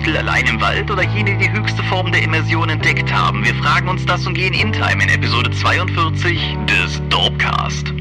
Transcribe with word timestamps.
Wichtel 0.00 0.16
allein 0.16 0.46
im 0.46 0.58
Wald 0.62 0.90
oder 0.90 1.02
jene, 1.02 1.36
die 1.36 1.46
die 1.46 1.52
höchste 1.52 1.82
Form 1.82 2.10
der 2.10 2.22
Immersion 2.22 2.70
entdeckt 2.70 3.12
haben? 3.12 3.44
Wir 3.44 3.54
fragen 3.56 3.86
uns 3.86 4.06
das 4.06 4.26
und 4.26 4.32
gehen 4.32 4.54
in 4.54 4.72
Time 4.72 5.02
in 5.02 5.10
Episode 5.10 5.50
42 5.50 6.56
des 6.64 7.02
Dorpcast. 7.10 7.92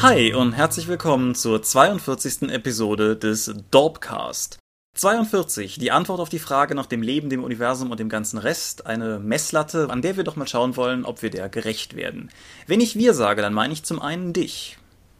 Hi 0.00 0.32
und 0.32 0.52
herzlich 0.52 0.86
willkommen 0.86 1.34
zur 1.34 1.60
42. 1.60 2.50
Episode 2.52 3.16
des 3.16 3.52
Dorpcast. 3.72 4.60
42, 4.98 5.78
die 5.78 5.92
Antwort 5.92 6.18
auf 6.18 6.28
die 6.28 6.40
Frage 6.40 6.74
nach 6.74 6.86
dem 6.86 7.02
Leben, 7.02 7.30
dem 7.30 7.44
Universum 7.44 7.92
und 7.92 8.00
dem 8.00 8.08
ganzen 8.08 8.36
Rest, 8.36 8.86
eine 8.86 9.20
Messlatte, 9.20 9.90
an 9.90 10.02
der 10.02 10.16
wir 10.16 10.24
doch 10.24 10.34
mal 10.34 10.48
schauen 10.48 10.76
wollen, 10.76 11.04
ob 11.04 11.22
wir 11.22 11.30
der 11.30 11.48
gerecht 11.48 11.94
werden. 11.94 12.30
Wenn 12.66 12.80
ich 12.80 12.96
wir 12.96 13.14
sage, 13.14 13.40
dann 13.40 13.54
meine 13.54 13.72
ich 13.72 13.84
zum 13.84 14.02
einen 14.02 14.32
dich. 14.32 14.76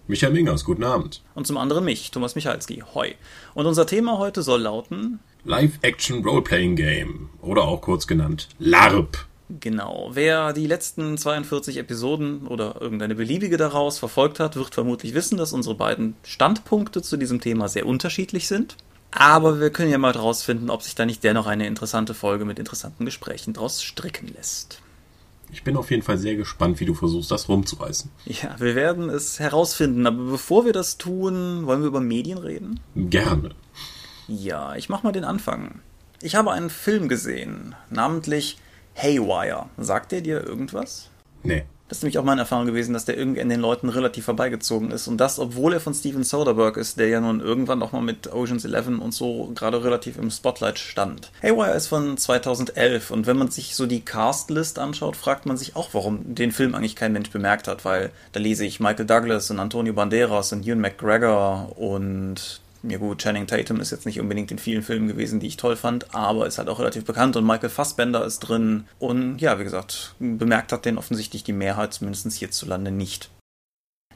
Michael 0.08 0.32
Mingers, 0.32 0.64
guten 0.64 0.82
Abend. 0.82 1.22
Und 1.34 1.46
zum 1.46 1.56
anderen 1.56 1.84
mich, 1.84 2.10
Thomas 2.10 2.34
Michalski. 2.34 2.82
Hoi. 2.92 3.14
Und 3.54 3.66
unser 3.66 3.86
Thema 3.86 4.18
heute 4.18 4.42
soll 4.42 4.62
lauten 4.62 5.20
Live-Action 5.44 6.24
Role-Playing 6.24 6.74
Game 6.74 7.30
oder 7.40 7.62
auch 7.62 7.80
kurz 7.80 8.08
genannt 8.08 8.48
LARP. 8.58 9.26
Genau. 9.60 10.10
Wer 10.12 10.52
die 10.52 10.66
letzten 10.66 11.16
42 11.16 11.76
Episoden 11.76 12.48
oder 12.48 12.80
irgendeine 12.80 13.14
beliebige 13.14 13.56
daraus 13.56 13.98
verfolgt 13.98 14.40
hat, 14.40 14.56
wird 14.56 14.74
vermutlich 14.74 15.14
wissen, 15.14 15.38
dass 15.38 15.52
unsere 15.52 15.76
beiden 15.76 16.16
Standpunkte 16.24 17.00
zu 17.00 17.16
diesem 17.16 17.40
Thema 17.40 17.68
sehr 17.68 17.86
unterschiedlich 17.86 18.48
sind. 18.48 18.76
Aber 19.10 19.60
wir 19.60 19.70
können 19.70 19.90
ja 19.90 19.98
mal 19.98 20.14
herausfinden, 20.14 20.70
ob 20.70 20.82
sich 20.82 20.94
da 20.94 21.06
nicht 21.06 21.24
dennoch 21.24 21.46
eine 21.46 21.66
interessante 21.66 22.14
Folge 22.14 22.44
mit 22.44 22.58
interessanten 22.58 23.04
Gesprächen 23.04 23.54
draus 23.54 23.82
stricken 23.82 24.28
lässt. 24.28 24.80
Ich 25.50 25.64
bin 25.64 25.76
auf 25.76 25.90
jeden 25.90 26.02
Fall 26.02 26.18
sehr 26.18 26.36
gespannt, 26.36 26.78
wie 26.78 26.84
du 26.84 26.94
versuchst, 26.94 27.30
das 27.30 27.48
rumzureißen. 27.48 28.10
Ja, 28.26 28.56
wir 28.58 28.74
werden 28.74 29.08
es 29.08 29.40
herausfinden. 29.40 30.06
Aber 30.06 30.30
bevor 30.30 30.66
wir 30.66 30.74
das 30.74 30.98
tun, 30.98 31.66
wollen 31.66 31.80
wir 31.80 31.88
über 31.88 32.00
Medien 32.00 32.38
reden? 32.38 32.80
Gerne. 32.94 33.50
Ja, 34.26 34.76
ich 34.76 34.90
mach 34.90 35.02
mal 35.02 35.12
den 35.12 35.24
Anfang. 35.24 35.80
Ich 36.20 36.34
habe 36.34 36.52
einen 36.52 36.68
Film 36.68 37.08
gesehen, 37.08 37.74
namentlich 37.88 38.58
Haywire. 38.94 39.70
Sagt 39.78 40.12
der 40.12 40.20
dir 40.20 40.44
irgendwas? 40.44 41.08
Nee. 41.42 41.64
Das 41.88 41.98
ist 41.98 42.02
nämlich 42.02 42.18
auch 42.18 42.24
meine 42.24 42.42
Erfahrung 42.42 42.66
gewesen, 42.66 42.92
dass 42.92 43.06
der 43.06 43.16
irgendwie 43.16 43.40
an 43.40 43.48
den 43.48 43.60
Leuten 43.60 43.88
relativ 43.88 44.26
vorbeigezogen 44.26 44.90
ist. 44.90 45.08
Und 45.08 45.18
das, 45.18 45.38
obwohl 45.38 45.72
er 45.72 45.80
von 45.80 45.94
Steven 45.94 46.22
Soderbergh 46.22 46.78
ist, 46.78 46.98
der 46.98 47.08
ja 47.08 47.20
nun 47.20 47.40
irgendwann 47.40 47.82
auch 47.82 47.92
mal 47.92 48.02
mit 48.02 48.32
Ocean's 48.32 48.64
Eleven 48.64 48.98
und 48.98 49.12
so 49.12 49.50
gerade 49.54 49.82
relativ 49.82 50.18
im 50.18 50.30
Spotlight 50.30 50.78
stand. 50.78 51.32
Haywire 51.42 51.72
ist 51.72 51.86
von 51.86 52.16
2011 52.16 53.10
und 53.10 53.26
wenn 53.26 53.38
man 53.38 53.50
sich 53.50 53.74
so 53.74 53.86
die 53.86 54.00
Castlist 54.02 54.78
anschaut, 54.78 55.16
fragt 55.16 55.46
man 55.46 55.56
sich 55.56 55.76
auch, 55.76 55.88
warum 55.94 56.34
den 56.34 56.52
Film 56.52 56.74
eigentlich 56.74 56.96
kein 56.96 57.12
Mensch 57.12 57.30
bemerkt 57.30 57.68
hat, 57.68 57.84
weil 57.84 58.10
da 58.32 58.40
lese 58.40 58.66
ich 58.66 58.80
Michael 58.80 59.06
Douglas 59.06 59.50
und 59.50 59.58
Antonio 59.58 59.94
Banderas 59.94 60.52
und 60.52 60.66
Ewan 60.66 60.80
McGregor 60.80 61.72
und 61.78 62.60
ja 62.82 62.98
gut, 62.98 63.18
Channing 63.18 63.46
Tatum 63.46 63.80
ist 63.80 63.90
jetzt 63.90 64.06
nicht 64.06 64.20
unbedingt 64.20 64.50
in 64.50 64.58
vielen 64.58 64.82
Filmen 64.82 65.08
gewesen, 65.08 65.40
die 65.40 65.46
ich 65.46 65.56
toll 65.56 65.76
fand, 65.76 66.14
aber 66.14 66.46
ist 66.46 66.58
halt 66.58 66.68
auch 66.68 66.78
relativ 66.78 67.04
bekannt 67.04 67.36
und 67.36 67.46
Michael 67.46 67.70
Fassbender 67.70 68.24
ist 68.24 68.40
drin 68.40 68.84
und 68.98 69.38
ja, 69.38 69.58
wie 69.58 69.64
gesagt, 69.64 70.14
bemerkt 70.18 70.72
hat 70.72 70.84
den 70.84 70.98
offensichtlich 70.98 71.44
die 71.44 71.52
Mehrheit, 71.52 71.94
zumindest 71.94 72.32
hierzulande 72.32 72.90
nicht. 72.90 73.30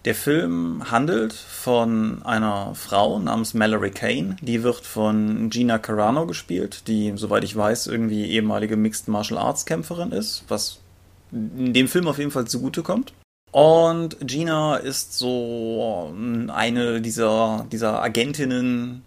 Der 0.04 0.14
Film 0.16 0.90
handelt 0.90 1.32
von 1.32 2.22
einer 2.24 2.74
Frau 2.74 3.20
namens 3.20 3.54
Mallory 3.54 3.92
Kane, 3.92 4.36
die 4.40 4.64
wird 4.64 4.84
von 4.84 5.48
Gina 5.48 5.78
Carano 5.78 6.26
gespielt, 6.26 6.88
die, 6.88 7.12
soweit 7.14 7.44
ich 7.44 7.54
weiß, 7.54 7.86
irgendwie 7.86 8.26
ehemalige 8.26 8.76
Mixed 8.76 9.06
Martial 9.06 9.38
Arts 9.38 9.64
Kämpferin 9.64 10.10
ist, 10.10 10.44
was 10.48 10.80
dem 11.30 11.86
Film 11.86 12.08
auf 12.08 12.18
jeden 12.18 12.32
Fall 12.32 12.46
zugutekommt. 12.46 13.12
Und 13.52 14.16
Gina 14.26 14.76
ist 14.76 15.16
so 15.16 16.12
eine 16.48 17.02
dieser, 17.02 17.66
dieser 17.70 18.02
Agentinnen, 18.02 19.04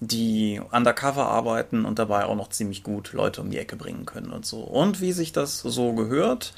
die 0.00 0.60
undercover 0.70 1.26
arbeiten 1.26 1.84
und 1.84 1.98
dabei 1.98 2.24
auch 2.24 2.36
noch 2.36 2.48
ziemlich 2.48 2.84
gut 2.84 3.12
Leute 3.12 3.40
um 3.40 3.50
die 3.50 3.58
Ecke 3.58 3.76
bringen 3.76 4.06
können 4.06 4.30
und 4.30 4.46
so. 4.46 4.60
Und 4.60 5.00
wie 5.00 5.12
sich 5.12 5.32
das 5.32 5.58
so 5.58 5.92
gehört, 5.92 6.54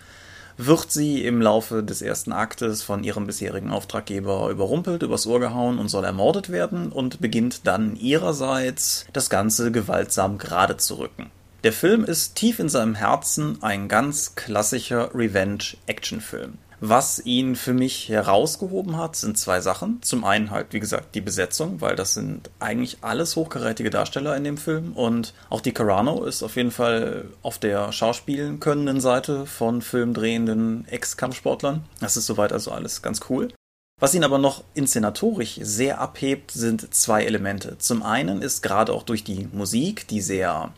wird 0.59 0.93
sie 0.93 1.25
im 1.25 1.41
Laufe 1.41 1.82
des 1.82 2.03
ersten 2.03 2.32
Aktes 2.32 2.82
von 2.82 3.03
ihrem 3.03 3.26
bisherigen 3.26 3.70
Auftraggeber 3.70 4.50
überrumpelt, 4.50 5.03
übers 5.03 5.26
Ohr 5.26 5.41
gehauen 5.41 5.78
und 5.78 5.88
soll 5.88 6.04
ermordet 6.04 6.50
werden 6.50 6.93
und 6.93 7.20
beginnt 7.20 7.66
dann 7.66 7.97
ihrerseits 7.97 9.06
das 9.14 9.31
Ganze 9.31 9.72
gewaltsam 9.72 10.37
gerade 10.37 10.76
zu 10.76 10.97
rücken. 10.97 11.31
Der 11.64 11.72
Film 11.72 12.04
ist 12.04 12.34
tief 12.34 12.59
in 12.59 12.69
seinem 12.69 12.94
Herzen 12.94 13.62
ein 13.62 13.88
ganz 13.88 14.34
klassischer 14.34 15.14
Revenge-Action-Film. 15.14 16.59
Was 16.84 17.25
ihn 17.25 17.54
für 17.54 17.75
mich 17.75 18.09
herausgehoben 18.09 18.97
hat, 18.97 19.15
sind 19.15 19.38
zwei 19.38 19.60
Sachen. 19.60 20.03
Zum 20.03 20.25
einen 20.25 20.50
halt, 20.50 20.72
wie 20.72 20.81
gesagt, 20.81 21.15
die 21.15 21.20
Besetzung, 21.20 21.81
weil 21.81 21.94
das 21.94 22.15
sind 22.15 22.50
eigentlich 22.59 22.98
alles 23.03 23.37
hochkarätige 23.37 23.88
Darsteller 23.88 24.37
in 24.37 24.43
dem 24.43 24.56
Film. 24.56 24.93
Und 24.94 25.32
auch 25.48 25.60
die 25.60 25.70
Carano 25.70 26.25
ist 26.25 26.43
auf 26.43 26.56
jeden 26.56 26.72
Fall 26.72 27.26
auf 27.43 27.60
der 27.60 27.93
schauspielen 27.93 28.59
könnenden 28.59 29.00
Seite 29.00 29.47
von 29.47 29.81
filmdrehenden 29.81 30.84
Ex-Kampfsportlern. 30.88 31.84
Das 32.00 32.16
ist 32.16 32.26
soweit 32.26 32.53
also 32.53 32.72
alles 32.72 33.00
ganz 33.00 33.20
cool. 33.31 33.53
Was 34.00 34.16
ihn 34.16 34.25
aber 34.25 34.38
noch 34.38 34.64
inszenatorisch 34.75 35.60
sehr 35.62 36.00
abhebt, 36.00 36.50
sind 36.50 36.93
zwei 36.93 37.22
Elemente. 37.22 37.78
Zum 37.78 38.03
einen 38.03 38.43
ist 38.43 38.60
gerade 38.60 38.93
auch 38.93 39.04
durch 39.04 39.22
die 39.22 39.49
Musik, 39.53 40.09
die 40.09 40.20
sehr 40.20 40.72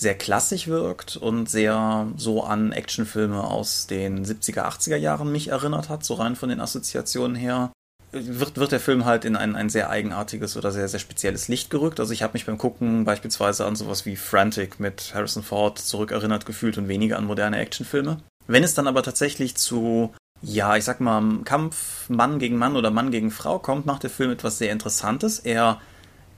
sehr 0.00 0.14
klassisch 0.14 0.66
wirkt 0.66 1.16
und 1.16 1.50
sehr 1.50 2.08
so 2.16 2.42
an 2.42 2.72
Actionfilme 2.72 3.44
aus 3.44 3.86
den 3.86 4.24
70er, 4.24 4.62
80er 4.62 4.96
Jahren 4.96 5.30
mich 5.30 5.48
erinnert 5.48 5.88
hat, 5.88 6.04
so 6.04 6.14
rein 6.14 6.36
von 6.36 6.48
den 6.48 6.60
Assoziationen 6.60 7.36
her, 7.36 7.70
wird, 8.12 8.56
wird 8.56 8.72
der 8.72 8.80
Film 8.80 9.04
halt 9.04 9.24
in 9.24 9.36
ein, 9.36 9.54
ein 9.56 9.68
sehr 9.68 9.90
eigenartiges 9.90 10.56
oder 10.56 10.72
sehr, 10.72 10.88
sehr 10.88 11.00
spezielles 11.00 11.48
Licht 11.48 11.70
gerückt. 11.70 12.00
Also 12.00 12.12
ich 12.12 12.22
habe 12.22 12.32
mich 12.32 12.46
beim 12.46 12.58
Gucken 12.58 13.04
beispielsweise 13.04 13.66
an 13.66 13.76
sowas 13.76 14.06
wie 14.06 14.16
Frantic 14.16 14.80
mit 14.80 15.12
Harrison 15.14 15.42
Ford 15.42 15.78
zurückerinnert 15.78 16.46
gefühlt 16.46 16.78
und 16.78 16.88
weniger 16.88 17.18
an 17.18 17.26
moderne 17.26 17.58
Actionfilme. 17.58 18.18
Wenn 18.46 18.64
es 18.64 18.74
dann 18.74 18.88
aber 18.88 19.02
tatsächlich 19.02 19.54
zu, 19.54 20.12
ja, 20.42 20.76
ich 20.76 20.84
sag 20.84 21.00
mal, 21.00 21.22
Kampf 21.44 22.08
Mann 22.08 22.38
gegen 22.38 22.56
Mann 22.56 22.76
oder 22.76 22.90
Mann 22.90 23.10
gegen 23.10 23.30
Frau 23.30 23.58
kommt, 23.58 23.86
macht 23.86 24.02
der 24.02 24.10
Film 24.10 24.32
etwas 24.32 24.58
sehr 24.58 24.72
Interessantes. 24.72 25.38
Er 25.38 25.80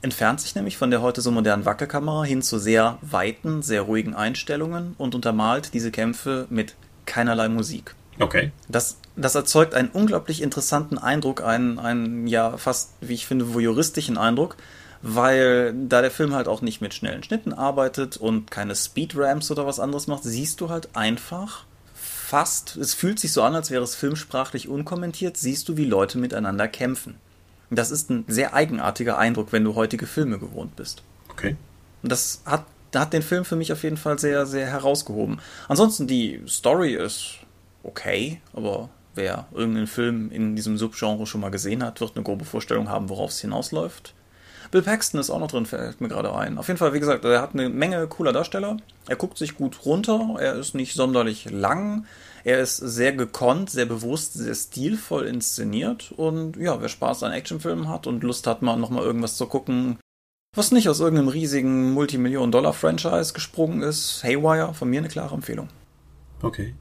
entfernt 0.02 0.40
sich 0.40 0.54
nämlich 0.54 0.76
von 0.76 0.90
der 0.90 1.00
heute 1.00 1.20
so 1.20 1.30
modernen 1.30 1.64
Wackelkamera 1.64 2.24
hin 2.24 2.42
zu 2.42 2.58
sehr 2.58 2.98
weiten, 3.00 3.62
sehr 3.62 3.82
ruhigen 3.82 4.14
Einstellungen 4.14 4.94
und 4.98 5.14
untermalt 5.14 5.74
diese 5.74 5.90
Kämpfe 5.90 6.46
mit 6.50 6.74
keinerlei 7.06 7.48
Musik. 7.48 7.94
Okay. 8.18 8.52
Das, 8.68 8.98
das 9.16 9.34
erzeugt 9.34 9.74
einen 9.74 9.88
unglaublich 9.88 10.42
interessanten 10.42 10.98
Eindruck, 10.98 11.42
einen, 11.42 11.78
einen 11.78 12.26
ja 12.26 12.56
fast, 12.56 12.92
wie 13.00 13.14
ich 13.14 13.26
finde, 13.26 13.54
voyeuristischen 13.54 14.18
Eindruck, 14.18 14.56
weil 15.02 15.74
da 15.88 16.02
der 16.02 16.10
Film 16.10 16.34
halt 16.34 16.48
auch 16.48 16.62
nicht 16.62 16.80
mit 16.80 16.94
schnellen 16.94 17.22
Schnitten 17.22 17.52
arbeitet 17.52 18.16
und 18.16 18.50
keine 18.50 18.74
Speedramps 18.74 19.50
oder 19.50 19.66
was 19.66 19.80
anderes 19.80 20.06
macht, 20.06 20.24
siehst 20.24 20.60
du 20.60 20.68
halt 20.68 20.94
einfach 20.94 21.64
fast, 22.32 22.76
es 22.76 22.94
fühlt 22.94 23.18
sich 23.18 23.32
so 23.32 23.42
an, 23.42 23.54
als 23.54 23.70
wäre 23.70 23.84
es 23.84 23.94
filmsprachlich 23.94 24.68
unkommentiert, 24.68 25.36
siehst 25.36 25.68
du, 25.68 25.76
wie 25.76 25.84
Leute 25.84 26.18
miteinander 26.18 26.68
kämpfen. 26.68 27.16
Das 27.74 27.90
ist 27.90 28.10
ein 28.10 28.24
sehr 28.28 28.54
eigenartiger 28.54 29.18
Eindruck, 29.18 29.52
wenn 29.52 29.64
du 29.64 29.74
heutige 29.74 30.06
Filme 30.06 30.38
gewohnt 30.38 30.76
bist. 30.76 31.02
Okay. 31.30 31.56
Und 32.02 32.12
das 32.12 32.42
hat, 32.44 32.66
hat 32.94 33.12
den 33.12 33.22
Film 33.22 33.44
für 33.44 33.56
mich 33.56 33.72
auf 33.72 33.82
jeden 33.82 33.96
Fall 33.96 34.18
sehr, 34.18 34.46
sehr 34.46 34.66
herausgehoben. 34.66 35.40
Ansonsten, 35.68 36.06
die 36.06 36.42
Story 36.46 36.94
ist 36.94 37.38
okay, 37.82 38.40
aber 38.52 38.90
wer 39.14 39.46
irgendeinen 39.52 39.86
Film 39.86 40.30
in 40.30 40.54
diesem 40.54 40.76
Subgenre 40.76 41.26
schon 41.26 41.40
mal 41.40 41.50
gesehen 41.50 41.82
hat, 41.82 42.00
wird 42.00 42.16
eine 42.16 42.24
grobe 42.24 42.44
Vorstellung 42.44 42.88
haben, 42.88 43.08
worauf 43.08 43.30
es 43.30 43.40
hinausläuft. 43.40 44.14
Bill 44.72 44.82
Paxton 44.82 45.20
ist 45.20 45.28
auch 45.28 45.38
noch 45.38 45.50
drin, 45.50 45.66
fällt 45.66 46.00
mir 46.00 46.08
gerade 46.08 46.34
ein. 46.34 46.56
Auf 46.56 46.66
jeden 46.66 46.78
Fall, 46.78 46.94
wie 46.94 46.98
gesagt, 46.98 47.26
er 47.26 47.42
hat 47.42 47.52
eine 47.52 47.68
Menge 47.68 48.06
cooler 48.06 48.32
Darsteller. 48.32 48.78
Er 49.06 49.16
guckt 49.16 49.36
sich 49.36 49.54
gut 49.54 49.84
runter, 49.84 50.36
er 50.40 50.54
ist 50.54 50.74
nicht 50.74 50.94
sonderlich 50.94 51.50
lang. 51.50 52.06
Er 52.42 52.58
ist 52.58 52.78
sehr 52.78 53.12
gekonnt, 53.12 53.68
sehr 53.68 53.84
bewusst, 53.84 54.32
sehr 54.32 54.54
stilvoll 54.54 55.26
inszeniert. 55.26 56.10
Und 56.16 56.56
ja, 56.56 56.80
wer 56.80 56.88
Spaß 56.88 57.22
an 57.22 57.32
Actionfilmen 57.32 57.88
hat 57.88 58.06
und 58.06 58.24
Lust 58.24 58.46
hat, 58.46 58.62
mal 58.62 58.78
nochmal 58.78 59.04
irgendwas 59.04 59.36
zu 59.36 59.46
gucken, 59.46 59.98
was 60.56 60.72
nicht 60.72 60.88
aus 60.88 61.00
irgendeinem 61.00 61.28
riesigen 61.28 61.92
Multimillionen-Dollar-Franchise 61.92 63.34
gesprungen 63.34 63.82
ist, 63.82 64.24
Haywire, 64.24 64.72
von 64.72 64.88
mir 64.88 65.00
eine 65.00 65.08
klare 65.08 65.34
Empfehlung. 65.34 65.68
Okay. 66.40 66.74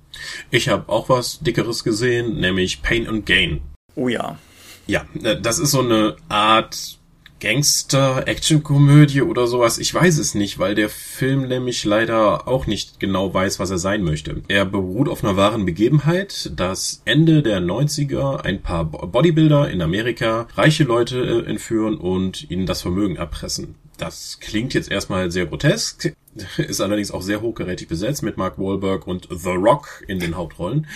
Ich 0.50 0.70
habe 0.70 0.88
auch 0.88 1.10
was 1.10 1.40
Dickeres 1.40 1.84
gesehen, 1.84 2.40
nämlich 2.40 2.82
Pain 2.82 3.06
and 3.08 3.26
Gain. 3.26 3.62
Oh 3.96 4.08
ja. 4.08 4.40
Ja, 4.88 5.06
äh, 5.22 5.40
das 5.40 5.60
ist 5.60 5.72
so 5.72 5.82
eine 5.82 6.16
Art 6.30 7.01
Gangster-Action-Komödie 7.42 9.24
oder 9.24 9.48
sowas. 9.48 9.80
Ich 9.80 9.94
weiß 9.94 10.20
es 10.20 10.36
nicht, 10.36 10.60
weil 10.60 10.76
der 10.76 10.90
Film 10.90 11.48
nämlich 11.48 11.84
leider 11.84 12.48
auch 12.48 12.68
nicht 12.68 13.00
genau 13.00 13.34
weiß, 13.34 13.60
was 13.60 13.72
er 13.72 13.80
sein 13.80 14.04
möchte. 14.04 14.42
Er 14.48 14.64
beruht 14.64 15.10
auf 15.10 15.24
einer 15.24 15.36
wahren 15.36 15.66
Begebenheit, 15.66 16.52
dass 16.56 17.02
Ende 17.06 17.42
der 17.42 17.60
90er 17.60 18.42
ein 18.42 18.62
paar 18.62 18.86
Bodybuilder 18.86 19.70
in 19.70 19.82
Amerika 19.82 20.48
reiche 20.56 20.84
Leute 20.84 21.20
äh, 21.20 21.50
entführen 21.50 21.98
und 21.98 22.50
ihnen 22.50 22.66
das 22.66 22.82
Vermögen 22.82 23.18
erpressen. 23.18 23.76
Das 23.98 24.40
klingt 24.40 24.74
jetzt 24.74 24.92
erstmal 24.92 25.32
sehr 25.32 25.48
grotesk, 25.48 26.16
ist 26.58 26.82
allerdings 26.82 27.12
auch 27.12 27.22
sehr 27.22 27.42
hochgerätig 27.42 27.88
besetzt 27.88 28.24
mit 28.24 28.38
Mark 28.38 28.58
Wahlberg 28.58 29.06
und 29.08 29.28
The 29.30 29.50
Rock 29.50 30.04
in 30.08 30.20
den 30.20 30.38
Hauptrollen. 30.38 30.88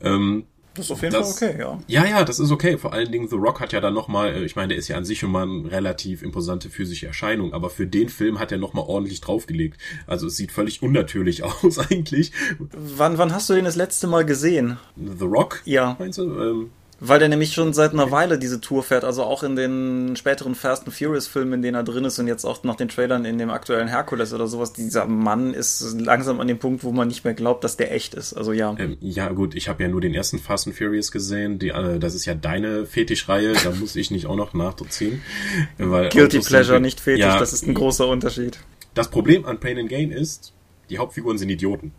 Ähm, 0.00 0.44
das 0.78 0.86
ist 0.86 0.92
auf 0.92 1.02
jeden 1.02 1.12
das, 1.12 1.38
Fall 1.38 1.50
okay, 1.50 1.60
ja. 1.60 1.78
Ja, 1.86 2.06
ja, 2.06 2.24
das 2.24 2.38
ist 2.38 2.50
okay. 2.50 2.78
Vor 2.78 2.92
allen 2.92 3.10
Dingen 3.10 3.28
The 3.28 3.36
Rock 3.36 3.60
hat 3.60 3.72
ja 3.72 3.80
dann 3.80 3.94
nochmal, 3.94 4.34
äh, 4.34 4.44
ich 4.44 4.56
meine, 4.56 4.68
der 4.68 4.78
ist 4.78 4.88
ja 4.88 4.96
an 4.96 5.04
sich 5.04 5.18
schon 5.18 5.30
mal 5.30 5.42
eine 5.42 5.70
relativ 5.70 6.22
imposante 6.22 6.70
physische 6.70 7.06
Erscheinung, 7.06 7.52
aber 7.52 7.70
für 7.70 7.86
den 7.86 8.08
Film 8.08 8.38
hat 8.38 8.52
er 8.52 8.58
nochmal 8.58 8.84
ordentlich 8.86 9.20
draufgelegt. 9.20 9.78
Also 10.06 10.28
es 10.28 10.36
sieht 10.36 10.52
völlig 10.52 10.82
unnatürlich 10.82 11.42
aus 11.64 11.78
eigentlich. 11.78 12.32
Wann, 12.58 13.18
wann 13.18 13.34
hast 13.34 13.50
du 13.50 13.54
den 13.54 13.64
das 13.64 13.76
letzte 13.76 14.06
Mal 14.06 14.24
gesehen? 14.24 14.78
The 14.96 15.24
Rock? 15.24 15.62
Ja. 15.64 15.96
Meinst 15.98 16.18
du? 16.18 16.22
Ähm, 16.22 16.70
weil 17.00 17.18
der 17.18 17.28
nämlich 17.28 17.52
schon 17.52 17.72
seit 17.72 17.92
einer 17.92 18.10
Weile 18.10 18.38
diese 18.38 18.60
Tour 18.60 18.82
fährt, 18.82 19.04
also 19.04 19.22
auch 19.22 19.42
in 19.42 19.54
den 19.54 20.16
späteren 20.16 20.54
Fast 20.54 20.86
and 20.86 20.94
Furious 20.94 21.28
Filmen, 21.28 21.54
in 21.54 21.62
denen 21.62 21.76
er 21.76 21.84
drin 21.84 22.04
ist 22.04 22.18
und 22.18 22.26
jetzt 22.26 22.44
auch 22.44 22.64
nach 22.64 22.74
den 22.74 22.88
Trailern 22.88 23.24
in 23.24 23.38
dem 23.38 23.50
aktuellen 23.50 23.88
Hercules 23.88 24.32
oder 24.32 24.48
sowas. 24.48 24.72
Dieser 24.72 25.06
Mann 25.06 25.54
ist 25.54 26.00
langsam 26.00 26.40
an 26.40 26.48
dem 26.48 26.58
Punkt, 26.58 26.82
wo 26.82 26.90
man 26.90 27.08
nicht 27.08 27.24
mehr 27.24 27.34
glaubt, 27.34 27.62
dass 27.62 27.76
der 27.76 27.92
echt 27.92 28.14
ist. 28.14 28.34
Also 28.34 28.52
ja. 28.52 28.74
Ähm, 28.78 28.96
ja 29.00 29.28
gut, 29.28 29.54
ich 29.54 29.68
habe 29.68 29.82
ja 29.82 29.88
nur 29.88 30.00
den 30.00 30.14
ersten 30.14 30.38
Fast 30.38 30.66
and 30.66 30.76
Furious 30.76 31.12
gesehen. 31.12 31.58
Die, 31.58 31.68
äh, 31.68 31.98
das 31.98 32.14
ist 32.14 32.24
ja 32.24 32.34
deine 32.34 32.84
Fetischreihe, 32.84 33.52
da 33.62 33.70
muss 33.70 33.94
ich 33.94 34.10
nicht 34.10 34.26
auch 34.26 34.36
noch 34.36 34.52
nachziehen. 34.52 35.22
Weil 35.78 36.08
Guilty 36.08 36.40
Pleasure, 36.40 36.80
nicht 36.80 37.00
Fetisch, 37.00 37.24
ja, 37.24 37.38
das 37.38 37.52
ist 37.52 37.66
ein 37.66 37.74
großer 37.74 38.08
Unterschied. 38.08 38.58
Das 38.94 39.08
Problem 39.08 39.46
an 39.46 39.60
Pain 39.60 39.78
and 39.78 39.88
Gain 39.88 40.10
ist, 40.10 40.52
die 40.90 40.98
Hauptfiguren 40.98 41.38
sind 41.38 41.50
Idioten. 41.50 41.92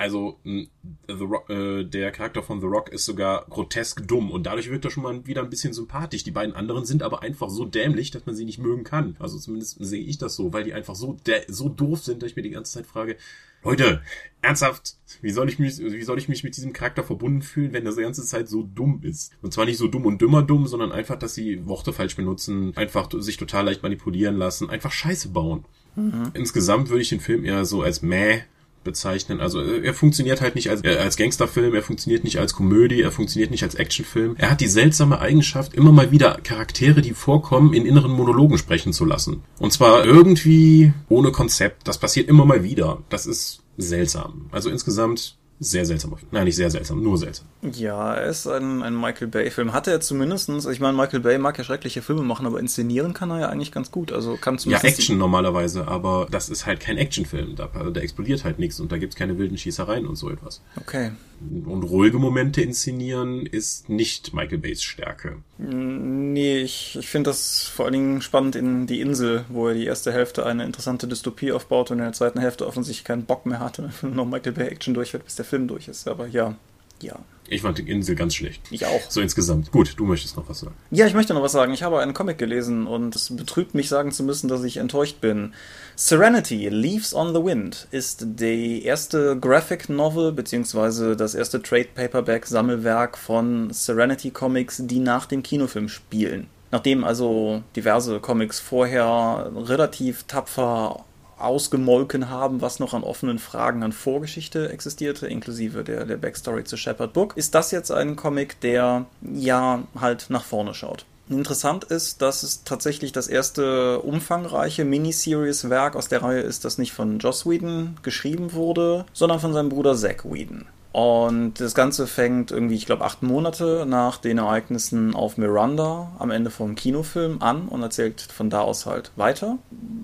Also 0.00 0.38
The 0.44 0.68
Rock, 1.08 1.50
äh, 1.50 1.84
der 1.84 2.10
Charakter 2.10 2.42
von 2.42 2.58
The 2.62 2.66
Rock 2.66 2.88
ist 2.88 3.04
sogar 3.04 3.44
grotesk 3.50 4.08
dumm 4.08 4.30
und 4.30 4.46
dadurch 4.46 4.70
wirkt 4.70 4.86
er 4.86 4.90
schon 4.90 5.02
mal 5.02 5.26
wieder 5.26 5.42
ein 5.42 5.50
bisschen 5.50 5.74
sympathisch. 5.74 6.24
Die 6.24 6.30
beiden 6.30 6.54
anderen 6.54 6.86
sind 6.86 7.02
aber 7.02 7.20
einfach 7.20 7.50
so 7.50 7.66
dämlich, 7.66 8.10
dass 8.10 8.24
man 8.24 8.34
sie 8.34 8.46
nicht 8.46 8.58
mögen 8.58 8.82
kann. 8.82 9.14
Also 9.18 9.38
zumindest 9.38 9.76
sehe 9.78 10.02
ich 10.02 10.16
das 10.16 10.36
so, 10.36 10.54
weil 10.54 10.64
die 10.64 10.72
einfach 10.72 10.94
so 10.94 11.18
so 11.48 11.68
doof 11.68 12.02
sind, 12.02 12.22
dass 12.22 12.30
ich 12.30 12.36
mir 12.36 12.40
die 12.40 12.48
ganze 12.48 12.72
Zeit 12.72 12.86
frage, 12.86 13.18
Leute, 13.62 14.00
ernsthaft, 14.40 14.96
wie 15.20 15.32
soll 15.32 15.50
ich 15.50 15.58
mich, 15.58 15.78
wie 15.78 16.02
soll 16.02 16.16
ich 16.16 16.30
mich 16.30 16.44
mit 16.44 16.56
diesem 16.56 16.72
Charakter 16.72 17.04
verbunden 17.04 17.42
fühlen, 17.42 17.74
wenn 17.74 17.84
er 17.84 17.94
die 17.94 18.00
ganze 18.00 18.24
Zeit 18.24 18.48
so 18.48 18.62
dumm 18.62 19.00
ist? 19.02 19.32
Und 19.42 19.52
zwar 19.52 19.66
nicht 19.66 19.76
so 19.76 19.86
dumm 19.86 20.06
und 20.06 20.22
dümmer 20.22 20.42
dumm, 20.42 20.66
sondern 20.66 20.92
einfach, 20.92 21.18
dass 21.18 21.34
sie 21.34 21.66
Worte 21.66 21.92
falsch 21.92 22.16
benutzen, 22.16 22.72
einfach 22.74 23.10
sich 23.18 23.36
total 23.36 23.66
leicht 23.66 23.82
manipulieren 23.82 24.38
lassen, 24.38 24.70
einfach 24.70 24.92
Scheiße 24.92 25.28
bauen. 25.28 25.66
Mhm. 25.94 26.30
Insgesamt 26.32 26.88
würde 26.88 27.02
ich 27.02 27.10
den 27.10 27.20
Film 27.20 27.44
eher 27.44 27.66
so 27.66 27.82
als 27.82 28.00
meh 28.00 28.44
bezeichnen. 28.84 29.40
Also 29.40 29.60
äh, 29.60 29.84
er 29.84 29.94
funktioniert 29.94 30.40
halt 30.40 30.54
nicht 30.54 30.70
als, 30.70 30.84
äh, 30.84 30.96
als 30.96 31.16
Gangsterfilm, 31.16 31.74
er 31.74 31.82
funktioniert 31.82 32.24
nicht 32.24 32.38
als 32.38 32.54
Komödie, 32.54 33.02
er 33.02 33.12
funktioniert 33.12 33.50
nicht 33.50 33.62
als 33.62 33.74
Actionfilm. 33.74 34.36
Er 34.38 34.50
hat 34.50 34.60
die 34.60 34.68
seltsame 34.68 35.20
Eigenschaft, 35.20 35.74
immer 35.74 35.92
mal 35.92 36.10
wieder 36.10 36.38
Charaktere, 36.42 37.02
die 37.02 37.12
vorkommen, 37.12 37.72
in 37.72 37.86
inneren 37.86 38.12
Monologen 38.12 38.58
sprechen 38.58 38.92
zu 38.92 39.04
lassen. 39.04 39.42
Und 39.58 39.72
zwar 39.72 40.04
irgendwie 40.04 40.92
ohne 41.08 41.32
Konzept. 41.32 41.86
Das 41.88 41.98
passiert 41.98 42.28
immer 42.28 42.44
mal 42.44 42.62
wieder. 42.62 43.02
Das 43.08 43.26
ist 43.26 43.62
seltsam. 43.76 44.46
Also 44.50 44.70
insgesamt 44.70 45.36
sehr 45.60 45.84
seltsam. 45.84 46.16
Nein, 46.30 46.44
nicht 46.44 46.56
sehr 46.56 46.70
seltsam, 46.70 47.02
nur 47.02 47.18
seltsam. 47.18 47.46
Ja, 47.60 48.14
er 48.14 48.28
ist 48.28 48.46
ein, 48.46 48.82
ein 48.82 48.98
Michael 48.98 49.28
Bay-Film. 49.28 49.74
Hatte 49.74 49.90
er 49.90 50.00
zumindestens, 50.00 50.64
ich 50.64 50.80
meine, 50.80 50.96
Michael 50.96 51.20
Bay 51.20 51.36
mag 51.36 51.58
ja 51.58 51.64
schreckliche 51.64 52.00
Filme 52.00 52.22
machen, 52.22 52.46
aber 52.46 52.58
inszenieren 52.58 53.12
kann 53.12 53.30
er 53.30 53.40
ja 53.40 53.48
eigentlich 53.50 53.70
ganz 53.70 53.90
gut. 53.90 54.10
Also 54.10 54.36
kann 54.36 54.56
Ja, 54.64 54.80
Action 54.80 55.18
normalerweise, 55.18 55.86
aber 55.86 56.26
das 56.30 56.48
ist 56.48 56.64
halt 56.64 56.80
kein 56.80 56.96
Actionfilm. 56.96 57.56
Da, 57.56 57.66
da 57.66 58.00
explodiert 58.00 58.42
halt 58.44 58.58
nichts 58.58 58.80
und 58.80 58.90
da 58.90 58.96
gibt's 58.96 59.16
keine 59.16 59.36
wilden 59.36 59.58
Schießereien 59.58 60.06
und 60.06 60.16
so 60.16 60.30
etwas. 60.30 60.62
Okay. 60.76 61.12
Und 61.40 61.84
ruhige 61.84 62.18
Momente 62.18 62.60
inszenieren 62.60 63.46
ist 63.46 63.88
nicht 63.88 64.34
Michael 64.34 64.58
Bays 64.58 64.82
Stärke. 64.82 65.38
Nee, 65.58 66.58
ich, 66.58 66.98
ich 66.98 67.08
finde 67.08 67.30
das 67.30 67.66
vor 67.66 67.86
allen 67.86 67.94
Dingen 67.94 68.22
spannend 68.22 68.56
in 68.56 68.86
Die 68.86 69.00
Insel, 69.00 69.44
wo 69.48 69.68
er 69.68 69.74
die 69.74 69.86
erste 69.86 70.12
Hälfte 70.12 70.44
eine 70.44 70.64
interessante 70.64 71.08
Dystopie 71.08 71.52
aufbaut 71.52 71.90
und 71.90 71.98
in 71.98 72.04
der 72.04 72.12
zweiten 72.12 72.40
Hälfte 72.40 72.66
offensichtlich 72.66 73.04
keinen 73.04 73.24
Bock 73.24 73.46
mehr 73.46 73.60
hatte, 73.60 73.90
noch 74.02 74.26
Michael 74.26 74.52
Bay 74.52 74.68
Action 74.68 74.92
durchführt, 74.92 75.24
bis 75.24 75.36
der 75.36 75.46
Film 75.46 75.66
durch 75.66 75.88
ist. 75.88 76.08
Aber 76.08 76.26
ja, 76.26 76.56
ja. 77.00 77.18
Ich 77.50 77.62
fand 77.62 77.78
die 77.78 77.90
Insel 77.90 78.14
ganz 78.14 78.36
schlecht. 78.36 78.62
Ich 78.70 78.86
auch. 78.86 79.00
So 79.08 79.20
insgesamt. 79.20 79.72
Gut, 79.72 79.94
du 79.96 80.06
möchtest 80.06 80.36
noch 80.36 80.48
was 80.48 80.60
sagen. 80.60 80.76
Ja, 80.92 81.06
ich 81.06 81.14
möchte 81.14 81.34
noch 81.34 81.42
was 81.42 81.50
sagen. 81.50 81.74
Ich 81.74 81.82
habe 81.82 81.98
einen 81.98 82.14
Comic 82.14 82.38
gelesen 82.38 82.86
und 82.86 83.16
es 83.16 83.34
betrübt 83.34 83.74
mich 83.74 83.88
sagen 83.88 84.12
zu 84.12 84.22
müssen, 84.22 84.46
dass 84.46 84.62
ich 84.62 84.76
enttäuscht 84.76 85.20
bin. 85.20 85.52
Serenity, 85.96 86.68
Leaves 86.68 87.12
on 87.12 87.34
the 87.34 87.44
Wind 87.44 87.88
ist 87.90 88.24
die 88.38 88.84
erste 88.84 89.36
Graphic 89.36 89.88
Novel 89.88 90.30
beziehungsweise 90.30 91.16
das 91.16 91.34
erste 91.34 91.60
Trade 91.60 91.88
Paperback 91.92 92.46
Sammelwerk 92.46 93.18
von 93.18 93.72
Serenity 93.72 94.30
Comics, 94.30 94.82
die 94.84 95.00
nach 95.00 95.26
dem 95.26 95.42
Kinofilm 95.42 95.88
spielen. 95.88 96.46
Nachdem 96.70 97.02
also 97.02 97.64
diverse 97.74 98.20
Comics 98.20 98.60
vorher 98.60 99.50
relativ 99.56 100.22
tapfer 100.22 101.04
ausgemolken 101.40 102.28
haben, 102.28 102.60
was 102.60 102.80
noch 102.80 102.94
an 102.94 103.02
offenen 103.02 103.38
Fragen 103.38 103.82
an 103.82 103.92
Vorgeschichte 103.92 104.70
existierte, 104.70 105.26
inklusive 105.26 105.84
der, 105.84 106.04
der 106.06 106.16
Backstory 106.16 106.64
zu 106.64 106.76
Shepard 106.76 107.12
Book, 107.12 107.36
ist 107.36 107.54
das 107.54 107.70
jetzt 107.70 107.90
ein 107.90 108.16
Comic, 108.16 108.60
der 108.60 109.06
ja 109.22 109.82
halt 109.98 110.26
nach 110.28 110.44
vorne 110.44 110.74
schaut. 110.74 111.06
Interessant 111.28 111.84
ist, 111.84 112.22
dass 112.22 112.42
es 112.42 112.64
tatsächlich 112.64 113.12
das 113.12 113.28
erste 113.28 114.00
umfangreiche 114.00 114.84
Miniseries-Werk 114.84 115.94
aus 115.94 116.08
der 116.08 116.22
Reihe 116.22 116.40
ist, 116.40 116.64
das 116.64 116.76
nicht 116.76 116.92
von 116.92 117.20
Joss 117.20 117.46
Whedon 117.46 117.96
geschrieben 118.02 118.52
wurde, 118.52 119.06
sondern 119.12 119.38
von 119.38 119.52
seinem 119.52 119.68
Bruder 119.68 119.94
Zack 119.94 120.24
Whedon. 120.24 120.66
Und 120.92 121.60
das 121.60 121.74
Ganze 121.74 122.06
fängt 122.06 122.50
irgendwie, 122.50 122.74
ich 122.74 122.86
glaube, 122.86 123.04
acht 123.04 123.22
Monate 123.22 123.86
nach 123.86 124.18
den 124.18 124.38
Ereignissen 124.38 125.14
auf 125.14 125.36
Miranda 125.36 126.10
am 126.18 126.30
Ende 126.30 126.50
vom 126.50 126.74
Kinofilm 126.74 127.40
an 127.42 127.68
und 127.68 127.82
erzählt 127.82 128.20
von 128.20 128.50
da 128.50 128.62
aus 128.62 128.86
halt 128.86 129.12
weiter. 129.16 129.58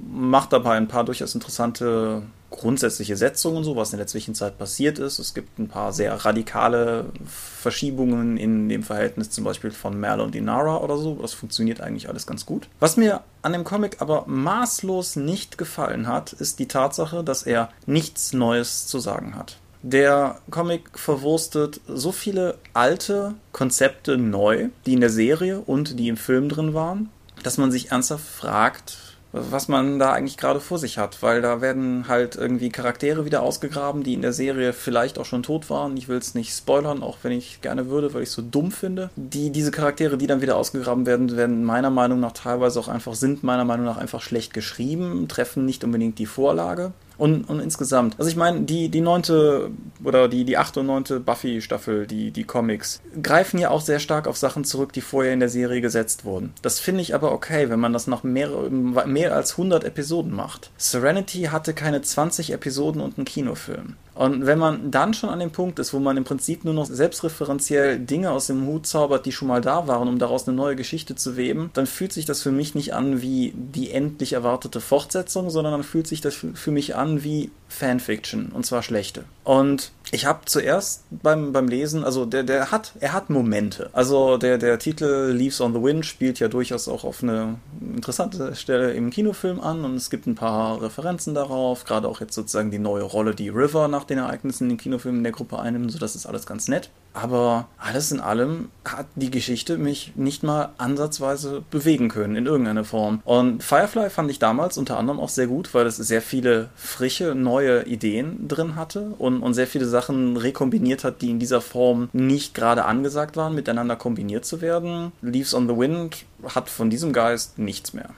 Macht 0.08 0.52
dabei 0.52 0.76
ein 0.76 0.86
paar 0.88 1.04
durchaus 1.04 1.34
interessante 1.34 2.22
grundsätzliche 2.50 3.16
Setzungen 3.16 3.58
und 3.58 3.64
so, 3.64 3.76
was 3.76 3.92
in 3.92 3.98
der 3.98 4.06
Zwischenzeit 4.06 4.58
passiert 4.58 4.98
ist. 4.98 5.18
Es 5.18 5.34
gibt 5.34 5.58
ein 5.58 5.68
paar 5.68 5.92
sehr 5.92 6.24
radikale 6.24 7.06
Verschiebungen 7.26 8.36
in 8.36 8.68
dem 8.68 8.82
Verhältnis 8.82 9.30
zum 9.30 9.44
Beispiel 9.44 9.72
von 9.72 9.98
Merle 9.98 10.22
und 10.22 10.34
Inara 10.34 10.78
oder 10.78 10.96
so. 10.96 11.16
Das 11.16 11.34
funktioniert 11.34 11.80
eigentlich 11.80 12.08
alles 12.08 12.26
ganz 12.26 12.46
gut. 12.46 12.68
Was 12.78 12.96
mir 12.96 13.22
an 13.42 13.52
dem 13.52 13.64
Comic 13.64 13.96
aber 14.00 14.24
maßlos 14.26 15.16
nicht 15.16 15.58
gefallen 15.58 16.06
hat, 16.06 16.32
ist 16.32 16.58
die 16.58 16.68
Tatsache, 16.68 17.24
dass 17.24 17.42
er 17.42 17.70
nichts 17.86 18.32
Neues 18.32 18.86
zu 18.86 19.00
sagen 19.00 19.34
hat. 19.36 19.58
Der 19.88 20.40
Comic 20.50 20.98
verwurstet 20.98 21.80
so 21.86 22.10
viele 22.10 22.58
alte 22.72 23.34
Konzepte 23.52 24.18
neu, 24.18 24.70
die 24.84 24.94
in 24.94 25.00
der 25.00 25.10
Serie 25.10 25.60
und 25.60 26.00
die 26.00 26.08
im 26.08 26.16
Film 26.16 26.48
drin 26.48 26.74
waren, 26.74 27.08
dass 27.44 27.56
man 27.56 27.70
sich 27.70 27.93
ernsthaft 27.93 28.26
fragt, 28.26 28.98
was 29.31 29.69
man 29.69 30.00
da 30.00 30.12
eigentlich 30.12 30.38
gerade 30.38 30.58
vor 30.58 30.81
sich 30.81 30.98
hat, 30.98 31.22
weil 31.22 31.40
da 31.40 31.60
werden 31.60 32.08
halt 32.08 32.34
irgendwie 32.34 32.70
Charaktere 32.70 33.24
wieder 33.26 33.43
ausgegraben, 33.43 34.02
die 34.02 34.14
in 34.14 34.22
der 34.22 34.32
Serie 34.32 34.72
vielleicht 34.72 35.20
auch 35.20 35.24
schon 35.24 35.44
tot 35.44 35.70
waren. 35.70 35.96
Ich 35.96 36.08
will 36.08 36.19
es 36.19 36.34
nicht 36.34 36.52
spoilern, 36.52 37.05
auch 37.05 37.19
wenn 37.22 37.31
ich 37.31 37.60
gerne 37.60 37.88
würde, 37.88 38.12
weil 38.12 38.24
ich 38.24 38.31
es 38.31 38.34
so 38.34 38.43
dumm 38.43 38.72
finde. 38.72 39.10
Die, 39.14 39.50
diese 39.50 39.70
Charaktere, 39.70 40.19
die 40.19 40.26
dann 40.26 40.43
wieder 40.43 40.56
ausgegraben 40.56 41.06
werden, 41.06 41.36
werden 41.36 41.62
meiner 41.62 41.90
Meinung 41.90 42.19
nach 42.19 42.32
teilweise 42.32 42.81
auch 42.81 42.88
einfach, 42.88 43.14
sind 43.14 43.44
meiner 43.44 43.64
Meinung 43.64 43.86
nach 43.86 43.98
einfach 43.98 44.20
schlecht 44.20 44.52
geschrieben, 44.52 45.28
treffen 45.28 45.64
nicht 45.64 45.84
unbedingt 45.84 46.19
die 46.19 46.26
Vorlage. 46.26 46.93
Und, 47.19 47.49
und 47.49 47.61
insgesamt, 47.61 48.17
also 48.19 48.31
ich 48.31 48.37
meine, 48.37 48.63
die, 48.63 48.89
die 48.89 49.01
neunte 49.01 49.70
oder 50.05 50.29
die, 50.29 50.44
die 50.44 50.58
achte 50.58 50.81
und 50.81 50.87
neunte 50.87 51.20
Buffy-Staffel, 51.20 52.06
die, 52.06 52.31
die 52.31 52.44
Comics, 52.44 53.01
greifen 53.23 53.58
ja 53.58 53.70
auch 53.70 53.81
sehr 53.81 54.01
stark 54.01 54.27
auf 54.27 54.37
Sachen 54.37 54.65
zurück, 54.65 54.93
die 54.93 55.01
vorher 55.01 55.32
in 55.32 55.41
der 55.41 55.49
Serie 55.49 55.81
gesetzt 55.81 56.25
wurden. 56.25 56.53
Das 56.63 56.79
finde 56.79 57.03
ich 57.03 57.15
aber 57.15 57.32
okay, 57.32 57.70
wenn 57.70 57.81
man 57.81 57.93
das 57.93 58.06
nach 58.06 58.23
mehr, 58.23 58.51
mehr 58.70 59.35
als 59.35 59.53
100 59.53 59.85
Episoden 59.85 60.35
macht. 60.35 60.70
Serenity 60.77 61.44
hatte 61.44 61.73
keine 61.73 62.03
20 62.03 62.53
Episoden 62.53 63.01
und 63.01 63.17
einen 63.17 63.25
Kinofilm. 63.25 63.96
Und 64.17 64.46
wenn 64.46 64.58
man 64.58 64.91
dann 64.91 65.13
schon 65.13 65.29
an 65.29 65.41
dem 65.41 65.51
Punkt 65.51 65.79
ist, 65.79 65.93
wo 65.93 65.99
man 65.99 66.17
im 66.17 66.25
Prinzip 66.25 66.65
nur 66.65 66.73
noch 66.73 66.87
selbstreferenziell 66.87 67.99
Dinge 67.99 68.31
aus 68.31 68.46
dem 68.46 68.67
Hut 68.67 68.87
zaubert, 68.87 69.27
die 69.27 69.32
schon 69.32 69.49
mal 69.49 69.61
da 69.61 69.87
waren, 69.87 70.08
um 70.08 70.19
daraus 70.19 70.49
eine 70.49 70.56
neue 70.56 70.75
Geschichte 70.75 71.15
zu 71.17 71.37
weben, 71.37 71.70
dann 71.75 71.87
fühlt 71.87 72.15
sich 72.15 72.25
das 72.25 72.43
für 72.43 72.51
mich 72.51 72.75
nicht 72.75 72.94
an 72.94 73.20
wie 73.20 73.53
die 73.55 73.91
endlich 73.91 74.32
erwartete 74.32 74.81
Fortsetzung, 74.81 75.51
sondern 75.51 75.73
dann 75.73 75.85
fühlt 75.85 76.06
sich 76.06 76.23
das 76.23 76.35
für 76.35 76.70
mich 76.70 76.96
an 76.96 77.25
wie 77.25 77.51
Fanfiction 77.69 78.53
und 78.53 78.65
zwar 78.65 78.82
schlechte. 78.82 79.25
Und 79.44 79.93
ich 80.13 80.25
habe 80.25 80.41
zuerst 80.44 81.03
beim, 81.10 81.53
beim 81.53 81.67
Lesen, 81.67 82.05
also 82.05 82.27
der, 82.27 82.44
der 82.44 82.70
hat, 82.70 82.93
er 83.01 83.13
hat 83.13 83.29
Momente. 83.29 83.91
Also 83.93 84.36
der, 84.36 84.56
der 84.56 84.79
Titel 84.79 85.32
Leaves 85.32 85.60
on 85.60 85.75
the 85.75 85.82
Wind 85.82 86.06
spielt 86.06 86.39
ja 86.39 86.46
durchaus 86.46 86.86
auch 86.86 87.03
auf 87.05 87.22
eine 87.22 87.56
interessante 87.81 88.55
Stelle 88.55 88.93
im 88.93 89.10
Kinofilm 89.10 89.58
an 89.60 89.84
und 89.84 89.96
es 89.96 90.08
gibt 90.08 90.27
ein 90.27 90.36
paar 90.36 90.81
Referenzen 90.81 91.34
darauf, 91.34 91.84
gerade 91.84 92.08
auch 92.08 92.20
jetzt 92.20 92.34
sozusagen 92.34 92.70
die 92.70 92.79
neue 92.79 93.03
Rolle, 93.03 93.34
die 93.34 93.48
River 93.48 93.89
nach 93.89 94.05
den 94.05 94.19
Ereignissen 94.19 94.70
im 94.70 94.77
Kinofilm 94.77 95.17
in 95.17 95.25
der 95.25 95.32
Gruppe 95.32 95.58
einnimmt, 95.58 95.91
so 95.91 95.98
das 95.98 96.15
ist 96.15 96.27
alles 96.27 96.46
ganz 96.46 96.69
nett. 96.69 96.91
Aber 97.17 97.69
alles 97.79 98.13
in 98.13 98.20
allem 98.20 98.69
hat 98.85 99.06
die 99.15 99.31
Geschichte 99.31 99.79
mich 99.79 100.13
nicht 100.17 100.43
mal 100.43 100.75
ansatzweise 100.77 101.63
bewegen 101.70 102.11
können 102.11 102.37
in 102.37 102.44
irgendeiner 102.44 102.85
Form. 102.85 103.23
Und 103.25 103.63
Firefly 103.63 104.11
fand 104.11 104.31
ich 104.31 104.39
damals 104.39 104.77
unter 104.77 104.99
anderem 104.99 105.19
auch 105.19 105.31
sehr 105.31 105.46
gut, 105.46 105.73
weil 105.73 105.87
es 105.87 105.96
sehr 105.96 106.20
viele 106.20 106.69
frische, 106.77 107.35
neue 107.35 107.87
Ideen 107.87 108.46
drin 108.49 108.77
hatte 108.77 109.15
und, 109.17 109.41
und 109.41 109.55
sehr 109.55 109.67
viele 109.67 109.87
Sachen 109.87 110.37
rekombiniert 110.37 111.05
hat, 111.05 111.23
die 111.23 111.31
in 111.31 111.39
dieser 111.39 111.63
Form 111.63 112.11
nicht 112.13 112.53
gerade 112.53 112.85
angesagt 112.85 113.39
waren, 113.39 113.55
miteinander 113.55 113.96
kombiniert 113.96 114.44
zu 114.44 114.61
werden. 114.61 115.11
Leaves 115.23 115.55
on 115.55 115.69
the 115.69 115.75
Wind 115.75 116.27
hat 116.55 116.69
von 116.69 116.91
diesem 116.91 117.15
Geist 117.15 117.58
nichts 117.58 117.94
mehr. 117.94 118.11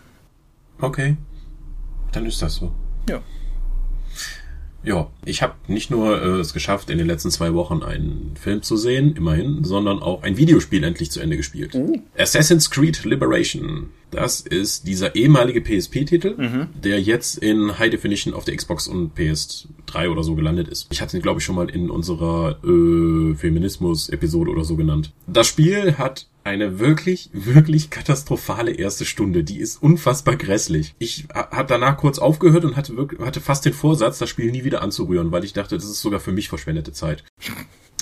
Okay. 0.81 1.17
Dann 2.11 2.27
ist 2.27 2.43
das 2.43 2.57
so. 2.57 2.73
Ja. 3.09 3.21
Ja, 4.85 5.11
ich 5.25 5.43
habe 5.43 5.55
nicht 5.67 5.91
nur 5.91 6.23
äh, 6.23 6.41
es 6.41 6.53
geschafft, 6.53 6.89
in 6.89 6.99
den 6.99 7.07
letzten 7.09 7.31
zwei 7.31 7.53
Wochen 7.53 7.83
einen 7.83 8.33
Film 8.41 8.63
zu 8.63 8.77
sehen, 8.77 9.15
immerhin, 9.17 9.65
sondern 9.65 9.99
auch 10.01 10.23
ein 10.23 10.37
Videospiel 10.37 10.85
endlich 10.85 11.11
zu 11.11 11.21
Ende 11.21 11.37
gespielt. 11.37 11.75
Uh. 11.75 11.99
Assassin's 12.17 12.71
Creed 12.71 13.05
Liberation. 13.05 13.89
Das 14.11 14.41
ist 14.41 14.87
dieser 14.87 15.15
ehemalige 15.17 15.61
PSP-Titel, 15.61 16.35
Mhm. 16.39 16.69
der 16.83 17.03
jetzt 17.03 17.39
in 17.39 17.79
High 17.79 17.91
Definition 17.91 18.33
auf 18.33 18.45
der 18.45 18.57
Xbox 18.57 18.89
und 18.89 19.15
PS3 19.19 20.09
oder 20.11 20.23
so 20.23 20.35
gelandet 20.35 20.69
ist. 20.69 20.87
Ich 20.91 21.03
hatte 21.03 21.17
ihn, 21.17 21.23
glaube 21.23 21.41
ich, 21.41 21.45
schon 21.45 21.57
mal 21.57 21.69
in 21.69 21.91
unserer 21.91 22.59
äh, 22.65 23.35
Feminismus-Episode 23.35 24.51
oder 24.51 24.65
so 24.65 24.77
genannt. 24.77 25.13
Das 25.27 25.47
Spiel 25.49 25.99
hat 25.99 26.27
eine 26.49 26.79
wirklich, 26.79 27.31
wirklich 27.33 27.91
katastrophale 27.91 28.73
erste 28.73 29.05
Stunde. 29.05 29.45
Die 29.45 29.59
ist 29.59 29.83
unfassbar 29.83 30.37
grässlich. 30.37 30.95
Ich 30.99 31.27
ha- 31.35 31.49
hab 31.51 31.69
danach 31.69 31.97
kurz 31.99 32.19
aufgehört 32.19 32.65
und 32.65 32.77
hatte, 32.77 32.97
wirklich, 32.97 33.21
hatte 33.21 33.41
fast 33.41 33.65
den 33.65 33.73
Vorsatz, 33.75 34.19
das 34.19 34.29
Spiel 34.29 34.51
nie 34.51 34.65
wieder 34.65 34.83
anzurühren, 34.83 35.31
weil 35.33 35.45
ich 35.45 35.53
dachte, 35.53 35.77
das 35.77 35.85
ist 35.85 36.01
sogar 36.01 36.21
für 36.21 36.33
mich 36.33 36.49
verschwendete 36.49 36.93
Zeit. 36.93 37.25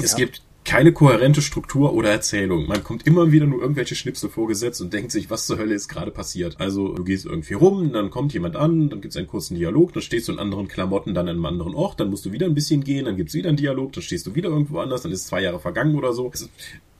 Es 0.02 0.12
Ja. 0.12 0.18
gibt 0.18 0.42
keine 0.64 0.92
kohärente 0.92 1.42
Struktur 1.42 1.92
oder 1.94 2.10
Erzählung. 2.10 2.66
Man 2.66 2.82
kommt 2.82 3.06
immer 3.06 3.30
wieder 3.30 3.46
nur 3.46 3.60
irgendwelche 3.62 3.94
Schnipsel 3.94 4.28
vorgesetzt 4.28 4.80
und 4.80 4.92
denkt 4.92 5.12
sich, 5.12 5.30
was 5.30 5.46
zur 5.46 5.58
Hölle 5.58 5.74
ist 5.74 5.86
gerade 5.86 6.10
passiert. 6.10 6.56
Also 6.60 6.92
du 6.92 7.04
gehst 7.04 7.24
irgendwie 7.24 7.54
rum, 7.54 7.92
dann 7.92 8.10
kommt 8.10 8.32
jemand 8.34 8.56
an, 8.56 8.90
dann 8.90 9.00
gibt's 9.00 9.16
einen 9.16 9.28
kurzen 9.28 9.54
Dialog, 9.54 9.92
dann 9.92 10.02
stehst 10.02 10.26
du 10.26 10.32
in 10.32 10.40
anderen 10.40 10.66
Klamotten, 10.66 11.14
dann 11.14 11.28
an 11.28 11.36
einem 11.36 11.46
anderen 11.46 11.74
Ort, 11.74 12.00
dann 12.00 12.10
musst 12.10 12.26
du 12.26 12.32
wieder 12.32 12.46
ein 12.46 12.54
bisschen 12.54 12.82
gehen, 12.82 13.04
dann 13.04 13.16
gibt's 13.16 13.34
wieder 13.34 13.48
einen 13.48 13.56
Dialog, 13.58 13.92
dann 13.92 14.02
stehst 14.02 14.26
du 14.26 14.34
wieder 14.34 14.48
irgendwo 14.48 14.80
anders, 14.80 15.02
dann 15.02 15.12
ist 15.12 15.28
zwei 15.28 15.40
Jahre 15.40 15.60
vergangen 15.60 15.94
oder 15.94 16.12
so. 16.12 16.28
Ist, 16.30 16.50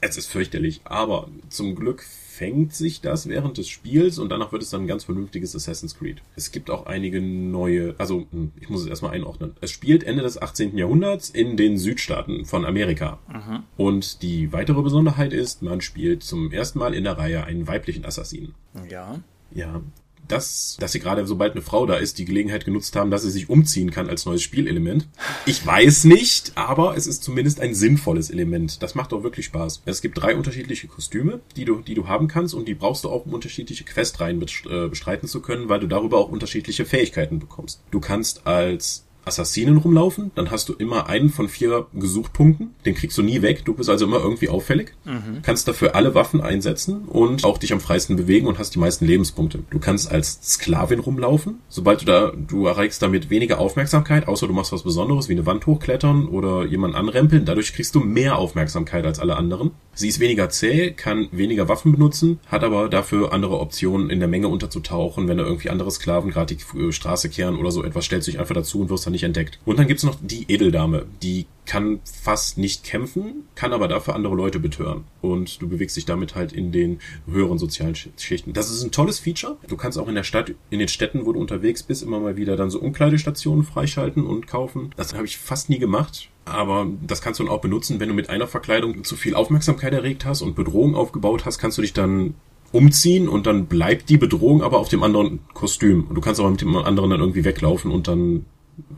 es 0.01 0.17
ist 0.17 0.29
fürchterlich, 0.29 0.81
aber 0.85 1.29
zum 1.49 1.75
Glück 1.75 2.03
fängt 2.03 2.75
sich 2.75 3.01
das 3.01 3.29
während 3.29 3.57
des 3.57 3.69
Spiels 3.69 4.19
und 4.19 4.29
danach 4.31 4.53
wird 4.53 4.63
es 4.63 4.69
dann 4.69 4.83
ein 4.83 4.87
ganz 4.87 5.05
vernünftiges 5.05 5.57
Assassin's 5.57 5.97
Creed. 5.99 6.21
Es 6.37 6.53
gibt 6.53 6.71
auch 6.71 6.85
einige 6.85 7.23
neue, 7.23 7.95
also 7.97 8.27
hm, 8.31 8.53
ich 8.61 8.69
muss 8.69 8.83
es 8.83 8.89
erstmal 8.89 9.13
einordnen. 9.13 9.57
Es 9.63 9.71
spielt 9.71 10.05
Ende 10.05 10.23
des 10.23 10.41
18. 10.41 10.77
Jahrhunderts 10.77 11.31
in 11.31 11.57
den 11.57 11.79
Südstaaten 11.79 12.45
von 12.45 12.67
Amerika. 12.67 13.19
Und 13.79 14.23
die 14.23 14.53
weitere 14.53 14.83
Besonderheit 14.83 15.33
ist, 15.33 15.63
man 15.63 15.81
spielt 15.81 16.23
zum 16.23 16.53
ersten 16.53 16.79
Mal 16.79 16.93
in 16.95 17.05
der 17.05 17.17
Reihe 17.17 17.45
einen 17.45 17.67
weiblichen 17.67 18.05
Assassinen. 18.05 18.55
Ja. 18.91 19.21
Ja. 19.55 19.81
Das, 20.29 20.77
dass 20.81 20.93
sie 20.93 21.01
gerade, 21.01 21.27
sobald 21.27 21.53
eine 21.53 21.63
Frau 21.63 21.87
da 21.87 21.97
ist, 21.97 22.19
die 22.19 22.25
Gelegenheit 22.25 22.65
genutzt 22.65 22.97
haben, 22.97 23.11
dass 23.11 23.23
sie 23.23 23.31
sich 23.31 23.49
umziehen 23.49 23.91
kann 23.91 24.09
als 24.09 24.27
neues 24.27 24.43
Spielelement. 24.43 25.09
Ich 25.45 25.65
weiß 25.65 26.05
nicht, 26.05 26.53
aber 26.57 26.97
es 26.97 27.07
ist 27.07 27.23
zumindest 27.23 27.61
ein 27.61 27.75
sinnvolles 27.75 28.31
Element. 28.31 28.83
Das 28.83 28.95
macht 28.95 29.13
auch 29.13 29.23
wirklich 29.23 29.47
Spaß. 29.47 29.83
Es 29.85 30.03
gibt 30.03 30.21
drei 30.21 30.37
unterschiedliche 30.37 30.89
Kostüme, 30.89 31.41
die 31.57 31.65
du, 31.65 31.81
die 31.81 31.95
du 31.95 32.09
haben 32.09 32.29
kannst 32.29 32.55
und 32.55 32.67
die 32.67 32.75
brauchst 32.75 33.05
du 33.05 33.09
auch, 33.09 33.27
um 33.27 33.35
unterschiedliche 33.35 33.85
Questreihen 33.85 34.43
äh, 34.43 34.89
bestreiten 34.89 35.29
zu 35.29 35.41
können, 35.41 35.69
weil 35.69 35.81
du 35.81 35.87
darüber 35.87 36.19
auch 36.19 36.31
unterschiedliche 36.31 36.85
Fähigkeiten 36.85 37.39
bekommst. 37.39 37.81
Du 37.91 38.01
kannst 38.01 38.47
als 38.47 39.06
Assassinen 39.27 39.77
rumlaufen, 39.77 40.31
dann 40.35 40.51
hast 40.51 40.69
du 40.69 40.73
immer 40.75 41.09
einen 41.09 41.31
von 41.31 41.49
vier 41.49 41.87
Gesuchpunkten. 41.95 42.75
Den 42.85 42.95
kriegst 42.95 43.19
du 43.19 43.23
nie 43.23 43.43
weg. 43.43 43.65
Du 43.65 43.75
bist 43.75 43.91
also 43.91 44.07
immer 44.07 44.19
irgendwie 44.19 44.49
auffällig. 44.49 44.93
Kannst 45.43 45.67
dafür 45.67 45.97
alle 45.97 46.15
Waffen 46.15 46.41
einsetzen 46.41 47.07
und 47.07 47.45
auch 47.45 47.59
dich 47.59 47.73
am 47.73 47.81
freisten 47.81 48.17
bewegen 48.17 48.47
und 48.47 48.59
hast 48.59 48.75
die 48.75 48.79
meisten 48.79 49.05
Lebenspunkte. 49.05 49.65
Du 49.69 49.79
kannst 49.81 50.11
als 50.11 50.39
Sklavin 50.43 51.01
rumlaufen. 51.01 51.61
Sobald 51.69 52.03
du 52.03 52.07
da, 52.07 52.33
du 52.37 52.67
erreichst 52.67 53.03
damit 53.03 53.29
weniger 53.29 53.59
Aufmerksamkeit, 53.59 54.29
außer 54.29 54.47
du 54.47 54.53
machst 54.53 54.73
was 54.73 54.85
Besonderes 54.85 55.29
wie 55.29 55.33
eine 55.33 55.47
Wand 55.47 55.67
hochklettern 55.67 56.29
oder 56.29 56.65
jemanden 56.65 56.97
anrempeln. 56.97 57.45
Dadurch 57.45 57.73
kriegst 57.75 57.95
du 57.97 58.01
mehr 58.01 58.39
Aufmerksamkeit 58.39 59.05
als 59.05 59.19
alle 59.19 59.37
anderen. 59.37 59.73
Sie 59.95 60.09
ist 60.09 60.21
weniger 60.21 60.51
zäh, 60.51 60.93
kann 60.93 61.29
weniger 61.33 61.69
Waffen 61.69 61.91
benutzen, 61.93 62.39
hat 62.47 62.63
aber 62.63 62.89
dafür 62.89 63.33
andere 63.33 63.59
Optionen, 63.59 64.11
in 64.11 64.21
der 64.21 64.29
Menge 64.29 64.49
unterzutauchen, 64.49 65.27
wenn 65.27 65.39
da 65.39 65.45
irgendwie 65.45 65.71
andere 65.71 65.91
Sklaven 65.91 66.31
gerade 66.31 66.55
die 66.55 66.79
äh, 66.79 66.93
Straße 66.93 67.31
kehren 67.31 67.57
oder 67.57 67.71
so 67.71 67.83
etwas, 67.83 68.05
stellst 68.05 68.29
du 68.29 68.33
dich 68.33 68.41
einfach 68.41 68.55
dazu 68.55 68.81
und 68.81 68.91
wirst 68.91 69.07
dann 69.07 69.16
nicht 69.17 69.25
entdeckt. 69.25 69.59
Und 69.65 69.79
dann 69.79 69.89
gibt's 69.89 70.05
noch 70.05 70.17
die 70.21 70.45
Edeldame, 70.49 71.07
die 71.23 71.47
kann 71.65 71.99
fast 72.05 72.59
nicht 72.59 72.85
kämpfen, 72.85 73.43
kann 73.57 73.73
aber 73.73 73.89
dafür 73.89 74.15
andere 74.15 74.37
Leute 74.37 74.61
betören. 74.61 75.03
Und 75.21 75.61
du 75.61 75.69
bewegst 75.69 75.97
dich 75.97 76.05
damit 76.05 76.37
halt 76.37 76.53
in 76.53 76.71
den 76.71 77.01
höheren 77.27 77.59
sozialen 77.59 77.95
Sch- 77.95 78.09
Schichten. 78.19 78.53
Das 78.53 78.71
ist 78.71 78.85
ein 78.85 78.93
tolles 78.93 79.19
Feature. 79.19 79.57
Du 79.67 79.77
kannst 79.77 79.99
auch 79.99 80.07
in 80.07 80.15
der 80.15 80.23
Stadt, 80.23 80.53
in 80.71 80.79
den 80.79 80.87
Städten, 80.87 81.27
wo 81.27 81.33
du 81.33 81.41
unterwegs 81.41 81.83
bist, 81.83 82.05
immer 82.05 82.21
mal 82.21 82.37
wieder 82.37 82.57
dann 82.57 82.71
so 82.71 82.79
Umkleidestationen 82.81 83.65
freischalten 83.65 84.25
und 84.25 84.47
kaufen. 84.47 84.91
Das 84.97 85.15
habe 85.15 85.25
ich 85.25 85.39
fast 85.39 85.69
nie 85.69 85.81
gemacht. 85.81 86.29
Aber 86.45 86.87
das 87.05 87.21
kannst 87.21 87.41
du 87.41 87.45
dann 87.45 87.53
auch 87.53 87.61
benutzen, 87.61 87.99
wenn 87.99 88.09
du 88.09 88.15
mit 88.15 88.31
einer 88.31 88.47
Verkleidung 88.47 89.03
zu 89.03 89.17
viel 89.17 89.35
Aufmerksamkeit 89.35 89.93
erregt 89.93 90.25
hast 90.25 90.43
und 90.43 90.55
Bedrohung 90.55 90.95
aufgebaut 90.95 91.45
hast, 91.45 91.59
kannst 91.59 91.79
du 91.79 91.83
dich 91.83 91.93
dann 91.93 92.35
umziehen 92.73 93.29
und 93.29 93.47
dann 93.47 93.67
bleibt 93.67 94.09
die 94.09 94.19
Bedrohung 94.19 94.63
aber 94.63 94.79
auf 94.79 94.89
dem 94.89 95.03
anderen 95.03 95.41
Kostüm. 95.55 96.05
Und 96.09 96.15
du 96.15 96.21
kannst 96.21 96.39
aber 96.41 96.51
mit 96.51 96.61
dem 96.61 96.77
anderen 96.77 97.11
dann 97.11 97.21
irgendwie 97.21 97.45
weglaufen 97.45 97.91
und 97.91 98.07
dann 98.07 98.45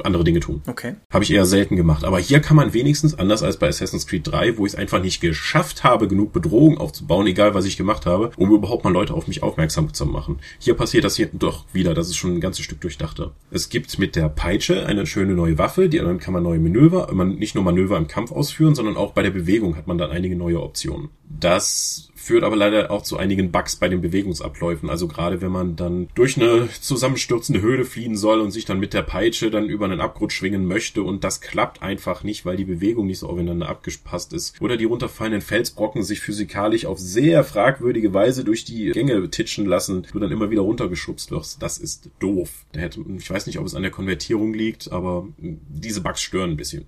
andere 0.02 0.25
Dinge 0.25 0.40
tun. 0.40 0.62
Okay. 0.66 0.94
Habe 1.12 1.25
ich 1.25 1.32
eher 1.32 1.47
selten 1.47 1.76
gemacht. 1.76 2.04
Aber 2.04 2.18
hier 2.18 2.40
kann 2.40 2.56
man 2.56 2.73
wenigstens, 2.73 3.18
anders 3.18 3.42
als 3.42 3.58
bei 3.58 3.68
Assassin's 3.68 4.06
Creed 4.06 4.26
3, 4.26 4.58
wo 4.58 4.66
ich 4.66 4.73
es 4.73 4.78
einfach 4.78 5.00
nicht 5.02 5.20
geschafft 5.20 5.85
habe, 5.85 6.08
genug 6.08 6.32
Bedrohung 6.32 6.78
aufzubauen, 6.78 7.26
egal 7.26 7.54
was 7.54 7.64
ich 7.64 7.76
gemacht 7.76 8.06
habe, 8.06 8.30
um 8.37 8.52
überhaupt 8.52 8.85
mal 8.85 8.92
Leute 8.92 9.14
auf 9.14 9.28
mich 9.28 9.42
aufmerksam 9.42 9.92
zu 9.92 10.06
machen. 10.06 10.38
Hier 10.58 10.75
passiert 10.75 11.04
das 11.04 11.16
hier 11.16 11.28
doch 11.32 11.64
wieder. 11.73 11.94
Das 11.94 12.08
ist 12.08 12.16
schon 12.16 12.35
ein 12.35 12.40
ganzes 12.40 12.64
Stück 12.64 12.80
durchdachter. 12.80 13.32
Es 13.50 13.68
gibt 13.68 13.99
mit 13.99 14.16
der 14.16 14.28
Peitsche 14.28 14.87
eine 14.87 15.06
schöne 15.06 15.35
neue 15.35 15.58
Waffe, 15.58 15.88
die 15.88 15.99
dann 15.99 16.18
kann 16.18 16.35
man 16.35 16.42
neue 16.42 16.58
Manöver, 16.58 17.12
man 17.12 17.37
nicht 17.37 17.54
nur 17.54 17.64
Manöver 17.64 17.97
im 17.97 18.08
Kampf 18.08 18.32
ausführen, 18.32 18.75
sondern 18.75 18.97
auch 18.97 19.12
bei 19.12 19.23
der 19.23 19.30
Bewegung 19.30 19.76
hat 19.76 19.87
man 19.87 19.99
dann 19.99 20.11
einige 20.11 20.37
neue 20.37 20.62
Optionen. 20.62 21.11
Das 21.28 22.08
führt 22.28 22.44
aber 22.44 22.56
leider 22.56 22.90
auch 22.90 23.02
zu 23.02 23.16
einigen 23.16 23.50
Bugs 23.52 23.76
bei 23.76 23.88
den 23.88 24.02
Bewegungsabläufen. 24.02 24.90
Also 24.90 25.08
gerade 25.08 25.40
wenn 25.40 25.50
man 25.50 25.76
dann 25.76 26.08
durch 26.14 26.37
eine 26.37 26.68
zusammenstürzende 26.80 27.62
Höhle 27.62 27.87
fliehen 27.87 28.16
soll 28.16 28.40
und 28.40 28.50
sich 28.50 28.66
dann 28.66 28.78
mit 28.78 28.92
der 28.92 29.02
Peitsche 29.02 29.50
dann 29.50 29.68
über 29.68 29.87
einen 29.87 30.00
Abgrund 30.00 30.32
schwingen 30.32 30.66
möchte 30.66 31.02
und 31.02 31.25
das 31.25 31.40
klappt 31.40 31.82
einfach 31.82 32.25
nicht, 32.25 32.44
weil 32.44 32.56
die 32.56 32.66
Bewegung 32.66 33.06
nicht 33.06 33.20
so 33.20 33.28
aufeinander 33.28 33.68
abgepasst 33.68 34.35
ist. 34.35 34.61
Oder 34.61 34.76
die 34.76 34.85
runterfallenden 34.85 35.40
Felsbrocken 35.40 36.02
sich 36.02 36.20
physikalisch 36.20 36.85
auf 36.85 36.99
sehr 36.99 37.44
fragwürdige 37.44 38.12
Weise 38.12 38.44
durch 38.44 38.66
die 38.66 38.90
Gänge 38.90 39.30
titschen 39.30 39.64
lassen, 39.64 40.06
du 40.12 40.18
dann 40.18 40.32
immer 40.32 40.50
wieder 40.50 40.62
runtergeschubst 40.62 41.30
wirst. 41.30 41.62
Das 41.62 41.78
ist 41.78 42.11
doof. 42.18 42.66
Da 42.73 42.80
hätte, 42.80 43.02
ich 43.16 43.30
weiß 43.30 43.47
nicht, 43.47 43.58
ob 43.58 43.64
es 43.64 43.75
an 43.75 43.82
der 43.82 43.90
Konvertierung 43.90 44.52
liegt, 44.52 44.92
aber 44.92 45.26
diese 45.38 46.02
Bugs 46.02 46.20
stören 46.20 46.50
ein 46.50 46.56
bisschen. 46.58 46.87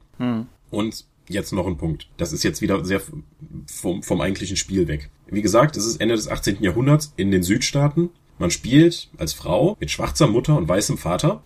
Und 0.71 1.07
jetzt 1.31 1.53
noch 1.53 1.67
ein 1.67 1.77
Punkt. 1.77 2.09
Das 2.17 2.33
ist 2.33 2.43
jetzt 2.43 2.61
wieder 2.61 2.85
sehr 2.85 3.01
vom, 3.67 4.03
vom 4.03 4.21
eigentlichen 4.21 4.57
Spiel 4.57 4.89
weg. 4.89 5.11
Wie 5.27 5.43
gesagt, 5.43 5.77
es 5.77 5.87
ist 5.87 6.01
Ende 6.01 6.17
des 6.17 6.29
18. 6.29 6.63
Jahrhunderts 6.63 7.13
in 7.17 7.31
den 7.31 7.43
Südstaaten. 7.43 8.11
Man 8.39 8.51
spielt 8.51 9.11
als 9.19 9.33
Frau 9.33 9.77
mit 9.81 9.91
schwarzer 9.91 10.27
Mutter 10.27 10.57
und 10.57 10.69
weißem 10.69 10.99
Vater, 10.99 11.43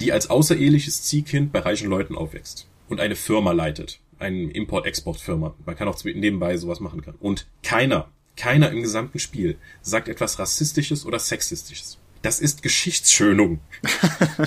die 0.00 0.12
als 0.12 0.28
außereheliches 0.28 1.02
Ziehkind 1.02 1.52
bei 1.52 1.60
reichen 1.60 1.88
Leuten 1.88 2.16
aufwächst 2.16 2.66
und 2.88 3.00
eine 3.00 3.16
Firma 3.16 3.52
leitet. 3.52 4.00
Eine 4.18 4.50
Import-Export-Firma. 4.50 5.54
Man 5.64 5.76
kann 5.76 5.88
auch 5.88 6.02
nebenbei 6.04 6.56
sowas 6.56 6.80
machen 6.80 7.02
kann. 7.02 7.14
Und 7.20 7.46
keiner, 7.62 8.10
keiner 8.36 8.70
im 8.70 8.82
gesamten 8.82 9.18
Spiel 9.18 9.56
sagt 9.82 10.08
etwas 10.08 10.38
Rassistisches 10.38 11.06
oder 11.06 11.18
Sexistisches. 11.18 11.98
Das 12.22 12.40
ist 12.40 12.62
Geschichtsschönung. 12.62 13.60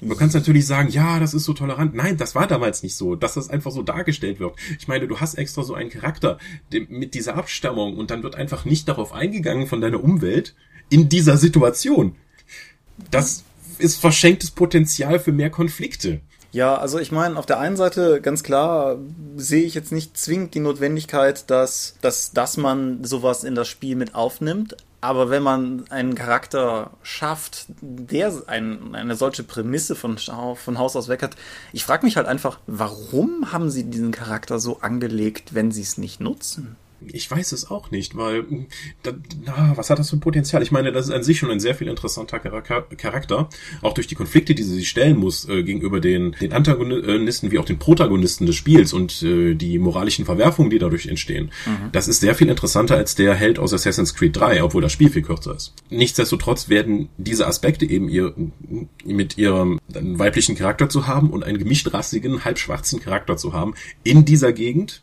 Du 0.00 0.14
kannst 0.16 0.34
natürlich 0.34 0.66
sagen, 0.66 0.90
ja, 0.90 1.18
das 1.18 1.34
ist 1.34 1.44
so 1.44 1.54
tolerant. 1.54 1.94
Nein, 1.94 2.16
das 2.16 2.34
war 2.34 2.46
damals 2.46 2.82
nicht 2.82 2.96
so, 2.96 3.14
dass 3.14 3.34
das 3.34 3.48
einfach 3.48 3.70
so 3.70 3.82
dargestellt 3.82 4.38
wird. 4.38 4.54
Ich 4.78 4.88
meine, 4.88 5.06
du 5.06 5.18
hast 5.18 5.34
extra 5.34 5.62
so 5.62 5.74
einen 5.74 5.90
Charakter 5.90 6.38
mit 6.70 7.14
dieser 7.14 7.36
Abstammung 7.36 7.96
und 7.96 8.10
dann 8.10 8.22
wird 8.22 8.34
einfach 8.34 8.64
nicht 8.64 8.88
darauf 8.88 9.12
eingegangen 9.12 9.66
von 9.66 9.80
deiner 9.80 10.02
Umwelt 10.02 10.54
in 10.90 11.08
dieser 11.08 11.36
Situation. 11.36 12.16
Das 13.10 13.44
ist 13.78 14.00
verschenktes 14.00 14.50
Potenzial 14.50 15.18
für 15.18 15.32
mehr 15.32 15.50
Konflikte. 15.50 16.20
Ja, 16.52 16.76
also 16.76 17.00
ich 17.00 17.10
meine, 17.10 17.36
auf 17.36 17.46
der 17.46 17.58
einen 17.58 17.76
Seite 17.76 18.20
ganz 18.20 18.44
klar 18.44 18.98
sehe 19.36 19.64
ich 19.64 19.74
jetzt 19.74 19.90
nicht 19.90 20.16
zwingend 20.16 20.54
die 20.54 20.60
Notwendigkeit, 20.60 21.50
dass, 21.50 21.96
dass, 22.00 22.30
dass 22.30 22.56
man 22.56 23.02
sowas 23.02 23.42
in 23.42 23.56
das 23.56 23.66
Spiel 23.66 23.96
mit 23.96 24.14
aufnimmt. 24.14 24.76
Aber 25.04 25.28
wenn 25.28 25.42
man 25.42 25.84
einen 25.90 26.14
Charakter 26.14 26.92
schafft, 27.02 27.66
der 27.82 28.32
ein, 28.46 28.94
eine 28.94 29.16
solche 29.16 29.42
Prämisse 29.42 29.94
von, 29.96 30.16
von 30.16 30.78
Haus 30.78 30.96
aus 30.96 31.08
weg 31.08 31.22
hat, 31.22 31.36
ich 31.74 31.84
frage 31.84 32.06
mich 32.06 32.16
halt 32.16 32.26
einfach, 32.26 32.58
warum 32.66 33.52
haben 33.52 33.68
sie 33.68 33.84
diesen 33.84 34.12
Charakter 34.12 34.58
so 34.58 34.80
angelegt, 34.80 35.54
wenn 35.54 35.72
sie 35.72 35.82
es 35.82 35.98
nicht 35.98 36.20
nutzen? 36.20 36.76
Ich 37.12 37.30
weiß 37.30 37.52
es 37.52 37.70
auch 37.70 37.90
nicht, 37.90 38.16
weil 38.16 38.44
da, 39.02 39.12
na, 39.44 39.72
was 39.76 39.90
hat 39.90 39.98
das 39.98 40.10
für 40.10 40.16
ein 40.16 40.20
Potenzial? 40.20 40.62
Ich 40.62 40.72
meine, 40.72 40.92
das 40.92 41.06
ist 41.06 41.12
an 41.12 41.22
sich 41.22 41.38
schon 41.38 41.50
ein 41.50 41.60
sehr 41.60 41.74
viel 41.74 41.88
interessanter 41.88 42.38
Charak- 42.38 42.96
Charakter, 42.96 43.48
auch 43.82 43.94
durch 43.94 44.06
die 44.06 44.14
Konflikte, 44.14 44.54
die 44.54 44.62
sie 44.62 44.74
sich 44.74 44.88
stellen 44.88 45.16
muss 45.16 45.48
äh, 45.48 45.62
gegenüber 45.62 46.00
den, 46.00 46.32
den 46.40 46.52
Antagonisten 46.52 47.50
wie 47.50 47.58
auch 47.58 47.64
den 47.64 47.78
Protagonisten 47.78 48.46
des 48.46 48.56
Spiels 48.56 48.92
und 48.92 49.22
äh, 49.22 49.54
die 49.54 49.78
moralischen 49.78 50.24
Verwerfungen, 50.24 50.70
die 50.70 50.78
dadurch 50.78 51.06
entstehen. 51.06 51.50
Das 51.92 52.08
ist 52.08 52.20
sehr 52.20 52.34
viel 52.34 52.48
interessanter 52.48 52.96
als 52.96 53.14
der 53.14 53.34
Held 53.34 53.58
aus 53.58 53.72
Assassin's 53.72 54.14
Creed 54.14 54.36
3, 54.36 54.62
obwohl 54.62 54.82
das 54.82 54.92
Spiel 54.92 55.10
viel 55.10 55.22
kürzer 55.22 55.54
ist. 55.54 55.74
Nichtsdestotrotz 55.90 56.68
werden 56.68 57.08
diese 57.18 57.46
Aspekte 57.46 57.84
eben 57.86 58.08
ihr 58.08 58.34
mit 59.04 59.38
ihrem 59.38 59.80
weiblichen 59.88 60.56
Charakter 60.56 60.88
zu 60.88 61.06
haben 61.06 61.30
und 61.30 61.44
einen 61.44 61.58
gemischtrassigen, 61.58 62.44
halbschwarzen 62.44 63.00
Charakter 63.00 63.36
zu 63.36 63.52
haben 63.52 63.74
in 64.02 64.24
dieser 64.24 64.52
Gegend 64.52 65.02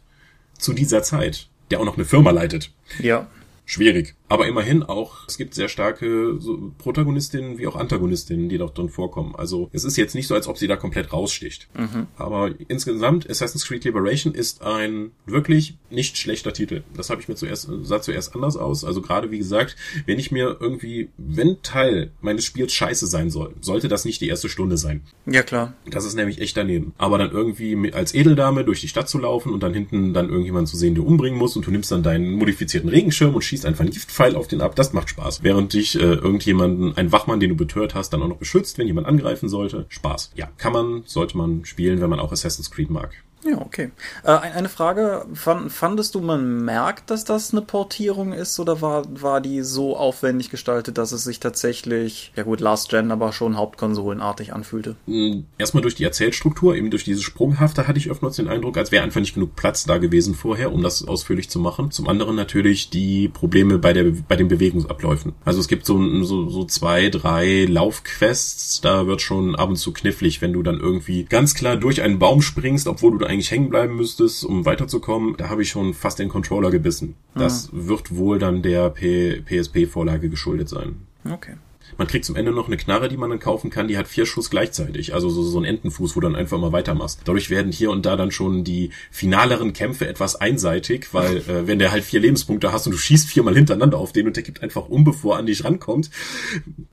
zu 0.58 0.74
dieser 0.74 1.04
Zeit, 1.04 1.48
der 1.72 1.80
auch 1.80 1.86
noch 1.86 1.96
eine 1.98 2.06
Firma 2.06 2.32
leitet. 2.32 2.72
Ja. 3.00 3.28
Schwierig. 3.66 4.16
Aber 4.32 4.48
immerhin 4.48 4.82
auch, 4.82 5.28
es 5.28 5.38
gibt 5.38 5.54
sehr 5.54 5.68
starke 5.68 6.38
so 6.40 6.72
Protagonistinnen 6.78 7.58
wie 7.58 7.68
auch 7.68 7.76
Antagonistinnen, 7.76 8.48
die 8.48 8.58
dort 8.58 8.78
drin 8.78 8.88
vorkommen. 8.88 9.36
Also 9.36 9.70
es 9.74 9.84
ist 9.84 9.98
jetzt 9.98 10.16
nicht 10.16 10.28
so, 10.28 10.36
als 10.36 10.48
ob 10.48 10.58
sie 10.58 10.68
da 10.68 10.78
komplett 10.78 11.12
raussticht. 11.12 11.68
Mhm. 11.78 12.08
Aber 12.16 12.50
insgesamt, 12.70 13.30
Assassin's 13.30 13.68
Creed 13.68 13.84
Liberation 13.84 14.34
ist 14.34 14.62
ein 14.62 15.12
wirklich 15.26 15.76
nicht 15.90 16.18
schlechter 16.18 16.54
Titel. 16.54 16.84
Das 16.96 17.10
habe 17.10 17.20
ich 17.20 17.28
mir 17.28 17.36
zuerst, 17.36 17.70
sah 17.82 18.02
zuerst 18.02 18.34
anders 18.34 18.56
aus. 18.56 18.86
Also 18.86 19.02
gerade 19.02 19.32
wie 19.32 19.38
gesagt, 19.38 19.76
wenn 20.06 20.18
ich 20.18 20.32
mir 20.32 20.56
irgendwie, 20.62 21.10
wenn 21.18 21.62
Teil 21.62 22.14
meines 22.22 22.46
Spiels 22.46 22.72
scheiße 22.72 23.08
sein 23.08 23.32
soll, 23.32 23.54
sollte 23.60 23.90
das 23.90 24.06
nicht 24.06 24.22
die 24.22 24.30
erste 24.30 24.48
Stunde 24.48 24.78
sein. 24.78 25.02
Ja, 25.26 25.44
klar. 25.44 25.74
Das 25.90 26.06
ist 26.06 26.16
nämlich 26.16 26.40
echt 26.40 26.56
daneben. 26.56 26.94
Aber 26.98 27.18
dann 27.18 27.32
irgendwie 27.32 27.92
als 27.92 28.14
Edeldame 28.14 28.64
durch 28.64 28.80
die 28.80 28.88
Stadt 28.88 29.10
zu 29.10 29.18
laufen 29.18 29.52
und 29.52 29.62
dann 29.62 29.74
hinten 29.74 30.14
dann 30.14 30.30
irgendjemand 30.30 30.70
zu 30.70 30.78
sehen, 30.78 30.96
der 30.96 31.06
umbringen 31.06 31.38
muss 31.38 31.58
und 31.58 31.68
du 31.68 31.72
nimmst 31.72 31.92
dann 31.92 32.02
deinen 32.02 32.32
modifizierten 32.32 32.90
Regenschirm 32.90 33.36
und 33.36 33.42
schießt 33.42 33.66
einfach 33.66 33.82
einen 33.82 33.92
Giftpfeil 34.24 34.40
auf 34.40 34.48
den 34.48 34.62
ab, 34.62 34.76
das 34.76 34.94
macht 34.94 35.10
Spaß. 35.10 35.44
Während 35.44 35.74
dich 35.74 35.96
äh, 35.96 36.00
irgendjemanden, 36.00 36.96
ein 36.98 37.12
Wachmann, 37.12 37.40
den 37.40 37.50
du 37.50 37.56
betört 37.56 37.96
hast, 37.96 38.12
dann 38.12 38.22
auch 38.22 38.28
noch 38.28 38.38
beschützt, 38.38 38.78
wenn 38.78 38.88
jemand 38.88 39.08
angreifen 39.08 39.50
sollte. 39.50 39.86
Spaß. 39.90 40.32
Ja, 40.36 40.50
kann 40.58 40.74
man, 40.74 41.04
sollte 41.06 41.38
man 41.38 41.66
spielen, 41.66 42.02
wenn 42.02 42.10
man 42.10 42.20
auch 42.20 42.32
Assassin's 42.32 42.72
Creed 42.72 42.90
mag. 42.90 43.24
Ja, 43.44 43.60
okay. 43.60 43.92
Äh, 44.24 44.32
eine 44.32 44.70
Frage, 44.70 45.26
fandest 45.34 46.14
du, 46.14 46.22
man 46.22 46.64
merkt, 46.64 47.10
dass 47.10 47.24
das 47.26 47.52
eine 47.52 47.62
Portierung 47.62 48.34
ist 48.34 48.60
oder 48.60 48.82
war, 48.82 49.06
war 49.10 49.42
die 49.42 49.64
so 49.64 49.98
aufwendig 49.98 50.52
gestaltet, 50.52 50.98
dass 50.98 51.12
es 51.12 51.24
sich 51.24 51.40
tatsächlich, 51.40 52.32
ja 52.36 52.44
gut, 52.44 52.60
Last 52.60 52.90
Gen, 52.90 53.12
aber 53.12 53.34
schon 53.34 53.58
hauptkonsolenartig 53.58 54.54
anfühlte? 54.54 54.96
Hm, 55.08 55.46
erstmal 55.58 55.82
durch 55.82 55.96
die 55.96 56.04
Erzählstruktur, 56.04 56.76
eben 56.76 56.92
durch 56.92 57.04
diese 57.04 57.22
Sprunghafte 57.22 57.88
hatte 57.88 57.98
ich 57.98 58.12
öfters 58.12 58.36
den 58.36 58.48
Eindruck, 58.48 58.78
als 58.78 58.92
wäre 58.92 59.04
einfach 59.04 59.22
nicht 59.22 59.34
genug 59.34 59.56
Platz 59.56 59.86
da 59.86 59.98
gewesen 59.98 60.36
vorher, 60.36 60.72
um 60.72 60.84
das 60.84 61.08
ausführlich 61.08 61.50
zu 61.50 61.60
machen. 61.60 61.90
Zum 61.90 62.08
anderen 62.08 62.36
natürlich 62.36 62.92
die 62.92 63.28
Probleme 63.28 63.80
bei, 63.80 63.94
der, 63.94 64.04
bei 64.28 64.36
den 64.36 64.50
Bewegungsabläufen. 64.50 65.34
Also 65.46 65.60
es 65.60 65.68
gibt 65.68 65.86
so, 65.88 66.24
so, 66.24 66.48
so 66.50 66.66
zwei, 66.66 67.10
drei 67.10 67.66
Laufquests, 67.68 68.82
da 68.82 69.08
wird 69.08 69.22
schon 69.22 69.56
ab 69.56 69.70
und 69.70 69.78
zu 69.78 69.94
knifflig, 69.94 70.42
wenn 70.42 70.54
du 70.54 70.62
dann 70.62 70.80
irgendwie 70.80 71.24
ganz 71.24 71.56
klar 71.56 71.76
durch 71.76 72.04
einen 72.04 72.20
Baum 72.20 72.44
springst, 72.44 72.88
obwohl 72.88 73.14
du 73.14 73.18
da 73.18 73.31
eigentlich 73.32 73.52
hängen 73.52 73.70
bleiben 73.70 73.96
müsstest, 73.96 74.44
um 74.44 74.66
weiterzukommen, 74.66 75.36
da 75.38 75.50
habe 75.50 75.62
ich 75.62 75.70
schon 75.70 75.94
fast 75.94 76.20
den 76.20 76.30
Controller 76.30 76.72
gebissen. 76.72 77.16
Das 77.34 77.72
mhm. 77.72 77.88
wird 77.88 78.16
wohl 78.16 78.40
dann 78.40 78.62
der 78.62 78.90
PSP-Vorlage 78.90 80.30
geschuldet 80.30 80.70
sein. 80.70 81.08
Okay. 81.30 81.54
Man 82.02 82.08
kriegt 82.08 82.26
zum 82.26 82.36
Ende 82.36 82.52
noch 82.52 82.66
eine 82.66 82.78
Knarre, 82.78 83.10
die 83.10 83.18
man 83.18 83.30
dann 83.30 83.38
kaufen 83.38 83.70
kann, 83.70 83.88
die 83.88 83.96
hat 83.96 84.08
vier 84.08 84.26
Schuss 84.26 84.50
gleichzeitig. 84.50 85.14
Also 85.14 85.30
so, 85.30 85.44
so 85.44 85.60
ein 85.60 85.66
Entenfuß, 85.66 86.16
wo 86.16 86.20
du 86.20 86.30
dann 86.30 86.36
einfach 86.36 86.58
mal 86.58 86.72
weitermachst. 86.72 87.20
Dadurch 87.26 87.52
werden 87.52 87.72
hier 87.72 87.92
und 87.92 88.08
da 88.08 88.16
dann 88.16 88.32
schon 88.32 88.64
die 88.64 88.90
finaleren 89.12 89.72
Kämpfe 89.74 90.08
etwas 90.08 90.36
einseitig, 90.36 91.14
weil 91.14 91.38
äh, 91.48 91.68
wenn 91.68 91.78
der 91.78 91.92
halt 91.92 92.04
vier 92.04 92.20
Lebenspunkte 92.20 92.72
hast 92.72 92.88
und 92.88 92.94
du 92.94 92.98
schießt 92.98 93.30
viermal 93.30 93.54
hintereinander 93.54 94.00
auf 94.00 94.14
den 94.14 94.26
und 94.26 94.36
der 94.36 94.42
gibt 94.42 94.64
einfach 94.64 94.90
um, 94.90 95.04
bevor 95.04 95.36
er 95.36 95.40
an 95.42 95.46
dich 95.46 95.64
rankommt. 95.64 96.10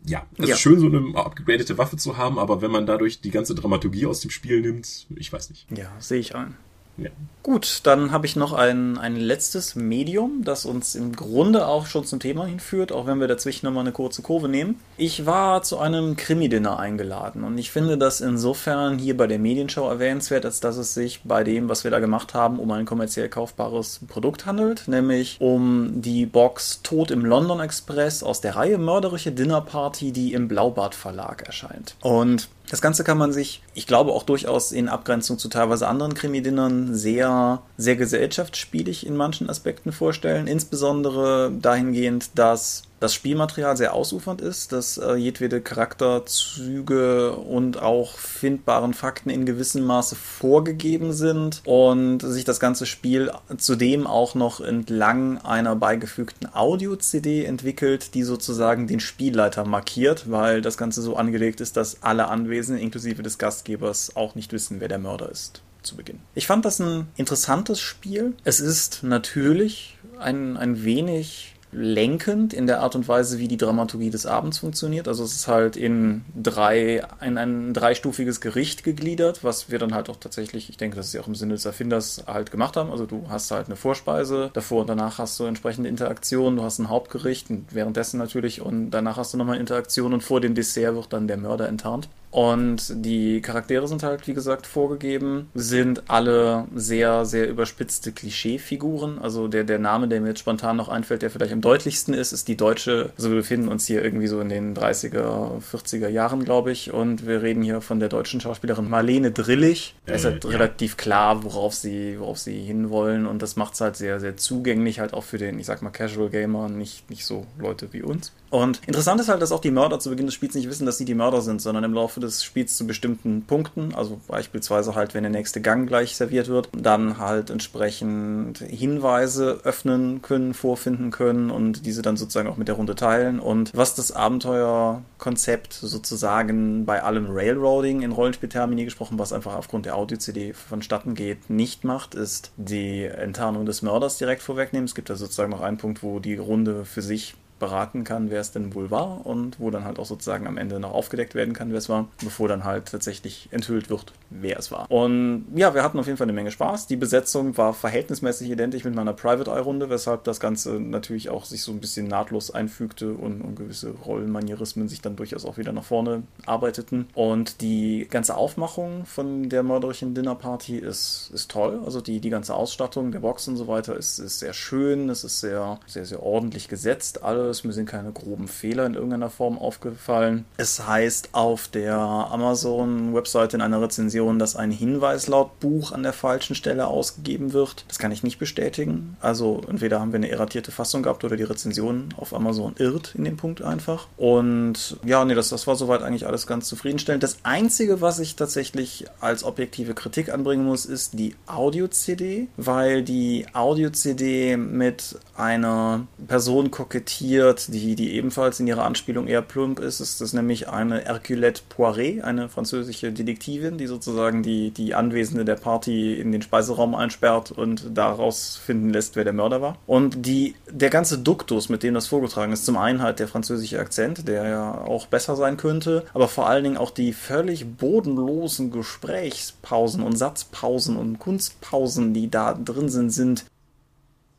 Ja, 0.05 0.27
es 0.37 0.47
ja. 0.51 0.55
ist 0.57 0.61
schön, 0.61 0.79
so 0.79 0.89
eine 0.89 1.17
abgegradete 1.17 1.79
Waffe 1.79 1.97
zu 1.97 2.19
haben, 2.19 2.39
aber 2.39 2.61
wenn 2.61 2.71
man 2.71 2.85
dadurch 2.85 3.23
die 3.23 3.31
ganze 3.31 3.55
Dramaturgie 3.55 4.05
aus 4.05 4.21
dem 4.21 4.31
Spiel 4.31 4.61
nimmt, 4.61 5.07
ich 5.17 5.33
weiß 5.33 5.49
nicht. 5.49 5.67
Ja, 5.75 5.91
sehe 6.01 6.19
ich 6.19 6.35
ein. 6.35 6.55
Ja. 6.99 7.11
Gut, 7.45 7.81
dann 7.85 8.13
habe 8.13 8.27
ich 8.27 8.37
noch 8.37 8.53
ein, 8.53 8.99
ein 8.99 9.17
letztes 9.17 9.75
Medium, 9.75 10.43
das 10.45 10.67
uns 10.67 10.95
im 10.95 11.17
Grunde 11.17 11.67
auch 11.67 11.87
schon 11.87 12.05
zum 12.05 12.21
Thema 12.21 12.45
hinführt, 12.45 12.93
auch 12.93 13.07
wenn 13.07 13.21
wir 13.21 13.29
dazwischen 13.29 13.65
nochmal 13.65 13.85
eine 13.85 13.93
kurze 13.93 14.21
Kurve 14.21 14.51
nehmen. 14.51 14.79
Ich 14.99 15.25
war 15.25 15.63
zu 15.63 15.79
einem 15.79 16.17
Krimi-Dinner 16.17 16.79
eingeladen 16.79 17.45
und 17.45 17.57
ich 17.57 17.71
finde 17.71 17.97
das 17.97 18.21
insofern 18.21 18.99
hier 18.99 19.17
bei 19.17 19.27
der 19.27 19.39
Medienshow 19.39 19.89
erwähnenswert, 19.89 20.45
als 20.45 20.61
dass 20.61 20.77
es 20.77 20.93
sich 20.93 21.23
bei 21.25 21.43
dem, 21.43 21.71
was 21.71 21.85
wir 21.85 21.91
da 21.91 22.01
gemacht 22.01 22.35
haben, 22.35 22.59
um 22.59 22.71
ein 22.73 22.85
kommerziell 22.85 23.31
kaufbares 23.31 24.01
Produkt 24.09 24.45
handelt, 24.45 24.87
nämlich 24.87 25.39
um 25.41 26.03
die 26.03 26.27
Box 26.27 26.83
Tod 26.83 27.11
im 27.11 27.25
London 27.25 27.61
Express 27.61 28.23
aus 28.23 28.43
der 28.43 28.57
Reihe 28.57 28.77
Mörderische 28.77 29.33
Dinnerparty, 29.33 30.13
die 30.13 30.35
im 30.35 30.49
Blaubart 30.49 30.95
Verlag 30.95 31.45
erscheint. 31.47 31.95
Und 32.03 32.49
das 32.71 32.81
Ganze 32.83 33.05
kann 33.05 33.19
man 33.19 33.33
sich, 33.33 33.63
ich 33.75 33.87
glaube 33.87 34.13
auch 34.13 34.23
durchaus 34.23 34.73
in 34.73 34.89
Abgrenzung 34.89 35.39
zu 35.39 35.49
teilweise 35.49 35.89
anderen 35.89 36.15
Krimidinnern 36.15 36.95
sehr, 36.95 37.63
sehr 37.77 37.97
gesellschaftsspielig 37.97 39.07
in 39.07 39.17
manchen 39.17 39.49
Aspekten 39.49 39.93
vorstellen. 39.93 40.47
Insbesondere 40.47 41.51
dahingehend, 41.51 42.31
dass 42.35 42.83
das 43.01 43.15
Spielmaterial 43.15 43.77
sehr 43.77 43.95
ausufernd 43.95 44.41
ist, 44.41 44.73
dass 44.73 44.99
äh, 44.99 45.15
jedwede 45.15 45.61
Charakterzüge 45.61 47.33
und 47.33 47.81
auch 47.81 48.17
findbaren 48.19 48.95
Fakten 48.95 49.31
in 49.31 49.47
gewissem 49.47 49.85
Maße 49.85 50.17
vorgegeben 50.17 51.13
sind 51.13 51.63
und 51.65 52.21
sich 52.21 52.45
das 52.45 52.61
ganze 52.61 52.87
Spiel 52.87 53.31
zudem 53.57 54.07
auch 54.07 54.35
noch 54.35 54.61
entlang 54.61 55.39
einer 55.39 55.77
beigefügten 55.77 56.53
Audio-CD 56.53 57.45
entwickelt, 57.45 58.15
die 58.15 58.23
sozusagen 58.23 58.87
den 58.87 59.01
Spielleiter 59.01 59.65
markiert, 59.65 60.31
weil 60.31 60.61
das 60.61 60.77
Ganze 60.77 61.03
so 61.03 61.17
angelegt 61.17 61.61
ist, 61.61 61.77
dass 61.77 62.03
alle 62.03 62.29
Anwesenden 62.29 62.83
inklusive 62.83 63.23
des 63.23 63.39
Gastgebers 63.39 64.17
auch 64.17 64.35
nicht 64.35 64.53
wissen, 64.53 64.81
wer 64.81 64.89
der 64.89 64.99
Mörder 64.99 65.31
ist 65.31 65.63
zu 65.83 65.97
Beginn. 65.97 66.19
Ich 66.35 66.47
fand 66.47 66.65
das 66.65 66.81
ein 66.81 67.09
interessantes 67.17 67.81
Spiel. 67.81 68.35
Es 68.45 68.61
ist 68.61 69.03
natürlich 69.03 69.97
ein, 70.19 70.57
ein 70.57 70.85
wenig 70.85 71.55
lenkend 71.71 72.53
in 72.53 72.67
der 72.67 72.81
Art 72.81 72.95
und 72.95 73.09
Weise, 73.09 73.39
wie 73.39 73.49
die 73.49 73.57
Dramaturgie 73.57 74.11
des 74.11 74.27
Abends 74.27 74.59
funktioniert. 74.59 75.09
Also 75.09 75.25
es 75.25 75.35
ist 75.35 75.49
halt 75.49 75.77
in 75.77 76.25
drei, 76.35 77.03
in 77.21 77.37
ein 77.37 77.75
dreistufiges 77.75 78.41
Gericht 78.41 78.85
gegliedert, 78.85 79.45
was 79.45 79.71
wir 79.71 79.79
dann 79.79 79.95
halt 79.95 80.09
auch 80.09 80.17
tatsächlich, 80.17 80.71
ich 80.71 80.77
denke, 80.77 80.97
das 80.97 81.09
ist 81.09 81.13
ja 81.13 81.21
auch 81.21 81.27
im 81.27 81.35
Sinne 81.35 81.55
des 81.55 81.65
Erfinders 81.65 82.25
halt 82.27 82.51
gemacht 82.51 82.77
haben. 82.77 82.91
Also 82.91 83.07
du 83.07 83.27
hast 83.29 83.51
halt 83.51 83.67
eine 83.67 83.77
Vorspeise, 83.77 84.51
davor 84.53 84.83
und 84.83 84.89
danach 84.89 85.19
hast 85.19 85.39
du 85.39 85.45
entsprechende 85.45 85.89
Interaktionen, 85.89 86.57
du 86.57 86.63
hast 86.63 86.79
ein 86.79 86.89
Hauptgericht 86.89 87.51
und 87.51 87.75
währenddessen 87.75 88.19
natürlich 88.19 88.61
und 88.61 88.91
danach 88.91 89.17
hast 89.17 89.35
du 89.35 89.39
nochmal 89.39 89.59
Interaktion 89.59 90.15
und 90.15 90.23
vor 90.23 90.41
dem 90.41 90.55
Dessert 90.55 90.95
wird 90.95 91.13
dann 91.13 91.29
der 91.29 91.37
Mörder 91.37 91.69
enttarnt. 91.69 92.09
Und 92.31 93.05
die 93.05 93.41
Charaktere 93.41 93.89
sind 93.89 94.03
halt, 94.03 94.27
wie 94.27 94.35
gesagt, 94.35 94.67
vorgegeben, 94.67 95.49
sind 95.55 96.11
alle 96.11 96.67
sehr, 96.75 97.25
sehr 97.25 97.49
überspitzte 97.49 98.13
Klischeefiguren. 98.13 99.19
Also 99.19 99.49
der, 99.49 99.65
der 99.65 99.79
Name, 99.79 100.09
der 100.09 100.21
mir 100.21 100.29
jetzt 100.29 100.41
spontan 100.41 100.77
noch 100.77 100.89
einfällt, 100.89 101.23
der 101.23 101.31
vielleicht 101.31 101.53
am 101.53 101.63
deutlichsten 101.63 102.13
ist, 102.13 102.33
ist 102.33 102.49
die 102.49 102.57
deutsche, 102.57 103.11
also 103.17 103.31
wir 103.31 103.37
befinden 103.37 103.69
uns 103.69 103.87
hier 103.87 104.05
irgendwie 104.05 104.27
so 104.27 104.41
in 104.41 104.51
den 104.51 104.77
30er, 104.77 105.63
40er 105.63 106.09
Jahren, 106.09 106.45
glaube 106.45 106.71
ich. 106.71 106.93
Und 106.93 107.27
wir 107.27 107.43
reden 107.43 107.63
hier 107.63 107.81
von 107.81 107.99
der 107.99 108.11
deutschen 108.11 108.41
Schauspielerin 108.41 108.89
Marlene 108.91 109.31
Drillich. 109.31 109.95
Da 110.05 110.15
ist 110.15 110.25
halt 110.27 110.45
äh, 110.45 110.49
ja. 110.49 110.57
relativ 110.57 110.99
klar, 110.99 111.45
worauf 111.45 111.75
sie, 111.75 112.19
worauf 112.19 112.39
sie 112.39 112.61
hinwollen. 112.61 113.27
Und 113.27 113.41
das 113.41 113.57
macht 113.57 113.75
es 113.75 113.81
halt 113.81 113.97
sehr, 113.97 114.21
sehr 114.21 114.37
zugänglich, 114.37 115.01
halt 115.01 115.15
auch 115.15 115.25
für 115.25 115.39
den, 115.39 115.59
ich 115.59 115.67
sag 115.67 115.81
mal, 115.81 115.91
Casual 115.91 116.29
Gamer, 116.29 116.69
nicht, 116.69 117.09
nicht 117.09 117.25
so 117.25 117.47
Leute 117.59 117.93
wie 117.93 118.03
uns. 118.03 118.33
Und 118.51 118.81
interessant 118.87 119.21
ist 119.21 119.29
halt, 119.29 119.43
dass 119.43 119.53
auch 119.53 119.61
die 119.61 119.71
Mörder 119.71 119.99
zu 119.99 120.11
Beginn 120.11 120.27
des 120.27 120.35
Spiels 120.35 120.55
nicht 120.55 120.69
wissen, 120.69 120.87
dass 120.87 120.99
sie 120.99 121.05
die 121.05 121.15
Mörder 121.15 121.43
sind, 121.43 121.61
sondern 121.61 121.85
im 121.85 121.93
Laufe 121.93 122.21
des 122.21 122.43
Spiels 122.43 122.77
zu 122.77 122.87
bestimmten 122.87 123.43
Punkten, 123.43 123.95
also 123.95 124.21
beispielsweise 124.27 124.95
halt, 124.95 125.15
wenn 125.15 125.23
der 125.23 125.31
nächste 125.31 125.61
Gang 125.61 125.87
gleich 125.87 126.17
serviert 126.17 126.49
wird, 126.49 126.69
dann 126.73 127.19
halt 127.19 127.51
entsprechend 127.51 128.59
Hinweise 128.59 129.61
öffnen 129.65 130.23
können, 130.23 130.55
vorfinden 130.55 131.11
können 131.11 131.51
und 131.51 131.85
diese 131.85 132.03
dann 132.03 132.17
sozusagen 132.17 132.49
auch 132.49 132.57
mit 132.57 132.69
der 132.69 132.77
Runde 132.77 132.95
teilen. 132.95 133.39
Und 133.41 133.71
was 133.75 133.95
das 133.95 134.13
Abenteuerkonzept 134.13 135.75
sozusagen 135.75 136.87
bei 136.87 137.03
allem 137.03 137.27
Railroading 137.29 138.03
in 138.03 138.13
Rollenspieltermini 138.13 138.85
gesprochen, 138.85 139.19
was 139.19 139.33
einfach 139.33 139.57
aufgrund 139.57 139.87
der 139.87 139.97
Audio-CD 139.97 140.55
vonstatten 140.55 141.15
geht, 141.15 141.51
nicht 141.51 141.85
macht, 141.85 142.15
ist 142.15 142.53
die 142.57 143.05
Enttarnung 143.05 143.67
des 143.67 143.83
Mörders 143.83 144.17
direkt 144.19 144.43
vorwegnehmen. 144.43 144.87
Es 144.87 144.95
gibt 144.95 145.11
da 145.11 145.17
sozusagen 145.17 145.51
noch 145.51 145.61
einen 145.61 145.77
Punkt, 145.77 146.03
wo 146.03 146.19
die 146.19 146.37
Runde 146.37 146.85
für 146.85 147.03
sich 147.03 147.35
beraten 147.59 148.05
kann, 148.05 148.31
wer 148.31 148.41
es 148.41 148.53
denn 148.53 148.75
wohl 148.75 148.91
war 148.91 149.27
und 149.27 149.61
wo 149.61 149.71
dann 149.71 149.85
halt 149.85 149.99
auch 149.99 150.07
sozusagen 150.07 150.47
am 150.47 150.59
Ende 150.59 150.81
noch 150.81 150.93
aufgedeckt 150.93 151.35
werden 151.35 151.55
kann, 151.55 151.71
wer 151.71 151.79
es 151.79 151.89
war, 151.89 152.09
bevor 152.23 152.49
dann 152.49 152.65
halt 152.65 152.87
tatsächlich 152.87 153.49
enthüllt 153.51 153.91
wird, 153.91 154.13
wer 154.31 154.59
es 154.59 154.71
war. 154.71 154.91
Und 154.91 155.47
ja, 155.55 155.75
wir 155.75 155.83
hatten 155.83 155.99
auf 155.99 156.07
jeden 156.07 156.19
Fall 156.19 156.27
eine 156.27 156.33
Menge 156.33 156.51
Spaß. 156.51 156.87
Die 156.87 156.97
Besetzung 156.97 157.57
war 157.57 157.75
verhältnismäßig 157.75 158.51
identisch 158.51 158.85
mit 158.85 158.95
meiner 158.95 159.13
Private 159.13 159.51
Eye 159.51 159.61
Runde, 159.61 159.91
weshalb 159.91 160.25
das 160.25 160.41
Ganze 160.41 160.81
natürlich 160.81 161.31
auch 161.31 161.45
sich 161.45 161.63
so 161.63 161.73
ein 161.73 161.81
bisschen 161.81 162.09
nahtlos 162.09 162.51
einfügte 162.51 163.13
und, 163.13 163.41
und 163.41 163.57
gewisse 163.57 163.91
Rollenmanierismen 163.91 164.89
sich 164.89 165.01
dann 165.01 165.17
durchaus 165.17 165.45
auch 165.45 165.59
wieder 165.59 165.73
nach 165.73 165.85
vorne 165.85 166.23
arbeiteten. 166.47 167.09
Und 167.15 167.61
die 167.61 168.07
ganze 168.11 168.37
Aufmachung 168.37 169.05
von 169.05 169.49
der 169.49 169.63
mörderischen 169.63 170.15
Dinnerparty 170.15 170.79
ist, 170.79 171.31
ist 171.35 171.51
toll. 171.51 171.81
Also 171.85 172.01
die, 172.01 172.21
die 172.21 172.31
ganze 172.31 172.55
Ausstattung 172.55 173.13
der 173.13 173.21
Box 173.21 173.49
und 173.49 173.57
so 173.57 173.67
weiter 173.67 173.97
ist, 173.97 174.19
ist 174.19 174.39
sehr 174.39 174.53
schön, 174.53 175.09
es 175.09 175.25
ist 175.25 175.41
sehr, 175.41 175.79
sehr, 175.87 176.05
sehr 176.05 176.23
ordentlich 176.23 176.69
gesetzt. 176.69 177.23
Alle 177.23 177.48
ist. 177.51 177.65
Mir 177.65 177.73
sind 177.73 177.87
keine 177.87 178.13
groben 178.13 178.49
Fehler 178.49 178.87
in 178.87 178.95
irgendeiner 178.95 179.31
Form 179.31 179.59
aufgefallen. 179.59 180.45
Es 180.57 180.87
heißt 180.87 181.31
auf 181.33 181.69
der 181.69 181.97
Amazon-Webseite 181.97 183.57
in 183.57 183.63
einer 183.63 183.81
Rezension, 183.83 184.39
dass 184.39 184.57
ein 184.57 184.71
Hinweis 184.71 185.27
laut 185.27 185.61
Buch 185.61 185.93
an 185.93 186.03
der 186.03 186.13
falschen 186.13 186.55
Stelle 186.55 186.87
ausgegeben 186.87 187.53
wird. 187.53 187.85
Das 187.89 187.99
kann 187.99 188.13
ich 188.13 188.23
nicht 188.23 188.39
bestätigen. 188.39 189.17
Also 189.21 189.63
entweder 189.69 190.01
haben 190.01 190.13
wir 190.13 190.19
eine 190.19 190.31
erratierte 190.31 190.71
Fassung 190.71 191.03
gehabt 191.03 191.25
oder 191.25 191.37
die 191.37 191.43
Rezension 191.43 192.09
auf 192.17 192.35
Amazon 192.35 192.75
irrt 192.79 193.15
in 193.17 193.25
dem 193.25 193.37
Punkt 193.37 193.63
einfach. 193.63 194.09
Und 194.17 194.97
ja, 195.05 195.25
nee, 195.25 195.35
das, 195.35 195.49
das 195.49 195.67
war 195.67 195.77
soweit 195.77 196.03
eigentlich 196.03 196.27
alles 196.27 196.47
ganz 196.47 196.69
zufriedenstellend. 196.69 197.23
Das 197.23 197.39
Einzige, 197.43 198.01
was 198.01 198.19
ich 198.19 198.37
tatsächlich 198.37 199.07
als 199.21 199.45
objektive 199.45 199.95
Kritik 199.95 200.33
anbringen 200.33 200.65
muss, 200.65 200.85
ist 200.85 201.19
die 201.19 201.35
Audio-CD, 201.47 202.49
weil 202.57 203.03
die 203.03 203.47
Audio-CD 203.53 204.57
mit 204.57 205.19
einer 205.37 206.07
Person 206.27 206.71
kokettiert, 206.71 207.38
präsentiert, 207.39 207.69
die, 207.69 207.95
die 207.95 208.15
ebenfalls 208.15 208.61
in 208.61 208.67
ihrer 208.67 208.85
Anspielung 208.85 209.27
eher 209.27 209.43
plump 209.43 209.81
ist. 209.81 210.01
Ist 210.01 210.33
nämlich 210.33 210.69
eine 210.69 211.01
Herculette 211.01 211.63
Poiré, 211.75 212.23
eine 212.23 212.49
französische 212.49 213.13
Detektivin, 213.13 213.79
die 213.79 213.87
sozusagen 213.87 214.43
die, 214.43 214.71
die 214.71 214.95
Anwesende 214.95 215.45
der 215.45 215.57
Party 215.57 216.15
in 216.15 216.33
den 216.33 216.43
Speiseraum 216.43 216.95
einsperrt 216.95 217.53
und 217.53 217.97
daraus 217.97 218.57
finden 218.57 218.91
lässt, 218.91 219.17
wer 219.17 219.25
der 219.25 219.33
Mörder 219.33 219.63
war. 219.63 219.77
Und 219.87 220.27
die, 220.27 220.55
der 220.71 220.91
ganze 220.91 221.19
Duktus, 221.19 221.69
mit 221.69 221.83
dem 221.83 221.95
das 221.95 222.07
vorgetragen 222.07 222.53
ist, 222.53 222.65
zum 222.65 222.77
einen 222.77 223.03
halt 223.03 223.19
der 223.19 223.29
französische 223.29 223.79
Akzent, 223.79 224.27
der 224.29 224.49
ja 224.49 224.75
auch 224.81 225.07
besser 225.07 225.37
sein 225.37 225.57
könnte, 225.57 226.05
aber 226.15 226.29
vor 226.29 226.49
allen 226.49 226.65
Dingen 226.65 226.77
auch 226.77 226.91
die 226.91 227.13
völlig 227.13 227.77
bodenlosen 227.77 228.71
Gesprächspausen 228.71 230.03
und 230.03 230.17
Satzpausen 230.17 230.97
und 230.97 231.19
Kunstpausen, 231.19 232.15
die 232.15 232.31
da 232.31 232.55
drin 232.55 232.89
sind, 232.89 233.11
sind 233.11 233.45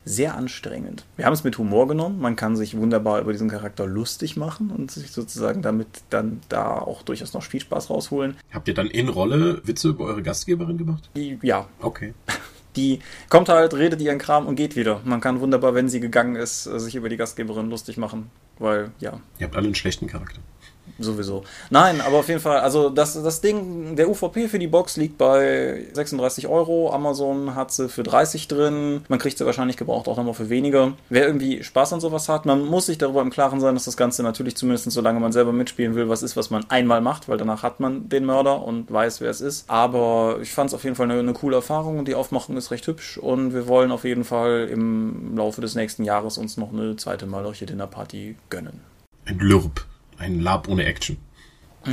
sehr 0.04 0.34
anstrengend. 0.34 1.04
Wir 1.16 1.26
haben 1.26 1.32
es 1.32 1.44
mit 1.44 1.58
Humor 1.58 1.86
genommen. 1.86 2.20
Man 2.20 2.36
kann 2.36 2.56
sich 2.56 2.76
wunderbar 2.76 3.20
über 3.20 3.32
diesen 3.32 3.50
Charakter 3.50 3.86
lustig 3.86 4.36
machen 4.36 4.70
und 4.70 4.90
sich 4.90 5.12
sozusagen 5.12 5.62
damit 5.62 5.88
dann 6.10 6.40
da 6.48 6.78
auch 6.78 7.02
durchaus 7.02 7.34
noch 7.34 7.42
Spielspaß 7.42 7.90
rausholen. 7.90 8.36
Habt 8.50 8.68
ihr 8.68 8.74
dann 8.74 8.86
in 8.86 9.08
Rolle 9.08 9.60
Witze 9.64 9.88
über 9.88 10.04
eure 10.04 10.22
Gastgeberin 10.22 10.78
gemacht? 10.78 11.10
Ja. 11.42 11.68
Okay. 11.80 12.14
Die 12.76 13.00
kommt 13.28 13.48
halt, 13.48 13.74
redet 13.74 14.00
ihren 14.00 14.18
Kram 14.18 14.46
und 14.46 14.54
geht 14.54 14.76
wieder. 14.76 15.00
Man 15.04 15.20
kann 15.20 15.40
wunderbar, 15.40 15.74
wenn 15.74 15.88
sie 15.88 15.98
gegangen 15.98 16.36
ist, 16.36 16.64
sich 16.64 16.94
über 16.94 17.08
die 17.08 17.16
Gastgeberin 17.16 17.68
lustig 17.68 17.96
machen, 17.96 18.30
weil 18.60 18.92
ja. 19.00 19.20
Ihr 19.40 19.46
habt 19.46 19.56
alle 19.56 19.66
einen 19.66 19.74
schlechten 19.74 20.06
Charakter 20.06 20.40
sowieso. 20.98 21.44
Nein, 21.70 22.00
aber 22.00 22.18
auf 22.18 22.28
jeden 22.28 22.40
Fall, 22.40 22.60
also 22.60 22.90
das, 22.90 23.20
das 23.22 23.40
Ding, 23.40 23.96
der 23.96 24.08
UVP 24.08 24.48
für 24.48 24.58
die 24.58 24.66
Box 24.66 24.96
liegt 24.96 25.18
bei 25.18 25.86
36 25.92 26.48
Euro. 26.48 26.92
Amazon 26.92 27.54
hat 27.54 27.72
sie 27.72 27.88
für 27.88 28.02
30 28.02 28.48
drin. 28.48 29.04
Man 29.08 29.18
kriegt 29.18 29.38
sie 29.38 29.46
wahrscheinlich 29.46 29.76
gebraucht 29.76 30.08
auch 30.08 30.16
nochmal 30.16 30.34
für 30.34 30.50
weniger. 30.50 30.92
Wer 31.08 31.26
irgendwie 31.26 31.62
Spaß 31.62 31.92
an 31.92 32.00
sowas 32.00 32.28
hat, 32.28 32.46
man 32.46 32.64
muss 32.64 32.86
sich 32.86 32.98
darüber 32.98 33.22
im 33.22 33.30
Klaren 33.30 33.60
sein, 33.60 33.74
dass 33.74 33.84
das 33.84 33.96
Ganze 33.96 34.22
natürlich 34.22 34.56
zumindest 34.56 34.90
solange 34.90 35.20
man 35.20 35.32
selber 35.32 35.52
mitspielen 35.52 35.94
will, 35.94 36.08
was 36.08 36.22
ist, 36.22 36.36
was 36.36 36.50
man 36.50 36.64
einmal 36.68 37.00
macht, 37.00 37.28
weil 37.28 37.38
danach 37.38 37.62
hat 37.62 37.80
man 37.80 38.08
den 38.08 38.24
Mörder 38.24 38.62
und 38.62 38.90
weiß, 38.90 39.20
wer 39.20 39.30
es 39.30 39.40
ist. 39.40 39.68
Aber 39.68 40.38
ich 40.42 40.52
fand 40.52 40.70
es 40.70 40.74
auf 40.74 40.84
jeden 40.84 40.96
Fall 40.96 41.10
eine, 41.10 41.18
eine 41.18 41.32
coole 41.32 41.56
Erfahrung 41.56 41.98
und 41.98 42.08
die 42.08 42.14
Aufmachung 42.14 42.56
ist 42.56 42.70
recht 42.70 42.86
hübsch 42.86 43.18
und 43.18 43.54
wir 43.54 43.66
wollen 43.68 43.92
auf 43.92 44.04
jeden 44.04 44.24
Fall 44.24 44.68
im 44.70 45.36
Laufe 45.36 45.60
des 45.60 45.74
nächsten 45.74 46.04
Jahres 46.04 46.38
uns 46.38 46.56
noch 46.56 46.72
eine 46.72 46.96
zweite 46.96 47.26
Malorche 47.26 47.66
Dinnerparty 47.66 48.36
gönnen. 48.48 48.80
Ein 49.26 49.38
ein 50.20 50.40
Lab 50.40 50.68
ohne 50.68 50.84
Action. 50.84 51.16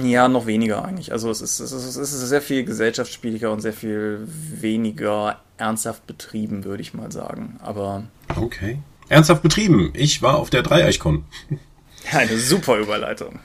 Ja, 0.03 0.27
noch 0.27 0.45
weniger 0.45 0.83
eigentlich. 0.83 1.11
Also 1.13 1.31
es 1.31 1.41
ist, 1.41 1.59
es 1.59 1.71
ist, 1.71 1.95
es 1.95 2.13
ist 2.13 2.27
sehr 2.27 2.41
viel 2.41 2.65
gesellschaftsspieliger 2.65 3.51
und 3.51 3.61
sehr 3.61 3.73
viel 3.73 4.27
weniger 4.27 5.39
ernsthaft 5.57 6.05
betrieben, 6.05 6.65
würde 6.65 6.81
ich 6.81 6.93
mal 6.93 7.11
sagen. 7.11 7.57
Aber. 7.61 8.03
Okay. 8.35 8.79
Ernsthaft 9.09 9.41
betrieben. 9.41 9.91
Ich 9.93 10.21
war 10.21 10.37
auf 10.37 10.49
der 10.49 10.61
Dreieichkon. 10.61 11.23
Eine 12.11 12.37
super 12.37 12.77
Überleitung. 12.77 13.39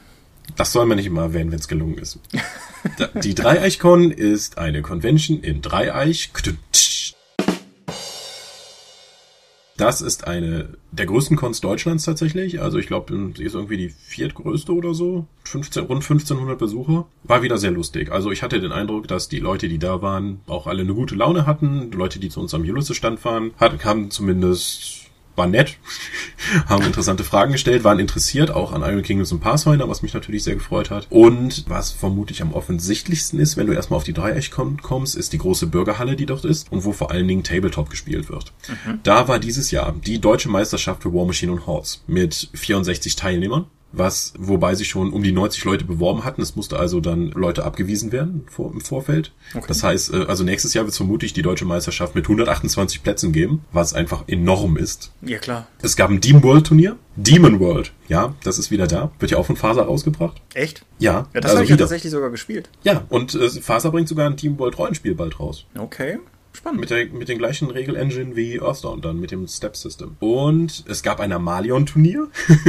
Das 0.57 0.73
soll 0.73 0.87
man 0.87 0.97
nicht 0.97 1.07
immer 1.07 1.23
erwähnen, 1.23 1.53
wenn 1.53 1.61
es 1.61 1.69
gelungen 1.69 1.99
ist. 1.99 2.19
Die 3.23 3.35
Dreieichkon 3.35 4.11
ist 4.11 4.59
eine 4.59 4.83
Convention 4.83 5.41
in 5.41 5.63
Dreieich. 5.63 6.31
Das 9.83 10.01
ist 10.01 10.27
eine 10.27 10.69
der 10.93 11.07
größten 11.07 11.37
Cons 11.37 11.61
Deutschlands 11.61 12.05
tatsächlich. 12.05 12.61
Also 12.61 12.79
ich 12.79 12.87
glaube, 12.87 13.33
sie 13.37 13.43
ist 13.43 13.55
irgendwie 13.55 13.77
die 13.77 13.89
viertgrößte 13.89 14.73
oder 14.73 14.95
so. 14.95 15.27
15, 15.45 15.85
rund 15.85 16.03
1500 16.03 16.57
Besucher. 16.59 17.07
War 17.25 17.43
wieder 17.43 17.59
sehr 17.59 17.73
lustig. 17.73 18.13
Also 18.13 18.31
ich 18.31 18.43
hatte 18.43 18.61
den 18.61 18.73
Eindruck, 18.73 19.09
dass 19.09 19.29
die 19.29 19.41
Leute, 19.41 19.69
die 19.69 19.79
da 19.79 20.01
waren, 20.01 20.41
auch 20.47 20.67
alle 20.69 20.83
eine 20.83 20.95
gute 20.95 21.17
Laune 21.17 21.47
hatten. 21.47 21.91
Die 21.91 21.97
Leute, 21.97 22.21
die 22.21 22.29
zu 22.29 22.41
uns 22.41 22.55
am 22.55 22.63
Ulysses-Stand 22.63 23.25
waren, 23.25 23.51
haben 23.59 24.11
zumindest 24.11 25.02
war 25.37 25.47
nett, 25.47 25.77
haben 26.67 26.85
interessante 26.85 27.25
Fragen 27.25 27.53
gestellt, 27.53 27.85
waren 27.85 27.99
interessiert 27.99 28.51
auch 28.51 28.73
an 28.73 28.83
Iron 28.83 29.03
Kingdoms 29.03 29.33
und 29.33 29.41
Pathfinder, 29.41 29.89
was 29.89 30.03
mich 30.03 30.15
natürlich 30.15 30.45
sehr 30.45 30.55
gefreut 30.55 30.91
hat. 30.91 31.07
Und 31.11 31.65
was 31.69 31.91
vermutlich 31.91 32.43
am 32.43 32.53
offensichtlichsten 32.53 33.39
ist, 33.39 33.57
wenn 33.57 33.67
du 33.67 33.73
erstmal 33.73 33.97
auf 33.97 34.05
die 34.05 34.13
Dreieck 34.13 34.51
kommst, 34.51 35.17
ist 35.17 35.33
die 35.33 35.39
große 35.39 35.67
Bürgerhalle, 35.67 36.17
die 36.17 36.27
dort 36.27 36.45
ist 36.45 36.71
und 36.71 36.85
wo 36.85 36.93
vor 36.93 37.11
allen 37.11 37.29
Dingen 37.29 37.45
Tabletop 37.45 37.91
gespielt 37.91 38.29
wird. 38.29 38.53
Mhm. 38.69 39.01
Da 39.03 39.29
war 39.29 39.39
dieses 39.39 39.71
Jahr 39.71 39.95
die 40.05 40.21
deutsche 40.21 40.49
Meisterschaft 40.49 41.03
für 41.03 41.13
War 41.13 41.27
Machine 41.27 41.53
und 41.53 41.67
Horse 41.67 41.99
mit 42.07 42.51
64 42.55 43.17
Teilnehmern 43.17 43.67
was, 43.93 44.33
wobei 44.39 44.75
sich 44.75 44.89
schon 44.89 45.13
um 45.13 45.23
die 45.23 45.33
90 45.33 45.65
Leute 45.65 45.85
beworben 45.85 46.25
hatten. 46.25 46.43
Es 46.43 46.57
musste 46.57 46.79
also 46.79 47.01
dann 47.01 47.31
Leute 47.31 47.65
abgewiesen 47.65 48.13
werden 48.13 48.45
vor, 48.49 48.73
im 48.73 48.81
Vorfeld. 48.81 49.33
Okay. 49.55 49.65
Das 49.69 49.83
heißt, 49.83 50.15
äh, 50.15 50.25
also 50.25 50.45
nächstes 50.45 50.75
Jahr 50.75 50.85
wird 50.85 50.93
es 50.93 50.97
vermutlich 50.97 51.33
die 51.33 51.43
deutsche 51.43 51.65
Meisterschaft 51.65 52.15
mit 52.15 52.25
128 52.25 53.03
Plätzen 53.03 53.33
geben, 53.33 53.65
was 53.73 53.95
einfach 53.95 54.25
enorm 54.29 54.77
ist. 54.77 55.13
Ja, 55.23 55.39
klar. 55.39 55.67
Es 55.83 55.97
gab 55.97 56.11
ein 56.11 56.21
Demon 56.21 56.43
World 56.43 56.67
Turnier. 56.67 56.97
Demon 57.17 57.61
World, 57.61 57.93
ja, 58.09 58.35
das 58.43 58.59
ist 58.59 58.71
wieder 58.71 58.87
da. 58.87 59.11
Wird 59.19 59.33
ja 59.33 59.37
auch 59.39 59.45
von 59.45 59.57
Faser 59.57 59.83
rausgebracht. 59.83 60.41
Echt? 60.55 60.85
Ja. 60.99 61.29
Ja, 61.35 61.41
das 61.41 61.45
also 61.45 61.57
habe 61.57 61.65
ich 61.65 61.71
ja 61.71 61.77
tatsächlich 61.77 62.11
sogar 62.11 62.31
gespielt. 62.31 62.71
Ja, 62.85 63.05
und 63.11 63.35
äh, 63.35 63.51
Faser 63.51 63.91
bringt 63.91 64.09
sogar 64.09 64.27
ein 64.27 64.37
Demon 64.37 64.59
World 64.59 64.79
Rollenspiel 64.79 65.15
bald 65.15 65.39
raus. 65.39 65.67
Okay. 65.79 66.19
Spannend. 66.53 66.81
Mit, 66.81 66.91
der, 66.91 67.07
mit 67.07 67.29
den 67.29 67.39
gleichen 67.39 67.71
Regel-Engine 67.71 68.37
wie 68.37 68.61
Earthdawn 68.61 69.01
dann, 69.01 69.19
mit 69.19 69.31
dem 69.31 69.47
Step-System. 69.47 70.17
Und 70.21 70.85
es 70.87 71.03
gab 71.03 71.21
ein 71.21 71.33
Amalion-Turnier. 71.33 72.29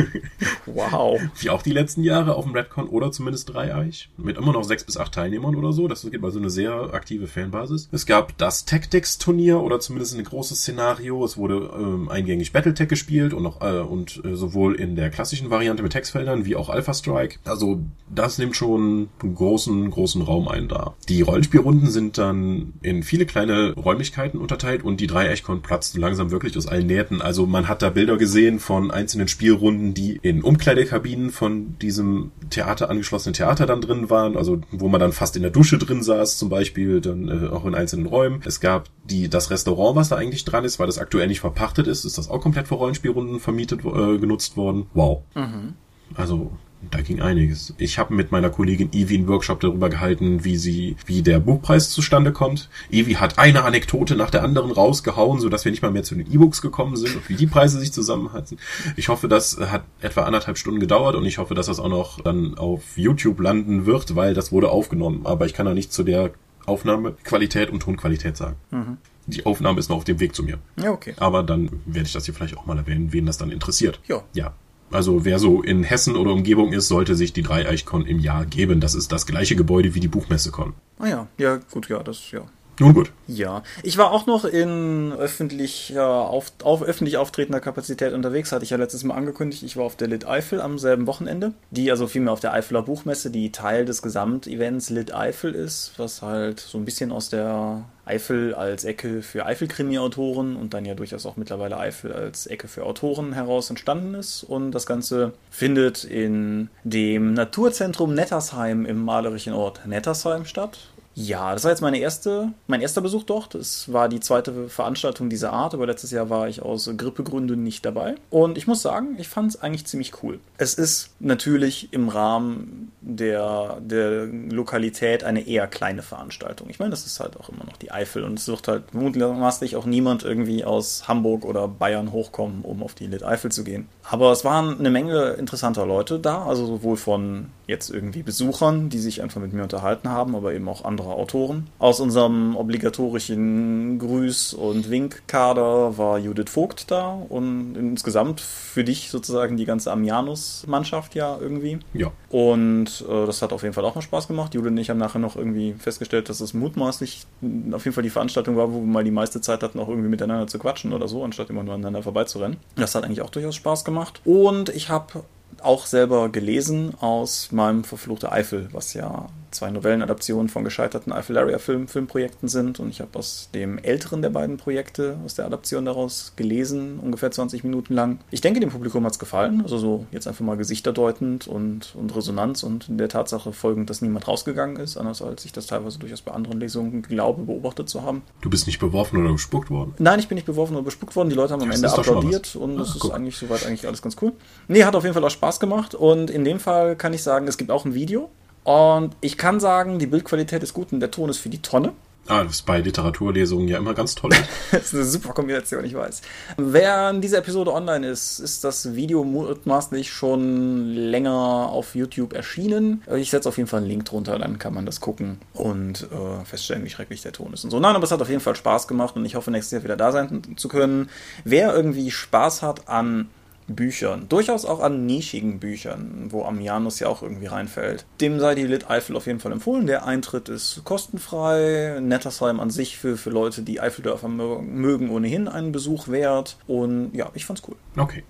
wow. 0.65 1.19
Wie 1.39 1.49
auch 1.49 1.61
die 1.61 1.73
letzten 1.73 2.03
Jahre 2.03 2.35
auf 2.35 2.45
dem 2.45 2.53
Redcon 2.53 2.87
oder 2.87 3.11
zumindest 3.11 3.53
Dreieich. 3.53 4.09
Mit 4.17 4.37
immer 4.37 4.53
noch 4.53 4.63
sechs 4.63 4.83
bis 4.83 4.97
acht 4.97 5.13
Teilnehmern 5.13 5.55
oder 5.55 5.73
so. 5.73 5.87
Das 5.87 6.09
gibt 6.09 6.23
also 6.23 6.39
eine 6.39 6.49
sehr 6.49 6.93
aktive 6.93 7.27
Fanbasis. 7.27 7.89
Es 7.91 8.05
gab 8.05 8.37
das 8.37 8.65
Tactics-Turnier 8.65 9.59
oder 9.59 9.79
zumindest 9.79 10.17
ein 10.17 10.23
großes 10.23 10.59
Szenario. 10.59 11.23
Es 11.25 11.37
wurde 11.37 11.69
ähm, 11.77 12.09
eingängig 12.09 12.53
Battletech 12.53 12.87
gespielt 12.87 13.33
und, 13.33 13.43
noch, 13.43 13.61
äh, 13.61 13.79
und 13.79 14.23
äh, 14.23 14.35
sowohl 14.35 14.75
in 14.75 14.95
der 14.95 15.09
klassischen 15.09 15.49
Variante 15.49 15.83
mit 15.83 15.91
Textfeldern 15.91 16.45
wie 16.45 16.55
auch 16.55 16.69
Alpha 16.69 16.93
Strike. 16.93 17.39
Also 17.43 17.81
das 18.09 18.37
nimmt 18.37 18.55
schon 18.55 19.09
einen 19.21 19.35
großen, 19.35 19.89
großen 19.91 20.21
Raum 20.21 20.47
ein 20.47 20.67
da. 20.67 20.93
Die 21.09 21.21
Rollenspielrunden 21.21 21.89
sind 21.89 22.17
dann 22.17 22.73
in 22.81 23.03
viele 23.03 23.25
kleine 23.25 23.72
Räumlichkeiten 23.75 24.39
unterteilt 24.39 24.83
und 24.83 24.99
die 24.99 25.07
Dreieichkon 25.07 25.61
platzten 25.61 25.99
langsam 25.99 26.31
wirklich 26.31 26.57
aus 26.57 26.67
allen 26.67 26.87
Nähten. 26.87 27.21
Also 27.21 27.45
man 27.45 27.67
hat 27.67 27.81
da 27.81 27.89
Bilder 27.89 28.17
gesehen 28.17 28.59
von 28.59 28.91
einzelnen 28.91 29.27
Spielrunden, 29.27 29.93
die 29.93 30.19
in 30.21 30.43
Umkleidekabinen 30.43 31.31
von 31.31 31.77
diesem 31.79 32.31
Theater 32.49 32.89
angeschlossenen 32.89 33.33
Theater 33.33 33.65
dann 33.65 33.81
drin 33.81 34.09
waren, 34.09 34.37
also 34.37 34.61
wo 34.71 34.87
man 34.87 34.99
dann 34.99 35.11
fast 35.11 35.35
in 35.35 35.41
der 35.41 35.51
Dusche 35.51 35.77
drin 35.77 36.03
saß, 36.03 36.37
zum 36.37 36.49
Beispiel, 36.49 37.01
dann 37.01 37.27
äh, 37.27 37.47
auch 37.47 37.65
in 37.65 37.75
einzelnen 37.75 38.05
Räumen. 38.05 38.41
Es 38.45 38.59
gab 38.59 38.89
die 39.05 39.29
das 39.29 39.49
Restaurant, 39.49 39.95
was 39.95 40.09
da 40.09 40.15
eigentlich 40.15 40.45
dran 40.45 40.63
ist, 40.63 40.79
weil 40.79 40.87
das 40.87 40.97
aktuell 40.97 41.27
nicht 41.27 41.41
verpachtet 41.41 41.87
ist, 41.87 42.05
ist 42.05 42.17
das 42.17 42.29
auch 42.29 42.41
komplett 42.41 42.67
für 42.67 42.75
Rollenspielrunden 42.75 43.39
vermietet, 43.39 43.81
äh, 43.85 44.17
genutzt 44.17 44.57
worden. 44.57 44.87
Wow. 44.93 45.23
Mhm. 45.35 45.73
Also 46.15 46.51
da 46.91 47.01
ging 47.01 47.21
einiges. 47.21 47.73
Ich 47.77 47.97
habe 47.99 48.13
mit 48.13 48.31
meiner 48.31 48.49
Kollegin 48.49 48.89
Evi 48.93 49.15
einen 49.15 49.27
Workshop 49.27 49.59
darüber 49.59 49.89
gehalten, 49.89 50.43
wie 50.43 50.57
sie, 50.57 50.95
wie 51.05 51.21
der 51.21 51.39
Buchpreis 51.39 51.89
zustande 51.89 52.31
kommt. 52.31 52.69
Evi 52.91 53.13
hat 53.13 53.39
eine 53.39 53.63
Anekdote 53.63 54.15
nach 54.15 54.29
der 54.29 54.43
anderen 54.43 54.71
rausgehauen, 54.71 55.39
so 55.39 55.49
dass 55.49 55.65
wir 55.65 55.71
nicht 55.71 55.81
mal 55.81 55.91
mehr 55.91 56.03
zu 56.03 56.15
den 56.15 56.31
E-Books 56.31 56.61
gekommen 56.61 56.95
sind 56.95 57.15
und 57.15 57.29
wie 57.29 57.35
die 57.35 57.47
Preise 57.47 57.79
sich 57.79 57.91
zusammenhalten. 57.91 58.57
Ich 58.95 59.09
hoffe, 59.09 59.27
das 59.27 59.59
hat 59.59 59.83
etwa 60.01 60.23
anderthalb 60.23 60.57
Stunden 60.57 60.79
gedauert 60.79 61.15
und 61.15 61.25
ich 61.25 61.37
hoffe, 61.37 61.55
dass 61.55 61.67
das 61.67 61.79
auch 61.79 61.89
noch 61.89 62.21
dann 62.21 62.57
auf 62.57 62.97
YouTube 62.97 63.39
landen 63.39 63.85
wird, 63.85 64.15
weil 64.15 64.33
das 64.33 64.51
wurde 64.51 64.69
aufgenommen. 64.69 65.21
Aber 65.25 65.45
ich 65.45 65.53
kann 65.53 65.65
da 65.65 65.73
nicht 65.73 65.93
zu 65.93 66.03
der 66.03 66.31
Aufnahmequalität 66.65 67.69
und 67.69 67.81
Tonqualität 67.81 68.37
sagen. 68.37 68.55
Mhm. 68.71 68.97
Die 69.25 69.45
Aufnahme 69.45 69.79
ist 69.79 69.89
noch 69.89 69.97
auf 69.97 70.03
dem 70.03 70.19
Weg 70.19 70.35
zu 70.35 70.43
mir. 70.43 70.59
Ja, 70.75 70.91
okay. 70.91 71.13
Aber 71.17 71.43
dann 71.43 71.69
werde 71.85 72.07
ich 72.07 72.13
das 72.13 72.25
hier 72.25 72.33
vielleicht 72.33 72.57
auch 72.57 72.65
mal 72.65 72.77
erwähnen, 72.77 73.13
wen 73.13 73.25
das 73.25 73.37
dann 73.37 73.51
interessiert. 73.51 74.01
Ja. 74.07 74.23
Ja. 74.33 74.53
Also 74.93 75.25
wer 75.25 75.39
so 75.39 75.63
in 75.63 75.83
Hessen 75.83 76.15
oder 76.15 76.31
Umgebung 76.31 76.71
ist, 76.71 76.87
sollte 76.87 77.15
sich 77.15 77.33
die 77.33 77.41
Dreieichkon 77.41 78.05
im 78.05 78.19
Jahr 78.19 78.45
geben. 78.45 78.79
Das 78.79 78.93
ist 78.93 79.11
das 79.11 79.25
gleiche 79.25 79.55
Gebäude 79.55 79.95
wie 79.95 79.99
die 79.99 80.07
Buchmessekon. 80.07 80.73
Ah 80.99 81.07
ja, 81.07 81.27
ja, 81.39 81.59
gut, 81.71 81.89
ja, 81.89 82.03
das, 82.03 82.29
ja. 82.31 82.41
Nun 82.79 82.93
gut. 82.93 83.11
Ja, 83.27 83.63
ich 83.83 83.97
war 83.97 84.11
auch 84.11 84.25
noch 84.25 84.45
in 84.45 85.13
öffentlicher, 85.13 86.07
auf, 86.07 86.51
auf 86.63 86.81
öffentlich 86.81 87.17
auftretender 87.17 87.59
Kapazität 87.59 88.13
unterwegs, 88.13 88.51
hatte 88.51 88.63
ich 88.63 88.71
ja 88.71 88.77
letztes 88.77 89.03
Mal 89.03 89.15
angekündigt. 89.15 89.63
Ich 89.63 89.77
war 89.77 89.85
auf 89.85 89.95
der 89.95 90.07
Lit 90.07 90.25
Eifel 90.27 90.59
am 90.59 90.79
selben 90.79 91.07
Wochenende, 91.07 91.53
die 91.71 91.91
also 91.91 92.07
vielmehr 92.07 92.33
auf 92.33 92.39
der 92.39 92.53
Eifeler 92.53 92.81
Buchmesse, 92.81 93.29
die 93.29 93.51
Teil 93.51 93.85
des 93.85 94.01
Gesamtevents 94.01 94.89
Lit 94.89 95.13
Eifel 95.13 95.53
ist, 95.53 95.93
was 95.97 96.21
halt 96.21 96.59
so 96.59 96.77
ein 96.77 96.85
bisschen 96.85 97.11
aus 97.11 97.29
der 97.29 97.85
Eifel 98.05 98.53
als 98.53 98.83
Ecke 98.83 99.21
für 99.21 99.45
Eifel-Krimi-Autoren 99.45 100.57
und 100.57 100.73
dann 100.73 100.83
ja 100.83 100.93
durchaus 100.93 101.25
auch 101.25 101.37
mittlerweile 101.37 101.77
Eifel 101.77 102.11
als 102.11 102.47
Ecke 102.47 102.67
für 102.67 102.85
Autoren 102.85 103.33
heraus 103.33 103.69
entstanden 103.69 104.13
ist. 104.15 104.43
Und 104.43 104.71
das 104.71 104.85
Ganze 104.85 105.33
findet 105.49 106.03
in 106.03 106.69
dem 106.83 107.33
Naturzentrum 107.33 108.13
Nettersheim 108.13 108.85
im 108.85 109.05
malerischen 109.05 109.53
Ort 109.53 109.85
Nettersheim 109.85 110.45
statt 110.45 110.89
Ja, 111.15 111.53
das 111.53 111.63
war 111.63 111.71
jetzt 111.71 111.81
meine 111.81 111.99
erste, 111.99 112.53
mein 112.67 112.81
erster 112.81 113.01
Besuch 113.01 113.23
dort. 113.23 113.53
Das 113.53 113.91
war 113.91 114.09
die 114.09 114.19
zweite 114.19 114.67
Veranstaltung 114.67 115.29
dieser 115.29 115.53
Art, 115.53 115.73
aber 115.73 115.85
letztes 115.85 116.11
Jahr 116.11 116.29
war 116.29 116.47
ich 116.47 116.61
aus 116.61 116.89
Grippegründen 116.97 117.61
nicht 117.61 117.85
dabei. 117.85 118.15
Und 118.29 118.57
ich 118.57 118.65
muss 118.65 118.81
sagen, 118.81 119.15
ich 119.19 119.27
fand 119.27 119.51
es 119.51 119.61
eigentlich 119.61 119.85
ziemlich 119.85 120.23
cool. 120.23 120.39
Es 120.57 120.73
ist 120.73 121.11
natürlich 121.19 121.93
im 121.93 122.09
Rahmen 122.09 122.91
der, 123.01 123.77
der 123.81 124.25
Lokalität 124.25 125.23
eine 125.23 125.47
eher 125.47 125.67
kleine 125.67 126.01
Veranstaltung. 126.01 126.69
Ich 126.69 126.79
meine, 126.79 126.91
das 126.91 127.05
ist 127.05 127.19
halt 127.19 127.37
auch 127.37 127.49
immer 127.49 127.65
noch 127.65 127.77
die 127.77 127.91
Eifel 127.91 128.23
und 128.23 128.39
es 128.39 128.47
wird 128.47 128.67
halt 128.67 128.93
mutmaßlich 128.93 129.75
auch 129.75 129.85
niemand 129.85 130.23
irgendwie 130.23 130.65
aus 130.65 131.07
Hamburg 131.07 131.45
oder 131.45 131.67
Bayern 131.67 132.11
hochkommen, 132.11 132.61
um 132.63 132.81
auf 132.81 132.95
die 132.95 133.07
Lit 133.07 133.23
Eifel 133.23 133.51
zu 133.51 133.63
gehen. 133.63 133.87
Aber 134.03 134.31
es 134.31 134.43
waren 134.43 134.79
eine 134.79 134.89
Menge 134.89 135.31
interessanter 135.33 135.85
Leute 135.85 136.19
da, 136.19 136.45
also 136.45 136.65
sowohl 136.65 136.97
von 136.97 137.49
jetzt 137.67 137.89
irgendwie 137.89 138.23
Besuchern, 138.23 138.89
die 138.89 138.99
sich 138.99 139.21
einfach 139.21 139.41
mit 139.41 139.53
mir 139.53 139.63
unterhalten 139.63 140.09
haben, 140.09 140.35
aber 140.35 140.53
eben 140.53 140.67
auch 140.67 140.83
andere 140.83 141.13
Autoren. 141.13 141.67
Aus 141.79 141.99
unserem 141.99 142.55
obligatorischen 142.55 143.99
Grüß- 143.99 144.55
und 144.55 144.89
Winkkader 144.89 145.97
war 145.97 146.19
Judith 146.19 146.49
Vogt 146.49 146.91
da 146.91 147.13
und 147.29 147.75
insgesamt 147.75 148.41
für 148.41 148.83
dich 148.83 149.09
sozusagen 149.09 149.55
die 149.57 149.65
ganze 149.65 149.91
Amianus-Mannschaft 149.91 151.15
ja 151.15 151.37
irgendwie. 151.39 151.79
Ja. 151.93 152.11
Und 152.29 153.05
äh, 153.07 153.25
das 153.25 153.41
hat 153.41 153.53
auf 153.53 153.63
jeden 153.63 153.73
Fall 153.73 153.85
auch 153.85 153.95
noch 153.95 154.01
Spaß 154.01 154.27
gemacht. 154.27 154.53
Judith 154.53 154.71
und 154.71 154.77
ich 154.77 154.89
haben 154.89 154.97
nachher 154.97 155.19
noch 155.19 155.35
irgendwie 155.35 155.73
festgestellt, 155.73 156.29
dass 156.29 156.41
es 156.41 156.53
mutmaßlich 156.53 157.25
auf 157.71 157.85
jeden 157.85 157.93
Fall 157.93 158.03
die 158.03 158.09
Veranstaltung 158.09 158.57
war, 158.57 158.73
wo 158.73 158.79
wir 158.79 158.87
mal 158.87 159.03
die 159.03 159.11
meiste 159.11 159.41
Zeit 159.41 159.63
hatten, 159.63 159.79
auch 159.79 159.87
irgendwie 159.87 160.09
miteinander 160.09 160.47
zu 160.47 160.59
quatschen 160.59 160.93
oder 160.93 161.07
so, 161.07 161.23
anstatt 161.23 161.49
immer 161.49 161.63
nur 161.63 161.73
aneinander 161.75 162.03
vorbeizurennen. 162.03 162.57
Das 162.75 162.95
hat 162.95 163.03
eigentlich 163.03 163.21
auch 163.21 163.29
durchaus 163.29 163.55
Spaß 163.55 163.85
gemacht. 163.85 164.21
Und 164.25 164.69
ich 164.69 164.89
habe 164.89 165.23
auch 165.63 165.85
selber 165.85 166.29
gelesen 166.29 166.93
aus 166.99 167.51
meinem 167.51 167.83
Verfluchte 167.83 168.31
Eifel, 168.31 168.69
was 168.71 168.93
ja 168.93 169.27
zwei 169.53 169.71
Novellenadaptionen 169.71 170.49
von 170.49 170.63
gescheiterten 170.63 171.13
Eiffelaria-Film, 171.13 171.87
Filmprojekten 171.87 172.49
sind. 172.49 172.79
Und 172.79 172.89
ich 172.89 173.01
habe 173.01 173.17
aus 173.17 173.49
dem 173.53 173.77
älteren 173.77 174.21
der 174.21 174.29
beiden 174.29 174.57
Projekte, 174.57 175.17
aus 175.25 175.35
der 175.35 175.45
Adaption 175.45 175.85
daraus 175.85 176.33
gelesen, 176.35 176.99
ungefähr 176.99 177.31
20 177.31 177.63
Minuten 177.63 177.93
lang. 177.93 178.19
Ich 178.31 178.41
denke, 178.41 178.59
dem 178.59 178.69
Publikum 178.69 179.05
hat 179.05 179.13
es 179.13 179.19
gefallen. 179.19 179.61
Also 179.61 179.77
so 179.77 180.05
jetzt 180.11 180.27
einfach 180.27 180.43
mal 180.43 180.57
gesichterdeutend 180.57 181.47
und, 181.47 181.95
und 181.95 182.15
Resonanz 182.15 182.63
und 182.63 182.87
der 182.89 183.09
Tatsache 183.09 183.53
folgend, 183.53 183.89
dass 183.89 184.01
niemand 184.01 184.27
rausgegangen 184.27 184.77
ist, 184.77 184.97
anders 184.97 185.21
als 185.21 185.45
ich 185.45 185.53
das 185.53 185.67
teilweise 185.67 185.99
durchaus 185.99 186.21
bei 186.21 186.31
anderen 186.33 186.59
Lesungen 186.59 187.01
glaube, 187.01 187.43
beobachtet 187.43 187.89
zu 187.89 188.03
haben. 188.03 188.23
Du 188.41 188.49
bist 188.49 188.67
nicht 188.67 188.79
beworfen 188.79 189.23
oder 189.23 189.33
bespuckt 189.33 189.69
worden? 189.69 189.93
Nein, 189.99 190.19
ich 190.19 190.27
bin 190.27 190.35
nicht 190.35 190.45
beworfen 190.45 190.75
oder 190.75 190.83
bespuckt 190.83 191.15
worden. 191.15 191.29
Die 191.29 191.35
Leute 191.35 191.53
haben 191.53 191.61
am 191.61 191.69
Das 191.69 191.77
Ende 191.81 191.89
applaudiert 191.89 192.55
und 192.55 192.73
Ah, 192.73 192.79
das 192.79 192.95
ist 192.95 193.11
eigentlich 193.11 193.37
soweit 193.37 193.65
eigentlich 193.65 193.87
alles 193.87 194.01
ganz 194.01 194.15
cool. 194.21 194.33
Nee, 194.67 194.83
hat 194.83 194.95
auf 194.95 195.03
jeden 195.03 195.13
Fall 195.13 195.23
auch 195.23 195.29
Spaß 195.29 195.59
gemacht 195.59 195.95
und 195.95 196.29
in 196.29 196.43
dem 196.43 196.59
Fall 196.59 196.95
kann 196.95 197.13
ich 197.13 197.23
sagen, 197.23 197.47
es 197.47 197.57
gibt 197.57 197.71
auch 197.71 197.85
ein 197.85 197.93
Video. 197.93 198.29
Und 198.63 199.15
ich 199.21 199.37
kann 199.37 199.59
sagen, 199.59 199.99
die 199.99 200.07
Bildqualität 200.07 200.63
ist 200.63 200.73
gut 200.73 200.93
und 200.93 200.99
der 200.99 201.11
Ton 201.11 201.29
ist 201.29 201.37
für 201.37 201.49
die 201.49 201.61
Tonne. 201.61 201.93
Ah, 202.27 202.43
das 202.43 202.53
ist 202.53 202.65
bei 202.65 202.79
Literaturlesungen 202.79 203.67
ja 203.67 203.77
immer 203.77 203.93
ganz 203.93 204.15
toll. 204.15 204.31
Das 204.71 204.85
ist 204.85 204.93
eine 204.93 205.03
super 205.03 205.33
Kombination, 205.33 205.83
ich 205.83 205.93
weiß. 205.93 206.21
Während 206.57 207.21
diese 207.23 207.37
Episode 207.37 207.73
online 207.73 208.07
ist, 208.07 208.39
ist 208.39 208.63
das 208.63 208.95
Video 208.95 209.25
mutmaßlich 209.25 210.11
schon 210.11 210.87
länger 210.87 211.33
auf 211.33 211.95
YouTube 211.95 212.33
erschienen. 212.33 213.03
Ich 213.13 213.29
setze 213.29 213.49
auf 213.49 213.57
jeden 213.57 213.67
Fall 213.67 213.81
einen 213.81 213.89
Link 213.89 214.05
drunter, 214.05 214.39
dann 214.39 214.57
kann 214.57 214.73
man 214.73 214.85
das 214.85 215.01
gucken 215.01 215.39
und 215.53 216.07
äh, 216.11 216.45
feststellen, 216.45 216.85
wie 216.85 216.89
schrecklich 216.89 217.21
der 217.21 217.33
Ton 217.33 217.53
ist 217.53 217.65
und 217.65 217.71
so. 217.71 217.79
Nein, 217.79 217.95
aber 217.95 218.05
es 218.05 218.11
hat 218.11 218.21
auf 218.21 218.29
jeden 218.29 218.41
Fall 218.41 218.55
Spaß 218.55 218.87
gemacht 218.87 219.17
und 219.17 219.25
ich 219.25 219.35
hoffe, 219.35 219.51
nächstes 219.51 219.71
Jahr 219.71 219.83
wieder 219.83 219.97
da 219.97 220.13
sein 220.13 220.55
zu 220.55 220.69
können. 220.69 221.09
Wer 221.43 221.75
irgendwie 221.75 222.09
Spaß 222.09 222.61
hat 222.61 222.87
an 222.87 223.29
Büchern, 223.67 224.27
durchaus 224.29 224.65
auch 224.65 224.79
an 224.81 225.05
nischigen 225.05 225.59
Büchern, 225.59 226.27
wo 226.29 226.43
Amianus 226.45 226.99
ja 226.99 227.07
auch 227.07 227.21
irgendwie 227.21 227.45
reinfällt. 227.47 228.05
Dem 228.21 228.39
sei 228.39 228.55
die 228.55 228.63
Lit 228.67 228.89
Eifel 228.89 229.15
auf 229.15 229.25
jeden 229.27 229.39
Fall 229.39 229.51
empfohlen. 229.51 229.87
Der 229.87 230.05
Eintritt 230.05 230.49
ist 230.49 230.81
kostenfrei. 230.83 231.99
Nettersheim 232.01 232.59
an 232.59 232.69
sich 232.69 232.97
für, 232.97 233.17
für 233.17 233.29
Leute, 233.29 233.61
die 233.61 233.79
Eifeldörfer 233.79 234.27
mö- 234.27 234.61
mögen, 234.61 235.09
ohnehin 235.09 235.47
einen 235.47 235.71
Besuch 235.71 236.07
wert. 236.07 236.57
Und 236.67 237.13
ja, 237.13 237.29
ich 237.33 237.45
fand's 237.45 237.63
cool. 237.67 237.75
Okay. 237.97 238.23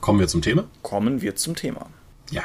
Kommen 0.00 0.18
wir 0.20 0.28
zum 0.28 0.42
Thema? 0.42 0.64
Kommen 0.82 1.22
wir 1.22 1.36
zum 1.36 1.54
Thema. 1.56 1.86
Ja. 2.30 2.42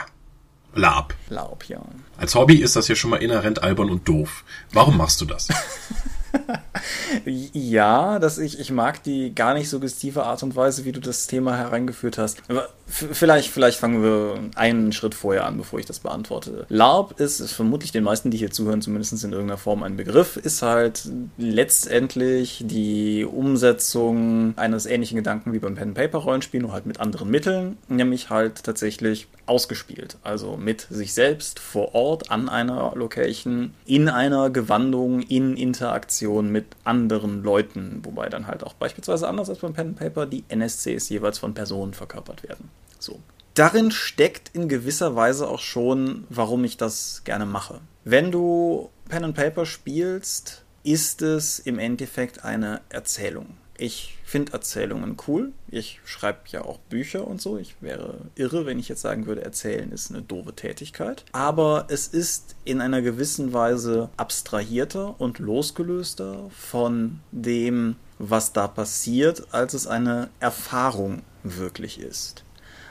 Lab. 0.74 1.14
Laub, 1.30 1.66
ja. 1.66 1.82
Als 2.18 2.34
Hobby 2.36 2.56
ist 2.62 2.76
das 2.78 2.88
ja 2.88 2.96
schon 2.96 3.10
mal 3.10 3.18
inhärent 3.18 3.62
albern 3.62 3.90
und 3.90 4.08
doof. 4.08 4.46
Warum 4.72 4.96
machst 4.98 5.20
du 5.20 5.26
das? 5.26 5.50
Ja, 7.26 8.20
dass 8.20 8.38
ich, 8.38 8.60
ich 8.60 8.72
mag 8.72 9.04
die 9.04 9.36
gar 9.36 9.54
nicht 9.54 9.70
suggestive 9.70 10.24
Art 10.24 10.44
und 10.44 10.56
Weise, 10.56 10.86
wie 10.86 10.92
du 10.92 11.00
das 11.00 11.28
Thema 11.28 11.58
hereingeführt 11.58 12.18
hast. 12.18 12.42
Aber 12.48 12.70
vielleicht, 12.86 13.50
vielleicht 13.50 13.78
fangen 13.78 14.02
wir 14.02 14.40
einen 14.56 14.92
Schritt 14.92 15.14
vorher 15.14 15.46
an, 15.46 15.58
bevor 15.58 15.80
ich 15.80 15.86
das 15.86 16.00
beantworte. 16.00 16.66
LARP 16.70 17.20
ist, 17.20 17.40
ist 17.40 17.54
vermutlich 17.54 17.92
den 17.92 18.04
meisten, 18.04 18.32
die 18.32 18.38
hier 18.38 18.52
zuhören, 18.52 18.82
zumindest 18.82 19.24
in 19.24 19.32
irgendeiner 19.32 19.58
Form 19.58 19.84
ein 19.84 19.98
Begriff, 19.98 20.38
ist 20.38 20.62
halt 20.62 21.10
letztendlich 21.38 22.64
die 22.66 23.26
Umsetzung 23.26 24.54
eines 24.58 24.86
ähnlichen 24.86 25.18
Gedanken 25.18 25.54
wie 25.54 25.60
beim 25.60 25.76
Pen-Paper-Rollenspiel, 25.76 26.62
nur 26.62 26.74
halt 26.74 26.86
mit 26.86 27.00
anderen 27.00 27.30
Mitteln, 27.30 27.78
nämlich 27.90 28.30
halt 28.30 28.64
tatsächlich 28.64 29.28
ausgespielt. 29.52 30.18
Also 30.24 30.56
mit 30.56 30.88
sich 30.90 31.14
selbst 31.14 31.60
vor 31.60 31.94
Ort 31.94 32.32
an 32.32 32.48
einer 32.48 32.94
Location, 32.96 33.74
in 33.86 34.08
einer 34.08 34.50
Gewandung, 34.50 35.20
in 35.24 35.58
Interaktion 35.58 36.54
mit 36.54 36.68
anderen 36.86 37.44
Leuten, 37.44 38.00
wobei 38.04 38.30
dann 38.30 38.48
halt 38.48 38.64
auch 38.64 38.74
beispielsweise 38.74 39.28
anders 39.28 39.50
als 39.50 39.60
beim 39.60 39.74
Pen 39.74 39.90
and 39.90 40.00
Paper 40.00 40.26
die 40.26 40.46
NSCs 40.48 41.10
jeweils 41.10 41.38
von 41.38 41.54
Personen 41.54 41.94
verkörpert 41.94 42.44
werden. 42.48 42.70
So. 42.98 43.20
Darin 43.56 43.92
steckt 43.92 44.56
in 44.56 44.70
gewisser 44.70 45.18
Weise 45.18 45.50
auch 45.50 45.60
schon, 45.60 46.24
warum 46.30 46.64
ich 46.64 46.78
das 46.78 47.24
gerne 47.26 47.46
mache. 47.46 47.82
Wenn 48.06 48.32
du 48.32 48.90
Pen 49.10 49.26
and 49.26 49.36
Paper 49.36 49.66
spielst, 49.66 50.64
ist 50.84 51.22
es 51.22 51.60
im 51.60 51.78
Endeffekt 51.78 52.46
eine 52.46 52.80
Erzählung. 52.88 53.58
Ich 53.82 54.16
finde 54.24 54.54
Erzählungen 54.54 55.18
cool. 55.28 55.54
Ich 55.68 56.02
schreibe 56.06 56.42
ja 56.50 56.62
auch 56.62 56.78
Bücher 56.78 57.28
und 57.28 57.42
so. 57.42 57.58
Ich 57.58 57.82
wäre 57.82 58.20
irre, 58.36 58.68
wenn 58.68 58.78
ich 58.78 58.88
jetzt 58.90 59.02
sagen 59.02 59.26
würde, 59.26 59.44
erzählen 59.44 59.92
ist 59.92 60.12
eine 60.12 60.22
doofe 60.22 60.54
Tätigkeit. 60.54 61.26
Aber 61.32 61.88
es 61.90 62.08
ist 62.08 62.56
in 62.64 62.80
einer 62.80 63.02
gewissen 63.02 63.54
Weise 63.54 64.12
abstrahierter 64.18 65.20
und 65.20 65.40
losgelöster 65.40 66.52
von 66.52 67.22
dem, 67.32 67.96
was 68.20 68.54
da 68.54 68.68
passiert, 68.68 69.52
als 69.52 69.74
es 69.74 69.88
eine 69.88 70.30
Erfahrung 70.40 71.24
wirklich 71.42 72.00
ist. 72.00 72.44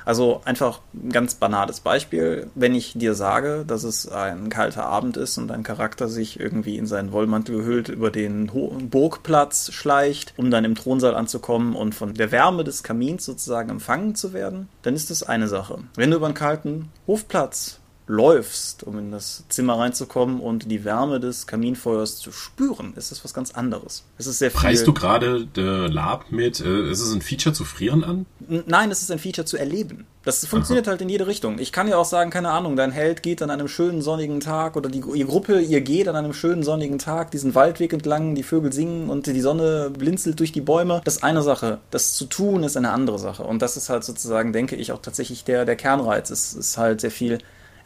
Also 0.04 0.40
einfach 0.44 0.80
ein 0.94 1.10
ganz 1.10 1.34
banales 1.34 1.80
Beispiel. 1.80 2.48
Wenn 2.54 2.74
ich 2.74 2.94
dir 2.94 3.14
sage, 3.14 3.64
dass 3.66 3.84
es 3.84 4.08
ein 4.08 4.48
kalter 4.48 4.86
Abend 4.86 5.16
ist 5.16 5.38
und 5.38 5.50
ein 5.50 5.62
Charakter 5.62 6.08
sich 6.08 6.38
irgendwie 6.38 6.76
in 6.76 6.86
seinen 6.86 7.12
Wollmantel 7.12 7.56
gehüllt 7.56 7.88
über 7.88 8.10
den 8.10 8.52
Ho 8.52 8.76
Burgplatz 8.80 9.72
schleicht, 9.72 10.34
um 10.36 10.50
dann 10.50 10.64
im 10.64 10.74
Thronsaal 10.74 11.14
anzukommen 11.14 11.74
und 11.74 11.94
von 11.94 12.14
der 12.14 12.32
Wärme 12.32 12.64
des 12.64 12.82
Kamins 12.82 13.24
sozusagen 13.24 13.70
empfangen 13.70 14.14
zu 14.14 14.32
werden, 14.32 14.68
dann 14.82 14.94
ist 14.94 15.10
das 15.10 15.22
eine 15.22 15.48
Sache. 15.48 15.78
Wenn 15.96 16.10
du 16.10 16.16
über 16.16 16.26
einen 16.26 16.34
kalten 16.34 16.88
Hofplatz 17.06 17.79
läufst, 18.10 18.82
um 18.82 18.98
in 18.98 19.10
das 19.12 19.44
Zimmer 19.48 19.78
reinzukommen 19.78 20.40
und 20.40 20.70
die 20.70 20.84
Wärme 20.84 21.20
des 21.20 21.46
Kaminfeuers 21.46 22.18
zu 22.18 22.32
spüren, 22.32 22.92
ist 22.96 23.10
das 23.12 23.24
was 23.24 23.32
ganz 23.32 23.52
anderes. 23.52 24.04
Es 24.18 24.26
ist 24.26 24.38
sehr 24.40 24.50
viel. 24.50 24.60
Preist 24.60 24.86
du 24.86 24.92
gerade 24.92 25.46
der 25.46 25.88
Lab 25.88 26.30
mit, 26.32 26.60
äh, 26.60 26.90
ist 26.90 27.00
es 27.00 27.12
ein 27.12 27.22
Feature 27.22 27.54
zu 27.54 27.64
frieren 27.64 28.02
an? 28.04 28.26
N- 28.48 28.64
Nein, 28.66 28.90
es 28.90 29.02
ist 29.02 29.10
ein 29.12 29.18
Feature 29.20 29.44
zu 29.44 29.56
erleben. 29.56 30.06
Das 30.24 30.44
funktioniert 30.44 30.86
halt 30.86 31.00
in 31.00 31.08
jede 31.08 31.26
Richtung. 31.26 31.58
Ich 31.58 31.72
kann 31.72 31.88
ja 31.88 31.96
auch 31.96 32.04
sagen, 32.04 32.30
keine 32.30 32.50
Ahnung, 32.50 32.76
dein 32.76 32.90
Held 32.90 33.22
geht 33.22 33.40
an 33.40 33.50
einem 33.50 33.68
schönen 33.68 34.02
sonnigen 34.02 34.40
Tag 34.40 34.76
oder 34.76 34.90
die 34.90 35.02
ihr 35.14 35.24
Gruppe, 35.24 35.60
ihr 35.60 35.80
geht 35.80 36.08
an 36.08 36.16
einem 36.16 36.34
schönen 36.34 36.62
sonnigen 36.62 36.98
Tag 36.98 37.30
diesen 37.30 37.54
Waldweg 37.54 37.92
entlang, 37.94 38.34
die 38.34 38.42
Vögel 38.42 38.70
singen 38.72 39.08
und 39.08 39.26
die 39.28 39.40
Sonne 39.40 39.90
blinzelt 39.96 40.38
durch 40.40 40.52
die 40.52 40.60
Bäume. 40.60 41.00
Das 41.04 41.16
ist 41.16 41.24
eine 41.24 41.42
Sache. 41.42 41.78
Das 41.90 42.12
zu 42.14 42.26
tun 42.26 42.64
ist 42.64 42.76
eine 42.76 42.90
andere 42.90 43.18
Sache. 43.18 43.44
Und 43.44 43.62
das 43.62 43.78
ist 43.78 43.88
halt 43.88 44.04
sozusagen, 44.04 44.52
denke 44.52 44.76
ich, 44.76 44.92
auch 44.92 45.00
tatsächlich 45.00 45.44
der, 45.44 45.64
der 45.64 45.76
Kernreiz. 45.76 46.28
Es 46.28 46.52
ist 46.52 46.76
halt 46.76 47.00
sehr 47.00 47.10
viel 47.10 47.38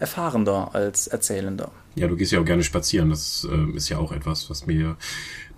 erfahrender 0.05 0.75
als 0.75 1.07
erzählender. 1.07 1.71
Ja, 1.95 2.09
du 2.09 2.17
gehst 2.17 2.33
ja 2.33 2.41
auch 2.41 2.45
gerne 2.45 2.65
spazieren. 2.65 3.09
Das 3.11 3.47
äh, 3.51 3.77
ist 3.77 3.89
ja 3.89 3.99
auch 3.99 4.13
etwas, 4.13 4.51
was 4.51 4.67
mir, 4.67 4.97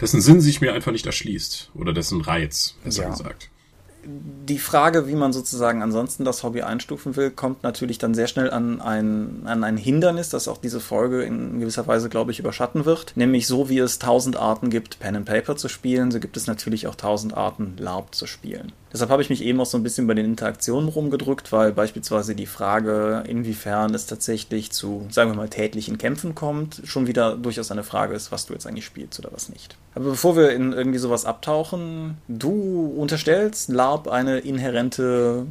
dessen 0.01 0.21
Sinn 0.21 0.41
sich 0.41 0.61
mir 0.61 0.73
einfach 0.75 0.93
nicht 0.93 1.07
erschließt. 1.07 1.71
Oder 1.75 1.93
dessen 1.93 2.21
Reiz, 2.21 2.77
besser 2.85 3.05
Ja. 3.05 3.11
gesagt. 3.11 3.51
die 4.49 4.61
Frage, 4.61 5.09
wie 5.09 5.17
man 5.17 5.33
sozusagen 5.33 5.83
ansonsten 5.83 6.25
das 6.25 6.45
Hobby 6.45 6.63
einstufen 6.63 7.17
will, 7.17 7.33
kommt 7.33 7.65
natürlich 7.65 7.99
dann 7.99 8.15
sehr 8.15 8.29
schnell 8.29 8.51
an 8.53 8.81
ein, 8.81 9.43
an 9.47 9.65
ein 9.65 9.77
Hindernis, 9.77 10.29
das 10.29 10.47
auch 10.47 10.59
diese 10.59 10.79
Folge 10.79 11.25
in 11.25 11.59
gewisser 11.59 11.89
Weise, 11.89 12.09
glaube 12.09 12.31
ich, 12.31 12.39
überschatten 12.39 12.85
wird. 12.85 13.17
Nämlich 13.17 13.49
so 13.49 13.69
wie 13.69 13.81
es 13.81 13.99
tausend 13.99 14.37
Arten 14.37 14.71
gibt, 14.71 15.01
Pen 15.01 15.17
and 15.17 15.27
Paper 15.27 15.57
zu 15.57 15.69
spielen, 15.69 16.13
so 16.13 16.21
gibt 16.21 16.37
es 16.37 16.47
natürlich 16.47 16.87
auch 16.87 16.95
tausend 16.95 17.35
Arten, 17.37 17.75
LARP 17.79 18.15
zu 18.15 18.27
spielen. 18.29 18.71
Deshalb 18.97 19.11
habe 19.11 19.21
ich 19.21 19.29
mich 19.29 19.45
eben 19.45 19.61
auch 19.61 19.67
so 19.67 19.77
ein 19.77 19.83
bisschen 19.83 20.07
bei 20.07 20.15
den 20.15 20.25
Interaktionen 20.25 20.89
rumgedrückt, 20.89 21.53
weil 21.53 21.71
beispielsweise 21.71 22.35
die 22.35 22.47
Frage, 22.47 23.25
inwiefern 23.29 23.93
es 23.93 24.07
tatsächlich 24.07 24.73
zu, 24.73 25.07
sagen 25.11 25.31
wir 25.31 25.37
mal, 25.37 25.51
tätlichen 25.51 25.99
Kämpfen 25.99 26.35
kommt, 26.35 26.81
schon 26.85 27.07
wieder 27.07 27.37
durchaus 27.37 27.71
eine 27.71 27.85
Frage 27.85 28.15
ist, 28.15 28.33
was 28.33 28.47
du 28.47 28.55
jetzt 28.55 28.67
eigentlich 28.67 28.87
spielst 28.87 29.19
oder 29.19 29.29
was 29.35 29.51
nicht. 29.51 29.77
Aber 29.95 30.07
bevor 30.07 30.35
wir 30.35 30.53
in 30.53 30.73
irgendwie 30.73 30.97
sowas 30.97 31.27
abtauchen, 31.27 32.17
du 32.27 32.87
unterstellst 32.97 33.69
LARP 33.69 34.09
eine 34.09 34.39
inhärente 34.39 35.45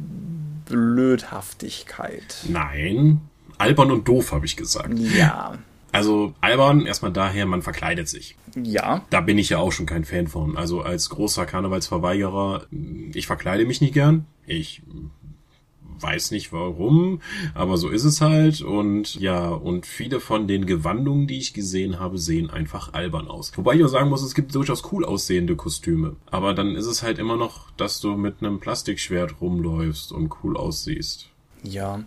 Blödhaftigkeit. 0.64 2.38
Nein, 2.48 3.20
albern 3.58 3.92
und 3.92 4.08
doof, 4.08 4.32
habe 4.32 4.46
ich 4.46 4.56
gesagt. 4.56 4.98
Ja. 4.98 5.56
Also 5.96 6.34
albern, 6.40 6.86
erstmal 6.86 7.12
daher, 7.12 7.46
man 7.46 7.62
verkleidet 7.62 8.08
sich. 8.08 8.36
Ja. 8.54 9.02
Da 9.10 9.20
bin 9.20 9.38
ich 9.38 9.50
ja 9.50 9.58
auch 9.58 9.72
schon 9.72 9.86
kein 9.86 10.04
Fan 10.04 10.26
von. 10.26 10.56
Also 10.56 10.82
als 10.82 11.10
großer 11.10 11.46
Karnevalsverweigerer, 11.46 12.66
ich 13.12 13.26
verkleide 13.26 13.64
mich 13.64 13.80
nicht 13.80 13.94
gern. 13.94 14.26
Ich 14.46 14.82
weiß 16.00 16.30
nicht 16.30 16.52
warum, 16.52 17.20
aber 17.54 17.78
so 17.78 17.88
ist 17.88 18.04
es 18.04 18.20
halt. 18.20 18.60
Und 18.60 19.14
ja, 19.16 19.48
und 19.48 19.86
viele 19.86 20.20
von 20.20 20.46
den 20.46 20.66
Gewandungen, 20.66 21.26
die 21.26 21.38
ich 21.38 21.54
gesehen 21.54 21.98
habe, 21.98 22.18
sehen 22.18 22.50
einfach 22.50 22.92
albern 22.92 23.28
aus. 23.28 23.52
Wobei 23.56 23.74
ich 23.74 23.84
auch 23.84 23.88
sagen 23.88 24.10
muss, 24.10 24.22
es 24.22 24.34
gibt 24.34 24.54
durchaus 24.54 24.92
cool 24.92 25.04
aussehende 25.04 25.56
Kostüme. 25.56 26.16
Aber 26.30 26.54
dann 26.54 26.76
ist 26.76 26.86
es 26.86 27.02
halt 27.02 27.18
immer 27.18 27.36
noch, 27.36 27.70
dass 27.72 28.00
du 28.00 28.16
mit 28.16 28.36
einem 28.40 28.60
Plastikschwert 28.60 29.40
rumläufst 29.40 30.12
und 30.12 30.32
cool 30.42 30.56
aussiehst. 30.56 31.30
Ja, 31.62 32.04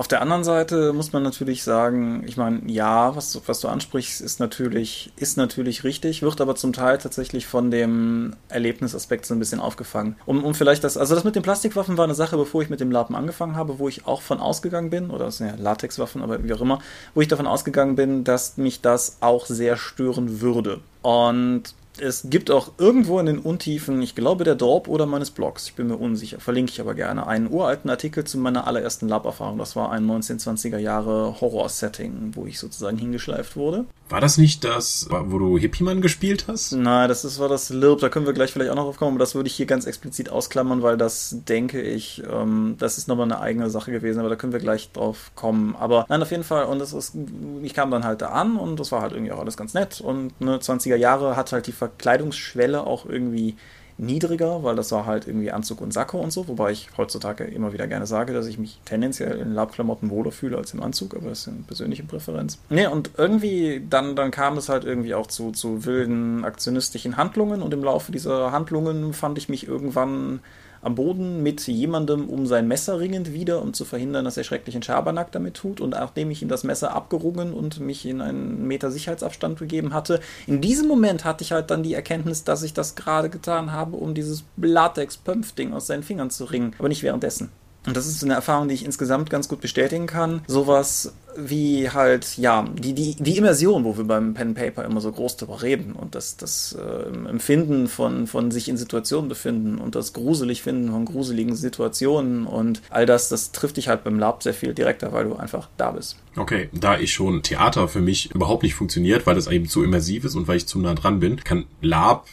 auf 0.00 0.08
der 0.08 0.22
anderen 0.22 0.44
Seite 0.44 0.94
muss 0.94 1.12
man 1.12 1.22
natürlich 1.22 1.62
sagen, 1.62 2.24
ich 2.26 2.38
meine, 2.38 2.62
ja, 2.64 3.14
was, 3.14 3.32
du, 3.32 3.42
was 3.44 3.60
du 3.60 3.68
ansprichst, 3.68 4.22
ist 4.22 4.40
natürlich, 4.40 5.12
ist 5.16 5.36
natürlich 5.36 5.84
richtig, 5.84 6.22
wird 6.22 6.40
aber 6.40 6.56
zum 6.56 6.72
Teil 6.72 6.96
tatsächlich 6.96 7.46
von 7.46 7.70
dem 7.70 8.34
Erlebnisaspekt 8.48 9.26
so 9.26 9.34
ein 9.34 9.38
bisschen 9.38 9.60
aufgefangen. 9.60 10.16
Um, 10.24 10.42
um 10.42 10.54
vielleicht 10.54 10.84
das, 10.84 10.96
also 10.96 11.14
das 11.14 11.24
mit 11.24 11.36
den 11.36 11.42
Plastikwaffen 11.42 11.98
war 11.98 12.04
eine 12.04 12.14
Sache, 12.14 12.38
bevor 12.38 12.62
ich 12.62 12.70
mit 12.70 12.80
dem 12.80 12.90
Lappen 12.90 13.14
angefangen 13.14 13.56
habe, 13.56 13.78
wo 13.78 13.88
ich 13.88 14.06
auch 14.06 14.22
von 14.22 14.40
ausgegangen 14.40 14.88
bin, 14.88 15.10
oder 15.10 15.26
das 15.26 15.36
sind 15.36 15.48
ja 15.48 15.54
Latexwaffen, 15.62 16.22
aber 16.22 16.42
wie 16.42 16.54
auch 16.54 16.62
immer, 16.62 16.78
wo 17.14 17.20
ich 17.20 17.28
davon 17.28 17.46
ausgegangen 17.46 17.94
bin, 17.94 18.24
dass 18.24 18.56
mich 18.56 18.80
das 18.80 19.18
auch 19.20 19.44
sehr 19.44 19.76
stören 19.76 20.40
würde. 20.40 20.80
Und 21.02 21.74
es 22.00 22.26
gibt 22.28 22.50
auch 22.50 22.72
irgendwo 22.78 23.18
in 23.18 23.26
den 23.26 23.38
Untiefen, 23.38 24.00
ich 24.02 24.14
glaube 24.14 24.44
der 24.44 24.54
Dorp 24.54 24.88
oder 24.88 25.06
meines 25.06 25.30
Blogs, 25.30 25.66
ich 25.66 25.74
bin 25.74 25.88
mir 25.88 25.96
unsicher, 25.96 26.40
verlinke 26.40 26.72
ich 26.72 26.80
aber 26.80 26.94
gerne, 26.94 27.26
einen 27.26 27.50
uralten 27.50 27.90
Artikel 27.90 28.24
zu 28.24 28.38
meiner 28.38 28.66
allerersten 28.66 29.08
Lab-Erfahrung. 29.08 29.58
Das 29.58 29.76
war 29.76 29.90
ein 29.92 30.06
1920er 30.06 30.78
Jahre 30.78 31.40
Horror-Setting, 31.40 32.32
wo 32.34 32.46
ich 32.46 32.58
sozusagen 32.58 32.98
hingeschleift 32.98 33.56
wurde. 33.56 33.84
War 34.08 34.20
das 34.20 34.38
nicht 34.38 34.64
das, 34.64 35.08
wo 35.10 35.38
du 35.38 35.56
Hippie-Mann 35.56 36.00
gespielt 36.00 36.46
hast? 36.48 36.72
Nein, 36.72 37.08
das 37.08 37.24
ist, 37.24 37.38
war 37.38 37.48
das 37.48 37.70
Lirb, 37.70 38.00
da 38.00 38.08
können 38.08 38.26
wir 38.26 38.32
gleich 38.32 38.52
vielleicht 38.52 38.70
auch 38.70 38.76
noch 38.76 38.84
drauf 38.84 38.96
kommen, 38.96 39.12
aber 39.12 39.20
das 39.20 39.34
würde 39.34 39.48
ich 39.48 39.54
hier 39.54 39.66
ganz 39.66 39.86
explizit 39.86 40.30
ausklammern, 40.30 40.82
weil 40.82 40.96
das, 40.96 41.36
denke 41.48 41.80
ich, 41.80 42.22
ähm, 42.30 42.76
das 42.78 42.98
ist 42.98 43.08
nochmal 43.08 43.26
eine 43.26 43.40
eigene 43.40 43.70
Sache 43.70 43.92
gewesen, 43.92 44.18
aber 44.18 44.28
da 44.28 44.36
können 44.36 44.52
wir 44.52 44.60
gleich 44.60 44.90
drauf 44.92 45.30
kommen. 45.36 45.76
Aber 45.78 46.06
nein, 46.08 46.22
auf 46.22 46.30
jeden 46.30 46.44
Fall, 46.44 46.64
und 46.64 46.80
das 46.80 46.92
ist, 46.92 47.14
ich 47.62 47.74
kam 47.74 47.90
dann 47.90 48.04
halt 48.04 48.20
da 48.22 48.30
an 48.30 48.56
und 48.56 48.80
das 48.80 48.90
war 48.90 49.02
halt 49.02 49.12
irgendwie 49.12 49.32
auch 49.32 49.38
alles 49.38 49.56
ganz 49.56 49.74
nett 49.74 50.00
und 50.00 50.40
ne, 50.40 50.58
20er 50.58 50.96
Jahre 50.96 51.36
hat 51.36 51.52
halt 51.52 51.66
die 51.66 51.72
Verkleidungsschwelle 51.90 52.86
auch 52.86 53.06
irgendwie 53.06 53.56
niedriger, 54.00 54.62
weil 54.64 54.76
das 54.76 54.92
war 54.92 55.04
halt 55.04 55.26
irgendwie 55.26 55.52
Anzug 55.52 55.80
und 55.80 55.92
Sakko 55.92 56.18
und 56.18 56.32
so, 56.32 56.48
wobei 56.48 56.72
ich 56.72 56.88
heutzutage 56.96 57.44
immer 57.44 57.72
wieder 57.72 57.86
gerne 57.86 58.06
sage, 58.06 58.32
dass 58.32 58.46
ich 58.46 58.58
mich 58.58 58.80
tendenziell 58.86 59.38
in 59.38 59.52
Labklamotten 59.52 60.08
wohler 60.08 60.32
fühle 60.32 60.56
als 60.56 60.72
im 60.72 60.82
Anzug, 60.82 61.14
aber 61.14 61.28
das 61.28 61.40
ist 61.40 61.48
eine 61.48 61.58
persönliche 61.66 62.02
Präferenz. 62.02 62.58
Nee, 62.70 62.86
und 62.86 63.10
irgendwie, 63.18 63.84
dann, 63.88 64.16
dann 64.16 64.30
kam 64.30 64.56
es 64.56 64.70
halt 64.70 64.84
irgendwie 64.84 65.14
auch 65.14 65.26
zu, 65.26 65.52
zu 65.52 65.84
wilden 65.84 66.44
aktionistischen 66.44 67.18
Handlungen 67.18 67.60
und 67.60 67.74
im 67.74 67.84
Laufe 67.84 68.10
dieser 68.10 68.52
Handlungen 68.52 69.12
fand 69.12 69.36
ich 69.36 69.50
mich 69.50 69.68
irgendwann 69.68 70.40
am 70.82 70.94
Boden 70.94 71.42
mit 71.42 71.66
jemandem 71.66 72.28
um 72.28 72.46
sein 72.46 72.66
Messer 72.66 72.98
ringend 72.98 73.32
wieder, 73.32 73.62
um 73.62 73.72
zu 73.74 73.84
verhindern, 73.84 74.24
dass 74.24 74.36
er 74.36 74.44
schrecklichen 74.44 74.82
Schabernack 74.82 75.32
damit 75.32 75.54
tut. 75.54 75.80
Und 75.80 75.90
nachdem 75.90 76.30
ich 76.30 76.42
ihm 76.42 76.48
das 76.48 76.64
Messer 76.64 76.94
abgerungen 76.94 77.52
und 77.52 77.80
mich 77.80 78.06
in 78.06 78.20
einen 78.20 78.66
Meter 78.66 78.90
Sicherheitsabstand 78.90 79.58
gegeben 79.58 79.92
hatte, 79.92 80.20
in 80.46 80.60
diesem 80.60 80.88
Moment 80.88 81.24
hatte 81.24 81.44
ich 81.44 81.52
halt 81.52 81.70
dann 81.70 81.82
die 81.82 81.94
Erkenntnis, 81.94 82.44
dass 82.44 82.62
ich 82.62 82.74
das 82.74 82.94
gerade 82.94 83.30
getan 83.30 83.72
habe, 83.72 83.96
um 83.96 84.14
dieses 84.14 84.44
Latex-Pömpf-Ding 84.56 85.72
aus 85.72 85.86
seinen 85.86 86.02
Fingern 86.02 86.30
zu 86.30 86.44
ringen, 86.44 86.74
aber 86.78 86.88
nicht 86.88 87.02
währenddessen. 87.02 87.50
Und 87.86 87.96
das 87.96 88.06
ist 88.06 88.22
eine 88.22 88.34
Erfahrung, 88.34 88.68
die 88.68 88.74
ich 88.74 88.84
insgesamt 88.84 89.30
ganz 89.30 89.48
gut 89.48 89.60
bestätigen 89.60 90.06
kann. 90.06 90.42
Sowas 90.46 91.14
wie 91.36 91.90
halt, 91.90 92.36
ja, 92.36 92.64
die, 92.74 92.92
die, 92.92 93.14
die 93.14 93.38
Immersion, 93.38 93.84
wo 93.84 93.96
wir 93.96 94.04
beim 94.04 94.34
Pen 94.34 94.54
Paper 94.54 94.84
immer 94.84 95.00
so 95.00 95.10
groß 95.12 95.36
drüber 95.36 95.62
reden 95.62 95.92
und 95.92 96.14
das, 96.14 96.36
das 96.36 96.76
äh, 96.78 97.28
Empfinden 97.28 97.88
von, 97.88 98.26
von 98.26 98.50
sich 98.50 98.68
in 98.68 98.76
Situationen 98.76 99.28
befinden 99.28 99.78
und 99.78 99.94
das 99.94 100.12
gruselig 100.12 100.62
finden 100.62 100.90
von 100.90 101.04
gruseligen 101.04 101.54
Situationen 101.54 102.46
und 102.46 102.82
all 102.90 103.06
das, 103.06 103.28
das 103.28 103.52
trifft 103.52 103.76
dich 103.76 103.88
halt 103.88 104.04
beim 104.04 104.18
Lab 104.18 104.42
sehr 104.42 104.54
viel 104.54 104.74
direkter, 104.74 105.12
weil 105.12 105.24
du 105.24 105.36
einfach 105.36 105.68
da 105.76 105.92
bist. 105.92 106.16
Okay, 106.36 106.68
da 106.72 106.98
ich 106.98 107.12
schon 107.12 107.42
Theater 107.42 107.88
für 107.88 108.00
mich 108.00 108.34
überhaupt 108.34 108.62
nicht 108.62 108.74
funktioniert, 108.74 109.26
weil 109.26 109.34
das 109.34 109.46
eben 109.46 109.68
zu 109.68 109.82
immersiv 109.82 110.24
ist 110.24 110.34
und 110.34 110.48
weil 110.48 110.56
ich 110.56 110.66
zu 110.66 110.80
nah 110.80 110.94
dran 110.94 111.20
bin, 111.20 111.42
kann 111.42 111.64
Lab 111.80 112.26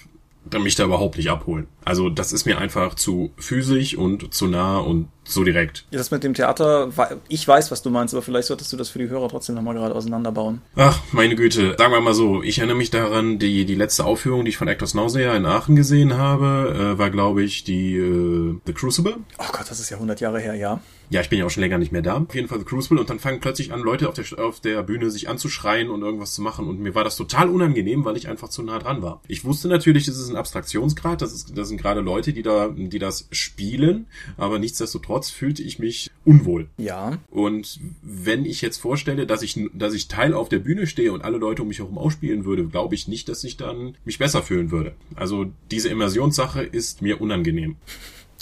mich 0.55 0.75
da 0.75 0.85
überhaupt 0.85 1.17
nicht 1.17 1.29
abholen. 1.29 1.67
Also 1.83 2.09
das 2.09 2.31
ist 2.31 2.45
mir 2.45 2.57
einfach 2.57 2.95
zu 2.95 3.31
physisch 3.37 3.97
und 3.97 4.33
zu 4.33 4.47
nah 4.47 4.77
und 4.77 5.09
so 5.27 5.43
direkt. 5.43 5.85
Ja, 5.91 5.97
das 5.97 6.11
mit 6.11 6.23
dem 6.23 6.33
Theater, 6.33 6.89
ich 7.27 7.47
weiß, 7.47 7.71
was 7.71 7.81
du 7.81 7.89
meinst, 7.89 8.13
aber 8.13 8.21
vielleicht 8.21 8.47
solltest 8.47 8.71
du 8.73 8.77
das 8.77 8.89
für 8.89 8.99
die 8.99 9.09
Hörer 9.09 9.29
trotzdem 9.29 9.55
nochmal 9.55 9.75
gerade 9.75 9.95
auseinanderbauen. 9.95 10.61
Ach, 10.75 10.99
meine 11.11 11.35
Güte. 11.35 11.75
Sagen 11.77 11.93
wir 11.93 12.01
mal 12.01 12.13
so, 12.13 12.41
ich 12.43 12.59
erinnere 12.59 12.77
mich 12.77 12.89
daran, 12.89 13.39
die, 13.39 13.65
die 13.65 13.75
letzte 13.75 14.05
Aufführung, 14.05 14.45
die 14.45 14.49
ich 14.49 14.57
von 14.57 14.67
Actors 14.67 14.93
Nausea 14.93 15.35
in 15.35 15.45
Aachen 15.45 15.75
gesehen 15.75 16.17
habe, 16.17 16.95
äh, 16.95 16.97
war, 16.97 17.09
glaube 17.09 17.43
ich, 17.43 17.63
die 17.63 17.95
äh, 17.95 18.55
The 18.65 18.73
Crucible. 18.73 19.17
Oh 19.37 19.45
Gott, 19.51 19.69
das 19.69 19.79
ist 19.79 19.89
ja 19.89 19.97
100 19.97 20.19
Jahre 20.21 20.39
her, 20.39 20.55
ja. 20.55 20.79
Ja, 21.09 21.21
ich 21.21 21.29
bin 21.29 21.39
ja 21.39 21.45
auch 21.45 21.49
schon 21.49 21.61
länger 21.61 21.77
nicht 21.77 21.93
mehr 21.93 22.01
da. 22.01 22.17
Auf 22.17 22.35
jeden 22.35 22.49
Fall 22.49 22.59
The 22.59 22.65
Crucible 22.65 22.99
und 22.99 23.09
dann 23.09 23.19
fangen 23.19 23.39
plötzlich 23.39 23.71
an, 23.71 23.79
Leute 23.79 24.09
auf 24.09 24.15
der, 24.15 24.25
auf 24.43 24.59
der 24.59 24.83
Bühne 24.83 25.09
sich 25.09 25.29
anzuschreien 25.29 25.89
und 25.89 26.01
irgendwas 26.01 26.33
zu 26.33 26.41
machen 26.41 26.67
und 26.67 26.81
mir 26.81 26.95
war 26.95 27.05
das 27.05 27.15
total 27.15 27.49
unangenehm, 27.49 28.03
weil 28.03 28.17
ich 28.17 28.27
einfach 28.27 28.49
zu 28.49 28.61
nah 28.61 28.77
dran 28.79 29.01
war. 29.01 29.21
Ich 29.27 29.45
wusste 29.45 29.69
natürlich, 29.69 30.05
das 30.05 30.17
ist 30.17 30.29
ein 30.29 30.35
Abstraktionsgrad, 30.35 31.21
das, 31.21 31.31
ist, 31.31 31.57
das 31.57 31.69
sind 31.69 31.77
gerade 31.81 32.01
Leute, 32.01 32.33
die 32.33 32.43
da, 32.43 32.67
die 32.67 32.99
das 32.99 33.29
spielen, 33.31 34.07
aber 34.35 34.59
nichtsdestotrotz 34.59 35.16
fühlte 35.25 35.63
ich 35.63 35.79
mich 35.79 36.11
unwohl. 36.25 36.69
Ja. 36.77 37.17
Und 37.29 37.79
wenn 38.01 38.45
ich 38.45 38.61
jetzt 38.61 38.77
vorstelle, 38.77 39.25
dass 39.25 39.41
ich, 39.41 39.59
dass 39.73 39.93
ich 39.93 40.07
Teil 40.07 40.33
auf 40.33 40.49
der 40.49 40.59
Bühne 40.59 40.87
stehe 40.87 41.11
und 41.11 41.23
alle 41.23 41.37
Leute 41.37 41.63
um 41.63 41.67
mich 41.67 41.79
herum 41.79 41.97
ausspielen 41.97 42.45
würde, 42.45 42.65
glaube 42.65 42.95
ich 42.95 43.07
nicht, 43.07 43.29
dass 43.29 43.43
ich 43.43 43.57
dann 43.57 43.95
mich 44.05 44.19
besser 44.19 44.43
fühlen 44.43 44.71
würde. 44.71 44.93
Also 45.15 45.47
diese 45.71 45.89
Immersionssache 45.89 46.63
ist 46.63 47.01
mir 47.01 47.21
unangenehm. 47.21 47.75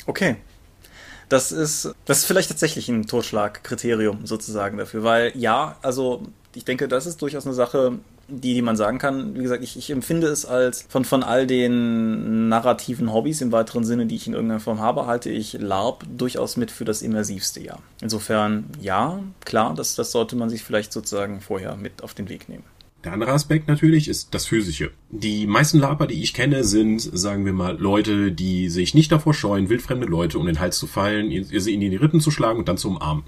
Okay. 0.05 0.35
Das 1.29 1.51
ist, 1.51 1.95
das 2.05 2.19
ist 2.19 2.25
vielleicht 2.25 2.49
tatsächlich 2.49 2.88
ein 2.88 3.07
Totschlagkriterium 3.07 4.27
sozusagen 4.27 4.77
dafür, 4.77 5.03
weil 5.03 5.31
ja, 5.35 5.77
also 5.81 6.21
ich 6.53 6.65
denke, 6.65 6.88
das 6.88 7.07
ist 7.07 7.21
durchaus 7.21 7.45
eine 7.45 7.55
Sache, 7.55 7.99
die, 8.27 8.53
die 8.53 8.61
man 8.61 8.75
sagen 8.75 8.97
kann. 8.97 9.35
Wie 9.35 9.41
gesagt, 9.41 9.63
ich, 9.63 9.77
ich 9.77 9.89
empfinde 9.89 10.27
es 10.27 10.45
als 10.45 10.85
von, 10.89 11.05
von 11.05 11.23
all 11.23 11.47
den 11.47 12.49
narrativen 12.49 13.13
Hobbys 13.13 13.41
im 13.41 13.51
weiteren 13.51 13.83
Sinne, 13.83 14.05
die 14.05 14.15
ich 14.15 14.27
in 14.27 14.33
irgendeiner 14.33 14.59
Form 14.59 14.79
habe, 14.79 15.05
halte 15.05 15.29
ich 15.29 15.53
LARP 15.53 16.03
durchaus 16.17 16.57
mit 16.57 16.71
für 16.71 16.85
das 16.85 17.01
immersivste 17.01 17.61
Jahr. 17.61 17.81
Insofern, 18.01 18.65
ja, 18.81 19.19
klar, 19.43 19.73
das, 19.75 19.95
das 19.95 20.11
sollte 20.11 20.35
man 20.35 20.49
sich 20.49 20.63
vielleicht 20.63 20.91
sozusagen 20.91 21.41
vorher 21.41 21.75
mit 21.75 22.03
auf 22.03 22.13
den 22.13 22.29
Weg 22.29 22.49
nehmen. 22.49 22.63
Der 23.05 23.13
andere 23.13 23.33
Aspekt 23.33 23.67
natürlich 23.67 24.07
ist 24.07 24.33
das 24.33 24.47
Physische. 24.47 24.89
Die 25.11 25.45
meisten 25.45 25.77
Laper, 25.77 26.07
die 26.07 26.23
ich 26.23 26.33
kenne, 26.33 26.63
sind, 26.63 26.99
sagen 26.99 27.45
wir 27.45 27.53
mal, 27.53 27.77
Leute, 27.77 28.31
die 28.31 28.67
sich 28.69 28.95
nicht 28.95 29.11
davor 29.11 29.35
scheuen, 29.35 29.69
wildfremde 29.69 30.07
Leute 30.07 30.39
um 30.39 30.47
den 30.47 30.59
Hals 30.59 30.79
zu 30.79 30.88
fallen, 30.88 31.29
sie 31.43 31.73
in 31.75 31.81
die 31.81 31.95
Rippen 31.95 32.19
zu 32.19 32.31
schlagen 32.31 32.57
und 32.57 32.67
dann 32.67 32.79
zu 32.79 32.88
umarmen. 32.88 33.23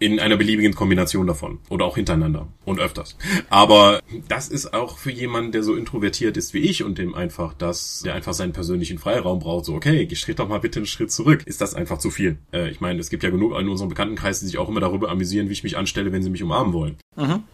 In 0.00 0.18
einer 0.18 0.36
beliebigen 0.36 0.74
Kombination 0.74 1.26
davon. 1.26 1.58
Oder 1.68 1.84
auch 1.84 1.96
hintereinander. 1.96 2.48
Und 2.64 2.80
öfters. 2.80 3.16
Aber 3.50 4.00
das 4.28 4.48
ist 4.48 4.74
auch 4.74 4.98
für 4.98 5.12
jemanden, 5.12 5.52
der 5.52 5.62
so 5.62 5.76
introvertiert 5.76 6.36
ist 6.36 6.54
wie 6.54 6.58
ich 6.58 6.82
und 6.82 6.98
dem 6.98 7.14
einfach 7.14 7.54
das, 7.54 8.00
der 8.04 8.14
einfach 8.14 8.32
seinen 8.32 8.52
persönlichen 8.52 8.98
Freiraum 8.98 9.38
braucht, 9.38 9.66
so, 9.66 9.74
okay, 9.74 10.08
schritt 10.16 10.38
doch 10.38 10.48
mal 10.48 10.58
bitte 10.58 10.80
einen 10.80 10.86
Schritt 10.86 11.12
zurück. 11.12 11.42
Ist 11.44 11.60
das 11.60 11.74
einfach 11.74 11.98
zu 11.98 12.10
viel? 12.10 12.38
Äh, 12.52 12.70
ich 12.70 12.80
meine, 12.80 12.98
es 12.98 13.10
gibt 13.10 13.22
ja 13.22 13.30
genug 13.30 13.58
in 13.58 13.68
unserem 13.68 13.90
Bekanntenkreis, 13.90 14.40
die 14.40 14.46
sich 14.46 14.58
auch 14.58 14.68
immer 14.68 14.80
darüber 14.80 15.10
amüsieren, 15.10 15.48
wie 15.48 15.52
ich 15.52 15.62
mich 15.62 15.76
anstelle, 15.76 16.12
wenn 16.12 16.22
sie 16.22 16.30
mich 16.30 16.42
umarmen 16.42 16.72
wollen. 16.72 16.96
Mhm. 17.16 17.44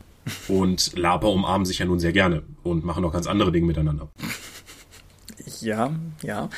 Und 0.48 0.96
Laper 0.96 1.28
umarmen 1.28 1.66
sich 1.66 1.78
ja 1.78 1.86
nun 1.86 1.98
sehr 1.98 2.12
gerne 2.12 2.42
und 2.62 2.84
machen 2.84 3.04
auch 3.04 3.12
ganz 3.12 3.26
andere 3.26 3.52
Dinge 3.52 3.66
miteinander. 3.66 4.08
Ja, 5.60 5.92
ja. 6.22 6.48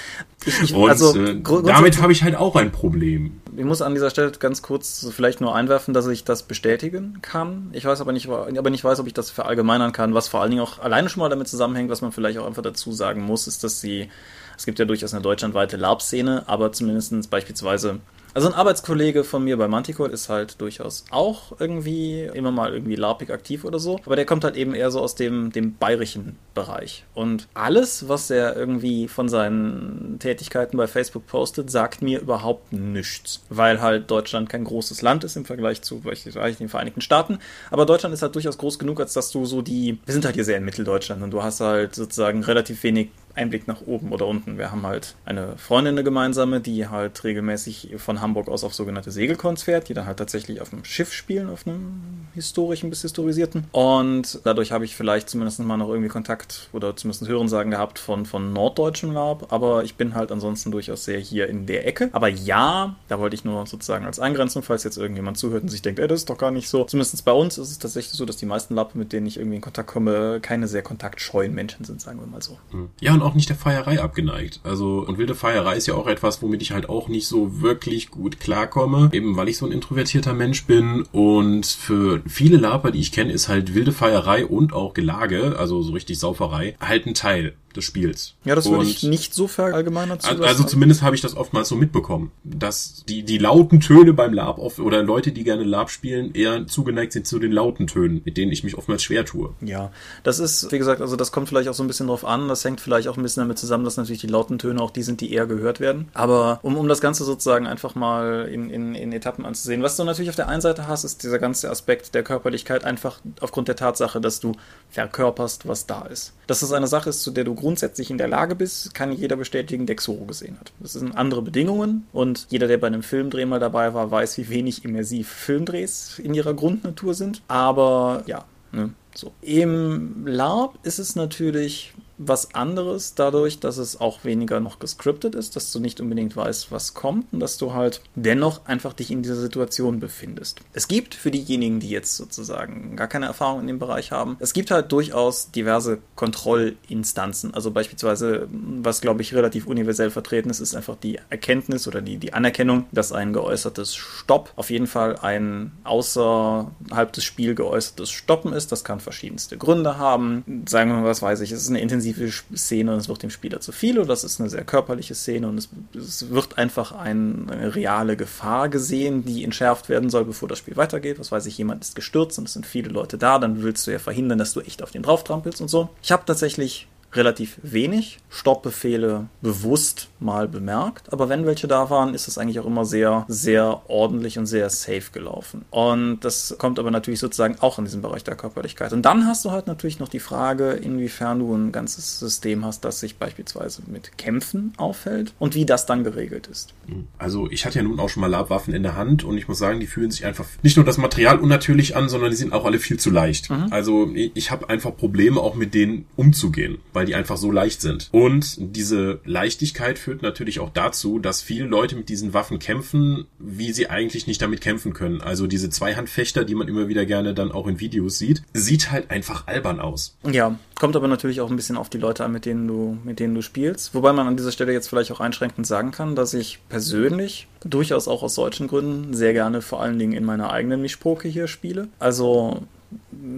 Ich, 0.44 0.62
ich, 0.62 0.74
und 0.74 0.88
also, 0.88 1.14
äh, 1.14 1.40
damit 1.42 2.00
habe 2.00 2.12
ich 2.12 2.22
halt 2.22 2.36
auch 2.36 2.56
ein 2.56 2.72
Problem. 2.72 3.40
Ich 3.56 3.64
muss 3.64 3.82
an 3.82 3.94
dieser 3.94 4.10
Stelle 4.10 4.30
ganz 4.32 4.62
kurz 4.62 5.06
vielleicht 5.10 5.40
nur 5.40 5.54
einwerfen, 5.54 5.92
dass 5.92 6.06
ich 6.06 6.24
das 6.24 6.44
bestätigen 6.44 7.18
kann. 7.20 7.68
Ich 7.72 7.84
weiß 7.84 8.00
aber 8.00 8.12
nicht, 8.12 8.28
aber 8.28 8.70
nicht 8.70 8.84
weiß, 8.84 9.00
ob 9.00 9.06
ich 9.06 9.14
das 9.14 9.30
verallgemeinern 9.30 9.92
kann. 9.92 10.14
Was 10.14 10.28
vor 10.28 10.40
allen 10.40 10.50
Dingen 10.50 10.62
auch 10.62 10.78
alleine 10.78 11.08
schon 11.08 11.20
mal 11.20 11.28
damit 11.28 11.48
zusammenhängt, 11.48 11.90
was 11.90 12.00
man 12.00 12.12
vielleicht 12.12 12.38
auch 12.38 12.46
einfach 12.46 12.62
dazu 12.62 12.92
sagen 12.92 13.22
muss, 13.22 13.46
ist, 13.46 13.62
dass 13.62 13.80
sie, 13.80 14.08
es 14.56 14.64
gibt 14.64 14.78
ja 14.78 14.84
durchaus 14.84 15.12
eine 15.12 15.22
deutschlandweite 15.22 15.76
LARP-Szene, 15.76 16.44
aber 16.46 16.72
zumindest 16.72 17.30
beispielsweise 17.30 18.00
also 18.38 18.50
ein 18.50 18.54
Arbeitskollege 18.54 19.24
von 19.24 19.42
mir 19.42 19.56
bei 19.56 19.66
Manticore 19.66 20.12
ist 20.12 20.28
halt 20.28 20.60
durchaus 20.60 21.04
auch 21.10 21.58
irgendwie 21.58 22.22
immer 22.22 22.52
mal 22.52 22.72
irgendwie 22.72 22.94
larpig 22.94 23.30
aktiv 23.30 23.64
oder 23.64 23.80
so. 23.80 23.98
Aber 24.06 24.14
der 24.14 24.26
kommt 24.26 24.44
halt 24.44 24.54
eben 24.54 24.76
eher 24.76 24.92
so 24.92 25.00
aus 25.00 25.16
dem, 25.16 25.50
dem 25.50 25.74
bayerischen 25.74 26.36
Bereich. 26.54 27.04
Und 27.14 27.48
alles, 27.54 28.08
was 28.08 28.30
er 28.30 28.54
irgendwie 28.54 29.08
von 29.08 29.28
seinen 29.28 30.20
Tätigkeiten 30.20 30.76
bei 30.76 30.86
Facebook 30.86 31.26
postet, 31.26 31.68
sagt 31.68 32.00
mir 32.00 32.20
überhaupt 32.20 32.72
nichts. 32.72 33.42
Weil 33.48 33.82
halt 33.82 34.08
Deutschland 34.08 34.48
kein 34.48 34.62
großes 34.62 35.02
Land 35.02 35.24
ist 35.24 35.36
im 35.36 35.44
Vergleich 35.44 35.82
zu 35.82 35.98
beispielsweise 35.98 36.58
den 36.58 36.68
Vereinigten 36.68 37.00
Staaten. 37.00 37.40
Aber 37.72 37.86
Deutschland 37.86 38.14
ist 38.14 38.22
halt 38.22 38.36
durchaus 38.36 38.56
groß 38.56 38.78
genug, 38.78 39.00
als 39.00 39.14
dass 39.14 39.32
du 39.32 39.46
so 39.46 39.62
die, 39.62 39.98
wir 40.06 40.12
sind 40.12 40.24
halt 40.24 40.36
hier 40.36 40.44
sehr 40.44 40.58
in 40.58 40.64
Mitteldeutschland 40.64 41.24
und 41.24 41.32
du 41.32 41.42
hast 41.42 41.58
halt 41.58 41.96
sozusagen 41.96 42.44
relativ 42.44 42.84
wenig 42.84 43.08
Einblick 43.34 43.68
nach 43.68 43.82
oben 43.86 44.12
oder 44.12 44.26
unten. 44.26 44.58
Wir 44.58 44.70
haben 44.70 44.86
halt 44.86 45.14
eine 45.24 45.56
Freundin, 45.56 45.94
eine 45.94 46.04
gemeinsame, 46.04 46.60
die 46.60 46.88
halt 46.88 47.22
regelmäßig 47.24 47.94
von 47.98 48.20
Hamburg 48.20 48.48
aus 48.48 48.64
auf 48.64 48.74
sogenannte 48.74 49.10
Segelkons 49.10 49.62
fährt, 49.62 49.88
die 49.88 49.94
dann 49.94 50.06
halt 50.06 50.18
tatsächlich 50.18 50.60
auf 50.60 50.72
einem 50.72 50.84
Schiff 50.84 51.12
spielen, 51.12 51.48
auf 51.48 51.66
einem 51.66 52.28
historischen 52.34 52.90
bis 52.90 53.02
historisierten. 53.02 53.64
Und 53.72 54.40
dadurch 54.44 54.72
habe 54.72 54.84
ich 54.84 54.96
vielleicht 54.96 55.28
zumindest 55.28 55.60
mal 55.60 55.76
noch 55.76 55.88
irgendwie 55.88 56.08
Kontakt 56.08 56.68
oder 56.72 56.96
zumindest 56.96 57.28
Hörensagen 57.28 57.70
gehabt 57.70 57.98
von, 57.98 58.26
von 58.26 58.52
norddeutschem 58.52 59.12
Lab, 59.12 59.52
aber 59.52 59.84
ich 59.84 59.96
bin 59.96 60.14
halt 60.14 60.32
ansonsten 60.32 60.70
durchaus 60.70 61.04
sehr 61.04 61.18
hier 61.18 61.48
in 61.48 61.66
der 61.66 61.86
Ecke. 61.86 62.10
Aber 62.12 62.28
ja, 62.28 62.96
da 63.08 63.18
wollte 63.18 63.34
ich 63.34 63.44
nur 63.44 63.66
sozusagen 63.66 64.04
als 64.04 64.18
Eingrenzung, 64.18 64.62
falls 64.62 64.84
jetzt 64.84 64.98
irgendjemand 64.98 65.38
zuhört 65.38 65.62
und 65.62 65.68
sich 65.68 65.82
denkt, 65.82 66.00
ey, 66.00 66.08
das 66.08 66.20
ist 66.20 66.30
doch 66.30 66.38
gar 66.38 66.50
nicht 66.50 66.68
so. 66.68 66.84
Zumindest 66.84 67.24
bei 67.24 67.32
uns 67.32 67.58
ist 67.58 67.70
es 67.70 67.78
tatsächlich 67.78 68.14
so, 68.14 68.24
dass 68.24 68.36
die 68.36 68.46
meisten 68.46 68.74
Lab, 68.74 68.94
mit 68.94 69.12
denen 69.12 69.26
ich 69.26 69.36
irgendwie 69.36 69.56
in 69.56 69.62
Kontakt 69.62 69.88
komme, 69.88 70.40
keine 70.40 70.68
sehr 70.68 70.82
kontaktscheuen 70.82 71.54
Menschen 71.54 71.84
sind, 71.84 72.00
sagen 72.00 72.20
wir 72.20 72.26
mal 72.26 72.42
so. 72.42 72.58
Hm. 72.70 72.90
Ja, 73.00 73.14
und 73.14 73.22
auch 73.28 73.34
nicht 73.34 73.48
der 73.48 73.56
Feierei 73.56 74.00
abgeneigt. 74.00 74.60
Also, 74.64 75.04
und 75.06 75.18
wilde 75.18 75.34
Feierei 75.34 75.76
ist 75.76 75.86
ja 75.86 75.94
auch 75.94 76.06
etwas, 76.06 76.42
womit 76.42 76.62
ich 76.62 76.72
halt 76.72 76.88
auch 76.88 77.08
nicht 77.08 77.26
so 77.26 77.60
wirklich 77.60 78.10
gut 78.10 78.40
klarkomme, 78.40 79.10
eben 79.12 79.36
weil 79.36 79.48
ich 79.48 79.58
so 79.58 79.66
ein 79.66 79.72
introvertierter 79.72 80.34
Mensch 80.34 80.64
bin 80.66 81.02
und 81.12 81.66
für 81.66 82.22
viele 82.26 82.56
Laper, 82.56 82.90
die 82.90 83.00
ich 83.00 83.12
kenne, 83.12 83.32
ist 83.32 83.48
halt 83.48 83.74
wilde 83.74 83.92
Feierei 83.92 84.46
und 84.46 84.72
auch 84.72 84.94
Gelage, 84.94 85.56
also 85.58 85.82
so 85.82 85.92
richtig 85.92 86.18
Sauferei, 86.18 86.76
halt 86.80 87.06
ein 87.06 87.14
Teil 87.14 87.54
des 87.78 87.84
Spiels. 87.84 88.34
Ja, 88.44 88.54
das 88.54 88.68
würde 88.68 88.84
ich 88.84 89.02
nicht 89.02 89.32
so 89.32 89.48
verallgemeinern 89.48 90.20
zu. 90.20 90.28
Also, 90.28 90.44
also 90.44 90.64
zumindest 90.64 91.02
habe 91.02 91.16
ich 91.16 91.22
das 91.22 91.36
oftmals 91.36 91.68
so 91.68 91.76
mitbekommen, 91.76 92.32
dass 92.44 93.04
die, 93.08 93.22
die 93.22 93.38
lauten 93.38 93.80
Töne 93.80 94.12
beim 94.12 94.34
Lab 94.34 94.58
oft, 94.58 94.78
oder 94.80 95.02
Leute, 95.02 95.32
die 95.32 95.44
gerne 95.44 95.64
Lab 95.64 95.90
spielen, 95.90 96.34
eher 96.34 96.66
zugeneigt 96.66 97.12
sind 97.12 97.26
zu 97.26 97.38
den 97.38 97.52
lauten 97.52 97.86
Tönen, 97.86 98.20
mit 98.24 98.36
denen 98.36 98.52
ich 98.52 98.64
mich 98.64 98.76
oftmals 98.76 99.02
schwer 99.02 99.24
tue. 99.24 99.54
Ja, 99.60 99.90
das 100.22 100.38
ist, 100.38 100.70
wie 100.72 100.78
gesagt, 100.78 101.00
also 101.00 101.16
das 101.16 101.32
kommt 101.32 101.48
vielleicht 101.48 101.68
auch 101.68 101.74
so 101.74 101.82
ein 101.82 101.86
bisschen 101.86 102.08
drauf 102.08 102.24
an. 102.24 102.48
Das 102.48 102.64
hängt 102.64 102.80
vielleicht 102.80 103.08
auch 103.08 103.16
ein 103.16 103.22
bisschen 103.22 103.42
damit 103.42 103.58
zusammen, 103.58 103.84
dass 103.84 103.96
natürlich 103.96 104.20
die 104.20 104.26
lauten 104.26 104.58
Töne 104.58 104.82
auch 104.82 104.90
die 104.90 105.02
sind, 105.02 105.20
die 105.20 105.32
eher 105.32 105.46
gehört 105.46 105.80
werden. 105.80 106.08
Aber 106.14 106.58
um, 106.62 106.76
um 106.76 106.88
das 106.88 107.00
Ganze 107.00 107.24
sozusagen 107.24 107.66
einfach 107.66 107.94
mal 107.94 108.48
in, 108.52 108.70
in, 108.70 108.94
in 108.94 109.12
Etappen 109.12 109.46
anzusehen, 109.46 109.82
was 109.82 109.96
du 109.96 110.04
natürlich 110.04 110.30
auf 110.30 110.36
der 110.36 110.48
einen 110.48 110.60
Seite 110.60 110.86
hast, 110.88 111.04
ist 111.04 111.22
dieser 111.22 111.38
ganze 111.38 111.70
Aspekt 111.70 112.14
der 112.14 112.22
Körperlichkeit 112.22 112.84
einfach 112.84 113.20
aufgrund 113.40 113.68
der 113.68 113.76
Tatsache, 113.76 114.20
dass 114.20 114.40
du 114.40 114.52
verkörperst, 114.90 115.68
was 115.68 115.86
da 115.86 116.02
ist. 116.02 116.32
Dass 116.46 116.62
es 116.62 116.72
eine 116.72 116.86
Sache 116.86 117.10
ist, 117.10 117.22
zu 117.22 117.30
der 117.30 117.44
du 117.44 117.54
grundsätzlich 117.68 118.10
in 118.10 118.16
der 118.16 118.28
Lage 118.28 118.54
bist, 118.54 118.94
kann 118.94 119.12
jeder 119.12 119.36
bestätigen, 119.36 119.84
der 119.84 119.96
Xoro 119.96 120.24
gesehen 120.24 120.56
hat. 120.58 120.72
Das 120.80 120.94
sind 120.94 121.14
andere 121.14 121.42
Bedingungen 121.42 122.06
und 122.14 122.46
jeder, 122.48 122.66
der 122.66 122.78
bei 122.78 122.86
einem 122.86 123.02
Filmdreh 123.02 123.44
mal 123.44 123.60
dabei 123.60 123.92
war, 123.92 124.10
weiß, 124.10 124.38
wie 124.38 124.48
wenig 124.48 124.86
immersiv 124.86 125.28
Filmdrehs 125.28 126.18
in 126.18 126.32
ihrer 126.32 126.54
Grundnatur 126.54 127.12
sind. 127.12 127.42
Aber 127.46 128.22
ja, 128.24 128.46
ne, 128.72 128.94
so. 129.14 129.32
Im 129.42 130.26
LARP 130.26 130.78
ist 130.82 130.98
es 130.98 131.14
natürlich 131.14 131.92
was 132.18 132.54
anderes 132.54 133.14
dadurch, 133.14 133.60
dass 133.60 133.78
es 133.78 134.00
auch 134.00 134.24
weniger 134.24 134.60
noch 134.60 134.78
gescriptet 134.78 135.34
ist, 135.34 135.56
dass 135.56 135.72
du 135.72 135.80
nicht 135.80 136.00
unbedingt 136.00 136.36
weißt, 136.36 136.70
was 136.70 136.94
kommt 136.94 137.32
und 137.32 137.40
dass 137.40 137.58
du 137.58 137.72
halt 137.72 138.00
dennoch 138.14 138.66
einfach 138.66 138.92
dich 138.92 139.10
in 139.10 139.22
dieser 139.22 139.36
Situation 139.36 140.00
befindest. 140.00 140.60
Es 140.72 140.88
gibt 140.88 141.14
für 141.14 141.30
diejenigen, 141.30 141.80
die 141.80 141.90
jetzt 141.90 142.16
sozusagen 142.16 142.96
gar 142.96 143.08
keine 143.08 143.26
Erfahrung 143.26 143.60
in 143.60 143.66
dem 143.66 143.78
Bereich 143.78 144.12
haben, 144.12 144.36
es 144.40 144.52
gibt 144.52 144.70
halt 144.70 144.92
durchaus 144.92 145.50
diverse 145.50 145.98
Kontrollinstanzen. 146.16 147.54
Also 147.54 147.70
beispielsweise, 147.70 148.48
was 148.50 149.00
glaube 149.00 149.22
ich 149.22 149.34
relativ 149.34 149.66
universell 149.66 150.10
vertreten 150.10 150.50
ist, 150.50 150.60
ist 150.60 150.74
einfach 150.74 150.96
die 150.96 151.20
Erkenntnis 151.30 151.88
oder 151.88 152.00
die, 152.00 152.18
die 152.18 152.32
Anerkennung, 152.32 152.86
dass 152.92 153.12
ein 153.12 153.32
geäußertes 153.32 153.94
Stopp 153.94 154.52
auf 154.56 154.70
jeden 154.70 154.86
Fall 154.86 155.16
ein 155.18 155.72
außerhalb 155.84 157.12
des 157.12 157.24
Spiels 157.24 157.56
geäußertes 157.56 158.10
Stoppen 158.10 158.52
ist. 158.52 158.72
Das 158.72 158.84
kann 158.84 159.00
verschiedenste 159.00 159.56
Gründe 159.56 159.98
haben. 159.98 160.44
Sagen 160.68 160.90
wir 160.90 160.98
mal, 160.98 161.04
was 161.04 161.22
weiß 161.22 161.40
ich, 161.40 161.52
es 161.52 161.62
ist 161.62 161.70
eine 161.70 161.80
intensive 161.80 162.07
intensive 162.08 162.56
Szene 162.56 162.92
und 162.92 162.98
es 162.98 163.08
wird 163.08 163.22
dem 163.22 163.30
Spieler 163.30 163.60
zu 163.60 163.72
viel 163.72 163.98
oder 163.98 164.08
das 164.08 164.24
ist 164.24 164.40
eine 164.40 164.50
sehr 164.50 164.64
körperliche 164.64 165.14
Szene 165.14 165.48
und 165.48 165.58
es, 165.58 165.68
es 165.94 166.30
wird 166.30 166.58
einfach 166.58 166.92
ein, 166.92 167.48
eine 167.50 167.74
reale 167.74 168.16
Gefahr 168.16 168.68
gesehen, 168.68 169.24
die 169.24 169.44
entschärft 169.44 169.88
werden 169.88 170.10
soll, 170.10 170.24
bevor 170.24 170.48
das 170.48 170.58
Spiel 170.58 170.76
weitergeht. 170.76 171.18
Was 171.18 171.32
weiß 171.32 171.46
ich, 171.46 171.58
jemand 171.58 171.84
ist 171.84 171.94
gestürzt 171.94 172.38
und 172.38 172.46
es 172.46 172.54
sind 172.54 172.66
viele 172.66 172.88
Leute 172.88 173.18
da, 173.18 173.38
dann 173.38 173.62
willst 173.62 173.86
du 173.86 173.90
ja 173.90 173.98
verhindern, 173.98 174.38
dass 174.38 174.52
du 174.52 174.60
echt 174.60 174.82
auf 174.82 174.90
den 174.90 175.02
drauf 175.02 175.24
trampelst 175.24 175.60
und 175.60 175.68
so. 175.68 175.88
Ich 176.02 176.12
habe 176.12 176.24
tatsächlich 176.26 176.88
relativ 177.12 177.58
wenig 177.62 178.18
Stoppbefehle 178.28 179.28
bewusst 179.40 180.08
mal 180.20 180.48
bemerkt, 180.48 181.12
aber 181.12 181.28
wenn 181.28 181.46
welche 181.46 181.66
da 181.66 181.90
waren, 181.90 182.14
ist 182.14 182.28
es 182.28 182.36
eigentlich 182.38 182.60
auch 182.60 182.66
immer 182.66 182.84
sehr, 182.84 183.24
sehr 183.28 183.82
ordentlich 183.88 184.38
und 184.38 184.46
sehr 184.46 184.68
safe 184.68 185.10
gelaufen. 185.12 185.64
Und 185.70 186.20
das 186.20 186.56
kommt 186.58 186.78
aber 186.78 186.90
natürlich 186.90 187.20
sozusagen 187.20 187.56
auch 187.60 187.78
in 187.78 187.84
diesem 187.84 188.02
Bereich 188.02 188.24
der 188.24 188.36
Körperlichkeit. 188.36 188.92
Und 188.92 189.02
dann 189.02 189.26
hast 189.26 189.44
du 189.44 189.50
halt 189.50 189.66
natürlich 189.66 189.98
noch 189.98 190.08
die 190.08 190.20
Frage, 190.20 190.72
inwiefern 190.72 191.38
du 191.38 191.54
ein 191.54 191.72
ganzes 191.72 192.18
System 192.18 192.64
hast, 192.64 192.84
das 192.84 193.00
sich 193.00 193.16
beispielsweise 193.16 193.82
mit 193.86 194.18
Kämpfen 194.18 194.72
auffällt 194.76 195.32
und 195.38 195.54
wie 195.54 195.64
das 195.64 195.86
dann 195.86 196.04
geregelt 196.04 196.46
ist. 196.46 196.74
Also 197.16 197.50
ich 197.50 197.64
hatte 197.64 197.78
ja 197.78 197.82
nun 197.82 198.00
auch 198.00 198.08
schon 198.08 198.20
mal 198.20 198.28
Labwaffen 198.28 198.74
in 198.74 198.82
der 198.82 198.96
Hand 198.96 199.24
und 199.24 199.38
ich 199.38 199.48
muss 199.48 199.58
sagen, 199.58 199.80
die 199.80 199.86
fühlen 199.86 200.10
sich 200.10 200.26
einfach 200.26 200.46
nicht 200.62 200.76
nur 200.76 200.84
das 200.84 200.98
Material 200.98 201.38
unnatürlich 201.38 201.96
an, 201.96 202.08
sondern 202.08 202.30
die 202.30 202.36
sind 202.36 202.52
auch 202.52 202.64
alle 202.64 202.78
viel 202.78 202.98
zu 202.98 203.10
leicht. 203.10 203.50
Mhm. 203.50 203.66
Also 203.70 204.10
ich 204.14 204.50
habe 204.50 204.68
einfach 204.68 204.96
Probleme 204.96 205.40
auch 205.40 205.54
mit 205.54 205.74
denen 205.74 206.06
umzugehen 206.16 206.78
weil 206.98 207.06
die 207.06 207.14
einfach 207.14 207.36
so 207.36 207.52
leicht 207.52 207.80
sind. 207.80 208.08
Und 208.10 208.56
diese 208.58 209.20
Leichtigkeit 209.24 210.00
führt 210.00 210.20
natürlich 210.20 210.58
auch 210.58 210.70
dazu, 210.70 211.20
dass 211.20 211.40
viele 211.40 211.64
Leute 211.64 211.94
mit 211.94 212.08
diesen 212.08 212.34
Waffen 212.34 212.58
kämpfen, 212.58 213.26
wie 213.38 213.72
sie 213.72 213.88
eigentlich 213.88 214.26
nicht 214.26 214.42
damit 214.42 214.60
kämpfen 214.60 214.94
können. 214.94 215.20
Also 215.20 215.46
diese 215.46 215.70
Zweihandfechter, 215.70 216.44
die 216.44 216.56
man 216.56 216.66
immer 216.66 216.88
wieder 216.88 217.06
gerne 217.06 217.34
dann 217.34 217.52
auch 217.52 217.68
in 217.68 217.78
Videos 217.78 218.18
sieht, 218.18 218.42
sieht 218.52 218.90
halt 218.90 219.12
einfach 219.12 219.46
albern 219.46 219.78
aus. 219.78 220.16
Ja, 220.28 220.58
kommt 220.74 220.96
aber 220.96 221.06
natürlich 221.06 221.40
auch 221.40 221.50
ein 221.50 221.54
bisschen 221.54 221.76
auf 221.76 221.88
die 221.88 221.98
Leute 221.98 222.24
an, 222.24 222.32
mit 222.32 222.46
denen 222.46 222.66
du, 222.66 222.98
mit 223.04 223.20
denen 223.20 223.36
du 223.36 223.42
spielst. 223.42 223.94
Wobei 223.94 224.12
man 224.12 224.26
an 224.26 224.36
dieser 224.36 224.50
Stelle 224.50 224.72
jetzt 224.72 224.88
vielleicht 224.88 225.12
auch 225.12 225.20
einschränkend 225.20 225.64
sagen 225.64 225.92
kann, 225.92 226.16
dass 226.16 226.34
ich 226.34 226.58
persönlich 226.68 227.46
durchaus 227.64 228.08
auch 228.08 228.24
aus 228.24 228.34
solchen 228.34 228.66
Gründen 228.66 229.14
sehr 229.14 229.34
gerne 229.34 229.62
vor 229.62 229.80
allen 229.80 230.00
Dingen 230.00 230.14
in 230.14 230.24
meiner 230.24 230.50
eigenen 230.50 230.82
Mischpoke 230.82 231.28
hier 231.28 231.46
spiele. 231.46 231.86
Also 232.00 232.62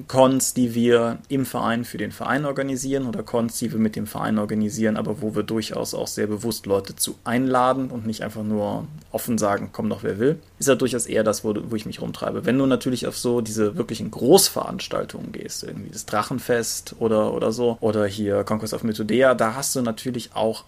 Cons, 0.06 0.54
die 0.54 0.74
wir 0.74 1.18
im 1.28 1.44
Verein 1.44 1.84
für 1.84 1.98
den 1.98 2.12
Verein 2.12 2.44
organisieren 2.44 3.06
oder 3.06 3.22
Cons, 3.22 3.58
die 3.58 3.72
wir 3.72 3.80
mit 3.80 3.96
dem 3.96 4.06
Verein 4.06 4.38
organisieren, 4.38 4.96
aber 4.96 5.22
wo 5.22 5.34
wir 5.34 5.42
durchaus 5.42 5.94
auch 5.94 6.06
sehr 6.06 6.28
bewusst 6.28 6.66
Leute 6.66 6.94
zu 6.94 7.16
einladen 7.24 7.90
und 7.90 8.06
nicht 8.06 8.22
einfach 8.22 8.44
nur 8.44 8.86
offen 9.10 9.38
sagen, 9.38 9.70
komm 9.72 9.88
doch 9.88 10.02
wer 10.02 10.18
will, 10.18 10.38
ist 10.60 10.68
ja 10.68 10.74
durchaus 10.74 11.06
eher 11.06 11.24
das, 11.24 11.42
wo, 11.42 11.54
wo 11.70 11.74
ich 11.74 11.86
mich 11.86 12.02
rumtreibe. 12.02 12.44
Wenn 12.44 12.58
du 12.58 12.66
natürlich 12.66 13.06
auf 13.06 13.16
so 13.16 13.40
diese 13.40 13.76
wirklichen 13.76 14.10
Großveranstaltungen 14.10 15.32
gehst, 15.32 15.64
irgendwie 15.64 15.90
das 15.90 16.04
Drachenfest 16.04 16.96
oder, 16.98 17.32
oder 17.32 17.50
so, 17.50 17.78
oder 17.80 18.06
hier 18.06 18.44
Conquest 18.44 18.74
of 18.74 18.84
Mythodea, 18.84 19.34
da 19.34 19.54
hast 19.54 19.74
du 19.74 19.80
natürlich 19.80 20.30
auch 20.34 20.64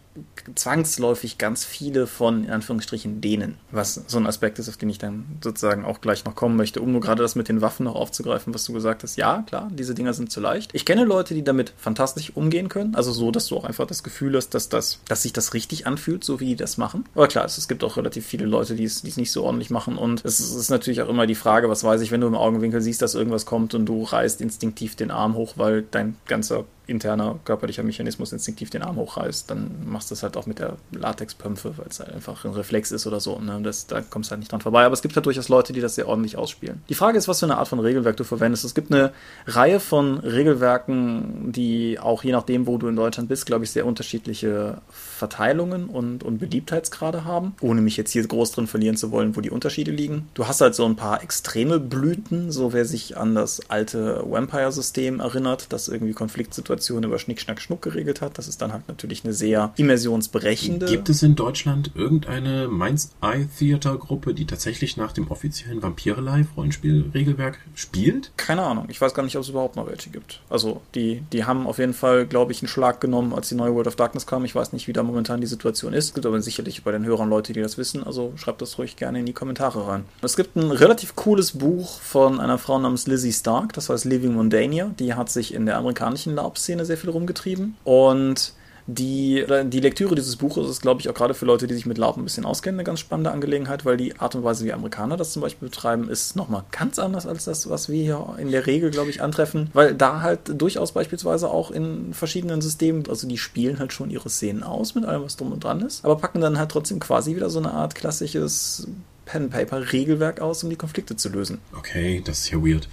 zwangsläufig 0.54 1.38
ganz 1.38 1.64
viele 1.64 2.06
von, 2.06 2.44
in 2.44 2.50
Anführungsstrichen, 2.50 3.20
denen, 3.20 3.56
was 3.70 4.02
so 4.06 4.18
ein 4.18 4.26
Aspekt 4.26 4.58
ist, 4.58 4.68
auf 4.68 4.76
den 4.76 4.90
ich 4.90 4.98
dann 4.98 5.24
sozusagen 5.42 5.84
auch 5.84 6.00
gleich 6.00 6.24
noch 6.24 6.34
kommen 6.34 6.56
möchte, 6.56 6.80
um 6.80 6.92
nur 6.92 7.00
gerade 7.00 7.22
das 7.22 7.34
mit 7.34 7.48
den 7.48 7.60
Waffen 7.60 7.84
noch 7.84 7.94
aufzugreifen, 7.94 8.52
was 8.52 8.64
du 8.64 8.72
gesagt 8.72 9.02
hast. 9.02 9.16
Ja, 9.16 9.42
klar, 9.46 9.70
diese 9.72 9.94
Dinger 9.94 10.12
sind 10.12 10.30
zu 10.30 10.40
leicht. 10.40 10.70
Ich 10.74 10.84
kenne 10.84 11.04
Leute, 11.04 11.34
die 11.34 11.44
damit 11.44 11.72
fantastisch 11.78 12.32
umgehen 12.34 12.68
können, 12.68 12.94
also 12.94 13.12
so, 13.12 13.30
dass 13.30 13.46
du 13.46 13.56
auch 13.56 13.64
einfach 13.64 13.86
das 13.86 14.02
Gefühl 14.02 14.36
hast, 14.36 14.50
dass, 14.50 14.68
das, 14.68 15.00
dass 15.08 15.22
sich 15.22 15.32
das 15.32 15.54
richtig 15.54 15.86
anfühlt, 15.86 16.24
so 16.24 16.40
wie 16.40 16.46
die 16.46 16.56
das 16.56 16.76
machen. 16.76 17.04
Aber 17.14 17.28
klar, 17.28 17.46
es, 17.46 17.56
es 17.56 17.68
gibt 17.68 17.82
auch 17.82 17.96
relativ 17.96 18.26
viele 18.26 18.44
Leute, 18.44 18.74
die 18.74 18.84
es, 18.84 19.02
die 19.02 19.08
es 19.08 19.16
nicht 19.16 19.32
so 19.32 19.44
ordentlich 19.44 19.70
machen 19.70 19.81
und 19.88 20.24
es 20.24 20.40
ist 20.40 20.70
natürlich 20.70 21.02
auch 21.02 21.08
immer 21.08 21.26
die 21.26 21.34
Frage, 21.34 21.68
was 21.68 21.84
weiß 21.84 22.00
ich, 22.00 22.10
wenn 22.10 22.20
du 22.20 22.26
im 22.26 22.34
Augenwinkel 22.34 22.80
siehst, 22.80 23.02
dass 23.02 23.14
irgendwas 23.14 23.46
kommt 23.46 23.74
und 23.74 23.86
du 23.86 24.02
reißt 24.02 24.40
instinktiv 24.40 24.96
den 24.96 25.10
Arm 25.10 25.34
hoch, 25.34 25.54
weil 25.56 25.82
dein 25.90 26.16
ganzer 26.26 26.64
interner 26.92 27.38
körperlicher 27.44 27.82
Mechanismus 27.82 28.32
instinktiv 28.32 28.70
den 28.70 28.82
Arm 28.82 28.96
hochreißt, 28.96 29.50
dann 29.50 29.70
machst 29.86 30.10
du 30.10 30.14
das 30.14 30.22
halt 30.22 30.36
auch 30.36 30.46
mit 30.46 30.58
der 30.58 30.76
Latexpömpfe, 30.92 31.76
weil 31.78 31.86
es 31.88 31.98
halt 31.98 32.12
einfach 32.12 32.44
ein 32.44 32.52
Reflex 32.52 32.92
ist 32.92 33.06
oder 33.06 33.18
so. 33.18 33.38
Ne? 33.38 33.60
Das, 33.62 33.86
da 33.86 34.02
kommst 34.02 34.30
du 34.30 34.32
halt 34.32 34.40
nicht 34.40 34.52
dran 34.52 34.60
vorbei. 34.60 34.84
Aber 34.84 34.92
es 34.92 35.02
gibt 35.02 35.16
halt 35.16 35.26
durchaus 35.26 35.48
Leute, 35.48 35.72
die 35.72 35.80
das 35.80 35.94
sehr 35.94 36.06
ordentlich 36.06 36.36
ausspielen. 36.36 36.82
Die 36.88 36.94
Frage 36.94 37.18
ist, 37.18 37.26
was 37.28 37.40
für 37.40 37.46
eine 37.46 37.56
Art 37.56 37.68
von 37.68 37.80
Regelwerk 37.80 38.16
du 38.16 38.24
verwendest. 38.24 38.64
Es 38.64 38.74
gibt 38.74 38.92
eine 38.92 39.12
Reihe 39.46 39.80
von 39.80 40.18
Regelwerken, 40.18 41.50
die 41.52 41.98
auch 41.98 42.22
je 42.22 42.32
nachdem, 42.32 42.66
wo 42.66 42.76
du 42.78 42.88
in 42.88 42.96
Deutschland 42.96 43.28
bist, 43.28 43.46
glaube 43.46 43.64
ich, 43.64 43.70
sehr 43.70 43.86
unterschiedliche 43.86 44.78
Verteilungen 44.90 45.86
und, 45.86 46.22
und 46.22 46.38
Beliebtheitsgrade 46.38 47.24
haben. 47.24 47.54
Ohne 47.60 47.80
mich 47.80 47.96
jetzt 47.96 48.12
hier 48.12 48.26
groß 48.26 48.52
drin 48.52 48.66
verlieren 48.66 48.96
zu 48.96 49.10
wollen, 49.10 49.34
wo 49.34 49.40
die 49.40 49.50
Unterschiede 49.50 49.90
liegen. 49.90 50.28
Du 50.34 50.46
hast 50.46 50.60
halt 50.60 50.74
so 50.74 50.84
ein 50.84 50.96
paar 50.96 51.22
extreme 51.22 51.80
Blüten, 51.80 52.52
so 52.52 52.72
wer 52.72 52.84
sich 52.84 53.16
an 53.16 53.34
das 53.34 53.70
alte 53.70 54.22
Vampire-System 54.26 55.20
erinnert, 55.20 55.72
das 55.72 55.88
irgendwie 55.88 56.12
Konfliktsituationen 56.12 56.81
Situation 56.82 57.04
über 57.04 57.18
Schnick, 57.18 57.40
Schnack, 57.40 57.60
Schnuck 57.60 57.82
geregelt 57.82 58.20
hat. 58.20 58.38
Das 58.38 58.48
ist 58.48 58.60
dann 58.60 58.72
halt 58.72 58.88
natürlich 58.88 59.24
eine 59.24 59.32
sehr 59.32 59.72
immersionsberechende. 59.76 60.86
Gibt 60.86 61.08
es 61.08 61.22
in 61.22 61.36
Deutschland 61.36 61.92
irgendeine 61.94 62.68
Mainz 62.68 63.12
Eye 63.22 63.46
Theater 63.58 63.96
Gruppe, 63.96 64.34
die 64.34 64.46
tatsächlich 64.46 64.96
nach 64.96 65.12
dem 65.12 65.30
offiziellen 65.30 65.82
Vampire 65.82 66.20
Live 66.20 66.48
Rollenspielregelwerk 66.56 67.58
spielt? 67.74 68.32
Keine 68.36 68.62
Ahnung. 68.62 68.86
Ich 68.88 69.00
weiß 69.00 69.14
gar 69.14 69.22
nicht, 69.22 69.36
ob 69.36 69.42
es 69.42 69.48
überhaupt 69.48 69.76
noch 69.76 69.86
welche 69.86 70.10
gibt. 70.10 70.40
Also, 70.50 70.80
die, 70.94 71.22
die 71.32 71.44
haben 71.44 71.66
auf 71.66 71.78
jeden 71.78 71.94
Fall, 71.94 72.26
glaube 72.26 72.52
ich, 72.52 72.60
einen 72.62 72.68
Schlag 72.68 73.00
genommen, 73.00 73.32
als 73.32 73.48
die 73.48 73.54
neue 73.54 73.74
World 73.74 73.86
of 73.86 73.96
Darkness 73.96 74.26
kam. 74.26 74.44
Ich 74.44 74.54
weiß 74.54 74.72
nicht, 74.72 74.88
wie 74.88 74.92
da 74.92 75.02
momentan 75.02 75.40
die 75.40 75.46
Situation 75.46 75.92
ist. 75.92 76.06
Es 76.06 76.14
gibt 76.14 76.26
aber 76.26 76.42
sicherlich 76.42 76.82
bei 76.82 76.90
den 76.90 77.04
Hörern 77.04 77.30
Leute, 77.30 77.52
die 77.52 77.60
das 77.60 77.78
wissen. 77.78 78.02
Also, 78.02 78.32
schreibt 78.36 78.60
das 78.60 78.78
ruhig 78.78 78.96
gerne 78.96 79.20
in 79.20 79.26
die 79.26 79.32
Kommentare 79.32 79.86
rein. 79.86 80.04
Es 80.20 80.36
gibt 80.36 80.56
ein 80.56 80.70
relativ 80.70 81.14
cooles 81.14 81.52
Buch 81.52 82.00
von 82.00 82.40
einer 82.40 82.58
Frau 82.58 82.78
namens 82.78 83.06
Lizzie 83.06 83.32
Stark. 83.32 83.72
Das 83.74 83.88
heißt 83.88 84.04
Living 84.04 84.34
Mondania. 84.34 84.90
Die 84.98 85.14
hat 85.14 85.30
sich 85.30 85.54
in 85.54 85.66
der 85.66 85.76
amerikanischen 85.76 86.34
LARP 86.34 86.58
Szene 86.62 86.84
sehr 86.84 86.96
viel 86.96 87.10
rumgetrieben. 87.10 87.76
Und 87.84 88.54
Die, 88.88 89.46
die 89.66 89.78
Lektüre 89.78 90.16
dieses 90.16 90.34
Buches 90.34 90.68
ist, 90.68 90.82
glaube 90.82 91.00
ich, 91.00 91.08
auch 91.08 91.14
gerade 91.14 91.34
für 91.34 91.46
Leute, 91.46 91.68
die 91.68 91.74
sich 91.74 91.86
mit 91.86 91.98
LARP 91.98 92.16
ein 92.16 92.24
bisschen 92.24 92.44
auskennen, 92.44 92.80
eine 92.80 92.84
ganz 92.84 92.98
spannende 92.98 93.30
Angelegenheit, 93.30 93.84
weil 93.84 93.96
die 93.96 94.18
Art 94.18 94.34
und 94.34 94.42
Weise, 94.42 94.64
wie 94.64 94.72
Amerikaner 94.72 95.16
das 95.16 95.32
zum 95.32 95.40
Beispiel 95.40 95.68
betreiben, 95.68 96.10
ist 96.10 96.34
nochmal 96.34 96.64
ganz 96.72 96.98
anders 96.98 97.24
als 97.24 97.44
das, 97.44 97.70
was 97.70 97.88
wir 97.88 98.02
hier 98.02 98.34
in 98.38 98.50
der 98.50 98.66
Regel, 98.66 98.90
glaube 98.90 99.10
ich, 99.10 99.22
antreffen, 99.22 99.70
weil 99.72 99.94
da 99.94 100.20
halt 100.20 100.60
durchaus 100.60 100.90
beispielsweise 100.90 101.48
auch 101.48 101.70
in 101.70 102.12
verschiedenen 102.12 102.60
Systemen, 102.60 103.04
also 103.08 103.28
die 103.28 103.38
spielen 103.38 103.78
halt 103.78 103.92
schon 103.92 104.10
ihre 104.10 104.28
Szenen 104.28 104.64
aus 104.64 104.96
mit 104.96 105.04
allem, 105.04 105.22
was 105.22 105.36
drum 105.36 105.52
und 105.52 105.62
dran 105.62 105.80
ist, 105.80 106.04
aber 106.04 106.16
packen 106.16 106.40
dann 106.40 106.58
halt 106.58 106.72
trotzdem 106.72 106.98
quasi 106.98 107.36
wieder 107.36 107.50
so 107.50 107.60
eine 107.60 107.70
Art 107.70 107.94
klassisches 107.94 108.88
Pen-Paper-Regelwerk 109.24 110.40
aus, 110.40 110.62
um 110.64 110.70
die 110.70 110.76
Konflikte 110.76 111.16
zu 111.16 111.28
lösen. 111.28 111.58
Okay, 111.76 112.22
das 112.24 112.40
ist 112.40 112.50
ja 112.50 112.58
weird. 112.58 112.88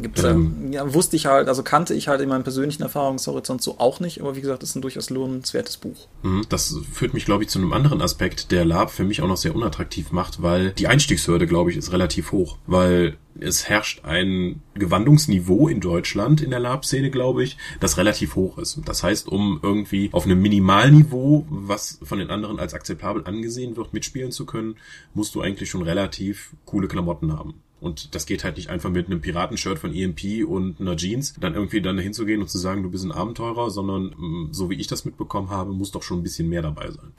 Gibt's, 0.00 0.22
ähm, 0.22 0.72
ja, 0.72 0.92
wusste 0.94 1.16
ich 1.16 1.26
halt, 1.26 1.48
also 1.48 1.62
kannte 1.62 1.94
ich 1.94 2.08
halt 2.08 2.20
in 2.20 2.28
meinem 2.28 2.44
persönlichen 2.44 2.82
Erfahrungshorizont 2.82 3.62
so 3.62 3.78
auch 3.78 4.00
nicht, 4.00 4.20
aber 4.20 4.36
wie 4.36 4.40
gesagt, 4.40 4.62
das 4.62 4.70
ist 4.70 4.76
ein 4.76 4.82
durchaus 4.82 5.10
lohnenswertes 5.10 5.76
Buch. 5.76 6.06
Mhm, 6.22 6.46
das 6.48 6.76
führt 6.92 7.14
mich, 7.14 7.24
glaube 7.24 7.44
ich, 7.44 7.50
zu 7.50 7.58
einem 7.58 7.72
anderen 7.72 8.00
Aspekt, 8.00 8.52
der 8.52 8.64
Lab 8.64 8.90
für 8.90 9.04
mich 9.04 9.22
auch 9.22 9.28
noch 9.28 9.36
sehr 9.36 9.54
unattraktiv 9.54 10.12
macht, 10.12 10.42
weil 10.42 10.72
die 10.72 10.86
Einstiegshürde, 10.86 11.46
glaube 11.46 11.70
ich, 11.70 11.76
ist 11.76 11.92
relativ 11.92 12.32
hoch, 12.32 12.58
weil 12.66 13.16
es 13.40 13.68
herrscht 13.68 14.04
ein 14.04 14.62
Gewandungsniveau 14.74 15.68
in 15.68 15.80
Deutschland 15.80 16.40
in 16.40 16.50
der 16.50 16.60
Lab-Szene, 16.60 17.10
glaube 17.10 17.44
ich, 17.44 17.56
das 17.80 17.96
relativ 17.96 18.36
hoch 18.36 18.58
ist. 18.58 18.80
Das 18.84 19.02
heißt, 19.02 19.28
um 19.28 19.60
irgendwie 19.62 20.10
auf 20.12 20.24
einem 20.24 20.40
Minimalniveau, 20.40 21.46
was 21.48 21.98
von 22.02 22.18
den 22.18 22.30
anderen 22.30 22.58
als 22.58 22.74
akzeptabel 22.74 23.24
angesehen 23.26 23.76
wird, 23.76 23.92
mitspielen 23.92 24.32
zu 24.32 24.46
können, 24.46 24.76
musst 25.14 25.34
du 25.34 25.40
eigentlich 25.40 25.70
schon 25.70 25.82
relativ 25.82 26.54
coole 26.64 26.88
Klamotten 26.88 27.32
haben. 27.32 27.54
Und 27.82 28.14
das 28.14 28.26
geht 28.26 28.44
halt 28.44 28.56
nicht 28.56 28.70
einfach 28.70 28.90
mit 28.90 29.06
einem 29.06 29.20
Piratenshirt 29.20 29.78
von 29.78 29.92
EMP 29.92 30.46
und 30.46 30.80
einer 30.80 30.96
Jeans, 30.96 31.34
dann 31.40 31.54
irgendwie 31.54 31.82
dann 31.82 31.98
hinzugehen 31.98 32.40
und 32.40 32.48
zu 32.48 32.58
sagen, 32.58 32.82
du 32.82 32.90
bist 32.90 33.04
ein 33.04 33.12
Abenteurer, 33.12 33.70
sondern 33.70 34.14
mm, 34.16 34.48
so 34.52 34.70
wie 34.70 34.76
ich 34.76 34.86
das 34.86 35.04
mitbekommen 35.04 35.50
habe, 35.50 35.72
muss 35.72 35.90
doch 35.90 36.02
schon 36.02 36.20
ein 36.20 36.22
bisschen 36.22 36.48
mehr 36.48 36.62
dabei 36.62 36.90
sein. 36.90 37.12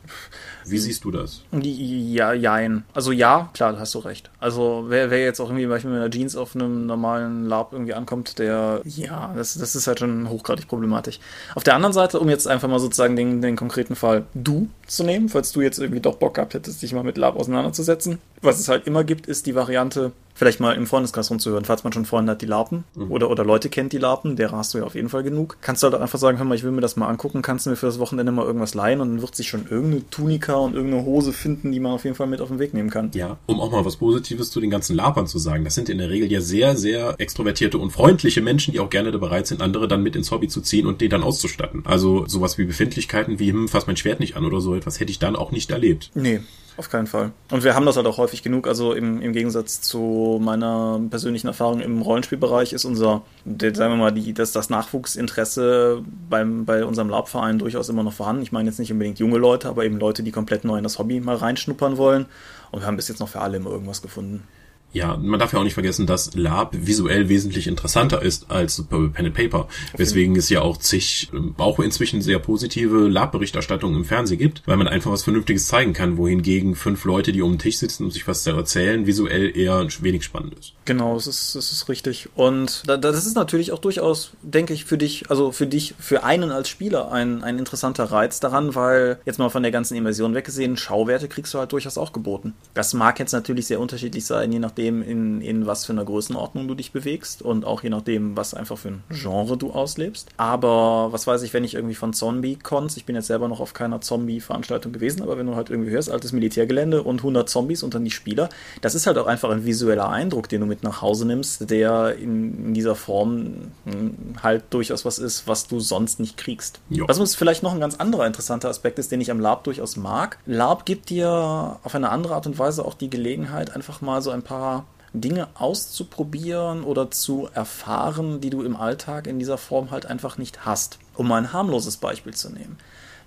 Wie 0.66 0.78
siehst 0.78 1.04
du 1.04 1.12
das? 1.12 1.44
Ja, 1.52 2.34
jein. 2.34 2.86
Also 2.94 3.12
ja, 3.12 3.50
klar, 3.54 3.74
da 3.74 3.80
hast 3.80 3.94
du 3.94 4.00
recht. 4.00 4.32
Also 4.40 4.86
wer, 4.88 5.12
wer 5.12 5.22
jetzt 5.22 5.42
auch 5.42 5.50
irgendwie 5.50 5.66
beispielsweise 5.66 5.94
mit 5.94 6.02
einer 6.02 6.12
Jeans 6.12 6.36
auf 6.38 6.56
einem 6.56 6.86
normalen 6.86 7.46
Lab 7.46 7.74
irgendwie 7.74 7.94
ankommt, 7.94 8.40
der, 8.40 8.82
ja, 8.86 9.34
das, 9.36 9.56
das 9.56 9.76
ist 9.76 9.88
halt 9.88 10.00
schon 10.00 10.30
hochgradig 10.30 10.68
problematisch. 10.68 11.20
Auf 11.56 11.64
der 11.64 11.76
anderen 11.76 11.94
Seite, 11.94 12.20
um 12.20 12.30
jetzt 12.30 12.48
einfach 12.48 12.70
mal 12.70 12.80
sozusagen 12.80 13.18
den, 13.18 13.42
den 13.42 13.58
konkreten 13.58 13.96
Fall 13.96 14.26
du 14.34 14.70
zu 14.88 15.04
nehmen, 15.04 15.28
falls 15.28 15.52
du 15.52 15.62
jetzt 15.62 15.80
irgendwie 15.80 16.02
doch 16.02 16.16
Bock 16.16 16.36
gehabt 16.36 16.54
hättest, 16.54 16.82
dich 16.82 16.94
mal 16.94 17.04
mit 17.04 17.18
Lab 17.18 17.36
auseinanderzusetzen. 17.36 18.20
Was 18.44 18.60
es 18.60 18.68
halt 18.68 18.88
immer 18.88 19.04
gibt, 19.04 19.28
ist 19.28 19.46
die 19.46 19.56
Variante, 19.56 20.12
vielleicht 20.34 20.60
mal 20.60 20.76
im 20.76 20.88
Freundeskreis 20.88 21.30
rumzuhören, 21.30 21.64
falls 21.64 21.84
man 21.84 21.94
schon 21.94 22.06
Freunde 22.06 22.34
hat, 22.34 22.42
die 22.42 22.46
Larpen 22.46 22.84
mhm. 22.96 23.12
oder, 23.12 23.30
oder 23.30 23.46
Leute 23.46 23.70
kennt, 23.70 23.94
die 23.94 23.98
Larpen, 23.98 24.36
der 24.36 24.52
hast 24.52 24.74
du 24.74 24.80
ja 24.80 24.84
auf 24.84 24.96
jeden 24.96 25.10
Fall 25.10 25.24
genug. 25.24 25.58
Kannst 25.62 25.84
du 25.84 25.88
halt 25.90 26.02
einfach 26.02 26.20
sagen, 26.20 26.38
hör 26.38 26.46
mal, 26.46 26.56
ich 26.56 26.64
will 26.64 26.72
mir 26.72 26.82
das 26.82 26.96
mal 26.96 27.08
angucken, 27.08 27.42
kannst 27.42 27.66
du 27.66 27.70
mir 27.70 27.76
für 27.76 27.86
das 27.86 28.00
Wochenende 28.00 28.32
mal 28.32 28.46
irgendwas 28.46 28.74
leihen 28.74 29.00
und 29.00 29.10
dann 29.10 29.22
wird 29.22 29.36
sich 29.36 29.48
schon 29.48 29.68
irgendeine 29.70 30.10
Tunika 30.10 30.56
und 30.56 30.76
irgendeine 30.76 31.06
Hose 31.06 31.32
finden, 31.34 31.72
die 31.72 31.80
man 31.80 31.94
auf 31.94 32.04
jeden 32.04 32.16
Fall 32.16 32.28
mit 32.28 32.42
auf 32.42 32.50
den 32.50 32.60
Weg 32.60 32.74
nehmen 32.74 32.90
kann. 32.90 33.12
Ja, 33.14 33.38
um 33.46 33.62
auch 33.62 33.72
mal 33.72 33.86
was 33.86 33.98
Positives 33.98 34.52
zu 34.52 34.60
den 34.60 34.70
ganzen 34.70 34.96
Larpern 34.96 35.28
zu 35.28 35.40
sagen. 35.40 35.64
Das 35.64 35.76
sind 35.76 35.90
in 35.90 36.00
der 36.00 36.10
Regel 36.10 36.32
ja 36.32 36.42
sehr, 36.42 36.76
sehr 36.76 37.16
extrovertierte 37.18 37.78
und 37.78 37.92
freundliche 37.92 38.42
Menschen, 38.42 38.74
die 38.74 38.80
auch 38.80 38.90
gerne 38.90 39.12
bereit 39.18 39.48
sind, 39.48 39.62
andere 39.62 39.88
dann 39.88 40.04
mit 40.04 40.16
ins 40.16 40.32
Hobby 40.32 40.48
zu 40.48 40.62
ziehen 40.62 40.88
und 40.88 41.02
die 41.02 41.10
dann 41.10 41.24
auszustatten. 41.24 41.84
Also 41.86 42.28
sowas 42.28 42.58
wie 42.58 42.66
Befindlichkeiten 42.66 43.40
wie, 43.40 43.52
hm, 43.52 43.68
fass 43.68 43.88
mein 43.88 43.98
Schwert 43.98 44.20
nicht 44.20 44.36
an 44.36 44.46
oder 44.46 44.60
so 44.60 44.76
etwas 44.76 45.00
hätte 45.00 45.12
ich 45.12 45.20
dann 45.20 45.36
auch 45.36 45.52
nicht 45.52 45.72
erlebt. 45.72 46.12
Nee, 46.16 46.42
auf 46.78 46.90
keinen 46.90 47.08
Fall. 47.08 47.32
Und 47.52 47.64
wir 47.64 47.76
haben 47.76 47.86
das 47.86 47.98
halt 47.98 48.08
auch 48.08 48.18
häufig 48.18 48.42
genug. 48.42 48.68
Also 48.68 48.94
im, 48.94 49.22
im 49.22 49.34
Gegensatz 49.34 49.82
zu 49.82 50.40
meiner 50.42 51.00
persönlichen 51.10 51.48
Erfahrung 51.48 51.82
im 51.82 52.02
Rollenspielbereich 52.02 52.74
ist 52.74 52.86
unser, 52.86 53.22
der, 53.46 53.76
sagen 53.76 53.94
wir 53.94 53.98
mal, 53.98 54.12
die, 54.12 54.34
das, 54.34 54.52
das 54.52 54.70
Nachwuchsinteresse 54.70 56.04
beim, 56.30 56.66
bei 56.66 56.84
unserem 56.84 57.10
Labverein 57.10 57.60
durchaus 57.60 57.90
immer 57.90 58.04
noch 58.04 58.14
vorhanden. 58.14 58.42
Ich 58.42 58.52
meine 58.52 58.70
jetzt 58.70 58.80
nicht 58.80 58.92
unbedingt 58.92 59.20
junge 59.20 59.38
Leute, 59.38 59.70
aber 59.70 59.86
eben 59.86 60.00
Leute, 60.00 60.24
die 60.24 60.32
komplett 60.32 60.64
neu 60.64 60.78
in 60.78 60.84
das 60.84 60.98
Hobby 60.98 61.20
mal 61.20 61.36
reinschnuppern 61.36 61.98
wollen. 61.98 62.26
Und 62.72 62.82
wir 62.82 62.88
haben 62.88 62.96
bis 62.96 63.08
jetzt 63.08 63.20
noch 63.20 63.30
für 63.30 63.42
alle 63.42 63.58
immer 63.58 63.70
irgendwas 63.70 64.02
gefunden. 64.02 64.48
Ja, 64.94 65.18
man 65.18 65.40
darf 65.40 65.54
ja 65.54 65.60
auch 65.60 65.64
nicht 65.64 65.74
vergessen, 65.74 66.06
dass 66.06 66.36
Lab 66.36 66.76
visuell 66.78 67.28
wesentlich 67.30 67.68
interessanter 67.68 68.22
ist 68.22 68.50
als 68.50 68.82
Pen 68.84 69.14
and 69.16 69.34
Paper, 69.34 69.68
weswegen 69.98 70.36
es 70.36 70.50
ja 70.50 70.62
auch 70.62 70.78
zig, 70.78 71.30
ähm, 71.34 71.56
auch 71.58 71.80
inzwischen 71.80 72.22
sehr 72.22 72.40
positive 72.40 73.08
Lab-Berichterstattungen 73.08 73.98
im 73.98 74.06
Fernsehen 74.06 74.38
gibt, 74.38 74.62
weil 74.66 74.78
man 74.78 74.88
einfach 74.88 75.12
was 75.12 75.24
Vernünftiges 75.24 75.68
zeigen 75.68 75.94
kann, 75.94 76.18
wohingegen 76.18 76.76
fünf 76.76 77.06
Leute, 77.06 77.32
die 77.32 77.42
um 77.42 77.54
den 77.54 77.60
Tisch 77.60 77.78
sitzen 77.78 78.06
und 78.06 78.12
sich 78.12 78.28
was 78.28 78.46
erzählen, 78.46 79.08
visuell 79.08 79.58
eher 79.58 79.88
wenig 80.02 80.24
spannend 80.24 80.54
ist. 80.60 80.74
Genau, 80.86 81.16
das 81.16 81.28
ist, 81.28 81.56
das 81.56 81.72
ist 81.72 81.90
richtig. 81.90 82.30
Und 82.36 82.84
das 82.86 83.26
ist 83.26 83.36
natürlich 83.36 83.72
auch 83.72 83.80
durchaus, 83.80 84.32
denke 84.42 84.74
ich, 84.74 84.86
für 84.86 84.98
dich, 84.98 85.30
also 85.30 85.52
für 85.52 85.66
dich, 85.66 85.96
für 86.00 86.24
einen 86.24 86.52
als 86.52 86.70
Spieler 86.70 87.12
ein, 87.12 87.44
ein 87.44 87.58
interessanter 87.58 88.06
Reiz 88.06 88.40
daran, 88.40 88.76
weil 88.76 89.20
jetzt 89.26 89.40
mal 89.40 89.50
von 89.50 89.64
der 89.64 89.72
ganzen 89.72 89.96
Immersion 89.96 90.36
weggesehen, 90.36 90.78
Schauwerte 90.78 91.28
kriegst 91.28 91.54
du 91.54 91.60
halt 91.60 91.72
durchaus 91.72 91.98
auch 91.98 92.14
geboten. 92.14 92.54
Das 92.74 92.94
mag 92.94 93.20
jetzt 93.20 93.32
natürlich 93.32 93.68
sehr 93.68 93.80
unterschiedlich 93.80 94.26
sein, 94.26 94.52
je 94.52 94.60
nachdem, 94.60 94.83
nachdem, 94.84 95.02
in, 95.02 95.42
in 95.42 95.66
was 95.66 95.86
für 95.86 95.94
einer 95.94 96.06
Größenordnung 96.06 96.68
du 96.68 96.76
dich 96.76 96.92
bewegst 96.92 97.42
und 97.42 97.66
auch 97.66 97.84
je 97.84 97.90
nachdem, 97.90 98.36
was 98.36 98.54
einfach 98.54 98.78
für 98.78 98.90
ein 98.90 99.04
Genre 99.10 99.58
du 99.58 99.72
auslebst. 99.72 100.30
Aber 100.38 101.10
was 101.12 101.26
weiß 101.28 101.42
ich, 101.44 101.54
wenn 101.54 101.64
ich 101.64 101.76
irgendwie 101.76 101.96
von 101.96 102.14
Zombie-Cons, 102.14 102.98
ich 102.98 103.06
bin 103.06 103.16
jetzt 103.16 103.28
selber 103.28 103.48
noch 103.48 103.60
auf 103.60 103.74
keiner 103.74 104.02
Zombie-Veranstaltung 104.02 104.92
gewesen, 104.92 105.22
aber 105.22 105.38
wenn 105.38 105.48
du 105.48 105.56
halt 105.56 105.70
irgendwie 105.70 105.92
hörst, 105.92 106.12
altes 106.12 106.34
Militärgelände 106.34 107.04
und 107.04 107.20
100 107.20 107.50
Zombies 107.50 107.84
und 107.84 107.94
dann 107.94 108.04
die 108.04 108.12
Spieler, 108.12 108.50
das 108.82 108.96
ist 108.96 109.08
halt 109.08 109.18
auch 109.18 109.28
einfach 109.28 109.50
ein 109.50 109.66
visueller 109.66 110.10
Eindruck, 110.10 110.50
den 110.50 110.62
du 110.62 110.68
mit 110.68 110.84
nach 110.84 111.02
Hause 111.02 111.26
nimmst, 111.26 111.70
der 111.70 112.16
in, 112.18 112.68
in 112.68 112.74
dieser 112.74 112.96
Form 112.96 113.72
hm, 113.86 114.16
halt 114.42 114.66
durchaus 114.72 115.06
was 115.06 115.20
ist, 115.20 115.48
was 115.48 115.68
du 115.68 115.80
sonst 115.80 116.20
nicht 116.20 116.38
kriegst. 116.38 116.80
Jo. 116.90 117.06
Was 117.08 117.20
uns 117.20 117.36
vielleicht 117.36 117.64
noch 117.64 117.74
ein 117.74 117.80
ganz 117.80 117.96
anderer 117.96 118.28
interessanter 118.28 118.70
Aspekt 118.70 119.00
ist, 119.00 119.12
den 119.12 119.22
ich 119.22 119.32
am 119.32 119.40
LARP 119.40 119.64
durchaus 119.64 119.96
mag. 119.96 120.38
LARP 120.46 120.86
gibt 120.86 121.10
dir 121.10 121.80
auf 121.84 121.96
eine 121.96 122.10
andere 122.10 122.36
Art 122.36 122.48
und 122.48 122.60
Weise 122.60 122.84
auch 122.86 122.94
die 122.94 123.10
Gelegenheit, 123.10 123.76
einfach 123.76 124.02
mal 124.02 124.22
so 124.22 124.32
ein 124.32 124.42
paar 124.42 124.73
Dinge 125.14 125.48
auszuprobieren 125.54 126.84
oder 126.84 127.12
zu 127.12 127.48
erfahren, 127.54 128.42
die 128.42 128.50
du 128.50 128.64
im 128.64 128.76
Alltag 128.76 129.28
in 129.28 129.40
dieser 129.40 129.58
Form 129.58 129.92
halt 129.92 130.06
einfach 130.08 130.38
nicht 130.38 130.66
hast. 130.66 130.98
Um 131.16 131.28
mal 131.28 131.38
ein 131.38 131.54
harmloses 131.54 131.98
Beispiel 131.98 132.34
zu 132.34 132.50
nehmen. 132.50 132.78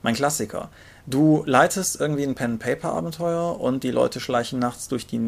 Mein 0.02 0.14
Klassiker. 0.14 0.70
Du 1.08 1.44
leitest 1.46 2.00
irgendwie 2.00 2.24
ein 2.24 2.34
Pen-Paper-Abenteuer 2.34 3.60
und 3.60 3.84
die 3.84 3.92
Leute 3.92 4.18
schleichen 4.18 4.58
nachts 4.58 4.88
durch 4.88 5.06
die, 5.06 5.20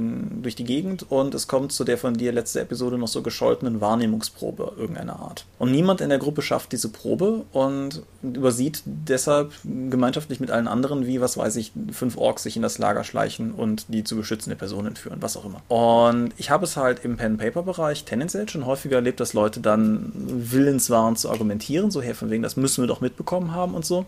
durch 0.43 0.57
die 0.57 0.65
Gegend 0.65 1.07
und 1.09 1.37
es 1.37 1.47
kommt 1.47 1.71
zu 1.71 1.85
der 1.85 1.97
von 1.97 2.15
dir 2.15 2.33
letzte 2.33 2.61
Episode 2.61 2.99
noch 2.99 3.07
so 3.07 3.23
gescholtenen 3.23 3.81
Wahrnehmungsprobe 3.81 4.73
irgendeiner 4.77 5.21
Art. 5.21 5.47
Und 5.61 5.71
niemand 5.71 6.01
in 6.01 6.09
der 6.09 6.19
Gruppe 6.19 6.43
schafft 6.43 6.73
diese 6.73 6.89
Probe 6.89 7.45
und 7.53 8.03
übersieht 8.25 8.83
deshalb 8.85 9.53
gemeinschaftlich 9.63 10.41
mit 10.41 10.51
allen 10.51 10.67
anderen, 10.67 11.07
wie, 11.07 11.21
was 11.21 11.37
weiß 11.37 11.55
ich, 11.55 11.71
fünf 11.93 12.17
Orks 12.17 12.43
sich 12.43 12.57
in 12.57 12.63
das 12.63 12.79
Lager 12.79 13.05
schleichen 13.05 13.53
und 13.53 13.85
die 13.87 14.03
zu 14.03 14.17
beschützende 14.17 14.57
Personen 14.57 14.97
führen, 14.97 15.23
was 15.23 15.37
auch 15.37 15.45
immer. 15.45 15.63
Und 15.69 16.33
ich 16.39 16.51
habe 16.51 16.65
es 16.65 16.77
halt 16.77 17.05
im 17.05 17.17
Pen-Paper-Bereich 17.17 18.05
tendenziell 18.05 18.49
schon 18.49 18.67
häufiger 18.67 18.97
erlebt, 18.97 19.21
dass 19.21 19.33
Leute 19.33 19.61
dann 19.61 20.11
willens 20.17 20.91
waren 20.91 21.15
zu 21.15 21.31
argumentieren, 21.31 21.93
so 21.93 22.03
her 22.03 22.17
von 22.17 22.31
wegen, 22.31 22.43
das 22.43 22.57
müssen 22.57 22.83
wir 22.83 22.89
doch 22.89 23.01
mitbekommen 23.01 23.55
haben 23.55 23.75
und 23.75 23.87
so. 23.87 24.05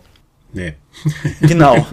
Nee. 0.53 0.75
genau. 1.41 1.85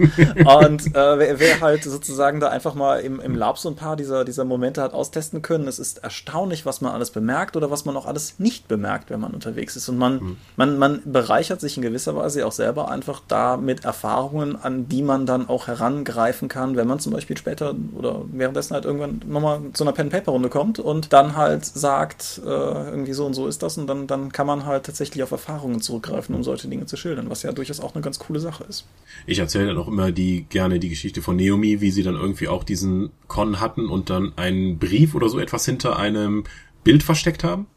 Und 0.59 0.87
äh, 0.87 1.19
wer, 1.19 1.39
wer, 1.39 1.61
halt 1.61 1.83
sozusagen 1.83 2.39
da 2.39 2.49
einfach 2.49 2.75
mal 2.75 2.99
im, 2.99 3.19
im 3.19 3.35
Lab 3.35 3.57
so 3.57 3.69
ein 3.69 3.75
paar 3.75 3.95
dieser, 3.95 4.25
dieser 4.25 4.43
Momente 4.43 4.81
hat 4.81 4.93
austesten 4.93 5.41
können, 5.41 5.67
es 5.67 5.79
ist 5.79 5.99
erstaunlich, 5.99 6.65
was 6.65 6.81
man 6.81 6.91
alles 6.91 7.11
bemerkt 7.11 7.55
oder 7.55 7.71
was 7.71 7.85
man 7.85 7.95
auch 7.95 8.05
alles 8.05 8.39
nicht 8.39 8.67
bemerkt, 8.67 9.09
wenn 9.09 9.19
man 9.19 9.33
unterwegs 9.33 9.75
ist. 9.75 9.87
Und 9.89 9.97
man, 9.97 10.15
mhm. 10.15 10.37
man, 10.57 10.77
man 10.77 11.01
bereichert 11.05 11.61
sich 11.61 11.77
in 11.77 11.83
gewisser 11.83 12.15
Weise 12.15 12.45
auch 12.45 12.51
selber 12.51 12.91
einfach 12.91 13.21
da 13.27 13.57
mit 13.57 13.85
Erfahrungen, 13.85 14.57
an 14.61 14.89
die 14.89 15.01
man 15.01 15.25
dann 15.25 15.47
auch 15.47 15.67
herangreifen 15.67 16.49
kann, 16.49 16.75
wenn 16.75 16.87
man 16.87 16.99
zum 16.99 17.13
Beispiel 17.13 17.37
später 17.37 17.75
oder 17.95 18.23
währenddessen 18.31 18.73
halt 18.73 18.85
irgendwann 18.85 19.21
nochmal 19.27 19.61
zu 19.73 19.85
einer 19.85 19.93
Pen-Paper-Runde 19.93 20.49
kommt 20.49 20.79
und 20.79 21.13
dann 21.13 21.35
halt 21.37 21.65
sagt, 21.65 22.41
äh, 22.45 22.49
irgendwie 22.49 23.13
so 23.13 23.25
und 23.25 23.33
so 23.33 23.47
ist 23.47 23.63
das 23.63 23.77
und 23.77 23.87
dann, 23.87 24.07
dann 24.07 24.31
kann 24.31 24.45
man 24.45 24.65
halt 24.65 24.85
tatsächlich 24.85 25.23
auf 25.23 25.31
Erfahrungen 25.31 25.81
zurückgreifen, 25.81 26.35
um 26.35 26.43
solche 26.43 26.67
Dinge 26.67 26.85
zu 26.85 26.97
schildern, 26.97 27.29
was 27.29 27.43
ja 27.43 27.53
durchaus 27.53 27.79
auch 27.79 27.95
eine 27.95 28.03
ganz 28.03 28.19
coole 28.19 28.39
Sache 28.39 28.48
Sache 28.49 28.63
ist. 28.65 28.85
Ich 29.25 29.39
erzähle 29.39 29.67
dann 29.67 29.77
auch 29.77 29.87
immer 29.87 30.11
die 30.11 30.45
gerne 30.49 30.79
die 30.79 30.89
Geschichte 30.89 31.21
von 31.21 31.35
Naomi, 31.35 31.81
wie 31.81 31.91
sie 31.91 32.03
dann 32.03 32.15
irgendwie 32.15 32.47
auch 32.47 32.63
diesen 32.63 33.11
Con 33.27 33.59
hatten 33.59 33.87
und 33.87 34.09
dann 34.09 34.33
einen 34.37 34.79
Brief 34.79 35.15
oder 35.15 35.29
so 35.29 35.39
etwas 35.39 35.65
hinter 35.65 35.97
einem 35.97 36.45
Bild 36.83 37.03
versteckt 37.03 37.43
haben 37.43 37.67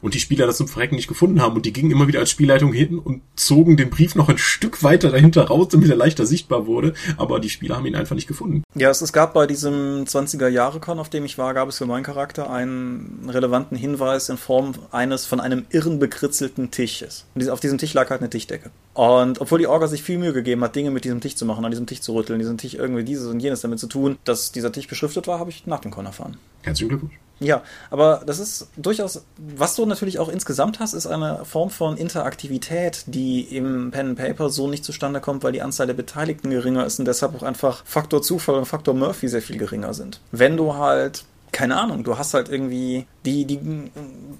und 0.00 0.14
die 0.14 0.20
Spieler 0.20 0.46
das 0.46 0.56
zum 0.56 0.68
Verrecken 0.68 0.96
nicht 0.96 1.08
gefunden 1.08 1.40
haben 1.40 1.56
und 1.56 1.66
die 1.66 1.72
gingen 1.72 1.90
immer 1.90 2.08
wieder 2.08 2.20
als 2.20 2.30
Spielleitung 2.30 2.72
hin 2.72 2.98
und 2.98 3.22
zogen 3.36 3.76
den 3.76 3.90
Brief 3.90 4.14
noch 4.14 4.28
ein 4.28 4.38
Stück 4.38 4.82
weiter 4.82 5.10
dahinter 5.10 5.44
raus, 5.44 5.68
damit 5.70 5.90
er 5.90 5.96
leichter 5.96 6.26
sichtbar 6.26 6.66
wurde, 6.66 6.94
aber 7.16 7.40
die 7.40 7.50
Spieler 7.50 7.76
haben 7.76 7.86
ihn 7.86 7.96
einfach 7.96 8.14
nicht 8.14 8.28
gefunden. 8.28 8.62
Ja, 8.74 8.90
es, 8.90 9.00
es 9.00 9.12
gab 9.12 9.34
bei 9.34 9.46
diesem 9.46 10.04
20er 10.04 10.48
Jahre 10.48 10.80
Con, 10.80 10.98
auf 10.98 11.08
dem 11.08 11.24
ich 11.24 11.38
war, 11.38 11.54
gab 11.54 11.68
es 11.68 11.78
für 11.78 11.86
meinen 11.86 12.04
Charakter 12.04 12.50
einen 12.50 13.28
relevanten 13.28 13.76
Hinweis 13.76 14.28
in 14.28 14.36
Form 14.36 14.74
eines 14.90 15.26
von 15.26 15.40
einem 15.40 15.66
irren 15.70 15.98
bekritzelten 15.98 16.70
Tisches. 16.70 17.26
Und 17.34 17.48
auf 17.50 17.60
diesem 17.60 17.78
Tisch 17.78 17.94
lag 17.94 18.10
halt 18.10 18.20
eine 18.20 18.30
Tischdecke. 18.30 18.70
Und 19.00 19.40
obwohl 19.40 19.58
die 19.58 19.66
Orga 19.66 19.86
sich 19.86 20.02
viel 20.02 20.18
Mühe 20.18 20.34
gegeben 20.34 20.62
hat, 20.62 20.76
Dinge 20.76 20.90
mit 20.90 21.06
diesem 21.06 21.22
Tisch 21.22 21.34
zu 21.34 21.46
machen, 21.46 21.64
an 21.64 21.70
diesem 21.70 21.86
Tisch 21.86 22.02
zu 22.02 22.14
rütteln, 22.14 22.38
diesem 22.38 22.58
Tisch 22.58 22.74
irgendwie 22.74 23.02
dieses 23.02 23.28
und 23.28 23.40
jenes 23.40 23.62
damit 23.62 23.78
zu 23.78 23.86
tun, 23.86 24.18
dass 24.24 24.52
dieser 24.52 24.72
Tisch 24.72 24.88
beschriftet 24.88 25.26
war, 25.26 25.38
habe 25.38 25.48
ich 25.48 25.66
nach 25.66 25.80
dem 25.80 25.90
Con 25.90 26.04
erfahren. 26.04 26.36
Herzlichen 26.60 26.90
Glückwunsch. 26.90 27.14
Ja, 27.38 27.62
aber 27.88 28.22
das 28.26 28.38
ist 28.38 28.68
durchaus, 28.76 29.24
was 29.38 29.74
du 29.74 29.86
natürlich 29.86 30.18
auch 30.18 30.28
insgesamt 30.28 30.80
hast, 30.80 30.92
ist 30.92 31.06
eine 31.06 31.46
Form 31.46 31.70
von 31.70 31.96
Interaktivität, 31.96 33.04
die 33.06 33.40
im 33.40 33.90
Pen 33.90 34.08
and 34.08 34.18
Paper 34.18 34.50
so 34.50 34.68
nicht 34.68 34.84
zustande 34.84 35.22
kommt, 35.22 35.44
weil 35.44 35.52
die 35.52 35.62
Anzahl 35.62 35.86
der 35.86 35.94
Beteiligten 35.94 36.50
geringer 36.50 36.84
ist 36.84 36.98
und 36.98 37.06
deshalb 37.06 37.34
auch 37.34 37.42
einfach 37.42 37.82
Faktor 37.86 38.20
Zufall 38.20 38.56
und 38.56 38.66
Faktor 38.66 38.92
Murphy 38.92 39.28
sehr 39.28 39.40
viel 39.40 39.56
geringer 39.56 39.94
sind. 39.94 40.20
Wenn 40.30 40.58
du 40.58 40.74
halt 40.74 41.24
keine 41.60 41.76
Ahnung, 41.76 42.04
du 42.04 42.16
hast 42.16 42.32
halt 42.32 42.48
irgendwie 42.48 43.04
die, 43.26 43.44
die, 43.44 43.60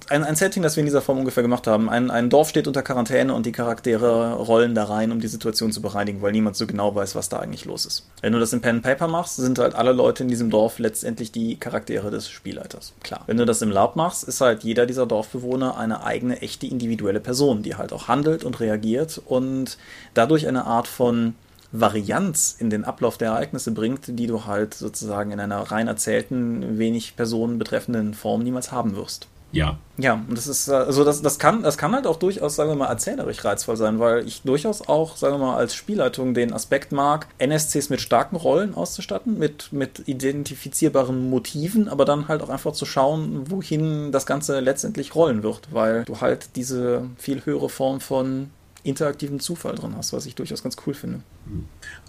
ein, 0.09 0.23
ein 0.23 0.35
Setting, 0.35 0.63
das 0.63 0.75
wir 0.75 0.81
in 0.81 0.87
dieser 0.87 1.03
Form 1.03 1.19
ungefähr 1.19 1.43
gemacht 1.43 1.67
haben. 1.67 1.87
Ein, 1.87 2.09
ein 2.09 2.31
Dorf 2.31 2.49
steht 2.49 2.65
unter 2.65 2.81
Quarantäne 2.81 3.35
und 3.35 3.45
die 3.45 3.51
Charaktere 3.51 4.33
rollen 4.33 4.73
da 4.73 4.85
rein, 4.85 5.11
um 5.11 5.19
die 5.19 5.27
Situation 5.27 5.71
zu 5.71 5.83
bereinigen, 5.83 6.23
weil 6.23 6.31
niemand 6.31 6.55
so 6.55 6.65
genau 6.65 6.95
weiß, 6.95 7.13
was 7.13 7.29
da 7.29 7.37
eigentlich 7.37 7.65
los 7.65 7.85
ist. 7.85 8.07
Wenn 8.21 8.33
du 8.33 8.39
das 8.39 8.53
in 8.53 8.61
Pen 8.61 8.77
and 8.77 8.83
Paper 8.83 9.07
machst, 9.07 9.35
sind 9.35 9.59
halt 9.59 9.75
alle 9.75 9.91
Leute 9.91 10.23
in 10.23 10.29
diesem 10.29 10.49
Dorf 10.49 10.79
letztendlich 10.79 11.31
die 11.31 11.57
Charaktere 11.57 12.09
des 12.09 12.27
Spielleiters. 12.27 12.93
Klar. 13.03 13.21
Wenn 13.27 13.37
du 13.37 13.45
das 13.45 13.61
im 13.61 13.69
Lab 13.69 13.95
machst, 13.95 14.23
ist 14.23 14.41
halt 14.41 14.63
jeder 14.63 14.87
dieser 14.87 15.05
Dorfbewohner 15.05 15.77
eine 15.77 16.03
eigene, 16.03 16.41
echte, 16.41 16.65
individuelle 16.65 17.19
Person, 17.19 17.61
die 17.61 17.75
halt 17.75 17.93
auch 17.93 18.07
handelt 18.07 18.43
und 18.43 18.59
reagiert 18.59 19.21
und 19.23 19.77
dadurch 20.15 20.47
eine 20.47 20.65
Art 20.65 20.87
von 20.87 21.35
Varianz 21.71 22.55
in 22.57 22.69
den 22.69 22.83
Ablauf 22.83 23.17
der 23.17 23.29
Ereignisse 23.29 23.71
bringt, 23.71 24.19
die 24.19 24.27
du 24.27 24.45
halt 24.45 24.73
sozusagen 24.73 25.31
in 25.31 25.39
einer 25.39 25.59
rein 25.59 25.87
erzählten, 25.87 26.77
wenig 26.77 27.15
Personen 27.15 27.57
betreffenden 27.57 28.13
Form 28.13 28.43
niemals 28.43 28.71
haben 28.71 28.95
wirst. 28.95 29.27
Ja. 29.51 29.77
Ja, 29.97 30.13
und 30.13 30.35
das 30.35 30.47
ist, 30.47 30.69
also 30.69 31.03
das, 31.03 31.21
das 31.21 31.37
kann, 31.37 31.61
das 31.61 31.77
kann 31.77 31.93
halt 31.93 32.07
auch 32.07 32.15
durchaus, 32.15 32.55
sagen 32.55 32.69
wir 32.69 32.75
mal, 32.75 32.87
erzählerisch 32.87 33.45
reizvoll 33.45 33.77
sein, 33.77 33.99
weil 33.99 34.25
ich 34.25 34.41
durchaus 34.41 34.87
auch, 34.87 35.15
sagen 35.15 35.35
wir 35.35 35.45
mal, 35.45 35.57
als 35.57 35.75
Spielleitung 35.75 36.33
den 36.33 36.53
Aspekt 36.53 36.91
mag, 36.91 37.27
NSCs 37.37 37.89
mit 37.89 38.01
starken 38.01 38.35
Rollen 38.35 38.73
auszustatten, 38.73 39.37
mit, 39.37 39.71
mit 39.71 40.07
identifizierbaren 40.07 41.29
Motiven, 41.29 41.87
aber 41.87 42.05
dann 42.05 42.27
halt 42.27 42.41
auch 42.41 42.49
einfach 42.49 42.71
zu 42.73 42.85
schauen, 42.85 43.51
wohin 43.51 44.11
das 44.11 44.25
Ganze 44.25 44.59
letztendlich 44.59 45.13
rollen 45.13 45.43
wird, 45.43 45.67
weil 45.71 46.03
du 46.05 46.19
halt 46.19 46.55
diese 46.55 47.03
viel 47.17 47.45
höhere 47.45 47.69
Form 47.69 47.99
von 47.99 48.49
interaktiven 48.83 49.39
Zufall 49.39 49.75
drin 49.75 49.95
hast, 49.95 50.13
was 50.13 50.25
ich 50.25 50.35
durchaus 50.35 50.63
ganz 50.63 50.75
cool 50.85 50.93
finde. 50.93 51.21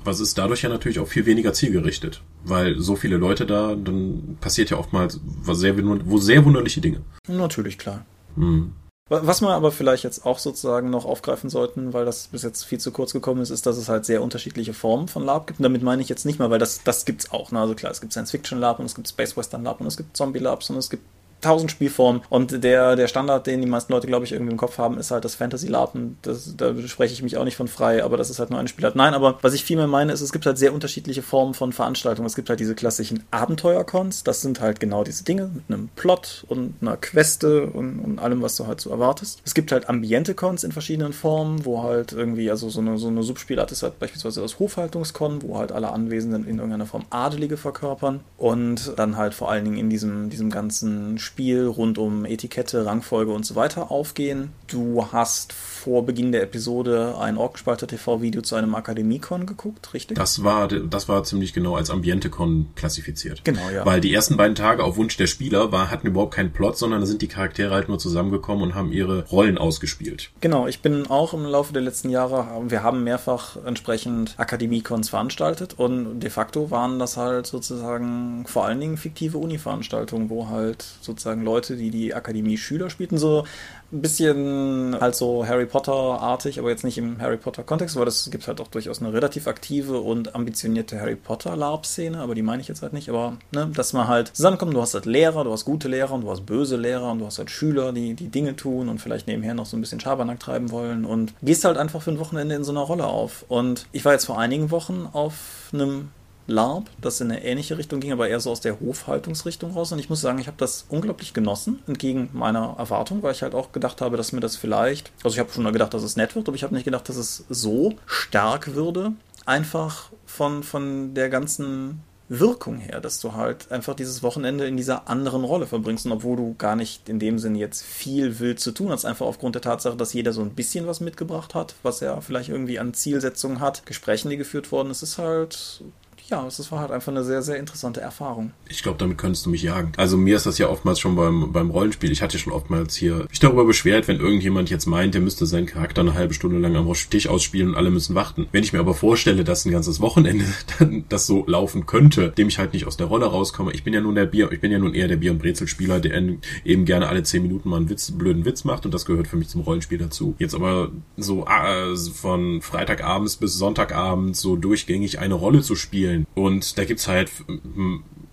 Aber 0.00 0.10
es 0.10 0.20
ist 0.20 0.38
dadurch 0.38 0.62
ja 0.62 0.68
natürlich 0.68 0.98
auch 0.98 1.08
viel 1.08 1.26
weniger 1.26 1.52
zielgerichtet, 1.52 2.22
weil 2.44 2.78
so 2.78 2.96
viele 2.96 3.16
Leute 3.16 3.46
da, 3.46 3.74
dann 3.74 4.38
passiert 4.40 4.70
ja 4.70 4.78
oftmals 4.78 5.20
was 5.24 5.58
sehr, 5.58 5.74
wo 5.76 6.18
sehr 6.18 6.44
wunderliche 6.44 6.80
Dinge. 6.80 7.02
Natürlich, 7.28 7.78
klar. 7.78 8.04
Mhm. 8.36 8.72
Was 9.08 9.42
wir 9.42 9.50
aber 9.50 9.72
vielleicht 9.72 10.04
jetzt 10.04 10.24
auch 10.24 10.38
sozusagen 10.38 10.88
noch 10.88 11.04
aufgreifen 11.04 11.50
sollten, 11.50 11.92
weil 11.92 12.06
das 12.06 12.28
bis 12.28 12.44
jetzt 12.44 12.64
viel 12.64 12.80
zu 12.80 12.92
kurz 12.92 13.12
gekommen 13.12 13.42
ist, 13.42 13.50
ist, 13.50 13.66
dass 13.66 13.76
es 13.76 13.90
halt 13.90 14.06
sehr 14.06 14.22
unterschiedliche 14.22 14.72
Formen 14.72 15.06
von 15.06 15.22
Lab 15.22 15.46
gibt. 15.46 15.58
Und 15.58 15.64
damit 15.64 15.82
meine 15.82 16.00
ich 16.00 16.08
jetzt 16.08 16.24
nicht 16.24 16.38
mal, 16.38 16.50
weil 16.50 16.58
das, 16.58 16.82
das 16.82 17.04
gibt's 17.04 17.30
auch. 17.30 17.52
Ne? 17.52 17.60
Also 17.60 17.74
klar, 17.74 17.92
es 17.92 18.00
gibt 18.00 18.12
Science 18.14 18.30
Fiction 18.30 18.58
Lab 18.58 18.78
und 18.78 18.86
es 18.86 18.94
gibt 18.94 19.08
Space 19.08 19.36
Western 19.36 19.64
Lab 19.64 19.82
und 19.82 19.86
es 19.86 19.98
gibt 19.98 20.16
Zombie 20.16 20.38
Labs 20.38 20.70
und 20.70 20.76
es 20.78 20.88
gibt 20.88 21.04
tausend 21.42 21.70
Spielformen 21.70 22.22
und 22.28 22.64
der, 22.64 22.96
der 22.96 23.08
Standard, 23.08 23.46
den 23.46 23.60
die 23.60 23.68
meisten 23.68 23.92
Leute, 23.92 24.06
glaube 24.06 24.24
ich, 24.24 24.32
irgendwie 24.32 24.52
im 24.52 24.58
Kopf 24.58 24.78
haben, 24.78 24.98
ist 24.98 25.10
halt 25.10 25.24
das 25.24 25.34
Fantasy 25.34 25.68
Lab 25.68 25.94
und 25.94 26.16
das, 26.22 26.54
da 26.56 26.74
spreche 26.86 27.12
ich 27.12 27.22
mich 27.22 27.36
auch 27.36 27.44
nicht 27.44 27.56
von 27.56 27.68
frei, 27.68 28.02
aber 28.02 28.16
das 28.16 28.30
ist 28.30 28.38
halt 28.38 28.50
nur 28.50 28.58
eine 28.58 28.68
Spielart. 28.68 28.96
Nein, 28.96 29.14
aber 29.14 29.38
was 29.42 29.54
ich 29.54 29.64
vielmehr 29.64 29.86
meine, 29.86 30.12
ist, 30.12 30.20
es 30.20 30.32
gibt 30.32 30.46
halt 30.46 30.58
sehr 30.58 30.72
unterschiedliche 30.72 31.22
Formen 31.22 31.54
von 31.54 31.72
Veranstaltungen. 31.72 32.26
Es 32.26 32.36
gibt 32.36 32.48
halt 32.48 32.60
diese 32.60 32.74
klassischen 32.74 33.24
Abenteuercons, 33.30 34.24
das 34.24 34.40
sind 34.40 34.60
halt 34.60 34.80
genau 34.80 35.04
diese 35.04 35.24
Dinge 35.24 35.50
mit 35.52 35.64
einem 35.68 35.88
Plot 35.96 36.44
und 36.48 36.76
einer 36.80 36.96
Queste 36.96 37.66
und, 37.66 37.98
und 37.98 38.18
allem, 38.18 38.42
was 38.42 38.56
du 38.56 38.66
halt 38.66 38.80
so 38.80 38.90
erwartest. 38.90 39.42
Es 39.44 39.54
gibt 39.54 39.72
halt 39.72 39.88
Ambiente-Cons 39.88 40.64
in 40.64 40.72
verschiedenen 40.72 41.12
Formen, 41.12 41.64
wo 41.64 41.82
halt 41.82 42.12
irgendwie, 42.12 42.50
also 42.50 42.70
so 42.70 42.80
eine, 42.80 42.98
so 42.98 43.08
eine 43.08 43.22
Subspielart 43.22 43.72
ist 43.72 43.82
halt 43.82 43.98
beispielsweise 43.98 44.40
das 44.40 44.58
Hofhaltungskon, 44.58 45.42
wo 45.42 45.58
halt 45.58 45.72
alle 45.72 45.90
Anwesenden 45.90 46.46
in 46.46 46.56
irgendeiner 46.56 46.86
Form 46.86 47.04
Adelige 47.10 47.56
verkörpern 47.56 48.20
und 48.38 48.92
dann 48.96 49.16
halt 49.16 49.34
vor 49.34 49.50
allen 49.50 49.64
Dingen 49.64 49.78
in 49.78 49.90
diesem, 49.90 50.30
diesem 50.30 50.50
ganzen 50.50 51.18
Spiel 51.18 51.31
Spiel 51.32 51.66
rund 51.66 51.96
um 51.96 52.26
Etikette, 52.26 52.84
Rangfolge 52.84 53.32
und 53.32 53.46
so 53.46 53.54
weiter 53.54 53.90
aufgehen. 53.90 54.52
Du 54.66 55.12
hast 55.12 55.54
vor 55.82 56.06
Beginn 56.06 56.32
der 56.32 56.42
Episode 56.42 57.16
ein 57.18 57.36
Orgspalter 57.36 57.86
TV-Video 57.86 58.42
zu 58.42 58.54
einem 58.54 58.74
Akademiekon 58.74 59.46
geguckt, 59.46 59.92
richtig? 59.94 60.16
Das 60.16 60.44
war, 60.44 60.68
das 60.68 61.08
war 61.08 61.24
ziemlich 61.24 61.52
genau 61.52 61.76
als 61.76 61.90
Ambientekon 61.90 62.68
klassifiziert. 62.76 63.44
Genau, 63.44 63.68
ja. 63.70 63.84
Weil 63.84 64.00
die 64.00 64.14
ersten 64.14 64.36
beiden 64.36 64.54
Tage 64.54 64.84
auf 64.84 64.96
Wunsch 64.96 65.16
der 65.16 65.26
Spieler 65.26 65.72
war, 65.72 65.90
hatten 65.90 66.06
überhaupt 66.06 66.34
keinen 66.34 66.52
Plot, 66.52 66.78
sondern 66.78 67.00
da 67.00 67.06
sind 67.06 67.22
die 67.22 67.28
Charaktere 67.28 67.74
halt 67.74 67.88
nur 67.88 67.98
zusammengekommen 67.98 68.62
und 68.62 68.74
haben 68.74 68.92
ihre 68.92 69.26
Rollen 69.28 69.58
ausgespielt. 69.58 70.30
Genau, 70.40 70.66
ich 70.66 70.80
bin 70.82 71.06
auch 71.08 71.34
im 71.34 71.44
Laufe 71.44 71.72
der 71.72 71.82
letzten 71.82 72.10
Jahre, 72.10 72.46
wir 72.68 72.82
haben 72.82 73.04
mehrfach 73.04 73.56
entsprechend 73.64 74.34
Akademiekons 74.38 75.08
veranstaltet 75.08 75.74
und 75.78 76.20
de 76.20 76.30
facto 76.30 76.70
waren 76.70 76.98
das 76.98 77.16
halt 77.16 77.46
sozusagen 77.46 78.44
vor 78.46 78.66
allen 78.66 78.80
Dingen 78.80 78.96
fiktive 78.96 79.38
Uni-Veranstaltungen, 79.38 80.30
wo 80.30 80.48
halt 80.48 80.84
sozusagen 81.00 81.32
sozusagen 81.32 81.44
Leute, 81.44 81.76
die 81.76 81.90
die 81.90 82.14
Akademie-Schüler 82.14 82.90
spielten, 82.90 83.18
so 83.18 83.44
ein 83.92 84.00
bisschen 84.00 84.96
halt 85.00 85.14
so 85.14 85.46
Harry 85.46 85.66
Potter-artig, 85.72 86.58
aber 86.58 86.68
jetzt 86.68 86.84
nicht 86.84 86.98
im 86.98 87.18
Harry 87.18 87.38
Potter-Kontext, 87.38 87.96
weil 87.96 88.06
es 88.06 88.30
gibt 88.30 88.46
halt 88.46 88.60
auch 88.60 88.68
durchaus 88.68 89.00
eine 89.00 89.14
relativ 89.14 89.46
aktive 89.46 90.00
und 90.00 90.34
ambitionierte 90.34 91.00
Harry 91.00 91.16
Potter-LARP-Szene, 91.16 92.18
aber 92.18 92.34
die 92.34 92.42
meine 92.42 92.60
ich 92.60 92.68
jetzt 92.68 92.82
halt 92.82 92.92
nicht, 92.92 93.08
aber 93.08 93.38
ne, 93.52 93.70
dass 93.74 93.94
man 93.94 94.06
halt 94.06 94.28
zusammenkommt, 94.36 94.74
du 94.74 94.82
hast 94.82 94.92
halt 94.92 95.06
Lehrer, 95.06 95.44
du 95.44 95.50
hast 95.50 95.64
gute 95.64 95.88
Lehrer 95.88 96.12
und 96.12 96.20
du 96.20 96.30
hast 96.30 96.44
böse 96.44 96.76
Lehrer 96.76 97.10
und 97.10 97.20
du 97.20 97.26
hast 97.26 97.38
halt 97.38 97.50
Schüler, 97.50 97.94
die 97.94 98.12
die 98.12 98.28
Dinge 98.28 98.54
tun 98.54 98.90
und 98.90 99.00
vielleicht 99.00 99.26
nebenher 99.26 99.54
noch 99.54 99.64
so 99.64 99.78
ein 99.78 99.80
bisschen 99.80 99.98
Schabernack 99.98 100.40
treiben 100.40 100.70
wollen 100.70 101.06
und 101.06 101.32
gehst 101.40 101.64
halt 101.64 101.78
einfach 101.78 102.02
für 102.02 102.10
ein 102.10 102.18
Wochenende 102.18 102.54
in 102.54 102.64
so 102.64 102.72
einer 102.72 102.82
Rolle 102.82 103.06
auf. 103.06 103.46
Und 103.48 103.86
ich 103.92 104.04
war 104.04 104.12
jetzt 104.12 104.26
vor 104.26 104.38
einigen 104.38 104.70
Wochen 104.70 105.08
auf 105.10 105.70
einem 105.72 106.10
LARP, 106.46 106.90
das 107.00 107.20
in 107.20 107.30
eine 107.30 107.44
ähnliche 107.44 107.78
Richtung 107.78 108.00
ging, 108.00 108.12
aber 108.12 108.28
eher 108.28 108.40
so 108.40 108.50
aus 108.50 108.60
der 108.60 108.80
Hofhaltungsrichtung 108.80 109.72
raus. 109.72 109.92
Und 109.92 109.98
ich 109.98 110.10
muss 110.10 110.20
sagen, 110.20 110.38
ich 110.38 110.46
habe 110.46 110.56
das 110.58 110.86
unglaublich 110.88 111.34
genossen, 111.34 111.82
entgegen 111.86 112.30
meiner 112.32 112.74
Erwartung, 112.78 113.22
weil 113.22 113.32
ich 113.32 113.42
halt 113.42 113.54
auch 113.54 113.72
gedacht 113.72 114.00
habe, 114.00 114.16
dass 114.16 114.32
mir 114.32 114.40
das 114.40 114.56
vielleicht, 114.56 115.12
also 115.22 115.34
ich 115.34 115.40
habe 115.40 115.52
schon 115.52 115.62
mal 115.62 115.72
gedacht, 115.72 115.94
dass 115.94 116.02
es 116.02 116.16
nett 116.16 116.34
wird, 116.34 116.48
aber 116.48 116.56
ich 116.56 116.64
habe 116.64 116.74
nicht 116.74 116.84
gedacht, 116.84 117.08
dass 117.08 117.16
es 117.16 117.44
so 117.48 117.94
stark 118.06 118.74
würde. 118.74 119.12
Einfach 119.44 120.10
von, 120.24 120.62
von 120.62 121.14
der 121.14 121.28
ganzen 121.28 122.00
Wirkung 122.28 122.78
her, 122.78 123.00
dass 123.00 123.20
du 123.20 123.34
halt 123.34 123.70
einfach 123.70 123.94
dieses 123.94 124.22
Wochenende 124.22 124.66
in 124.66 124.76
dieser 124.78 125.08
anderen 125.08 125.44
Rolle 125.44 125.66
verbringst 125.66 126.06
und 126.06 126.12
obwohl 126.12 126.36
du 126.36 126.54
gar 126.56 126.76
nicht 126.76 127.08
in 127.08 127.18
dem 127.18 127.38
Sinn 127.38 127.54
jetzt 127.54 127.82
viel 127.82 128.38
wild 128.38 128.58
zu 128.58 128.72
tun 128.72 128.90
hast, 128.90 129.04
einfach 129.04 129.26
aufgrund 129.26 129.54
der 129.54 129.62
Tatsache, 129.62 129.96
dass 129.96 130.14
jeder 130.14 130.32
so 130.32 130.40
ein 130.40 130.54
bisschen 130.54 130.86
was 130.86 131.00
mitgebracht 131.00 131.54
hat, 131.54 131.74
was 131.82 132.00
er 132.00 132.22
vielleicht 132.22 132.48
irgendwie 132.48 132.78
an 132.78 132.94
Zielsetzungen 132.94 133.60
hat, 133.60 133.84
Gesprächen, 133.84 134.30
die 134.30 134.38
geführt 134.38 134.72
wurden, 134.72 134.90
es 134.90 135.02
ist 135.02 135.18
halt 135.18 135.82
ja, 136.28 136.46
es 136.46 136.72
war 136.72 136.80
halt 136.80 136.90
einfach 136.90 137.12
eine 137.12 137.24
sehr, 137.24 137.42
sehr 137.42 137.56
interessante 137.58 138.00
Erfahrung. 138.00 138.52
Ich 138.68 138.82
glaube, 138.82 138.98
damit 138.98 139.18
könntest 139.18 139.46
du 139.46 139.50
mich 139.50 139.62
jagen. 139.62 139.92
Also 139.96 140.16
mir 140.16 140.36
ist 140.36 140.46
das 140.46 140.58
ja 140.58 140.68
oftmals 140.68 141.00
schon 141.00 141.16
beim, 141.16 141.52
beim 141.52 141.70
Rollenspiel. 141.70 142.10
Ich 142.10 142.22
hatte 142.22 142.38
schon 142.38 142.52
oftmals 142.52 142.94
hier 142.94 143.26
mich 143.28 143.40
darüber 143.40 143.64
beschwert, 143.64 144.08
wenn 144.08 144.20
irgendjemand 144.20 144.70
jetzt 144.70 144.86
meint, 144.86 145.14
der 145.14 145.20
müsste 145.20 145.46
seinen 145.46 145.66
Charakter 145.66 146.00
eine 146.00 146.14
halbe 146.14 146.34
Stunde 146.34 146.58
lang 146.58 146.76
am 146.76 146.90
Tisch 147.10 147.28
ausspielen 147.28 147.70
und 147.70 147.74
alle 147.76 147.90
müssen 147.90 148.14
warten. 148.14 148.46
Wenn 148.52 148.62
ich 148.62 148.72
mir 148.72 148.80
aber 148.80 148.94
vorstelle, 148.94 149.44
dass 149.44 149.64
ein 149.64 149.72
ganzes 149.72 150.00
Wochenende 150.00 150.44
das 151.08 151.26
so 151.26 151.44
laufen 151.46 151.86
könnte, 151.86 152.30
dem 152.30 152.48
ich 152.48 152.58
halt 152.58 152.72
nicht 152.72 152.86
aus 152.86 152.96
der 152.96 153.06
Rolle 153.06 153.26
rauskomme. 153.26 153.72
Ich 153.72 153.84
bin 153.84 153.92
ja 153.92 154.00
nun 154.00 154.14
der 154.14 154.26
Bier, 154.26 154.50
ich 154.52 154.60
bin 154.60 154.72
ja 154.72 154.78
nun 154.78 154.94
eher 154.94 155.08
der 155.08 155.16
Bier- 155.16 155.32
und 155.32 155.38
Brezelspieler, 155.38 156.00
der 156.00 156.22
eben 156.64 156.84
gerne 156.84 157.08
alle 157.08 157.22
zehn 157.22 157.42
Minuten 157.42 157.68
mal 157.68 157.76
einen 157.76 157.88
Witz, 157.88 158.10
blöden 158.10 158.44
Witz 158.44 158.64
macht 158.64 158.84
und 158.84 158.94
das 158.94 159.04
gehört 159.04 159.26
für 159.26 159.36
mich 159.36 159.48
zum 159.48 159.62
Rollenspiel 159.62 159.98
dazu. 159.98 160.34
Jetzt 160.38 160.54
aber 160.54 160.90
so 161.16 161.46
äh, 161.46 161.96
von 161.96 162.62
Freitagabends 162.62 163.36
bis 163.36 163.54
Sonntagabend 163.54 164.36
so 164.36 164.56
durchgängig 164.56 165.18
eine 165.18 165.34
Rolle 165.34 165.62
zu 165.62 165.74
spielen 165.74 166.21
und 166.34 166.78
da 166.78 166.84
gibt's 166.84 167.08
halt, 167.08 167.30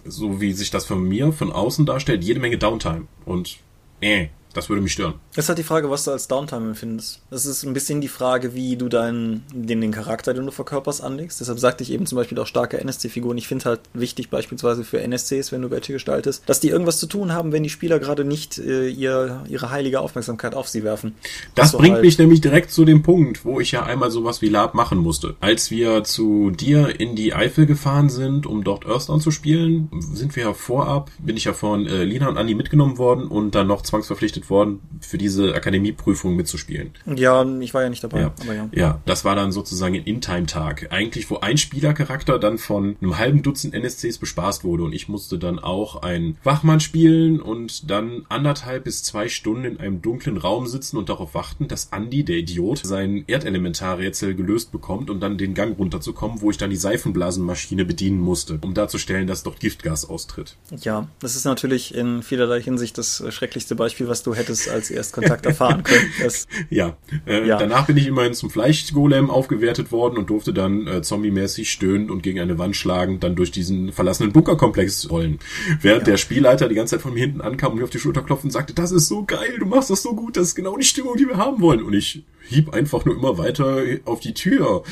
so 0.05 0.41
wie 0.41 0.53
sich 0.53 0.71
das 0.71 0.85
von 0.85 1.07
mir 1.07 1.31
von 1.31 1.51
außen 1.51 1.85
darstellt, 1.85 2.23
jede 2.23 2.39
Menge 2.39 2.57
Downtime. 2.57 3.07
Und 3.25 3.57
äh, 4.01 4.27
das 4.53 4.69
würde 4.69 4.81
mich 4.81 4.93
stören. 4.93 5.13
Das 5.35 5.45
ist 5.45 5.49
halt 5.49 5.59
die 5.59 5.63
Frage, 5.63 5.89
was 5.89 6.03
du 6.05 6.11
als 6.11 6.27
Downtime 6.27 6.69
empfindest. 6.69 7.21
Das 7.29 7.45
ist 7.45 7.63
ein 7.63 7.73
bisschen 7.73 8.01
die 8.01 8.07
Frage, 8.07 8.53
wie 8.55 8.75
du 8.75 8.89
deinen, 8.89 9.43
den, 9.53 9.81
den 9.81 9.91
Charakter, 9.91 10.33
den 10.33 10.45
du 10.45 10.51
verkörperst, 10.51 11.03
anlegst. 11.03 11.39
Deshalb 11.39 11.59
sagte 11.59 11.83
ich 11.83 11.91
eben 11.91 12.05
zum 12.05 12.15
Beispiel 12.15 12.37
auch 12.39 12.47
starke 12.47 12.79
NSC-Figuren. 12.79 13.37
Ich 13.37 13.47
finde 13.47 13.65
halt 13.65 13.81
wichtig, 13.93 14.29
beispielsweise 14.29 14.83
für 14.83 15.01
NSCs, 15.01 15.51
wenn 15.51 15.61
du 15.61 15.69
welche 15.69 15.93
gestaltest, 15.93 16.43
dass 16.47 16.59
die 16.59 16.69
irgendwas 16.69 16.99
zu 16.99 17.07
tun 17.07 17.31
haben, 17.31 17.51
wenn 17.51 17.63
die 17.63 17.69
Spieler 17.69 17.99
gerade 17.99 18.25
nicht 18.25 18.57
äh, 18.57 18.87
ihr, 18.89 19.43
ihre 19.47 19.69
heilige 19.69 19.99
Aufmerksamkeit 19.99 20.55
auf 20.55 20.67
sie 20.67 20.83
werfen. 20.83 21.15
Das 21.55 21.73
bringt 21.73 21.95
halt 21.95 22.03
mich 22.03 22.17
nämlich 22.17 22.41
direkt 22.41 22.71
zu 22.71 22.85
dem 22.85 23.03
Punkt, 23.03 23.45
wo 23.45 23.59
ich 23.59 23.71
ja 23.71 23.83
einmal 23.83 24.11
sowas 24.11 24.41
wie 24.41 24.49
Lab 24.49 24.73
machen 24.73 24.97
musste. 24.97 25.35
Als 25.41 25.71
wir 25.71 26.03
zu 26.03 26.51
dir 26.51 26.99
in 26.99 27.15
die 27.15 27.33
Eifel 27.33 27.65
gefahren 27.65 28.09
sind, 28.09 28.45
um 28.45 28.63
dort 28.63 28.85
Earthdown 28.85 29.21
zu 29.21 29.31
spielen, 29.31 29.89
sind 29.99 30.35
wir 30.35 30.43
ja 30.43 30.53
vorab, 30.53 31.11
bin 31.19 31.37
ich 31.37 31.45
ja 31.45 31.53
von 31.53 31.85
äh, 31.85 32.03
Lina 32.03 32.27
und 32.27 32.37
Andi 32.37 32.55
mitgenommen 32.55 32.97
worden 32.97 33.27
und 33.27 33.55
dann 33.55 33.67
noch 33.67 33.81
zwangsverpflichtet 33.81 34.38
eingerichtet 34.39 34.49
worden, 34.49 34.79
für 35.01 35.17
diese 35.17 35.53
Akademieprüfung 35.53 36.35
mitzuspielen. 36.35 36.91
Ja, 37.05 37.45
ich 37.59 37.73
war 37.73 37.83
ja 37.83 37.89
nicht 37.89 38.03
dabei. 38.03 38.21
Ja, 38.21 38.33
aber 38.41 38.53
ja. 38.53 38.69
ja 38.73 39.01
das 39.05 39.25
war 39.25 39.35
dann 39.35 39.51
sozusagen 39.51 39.95
ein 39.95 40.03
In-Time-Tag. 40.03 40.87
Eigentlich, 40.91 41.29
wo 41.29 41.37
ein 41.37 41.57
Spielercharakter 41.57 42.39
dann 42.39 42.57
von 42.57 42.95
einem 43.01 43.17
halben 43.17 43.41
Dutzend 43.41 43.73
NSCs 43.73 44.17
bespaßt 44.17 44.63
wurde 44.63 44.83
und 44.83 44.93
ich 44.93 45.07
musste 45.07 45.37
dann 45.37 45.59
auch 45.59 46.01
einen 46.01 46.37
Wachmann 46.43 46.79
spielen 46.79 47.39
und 47.39 47.89
dann 47.89 48.25
anderthalb 48.29 48.83
bis 48.83 49.03
zwei 49.03 49.29
Stunden 49.29 49.65
in 49.65 49.79
einem 49.79 50.01
dunklen 50.01 50.37
Raum 50.37 50.67
sitzen 50.67 50.97
und 50.97 51.09
darauf 51.09 51.33
warten, 51.33 51.67
dass 51.67 51.89
Andy, 51.91 52.23
der 52.23 52.37
Idiot, 52.37 52.81
sein 52.83 53.23
Erdelementarrätsel 53.27 54.35
gelöst 54.35 54.71
bekommt 54.71 55.09
und 55.09 55.21
dann 55.21 55.37
den 55.37 55.53
Gang 55.53 55.77
runterzukommen, 55.77 56.41
wo 56.41 56.51
ich 56.51 56.57
dann 56.57 56.69
die 56.69 56.75
Seifenblasenmaschine 56.75 57.85
bedienen 57.85 58.19
musste, 58.19 58.59
um 58.61 58.73
darzustellen, 58.73 59.27
dass 59.27 59.43
dort 59.43 59.59
Giftgas 59.59 60.09
austritt. 60.09 60.55
Ja, 60.81 61.07
das 61.19 61.35
ist 61.35 61.45
natürlich 61.45 61.93
in 61.93 62.23
vielerlei 62.23 62.61
Hinsicht 62.61 62.97
das 62.97 63.23
schrecklichste 63.29 63.75
Beispiel, 63.75 64.07
was 64.07 64.23
du 64.23 64.28
hättest 64.35 64.69
als 64.69 64.91
Erstkontakt 64.91 65.45
erfahren 65.45 65.83
können. 65.83 66.11
Das, 66.21 66.47
ja, 66.69 66.97
äh, 67.25 67.47
ja, 67.47 67.57
danach 67.57 67.87
bin 67.87 67.97
ich 67.97 68.07
immerhin 68.07 68.33
zum 68.33 68.49
Fleischgolem 68.49 69.29
aufgewertet 69.29 69.91
worden 69.91 70.17
und 70.17 70.29
durfte 70.29 70.53
dann 70.53 70.87
äh, 70.87 71.01
zombie-mäßig 71.01 71.71
stöhnend 71.71 72.11
und 72.11 72.23
gegen 72.23 72.39
eine 72.39 72.57
Wand 72.57 72.75
schlagen, 72.75 73.19
dann 73.19 73.35
durch 73.35 73.51
diesen 73.51 73.91
verlassenen 73.91 74.31
Bunkerkomplex 74.31 75.09
rollen. 75.09 75.39
Während 75.81 76.01
ja. 76.01 76.11
der 76.11 76.17
Spielleiter 76.17 76.69
die 76.69 76.75
ganze 76.75 76.95
Zeit 76.95 77.01
von 77.01 77.13
mir 77.13 77.21
hinten 77.21 77.41
ankam 77.41 77.73
und 77.73 77.79
mir 77.79 77.83
auf 77.83 77.89
die 77.89 77.99
Schulter 77.99 78.21
klopfte 78.21 78.47
und 78.47 78.51
sagte, 78.51 78.73
das 78.73 78.91
ist 78.91 79.07
so 79.07 79.23
geil, 79.25 79.57
du 79.59 79.65
machst 79.65 79.89
das 79.89 80.01
so 80.01 80.15
gut, 80.15 80.37
das 80.37 80.47
ist 80.47 80.55
genau 80.55 80.77
die 80.77 80.85
Stimmung, 80.85 81.15
die 81.17 81.27
wir 81.27 81.37
haben 81.37 81.61
wollen. 81.61 81.83
Und 81.83 81.93
ich 81.93 82.23
hieb 82.47 82.73
einfach 82.73 83.05
nur 83.05 83.15
immer 83.15 83.37
weiter 83.37 83.83
auf 84.05 84.19
die 84.19 84.33
Tür 84.33 84.83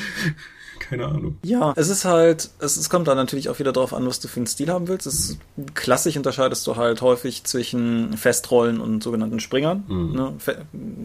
keine 0.88 1.06
Ahnung. 1.06 1.36
Ja, 1.42 1.72
es 1.76 1.88
ist 1.88 2.04
halt, 2.04 2.50
es, 2.60 2.76
es 2.76 2.88
kommt 2.88 3.08
dann 3.08 3.16
natürlich 3.16 3.48
auch 3.48 3.58
wieder 3.58 3.72
darauf 3.72 3.92
an, 3.92 4.06
was 4.06 4.20
du 4.20 4.28
für 4.28 4.38
einen 4.38 4.46
Stil 4.46 4.70
haben 4.70 4.88
willst. 4.88 5.06
Es 5.06 5.38
klassisch 5.74 6.16
unterscheidest 6.16 6.66
du 6.66 6.76
halt 6.76 7.02
häufig 7.02 7.44
zwischen 7.44 8.16
Festrollen 8.16 8.80
und 8.80 9.02
sogenannten 9.02 9.40
Springern. 9.40 9.84
Mhm. 9.86 10.12
Ne? 10.12 10.34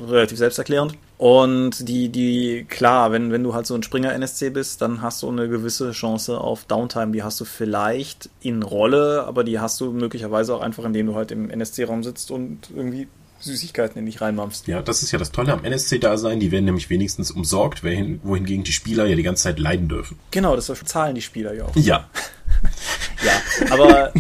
relativ 0.02 0.38
selbsterklärend. 0.38 0.98
Und 1.18 1.88
die, 1.88 2.10
die, 2.10 2.66
klar, 2.68 3.12
wenn, 3.12 3.32
wenn 3.32 3.44
du 3.44 3.54
halt 3.54 3.66
so 3.66 3.76
ein 3.76 3.84
Springer-NSC 3.84 4.50
bist, 4.50 4.82
dann 4.82 5.02
hast 5.02 5.24
du 5.24 5.30
eine 5.30 5.48
gewisse 5.48 5.92
Chance 5.92 6.40
auf 6.40 6.66
Downtime. 6.66 7.12
Die 7.12 7.24
hast 7.24 7.40
du 7.40 7.46
vielleicht 7.46 8.30
in 8.42 8.64
Rolle, 8.64 9.24
aber 9.26 9.44
die 9.44 9.60
hast 9.60 9.80
du 9.80 9.92
möglicherweise 9.92 10.56
auch 10.56 10.62
einfach, 10.62 10.84
indem 10.86 11.08
du 11.08 11.16
halt 11.16 11.32
im 11.32 11.50
NSC-Raum 11.50 12.04
sitzt 12.04 12.32
und 12.32 12.70
irgendwie 12.76 13.08
Süßigkeiten 13.44 14.00
in 14.00 14.06
dich 14.06 14.22
reinmampfst. 14.22 14.68
Ja, 14.68 14.82
das 14.82 15.04
ist 15.04 15.12
ja 15.12 15.20
das 15.20 15.32
Tolle 15.32 15.54
am 15.54 15.64
NSC-Dasein. 15.64 16.40
Die 16.40 16.52
werden 16.52 16.66
nämlich 16.66 16.90
wenigstens 16.90 17.32
umsorgt, 17.32 17.84
wohingegen 17.84 18.64
die 18.64 18.72
Spieler 18.72 19.06
ja 19.06 19.16
die 19.16 19.24
ganze 19.24 19.44
Zeit 19.44 19.60
leiden 19.60 19.90
dürfen. 19.90 20.18
Genau, 20.32 20.56
das 20.56 20.72
zahlen 20.86 21.16
die 21.16 21.22
Spieler 21.22 21.54
ja 21.54 21.66
auch. 21.66 21.76
Ja. 21.76 22.10
ja, 23.24 23.72
aber. 23.72 24.14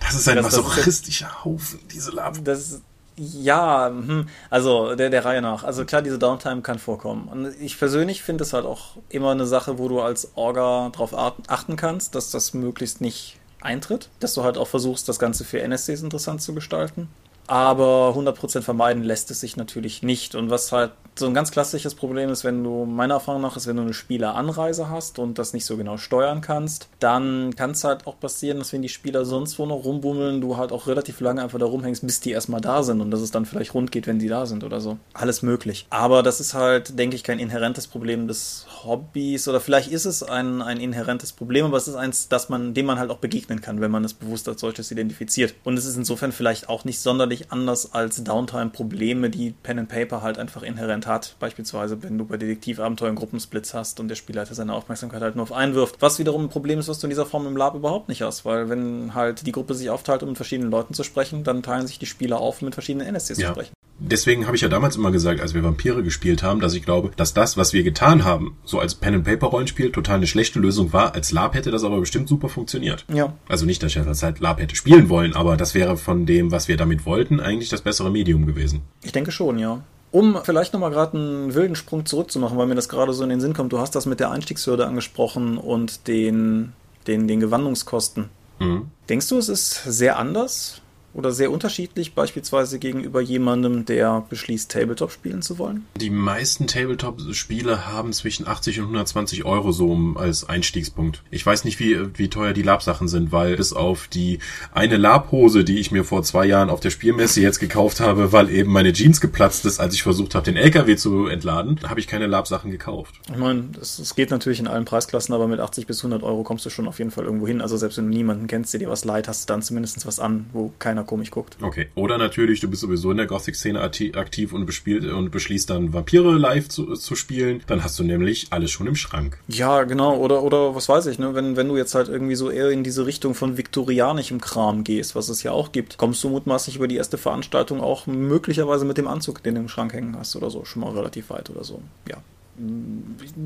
Das 0.00 0.14
ist 0.14 0.28
ein 0.28 0.36
das, 0.36 0.44
masochistischer 0.44 1.26
das 1.26 1.44
Haufen, 1.44 1.80
diese 1.92 2.10
Lab. 2.10 2.38
Das 2.44 2.58
ist, 2.60 2.82
ja, 3.16 3.88
hm, 3.88 4.28
also 4.50 4.96
der, 4.96 5.10
der 5.10 5.24
Reihe 5.24 5.40
nach. 5.40 5.62
Also 5.64 5.84
klar, 5.84 6.02
diese 6.02 6.18
Downtime 6.18 6.62
kann 6.62 6.78
vorkommen. 6.78 7.28
Und 7.28 7.54
ich 7.60 7.78
persönlich 7.78 8.22
finde 8.22 8.44
es 8.44 8.52
halt 8.52 8.66
auch 8.66 8.96
immer 9.08 9.30
eine 9.30 9.46
Sache, 9.46 9.78
wo 9.78 9.88
du 9.88 10.00
als 10.00 10.32
Orga 10.34 10.90
darauf 10.92 11.14
achten 11.14 11.76
kannst, 11.76 12.14
dass 12.14 12.30
das 12.30 12.54
möglichst 12.54 13.00
nicht 13.00 13.38
eintritt. 13.60 14.08
Dass 14.20 14.34
du 14.34 14.42
halt 14.42 14.58
auch 14.58 14.68
versuchst, 14.68 15.08
das 15.08 15.18
Ganze 15.18 15.44
für 15.44 15.60
NSCs 15.60 16.02
interessant 16.02 16.42
zu 16.42 16.54
gestalten. 16.54 17.08
Aber 17.46 18.14
100% 18.16 18.62
vermeiden 18.62 19.02
lässt 19.02 19.30
es 19.30 19.40
sich 19.40 19.56
natürlich 19.56 20.02
nicht. 20.02 20.34
Und 20.34 20.50
was 20.50 20.72
halt 20.72 20.92
so 21.18 21.26
ein 21.26 21.34
ganz 21.34 21.50
klassisches 21.50 21.94
Problem 21.94 22.30
ist, 22.30 22.44
wenn 22.44 22.64
du, 22.64 22.84
meiner 22.84 23.14
Erfahrung 23.14 23.42
nach, 23.42 23.56
ist, 23.56 23.66
wenn 23.66 23.76
du 23.76 23.82
eine 23.82 23.94
Spieleranreise 23.94 24.90
hast 24.90 25.18
und 25.18 25.38
das 25.38 25.52
nicht 25.52 25.64
so 25.64 25.76
genau 25.76 25.96
steuern 25.96 26.40
kannst, 26.40 26.88
dann 26.98 27.54
kann 27.54 27.70
es 27.70 27.84
halt 27.84 28.06
auch 28.06 28.18
passieren, 28.18 28.58
dass 28.58 28.72
wenn 28.72 28.82
die 28.82 28.88
Spieler 28.88 29.24
sonst 29.24 29.58
wo 29.58 29.66
noch 29.66 29.84
rumbummeln, 29.84 30.40
du 30.40 30.56
halt 30.56 30.72
auch 30.72 30.86
relativ 30.86 31.20
lange 31.20 31.42
einfach 31.42 31.58
da 31.58 31.66
rumhängst, 31.66 32.04
bis 32.04 32.20
die 32.20 32.32
erstmal 32.32 32.60
da 32.60 32.82
sind 32.82 33.00
und 33.00 33.10
dass 33.10 33.20
es 33.20 33.30
dann 33.30 33.46
vielleicht 33.46 33.74
rund 33.74 33.92
geht, 33.92 34.06
wenn 34.06 34.18
die 34.18 34.28
da 34.28 34.46
sind 34.46 34.64
oder 34.64 34.80
so. 34.80 34.98
Alles 35.12 35.42
möglich. 35.42 35.86
Aber 35.90 36.22
das 36.22 36.40
ist 36.40 36.54
halt, 36.54 36.98
denke 36.98 37.16
ich, 37.16 37.22
kein 37.22 37.38
inhärentes 37.38 37.86
Problem 37.86 38.26
des 38.26 38.66
Hobbys 38.84 39.46
oder 39.46 39.60
vielleicht 39.60 39.90
ist 39.90 40.04
es 40.06 40.22
ein, 40.22 40.62
ein 40.62 40.80
inhärentes 40.80 41.32
Problem, 41.32 41.66
aber 41.66 41.76
es 41.76 41.86
ist 41.86 41.94
eins, 41.94 42.28
das 42.28 42.48
man, 42.48 42.74
dem 42.74 42.86
man 42.86 42.98
halt 42.98 43.10
auch 43.10 43.18
begegnen 43.18 43.60
kann, 43.60 43.80
wenn 43.80 43.90
man 43.90 44.04
es 44.04 44.14
bewusst 44.14 44.48
als 44.48 44.60
solches 44.60 44.90
identifiziert. 44.90 45.54
Und 45.62 45.78
es 45.78 45.84
ist 45.84 45.96
insofern 45.96 46.32
vielleicht 46.32 46.68
auch 46.68 46.84
nicht 46.84 47.00
sonderlich 47.00 47.33
anders 47.52 47.92
als 47.94 48.22
Downtime-Probleme, 48.24 49.30
die 49.30 49.52
Pen 49.62 49.78
and 49.78 49.88
Paper 49.88 50.22
halt 50.22 50.38
einfach 50.38 50.62
inhärent 50.62 51.06
hat. 51.06 51.36
Beispielsweise, 51.38 52.02
wenn 52.02 52.18
du 52.18 52.24
bei 52.24 52.36
Detektivabenteuern 52.36 53.14
Gruppensplits 53.14 53.74
hast 53.74 54.00
und 54.00 54.08
der 54.08 54.14
Spielleiter 54.14 54.54
seine 54.54 54.74
Aufmerksamkeit 54.74 55.22
halt 55.22 55.36
nur 55.36 55.44
auf 55.44 55.52
einen 55.52 55.74
wirft. 55.74 56.00
Was 56.00 56.18
wiederum 56.18 56.44
ein 56.44 56.48
Problem 56.48 56.78
ist, 56.78 56.88
was 56.88 56.98
du 56.98 57.06
in 57.06 57.10
dieser 57.10 57.26
Form 57.26 57.46
im 57.46 57.56
Lab 57.56 57.74
überhaupt 57.74 58.08
nicht 58.08 58.22
hast, 58.22 58.44
weil 58.44 58.68
wenn 58.68 59.14
halt 59.14 59.46
die 59.46 59.52
Gruppe 59.52 59.74
sich 59.74 59.90
aufteilt, 59.90 60.22
um 60.22 60.30
mit 60.30 60.36
verschiedenen 60.36 60.70
Leuten 60.70 60.94
zu 60.94 61.02
sprechen, 61.02 61.44
dann 61.44 61.62
teilen 61.62 61.86
sich 61.86 61.98
die 61.98 62.06
Spieler 62.06 62.40
auf, 62.40 62.62
um 62.62 62.66
mit 62.66 62.74
verschiedenen 62.74 63.06
NSCs 63.06 63.38
ja. 63.38 63.48
zu 63.48 63.52
sprechen. 63.52 63.74
Deswegen 63.98 64.46
habe 64.46 64.56
ich 64.56 64.62
ja 64.62 64.68
damals 64.68 64.96
immer 64.96 65.12
gesagt, 65.12 65.40
als 65.40 65.54
wir 65.54 65.62
Vampire 65.62 66.02
gespielt 66.02 66.42
haben, 66.42 66.60
dass 66.60 66.74
ich 66.74 66.84
glaube, 66.84 67.12
dass 67.16 67.32
das, 67.32 67.56
was 67.56 67.72
wir 67.72 67.84
getan 67.84 68.24
haben, 68.24 68.56
so 68.64 68.80
als 68.80 68.96
Pen-and-Paper-Rollenspiel, 68.96 69.92
total 69.92 70.16
eine 70.16 70.26
schlechte 70.26 70.58
Lösung 70.58 70.92
war. 70.92 71.14
Als 71.14 71.30
Lab 71.30 71.54
hätte 71.54 71.70
das 71.70 71.84
aber 71.84 72.00
bestimmt 72.00 72.28
super 72.28 72.48
funktioniert. 72.48 73.04
Ja. 73.12 73.34
Also 73.48 73.66
nicht, 73.66 73.82
dass 73.82 73.94
ich 73.94 74.02
das 74.02 74.22
halt 74.22 74.40
Lab 74.40 74.60
hätte 74.60 74.74
spielen 74.74 75.08
wollen, 75.08 75.34
aber 75.34 75.56
das 75.56 75.74
wäre 75.74 75.96
von 75.96 76.26
dem, 76.26 76.50
was 76.50 76.66
wir 76.66 76.76
damit 76.76 77.06
wollten, 77.06 77.40
eigentlich 77.40 77.68
das 77.68 77.82
bessere 77.82 78.10
Medium 78.10 78.46
gewesen. 78.46 78.82
Ich 79.02 79.12
denke 79.12 79.30
schon, 79.30 79.58
ja. 79.58 79.82
Um 80.10 80.38
vielleicht 80.44 80.72
nochmal 80.72 80.90
gerade 80.90 81.16
einen 81.16 81.54
wilden 81.54 81.74
Sprung 81.74 82.06
zurückzumachen, 82.06 82.56
weil 82.58 82.66
mir 82.66 82.76
das 82.76 82.88
gerade 82.88 83.12
so 83.12 83.24
in 83.24 83.30
den 83.30 83.40
Sinn 83.40 83.52
kommt, 83.52 83.72
du 83.72 83.78
hast 83.78 83.94
das 83.94 84.06
mit 84.06 84.20
der 84.20 84.30
Einstiegshürde 84.30 84.86
angesprochen 84.86 85.56
und 85.56 86.06
den, 86.08 86.72
den, 87.06 87.26
den 87.26 87.40
Gewandungskosten. 87.40 88.28
Mhm. 88.58 88.90
Denkst 89.08 89.28
du, 89.28 89.38
es 89.38 89.48
ist 89.48 89.82
sehr 89.84 90.18
anders 90.18 90.82
oder 91.14 91.30
sehr 91.30 91.50
unterschiedlich, 91.50 92.14
beispielsweise 92.14 92.78
gegenüber 92.78 93.20
jemandem, 93.20 93.84
der 93.84 94.24
beschließt, 94.28 94.70
Tabletop 94.70 95.12
spielen 95.12 95.42
zu 95.42 95.58
wollen? 95.58 95.86
Die 95.96 96.10
meisten 96.10 96.66
Tabletop-Spiele 96.66 97.86
haben 97.86 98.12
zwischen 98.12 98.46
80 98.46 98.80
und 98.80 98.86
120 98.86 99.44
Euro 99.44 99.72
so 99.72 99.96
als 100.16 100.48
Einstiegspunkt. 100.48 101.22
Ich 101.30 101.46
weiß 101.46 101.64
nicht, 101.64 101.78
wie, 101.78 102.18
wie 102.18 102.28
teuer 102.28 102.52
die 102.52 102.62
Lab-Sachen 102.62 103.06
sind, 103.08 103.30
weil 103.30 103.56
bis 103.56 103.72
auf 103.72 104.08
die 104.08 104.40
eine 104.72 104.96
Lab-Hose, 104.96 105.64
die 105.64 105.78
ich 105.78 105.92
mir 105.92 106.04
vor 106.04 106.24
zwei 106.24 106.46
Jahren 106.46 106.68
auf 106.68 106.80
der 106.80 106.90
Spielmesse 106.90 107.40
jetzt 107.40 107.60
gekauft 107.60 108.00
habe, 108.00 108.32
weil 108.32 108.50
eben 108.50 108.72
meine 108.72 108.92
Jeans 108.92 109.20
geplatzt 109.20 109.64
ist, 109.66 109.78
als 109.78 109.94
ich 109.94 110.02
versucht 110.02 110.34
habe, 110.34 110.44
den 110.44 110.56
LKW 110.56 110.96
zu 110.96 111.26
entladen, 111.26 111.78
habe 111.88 112.00
ich 112.00 112.08
keine 112.08 112.26
Lab-Sachen 112.26 112.72
gekauft. 112.72 113.14
Ich 113.30 113.38
meine, 113.38 113.68
es 113.80 114.14
geht 114.16 114.30
natürlich 114.30 114.58
in 114.58 114.66
allen 114.66 114.84
Preisklassen, 114.84 115.32
aber 115.32 115.46
mit 115.46 115.60
80 115.60 115.86
bis 115.86 116.00
100 116.00 116.24
Euro 116.24 116.42
kommst 116.42 116.66
du 116.66 116.70
schon 116.70 116.88
auf 116.88 116.98
jeden 116.98 117.12
Fall 117.12 117.24
irgendwo 117.24 117.46
hin. 117.46 117.60
Also 117.60 117.76
selbst 117.76 117.98
wenn 117.98 118.10
du 118.10 118.16
niemanden 118.16 118.48
kennst, 118.48 118.72
der 118.72 118.80
dir 118.80 118.88
was 118.88 119.04
leid, 119.04 119.28
hast 119.28 119.48
du 119.48 119.52
dann 119.52 119.62
zumindest 119.62 120.04
was 120.06 120.18
an, 120.18 120.46
wo 120.52 120.72
keiner 120.78 121.03
keiner 121.04 121.14
komisch 121.14 121.30
guckt. 121.30 121.56
Okay. 121.60 121.88
Oder 121.94 122.18
natürlich, 122.18 122.60
du 122.60 122.68
bist 122.68 122.82
sowieso 122.82 123.10
in 123.10 123.16
der 123.18 123.26
Gothic-Szene 123.26 123.80
aktiv 123.80 124.52
und, 124.52 124.66
bespielt, 124.66 125.04
und 125.04 125.30
beschließt 125.30 125.70
dann 125.70 125.92
Vampire 125.92 126.36
live 126.36 126.68
zu, 126.68 126.94
zu 126.94 127.14
spielen. 127.14 127.62
Dann 127.66 127.84
hast 127.84 127.98
du 127.98 128.04
nämlich 128.04 128.48
alles 128.50 128.70
schon 128.70 128.86
im 128.86 128.96
Schrank. 128.96 129.38
Ja, 129.48 129.84
genau. 129.84 130.16
Oder, 130.16 130.42
oder 130.42 130.74
was 130.74 130.88
weiß 130.88 131.06
ich, 131.06 131.18
ne? 131.18 131.34
wenn, 131.34 131.56
wenn 131.56 131.68
du 131.68 131.76
jetzt 131.76 131.94
halt 131.94 132.08
irgendwie 132.08 132.34
so 132.34 132.50
eher 132.50 132.70
in 132.70 132.82
diese 132.82 133.06
Richtung 133.06 133.34
von 133.34 133.56
viktorianischem 133.56 134.40
Kram 134.40 134.84
gehst, 134.84 135.14
was 135.14 135.28
es 135.28 135.42
ja 135.42 135.52
auch 135.52 135.72
gibt, 135.72 135.96
kommst 135.98 136.22
du 136.24 136.28
mutmaßlich 136.28 136.76
über 136.76 136.88
die 136.88 136.96
erste 136.96 137.18
Veranstaltung 137.18 137.80
auch 137.80 138.06
möglicherweise 138.06 138.84
mit 138.84 138.98
dem 138.98 139.06
Anzug, 139.06 139.42
den 139.42 139.54
du 139.54 139.60
im 139.60 139.68
Schrank 139.68 139.92
hängen 139.92 140.16
hast 140.18 140.34
oder 140.36 140.50
so, 140.50 140.64
schon 140.64 140.82
mal 140.82 140.92
relativ 140.92 141.30
weit 141.30 141.50
oder 141.50 141.64
so. 141.64 141.80
Ja 142.08 142.18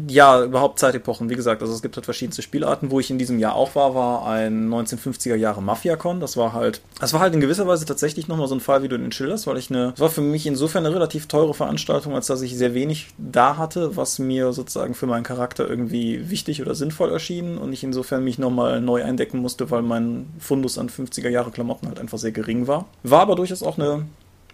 ja, 0.09 0.45
überhaupt 0.45 0.79
Zeitepochen. 0.79 1.31
Wie 1.31 1.35
gesagt, 1.35 1.63
also 1.63 1.73
es 1.73 1.81
gibt 1.81 1.97
halt 1.97 2.05
verschiedenste 2.05 2.43
Spielarten. 2.43 2.91
Wo 2.91 3.01
ich 3.01 3.11
in 3.11 3.19
diesem 3.19 3.39
Jahr 3.39 3.55
auch 3.55 3.75
war, 3.75 3.95
war 3.95 4.27
ein 4.27 4.69
1950er 4.69 5.35
Jahre 5.35 5.63
Mafia-Con. 5.63 6.21
Das 6.21 6.37
war 6.37 6.53
halt, 6.53 6.83
das 7.01 7.13
war 7.15 7.21
halt 7.21 7.35
in 7.35 7.41
gewisser 7.41 7.67
Weise 7.67 7.87
tatsächlich 7.87 8.29
nochmal 8.29 8.49
so 8.49 8.55
ein 8.55 8.61
Fall, 8.61 8.83
wie 8.83 8.89
du 8.89 8.99
den 8.99 9.13
schilderst, 9.13 9.47
weil 9.47 9.57
ich 9.57 9.71
eine, 9.71 9.93
das 9.93 10.01
war 10.01 10.11
für 10.11 10.21
mich 10.21 10.47
insofern 10.47 10.85
eine 10.85 10.95
relativ 10.95 11.27
teure 11.27 11.55
Veranstaltung, 11.55 12.15
als 12.15 12.27
dass 12.27 12.43
ich 12.43 12.57
sehr 12.57 12.75
wenig 12.75 13.09
da 13.17 13.57
hatte, 13.57 13.97
was 13.97 14.19
mir 14.19 14.53
sozusagen 14.53 14.95
für 14.95 15.07
meinen 15.07 15.25
Charakter 15.25 15.69
irgendwie 15.69 16.29
wichtig 16.31 16.61
oder 16.61 16.75
sinnvoll 16.75 17.11
erschien 17.11 17.57
und 17.57 17.73
ich 17.73 17.83
insofern 17.83 18.25
mich 18.25 18.39
nochmal 18.39 18.81
neu 18.81 19.05
eindecken 19.05 19.39
musste, 19.39 19.71
weil 19.71 19.83
mein 19.83 20.27
Fundus 20.39 20.77
an 20.79 20.91
50er 20.91 21.31
Jahre 21.31 21.51
Klamotten 21.51 21.89
halt 21.89 21.99
einfach 21.99 22.19
sehr 22.19 22.33
gering 22.33 22.67
war. 22.67 22.87
War 23.03 23.21
aber 23.21 23.37
durchaus 23.37 23.63
auch 23.63 23.79
eine 23.79 24.05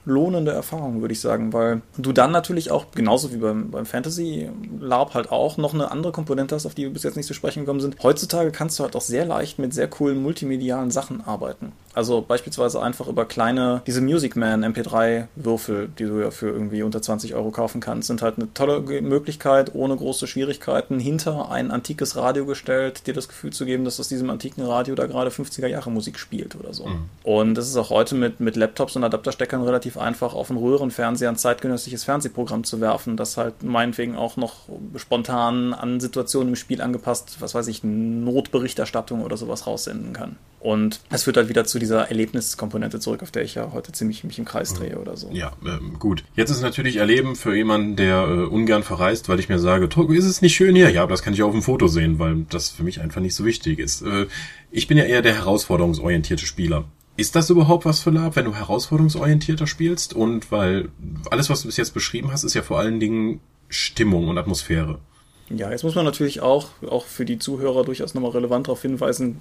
lohnende 0.05 0.53
Erfahrung, 0.53 1.01
würde 1.01 1.13
ich 1.13 1.21
sagen, 1.21 1.53
weil 1.53 1.83
du 1.97 2.13
dann 2.13 2.31
natürlich 2.31 2.71
auch, 2.71 2.87
genauso 2.95 3.33
wie 3.33 3.39
beim, 3.39 3.71
beim 3.71 3.87
Fantasy 3.87 4.51
LARP 4.79 5.15
halt 5.15 5.33
auch, 5.33 5.57
noch 5.57 5.75
eine 5.75 5.91
andere 5.91 6.13
Komponente 6.13 6.55
hast, 6.55 6.67
auf 6.67 6.75
die 6.75 6.83
wir 6.83 6.93
bis 6.93 7.03
jetzt 7.03 7.17
nicht 7.17 7.27
zu 7.27 7.35
sprechen 7.35 7.61
gekommen 7.61 7.81
sind. 7.81 7.97
Heutzutage 8.03 8.51
kannst 8.51 8.79
du 8.79 8.85
halt 8.85 8.97
auch 8.97 9.01
sehr 9.01 9.25
leicht 9.25 9.59
mit 9.59 9.73
sehr 9.73 9.89
coolen 9.89 10.23
multimedialen 10.23 10.91
Sachen 10.91 11.21
arbeiten. 11.23 11.73
Also 11.95 12.25
beispielsweise 12.27 12.83
einfach 12.83 13.07
über 13.09 13.25
kleine, 13.25 13.83
diese 13.87 14.01
Music 14.01 14.37
Man 14.37 14.65
MP3-Würfel, 14.65 15.89
die 15.99 16.05
du 16.05 16.21
ja 16.21 16.31
für 16.31 16.49
irgendwie 16.49 16.83
unter 16.83 17.01
20 17.01 17.35
Euro 17.35 17.51
kaufen 17.51 17.81
kannst, 17.81 18.09
sind 18.09 18.23
halt 18.23 18.37
eine 18.37 18.53
tolle 18.53 18.81
Möglichkeit, 19.01 19.75
ohne 19.75 19.97
große 19.97 20.27
Schwierigkeiten 20.27 20.99
hinter 20.99 21.51
ein 21.51 21.71
antikes 21.71 22.17
Radio 22.17 22.47
gestellt, 22.47 23.07
dir 23.07 23.15
das 23.15 23.29
Gefühl 23.29 23.53
zu 23.53 23.65
geben, 23.65 23.85
dass 23.85 24.01
aus 24.01 24.09
diesem 24.09 24.29
antiken 24.31 24.65
Radio 24.65 24.95
da 24.95 25.07
gerade 25.07 25.31
50er 25.31 25.69
Jahre 25.69 25.91
Musik 25.91 26.19
spielt 26.19 26.57
oder 26.57 26.75
so. 26.75 26.87
Mhm. 26.87 27.05
Und 27.23 27.55
das 27.55 27.69
ist 27.69 27.77
auch 27.77 27.91
heute 27.91 28.15
mit, 28.15 28.41
mit 28.41 28.57
Laptops 28.57 28.97
und 28.97 29.05
Adaptersteckern 29.05 29.63
relativ 29.63 29.97
einfach, 29.97 30.35
auf 30.35 30.51
einen 30.51 30.59
Röhrenfernseher 30.59 31.29
ein 31.29 31.37
zeitgenössisches 31.37 32.05
Fernsehprogramm 32.05 32.65
zu 32.65 32.81
werfen, 32.81 33.17
das 33.17 33.37
halt 33.37 33.63
meinetwegen 33.63 34.17
auch 34.17 34.37
noch 34.37 34.69
spontan 34.97 35.73
an 35.73 36.01
Situationen 36.01 36.51
im 36.51 36.57
Spiel 36.57 36.83
angepasst, 36.83 37.37
was 37.41 37.55
weiß 37.55 37.69
ich, 37.69 37.85
Notberichterstattung 37.85 39.23
oder 39.23 39.37
sowas 39.37 39.67
raussenden 39.67 40.13
kann. 40.13 40.37
Und 40.65 41.01
es 41.11 41.25
führt 41.25 41.37
halt 41.37 41.51
wieder 41.51 41.67
zu 41.67 41.79
dieser 41.79 42.09
Erlebniskomponente 42.09 42.99
zurück, 42.99 43.23
auf 43.23 43.31
der 43.31 43.43
ich 43.43 43.55
ja 43.55 43.73
heute 43.75 43.93
ziemlich 43.93 44.25
mich 44.25 44.39
im 44.39 44.47
Kreis 44.47 44.73
drehe 44.73 44.99
oder 44.99 45.15
so. 45.15 45.29
Ja, 45.31 45.53
ähm, 45.63 45.99
gut. 45.99 46.25
Jetzt 46.37 46.49
ist 46.49 46.63
natürlich 46.63 46.97
Erleben 46.97 47.37
für 47.37 47.55
jemanden, 47.55 47.97
der 47.97 48.27
äh, 48.27 48.45
ungern 48.47 48.83
verreist, 48.83 49.29
weil 49.29 49.39
ich 49.39 49.51
mir 49.51 49.59
sage, 49.59 49.91
ist 50.15 50.25
es 50.25 50.41
nicht 50.41 50.55
schön 50.55 50.75
hier? 50.75 50.89
Ja, 50.89 51.03
aber 51.03 51.11
das 51.11 51.23
kann 51.23 51.35
ich 51.35 51.43
auf 51.43 51.53
dem 51.53 51.61
Foto 51.61 51.87
sehen, 51.87 52.19
weil 52.19 52.47
das 52.49 52.71
für 52.71 52.83
mich 52.83 53.03
einfach 53.03 53.21
nicht 53.21 53.35
so 53.35 53.45
wichtig 53.45 53.79
ist. 53.79 54.01
Äh, 54.01 54.25
ich 54.71 54.89
bin 54.89 54.97
ja 54.97 55.05
eher 55.05 55.21
der 55.21 55.35
herausforderungsorientierte 55.35 56.47
Spieler. 56.47 56.87
Ist 57.19 57.37
das 57.37 57.51
überhaupt 57.51 57.85
was 57.85 58.01
für 58.01 58.09
Lab, 58.09 58.35
wenn 58.35 58.47
du 58.47 58.55
herausforderungsorientierter 58.55 59.67
spielst? 59.67 60.15
Und 60.15 60.51
weil 60.51 60.89
alles, 61.31 61.51
was 61.51 61.61
du 61.61 61.69
bis 61.69 61.77
jetzt 61.77 61.93
beschrieben 61.93 62.33
hast, 62.33 62.43
ist 62.43 62.55
ja 62.55 62.63
vor 62.63 62.79
allen 62.79 63.01
Dingen 63.01 63.41
Stimmung 63.69 64.29
und 64.29 64.39
Atmosphäre. 64.39 64.99
Ja, 65.51 65.71
jetzt 65.71 65.85
muss 65.85 65.95
man 65.95 66.07
natürlich 66.07 66.41
auch, 66.41 66.69
auch 66.89 67.05
für 67.05 67.27
die 67.27 67.39
Zuhörer 67.39 67.85
durchaus 67.85 68.15
nochmal 68.15 68.31
relevant 68.31 68.67
darauf 68.67 68.81
hinweisen, 68.81 69.41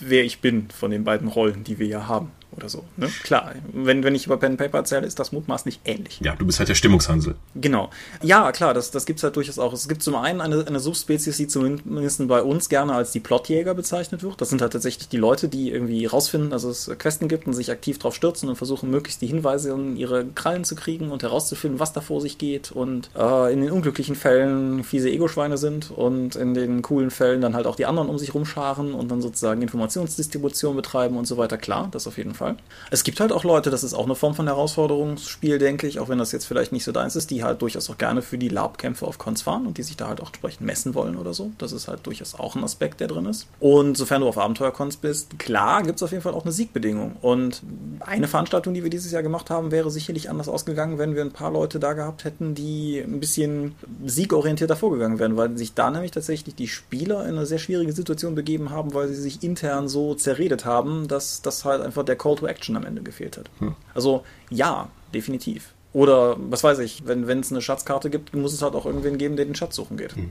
wer 0.00 0.24
ich 0.24 0.40
bin 0.40 0.68
von 0.70 0.90
den 0.90 1.04
beiden 1.04 1.28
Rollen, 1.28 1.64
die 1.64 1.78
wir 1.78 1.86
ja 1.86 2.06
haben 2.06 2.32
oder 2.56 2.68
so. 2.68 2.84
Ne? 2.96 3.08
Klar, 3.22 3.52
wenn, 3.72 4.04
wenn 4.04 4.14
ich 4.14 4.26
über 4.26 4.36
Pen 4.36 4.56
Paper 4.56 4.78
erzähle, 4.78 5.06
ist 5.06 5.18
das 5.18 5.32
mutmaßlich 5.32 5.80
ähnlich. 5.84 6.20
Ja, 6.22 6.34
du 6.36 6.46
bist 6.46 6.58
halt 6.58 6.68
der 6.68 6.74
Stimmungshansel. 6.74 7.34
Genau. 7.54 7.90
Ja, 8.22 8.52
klar, 8.52 8.74
das, 8.74 8.90
das 8.90 9.06
gibt 9.06 9.18
es 9.18 9.24
halt 9.24 9.36
durchaus 9.36 9.58
auch. 9.58 9.72
Es 9.72 9.88
gibt 9.88 10.02
zum 10.02 10.14
einen 10.14 10.40
eine, 10.40 10.66
eine 10.66 10.80
Subspezies, 10.80 11.36
die 11.36 11.48
zumindest 11.48 12.26
bei 12.28 12.42
uns 12.42 12.68
gerne 12.68 12.94
als 12.94 13.12
die 13.12 13.20
Plotjäger 13.20 13.74
bezeichnet 13.74 14.22
wird. 14.22 14.40
Das 14.40 14.50
sind 14.50 14.62
halt 14.62 14.72
tatsächlich 14.72 15.08
die 15.08 15.16
Leute, 15.16 15.48
die 15.48 15.70
irgendwie 15.70 16.06
rausfinden, 16.06 16.50
dass 16.50 16.64
es 16.64 16.90
Questen 16.98 17.28
gibt 17.28 17.46
und 17.46 17.54
sich 17.54 17.70
aktiv 17.70 17.98
drauf 17.98 18.14
stürzen 18.14 18.48
und 18.48 18.56
versuchen, 18.56 18.90
möglichst 18.90 19.22
die 19.22 19.26
Hinweise 19.26 19.70
in 19.70 19.96
ihre 19.96 20.24
Krallen 20.26 20.64
zu 20.64 20.74
kriegen 20.74 21.10
und 21.10 21.22
herauszufinden, 21.22 21.80
was 21.80 21.92
da 21.92 22.00
vor 22.00 22.20
sich 22.20 22.38
geht 22.38 22.72
und 22.72 23.10
äh, 23.16 23.52
in 23.52 23.60
den 23.60 23.70
unglücklichen 23.70 24.14
Fällen 24.14 24.84
fiese 24.84 25.10
Ego-Schweine 25.10 25.58
sind 25.58 25.90
und 25.90 26.36
in 26.36 26.54
den 26.54 26.82
coolen 26.82 27.10
Fällen 27.10 27.40
dann 27.40 27.54
halt 27.54 27.66
auch 27.66 27.76
die 27.76 27.86
anderen 27.86 28.08
um 28.08 28.18
sich 28.18 28.34
rumscharen 28.34 28.94
und 28.94 29.10
dann 29.10 29.20
sozusagen 29.20 29.60
Informationsdistribution 29.64 30.76
betreiben 30.76 31.16
und 31.16 31.26
so 31.26 31.36
weiter. 31.36 31.58
Klar, 31.58 31.88
das 31.90 32.06
auf 32.06 32.16
jeden 32.16 32.34
Fall. 32.34 32.56
Es 32.90 33.02
gibt 33.04 33.20
halt 33.20 33.32
auch 33.32 33.44
Leute, 33.44 33.70
das 33.70 33.82
ist 33.82 33.94
auch 33.94 34.04
eine 34.04 34.14
Form 34.14 34.34
von 34.34 34.46
Herausforderungsspiel, 34.46 35.58
denke 35.58 35.86
ich, 35.86 35.98
auch 35.98 36.08
wenn 36.08 36.18
das 36.18 36.32
jetzt 36.32 36.46
vielleicht 36.46 36.72
nicht 36.72 36.84
so 36.84 36.92
deins 36.92 37.16
ist, 37.16 37.30
die 37.30 37.42
halt 37.42 37.60
durchaus 37.62 37.90
auch 37.90 37.98
gerne 37.98 38.22
für 38.22 38.38
die 38.38 38.48
Lab-Kämpfe 38.48 39.06
auf 39.06 39.18
Cons 39.18 39.42
fahren 39.42 39.66
und 39.66 39.78
die 39.78 39.82
sich 39.82 39.96
da 39.96 40.08
halt 40.08 40.20
auch 40.20 40.28
entsprechend 40.28 40.66
messen 40.66 40.94
wollen 40.94 41.16
oder 41.16 41.34
so. 41.34 41.52
Das 41.58 41.72
ist 41.72 41.88
halt 41.88 42.06
durchaus 42.06 42.34
auch 42.34 42.56
ein 42.56 42.64
Aspekt, 42.64 43.00
der 43.00 43.08
drin 43.08 43.26
ist. 43.26 43.46
Und 43.60 43.96
sofern 43.96 44.20
du 44.20 44.28
auf 44.28 44.38
Abenteuercons 44.38 44.96
bist, 44.98 45.38
klar, 45.38 45.82
gibt 45.82 45.96
es 45.96 46.02
auf 46.02 46.10
jeden 46.10 46.22
Fall 46.22 46.34
auch 46.34 46.44
eine 46.44 46.52
Siegbedingung. 46.52 47.16
Und 47.20 47.62
eine 48.00 48.28
Veranstaltung, 48.28 48.74
die 48.74 48.82
wir 48.82 48.90
dieses 48.90 49.12
Jahr 49.12 49.22
gemacht 49.22 49.50
haben, 49.50 49.70
wäre 49.70 49.90
sicherlich 49.90 50.30
anders 50.30 50.48
ausgegangen, 50.48 50.98
wenn 50.98 51.14
wir 51.14 51.22
ein 51.22 51.32
paar 51.32 51.50
Leute 51.50 51.78
da 51.78 51.92
gehabt 51.92 52.24
hätten, 52.24 52.54
die 52.54 52.98
ein 52.98 53.20
bisschen 53.20 53.74
siegorientierter 54.04 54.76
vorgegangen 54.76 55.18
wären, 55.18 55.36
weil 55.36 55.56
sich 55.56 55.74
da 55.74 55.90
nämlich 55.90 56.10
tatsächlich 56.10 56.54
die 56.54 56.68
Spieler 56.68 57.24
in 57.24 57.36
eine 57.36 57.46
sehr 57.46 57.58
schwierige 57.58 57.92
Situation 57.92 58.34
begeben 58.34 58.70
haben, 58.70 58.94
weil 58.94 59.08
sie 59.08 59.14
sich 59.14 59.42
intern 59.54 59.88
so 59.88 60.14
zerredet 60.14 60.64
haben, 60.64 61.06
dass 61.06 61.42
das 61.42 61.64
halt 61.64 61.80
einfach 61.80 62.04
der 62.04 62.16
Call 62.16 62.34
to 62.34 62.46
Action 62.46 62.76
am 62.76 62.84
Ende 62.84 63.02
gefehlt 63.02 63.36
hat. 63.38 63.50
Hm. 63.60 63.74
Also 63.94 64.24
ja, 64.50 64.88
definitiv. 65.12 65.72
Oder 65.92 66.36
was 66.38 66.64
weiß 66.64 66.80
ich, 66.80 67.06
wenn 67.06 67.38
es 67.38 67.52
eine 67.52 67.62
Schatzkarte 67.62 68.10
gibt, 68.10 68.34
muss 68.34 68.52
es 68.52 68.62
halt 68.62 68.74
auch 68.74 68.84
irgendwen 68.84 69.16
geben, 69.16 69.36
der 69.36 69.44
den 69.44 69.54
Schatz 69.54 69.76
suchen 69.76 69.96
geht. 69.96 70.16
Hm. 70.16 70.28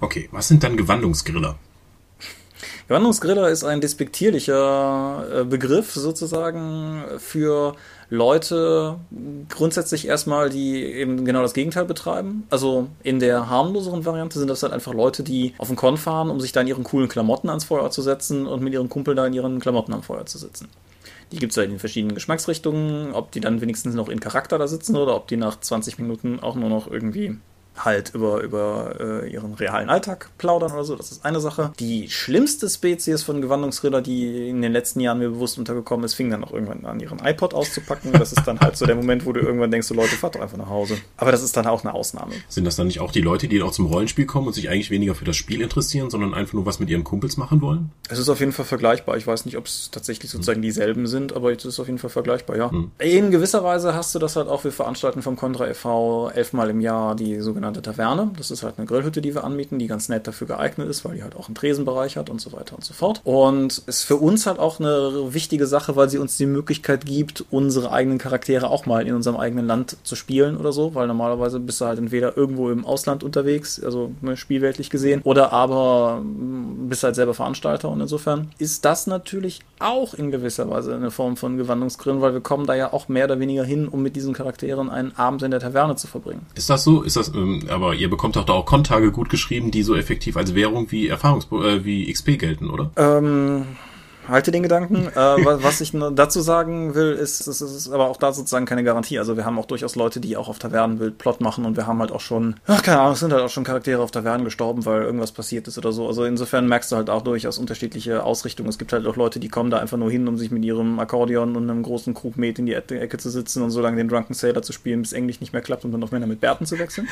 Okay, 0.00 0.28
was 0.32 0.48
sind 0.48 0.64
dann 0.64 0.76
Gewandungsgriller? 0.76 1.56
Gewandungsgriller 2.88 3.48
ist 3.48 3.62
ein 3.62 3.80
despektierlicher 3.80 5.42
äh, 5.42 5.44
Begriff 5.44 5.92
sozusagen 5.92 7.04
für 7.18 7.76
Leute 8.08 8.98
grundsätzlich 9.48 10.06
erstmal, 10.06 10.50
die 10.50 10.84
eben 10.84 11.24
genau 11.24 11.42
das 11.42 11.54
Gegenteil 11.54 11.84
betreiben. 11.84 12.46
Also 12.50 12.88
in 13.02 13.18
der 13.18 13.50
harmloseren 13.50 14.04
Variante 14.04 14.38
sind 14.38 14.48
das 14.48 14.62
halt 14.62 14.72
einfach 14.72 14.94
Leute, 14.94 15.22
die 15.22 15.54
auf 15.58 15.68
den 15.68 15.76
Con 15.76 15.96
fahren, 15.96 16.30
um 16.30 16.40
sich 16.40 16.52
da 16.52 16.60
in 16.60 16.68
ihren 16.68 16.84
coolen 16.84 17.08
Klamotten 17.08 17.48
ans 17.48 17.64
Feuer 17.64 17.90
zu 17.90 18.02
setzen 18.02 18.46
und 18.46 18.62
mit 18.62 18.72
ihren 18.72 18.88
Kumpeln 18.88 19.16
da 19.16 19.26
in 19.26 19.32
ihren 19.32 19.58
Klamotten 19.58 19.92
am 19.92 20.02
Feuer 20.02 20.26
zu 20.26 20.38
sitzen. 20.38 20.68
Die 21.32 21.38
gibt 21.38 21.52
es 21.52 21.56
halt 21.56 21.70
in 21.70 21.80
verschiedenen 21.80 22.14
Geschmacksrichtungen, 22.14 23.12
ob 23.12 23.32
die 23.32 23.40
dann 23.40 23.60
wenigstens 23.60 23.94
noch 23.94 24.08
in 24.08 24.20
Charakter 24.20 24.58
da 24.58 24.68
sitzen 24.68 24.94
oder 24.94 25.16
ob 25.16 25.26
die 25.26 25.36
nach 25.36 25.58
20 25.58 25.98
Minuten 25.98 26.38
auch 26.38 26.54
nur 26.54 26.68
noch 26.68 26.88
irgendwie 26.88 27.36
halt 27.78 28.14
über, 28.14 28.42
über 28.42 29.22
äh, 29.24 29.32
ihren 29.32 29.54
realen 29.54 29.90
Alltag 29.90 30.30
plaudern 30.38 30.72
oder 30.72 30.84
so. 30.84 30.96
Das 30.96 31.12
ist 31.12 31.24
eine 31.24 31.40
Sache. 31.40 31.72
Die 31.78 32.08
schlimmste 32.08 32.68
Spezies 32.68 33.22
von 33.22 33.40
Gewandungsritter, 33.40 34.02
die 34.02 34.48
in 34.48 34.62
den 34.62 34.72
letzten 34.72 35.00
Jahren 35.00 35.18
mir 35.18 35.30
bewusst 35.30 35.58
untergekommen 35.58 36.04
ist, 36.04 36.14
fing 36.14 36.30
dann 36.30 36.44
auch 36.44 36.52
irgendwann 36.52 36.84
an, 36.84 37.00
ihren 37.00 37.18
iPod 37.24 37.54
auszupacken. 37.54 38.12
Das 38.12 38.32
ist 38.32 38.46
dann 38.46 38.60
halt 38.60 38.76
so 38.76 38.86
der 38.86 38.96
Moment, 38.96 39.26
wo 39.26 39.32
du 39.32 39.40
irgendwann 39.40 39.70
denkst, 39.70 39.86
so 39.86 39.94
Leute, 39.94 40.16
fahrt 40.16 40.34
doch 40.34 40.40
einfach 40.40 40.56
nach 40.56 40.68
Hause. 40.68 40.96
Aber 41.16 41.32
das 41.32 41.42
ist 41.42 41.56
dann 41.56 41.66
auch 41.66 41.84
eine 41.84 41.94
Ausnahme. 41.94 42.32
Sind 42.48 42.64
das 42.64 42.76
dann 42.76 42.86
nicht 42.86 43.00
auch 43.00 43.12
die 43.12 43.20
Leute, 43.20 43.48
die 43.48 43.62
auch 43.62 43.72
zum 43.72 43.86
Rollenspiel 43.86 44.26
kommen 44.26 44.46
und 44.46 44.52
sich 44.52 44.68
eigentlich 44.68 44.90
weniger 44.90 45.14
für 45.14 45.24
das 45.24 45.36
Spiel 45.36 45.60
interessieren, 45.60 46.10
sondern 46.10 46.34
einfach 46.34 46.54
nur 46.54 46.66
was 46.66 46.78
mit 46.80 46.90
ihren 46.90 47.04
Kumpels 47.04 47.36
machen 47.36 47.60
wollen? 47.60 47.90
Es 48.08 48.18
ist 48.18 48.28
auf 48.28 48.40
jeden 48.40 48.52
Fall 48.52 48.64
vergleichbar. 48.64 49.16
Ich 49.16 49.26
weiß 49.26 49.44
nicht, 49.44 49.56
ob 49.56 49.66
es 49.66 49.90
tatsächlich 49.90 50.30
sozusagen 50.30 50.62
dieselben 50.62 51.06
sind, 51.06 51.34
aber 51.34 51.52
es 51.52 51.64
ist 51.64 51.78
auf 51.80 51.86
jeden 51.86 51.98
Fall 51.98 52.10
vergleichbar, 52.10 52.56
ja. 52.56 52.70
Hm. 52.70 52.90
In 52.98 53.30
gewisser 53.30 53.64
Weise 53.64 53.94
hast 53.94 54.14
du 54.14 54.18
das 54.18 54.36
halt 54.36 54.48
auch, 54.48 54.64
wir 54.64 54.72
veranstalten 54.72 55.22
vom 55.22 55.36
Contra 55.36 55.68
e.V. 55.68 56.30
elfmal 56.30 56.70
im 56.70 56.80
Jahr 56.80 57.14
die 57.14 57.40
sogenannte 57.40 57.65
Taverne. 57.74 58.30
Das 58.36 58.50
ist 58.50 58.62
halt 58.62 58.74
eine 58.78 58.86
Grillhütte, 58.86 59.20
die 59.20 59.34
wir 59.34 59.44
anmieten, 59.44 59.78
die 59.78 59.86
ganz 59.86 60.08
nett 60.08 60.26
dafür 60.26 60.46
geeignet 60.46 60.88
ist, 60.88 61.04
weil 61.04 61.16
die 61.16 61.22
halt 61.22 61.36
auch 61.36 61.48
einen 61.48 61.54
Tresenbereich 61.54 62.16
hat 62.16 62.30
und 62.30 62.40
so 62.40 62.52
weiter 62.52 62.74
und 62.74 62.84
so 62.84 62.94
fort. 62.94 63.20
Und 63.24 63.82
ist 63.86 64.04
für 64.04 64.16
uns 64.16 64.46
halt 64.46 64.58
auch 64.58 64.80
eine 64.80 65.34
wichtige 65.34 65.66
Sache, 65.66 65.96
weil 65.96 66.08
sie 66.08 66.18
uns 66.18 66.36
die 66.36 66.46
Möglichkeit 66.46 67.06
gibt, 67.06 67.44
unsere 67.50 67.92
eigenen 67.92 68.18
Charaktere 68.18 68.70
auch 68.70 68.86
mal 68.86 69.06
in 69.06 69.14
unserem 69.14 69.36
eigenen 69.36 69.66
Land 69.66 69.96
zu 70.02 70.16
spielen 70.16 70.56
oder 70.56 70.72
so, 70.72 70.94
weil 70.94 71.06
normalerweise 71.06 71.60
bist 71.60 71.80
du 71.80 71.86
halt 71.86 71.98
entweder 71.98 72.36
irgendwo 72.36 72.70
im 72.70 72.84
Ausland 72.84 73.24
unterwegs, 73.24 73.82
also 73.82 74.12
ne, 74.20 74.36
spielweltlich 74.36 74.90
gesehen, 74.90 75.20
oder 75.24 75.52
aber 75.52 76.20
mm, 76.22 76.88
bist 76.88 77.02
halt 77.02 77.14
selber 77.14 77.34
Veranstalter 77.34 77.88
und 77.88 78.00
insofern 78.00 78.50
ist 78.58 78.84
das 78.84 79.06
natürlich 79.06 79.60
auch 79.78 80.14
in 80.14 80.30
gewisser 80.30 80.68
Weise 80.70 80.94
eine 80.94 81.10
Form 81.10 81.36
von 81.36 81.56
Gewandungsgrillen, 81.56 82.20
weil 82.20 82.32
wir 82.32 82.40
kommen 82.40 82.66
da 82.66 82.74
ja 82.74 82.92
auch 82.92 83.08
mehr 83.08 83.26
oder 83.26 83.38
weniger 83.40 83.64
hin, 83.64 83.88
um 83.88 84.02
mit 84.02 84.16
diesen 84.16 84.34
Charakteren 84.34 84.90
einen 84.90 85.16
Abend 85.16 85.42
in 85.42 85.50
der 85.50 85.60
Taverne 85.60 85.96
zu 85.96 86.06
verbringen. 86.06 86.46
Ist 86.54 86.70
das 86.70 86.84
so? 86.84 87.02
Ist 87.02 87.16
das, 87.16 87.28
ähm, 87.34 87.55
aber 87.68 87.94
ihr 87.94 88.10
bekommt 88.10 88.36
doch 88.36 88.44
da 88.44 88.52
auch 88.52 88.66
Kontage 88.66 89.12
gut 89.12 89.28
geschrieben, 89.28 89.70
die 89.70 89.82
so 89.82 89.94
effektiv 89.94 90.36
als 90.36 90.54
Währung 90.54 90.90
wie 90.90 91.08
Erfahrungs 91.08 91.46
äh, 91.52 91.84
wie 91.84 92.12
XP 92.12 92.38
gelten, 92.38 92.70
oder? 92.70 92.90
Ähm, 92.96 93.66
halte 94.28 94.50
den 94.50 94.62
Gedanken. 94.62 95.08
Äh, 95.08 95.44
was 95.44 95.80
ich 95.80 95.92
dazu 96.12 96.40
sagen 96.40 96.94
will, 96.94 97.12
ist, 97.12 97.46
es 97.46 97.60
ist 97.60 97.90
aber 97.90 98.08
auch 98.08 98.16
da 98.16 98.32
sozusagen 98.32 98.66
keine 98.66 98.84
Garantie. 98.84 99.18
Also 99.18 99.36
wir 99.36 99.44
haben 99.44 99.58
auch 99.58 99.66
durchaus 99.66 99.96
Leute, 99.96 100.20
die 100.20 100.36
auch 100.36 100.48
auf 100.48 100.58
Tavernenbild 100.58 101.18
Plot 101.18 101.40
machen 101.40 101.64
und 101.64 101.76
wir 101.76 101.86
haben 101.86 102.00
halt 102.00 102.12
auch 102.12 102.20
schon, 102.20 102.56
ach 102.66 102.82
keine 102.82 103.00
Ahnung, 103.00 103.12
es 103.12 103.20
sind 103.20 103.32
halt 103.32 103.42
auch 103.42 103.50
schon 103.50 103.64
Charaktere 103.64 104.02
auf 104.02 104.10
Tavernen 104.10 104.44
gestorben, 104.44 104.84
weil 104.84 105.02
irgendwas 105.02 105.32
passiert 105.32 105.68
ist 105.68 105.78
oder 105.78 105.92
so. 105.92 106.06
Also 106.06 106.24
insofern 106.24 106.68
merkst 106.68 106.92
du 106.92 106.96
halt 106.96 107.10
auch 107.10 107.22
durchaus 107.22 107.58
unterschiedliche 107.58 108.22
Ausrichtungen. 108.22 108.68
Es 108.68 108.78
gibt 108.78 108.92
halt 108.92 109.06
auch 109.06 109.16
Leute, 109.16 109.40
die 109.40 109.48
kommen 109.48 109.70
da 109.70 109.78
einfach 109.78 109.98
nur 109.98 110.10
hin, 110.10 110.26
um 110.28 110.36
sich 110.36 110.50
mit 110.50 110.64
ihrem 110.64 110.98
Akkordeon 110.98 111.56
und 111.56 111.70
einem 111.70 111.82
großen 111.82 112.14
Krug 112.14 112.36
Met 112.36 112.58
in 112.58 112.66
die 112.66 112.74
Ecke 112.74 113.18
zu 113.18 113.30
sitzen 113.30 113.62
und 113.62 113.70
so 113.70 113.80
lange 113.80 113.96
den 113.96 114.08
Drunken 114.08 114.34
Sailor 114.34 114.62
zu 114.62 114.72
spielen, 114.72 115.02
bis 115.02 115.12
Englisch 115.12 115.40
nicht 115.40 115.52
mehr 115.52 115.62
klappt 115.62 115.84
und 115.84 115.92
dann 115.92 116.02
auf 116.02 116.12
Männer 116.12 116.26
mit 116.26 116.40
Bärten 116.40 116.66
zu 116.66 116.78
wechseln. 116.78 117.08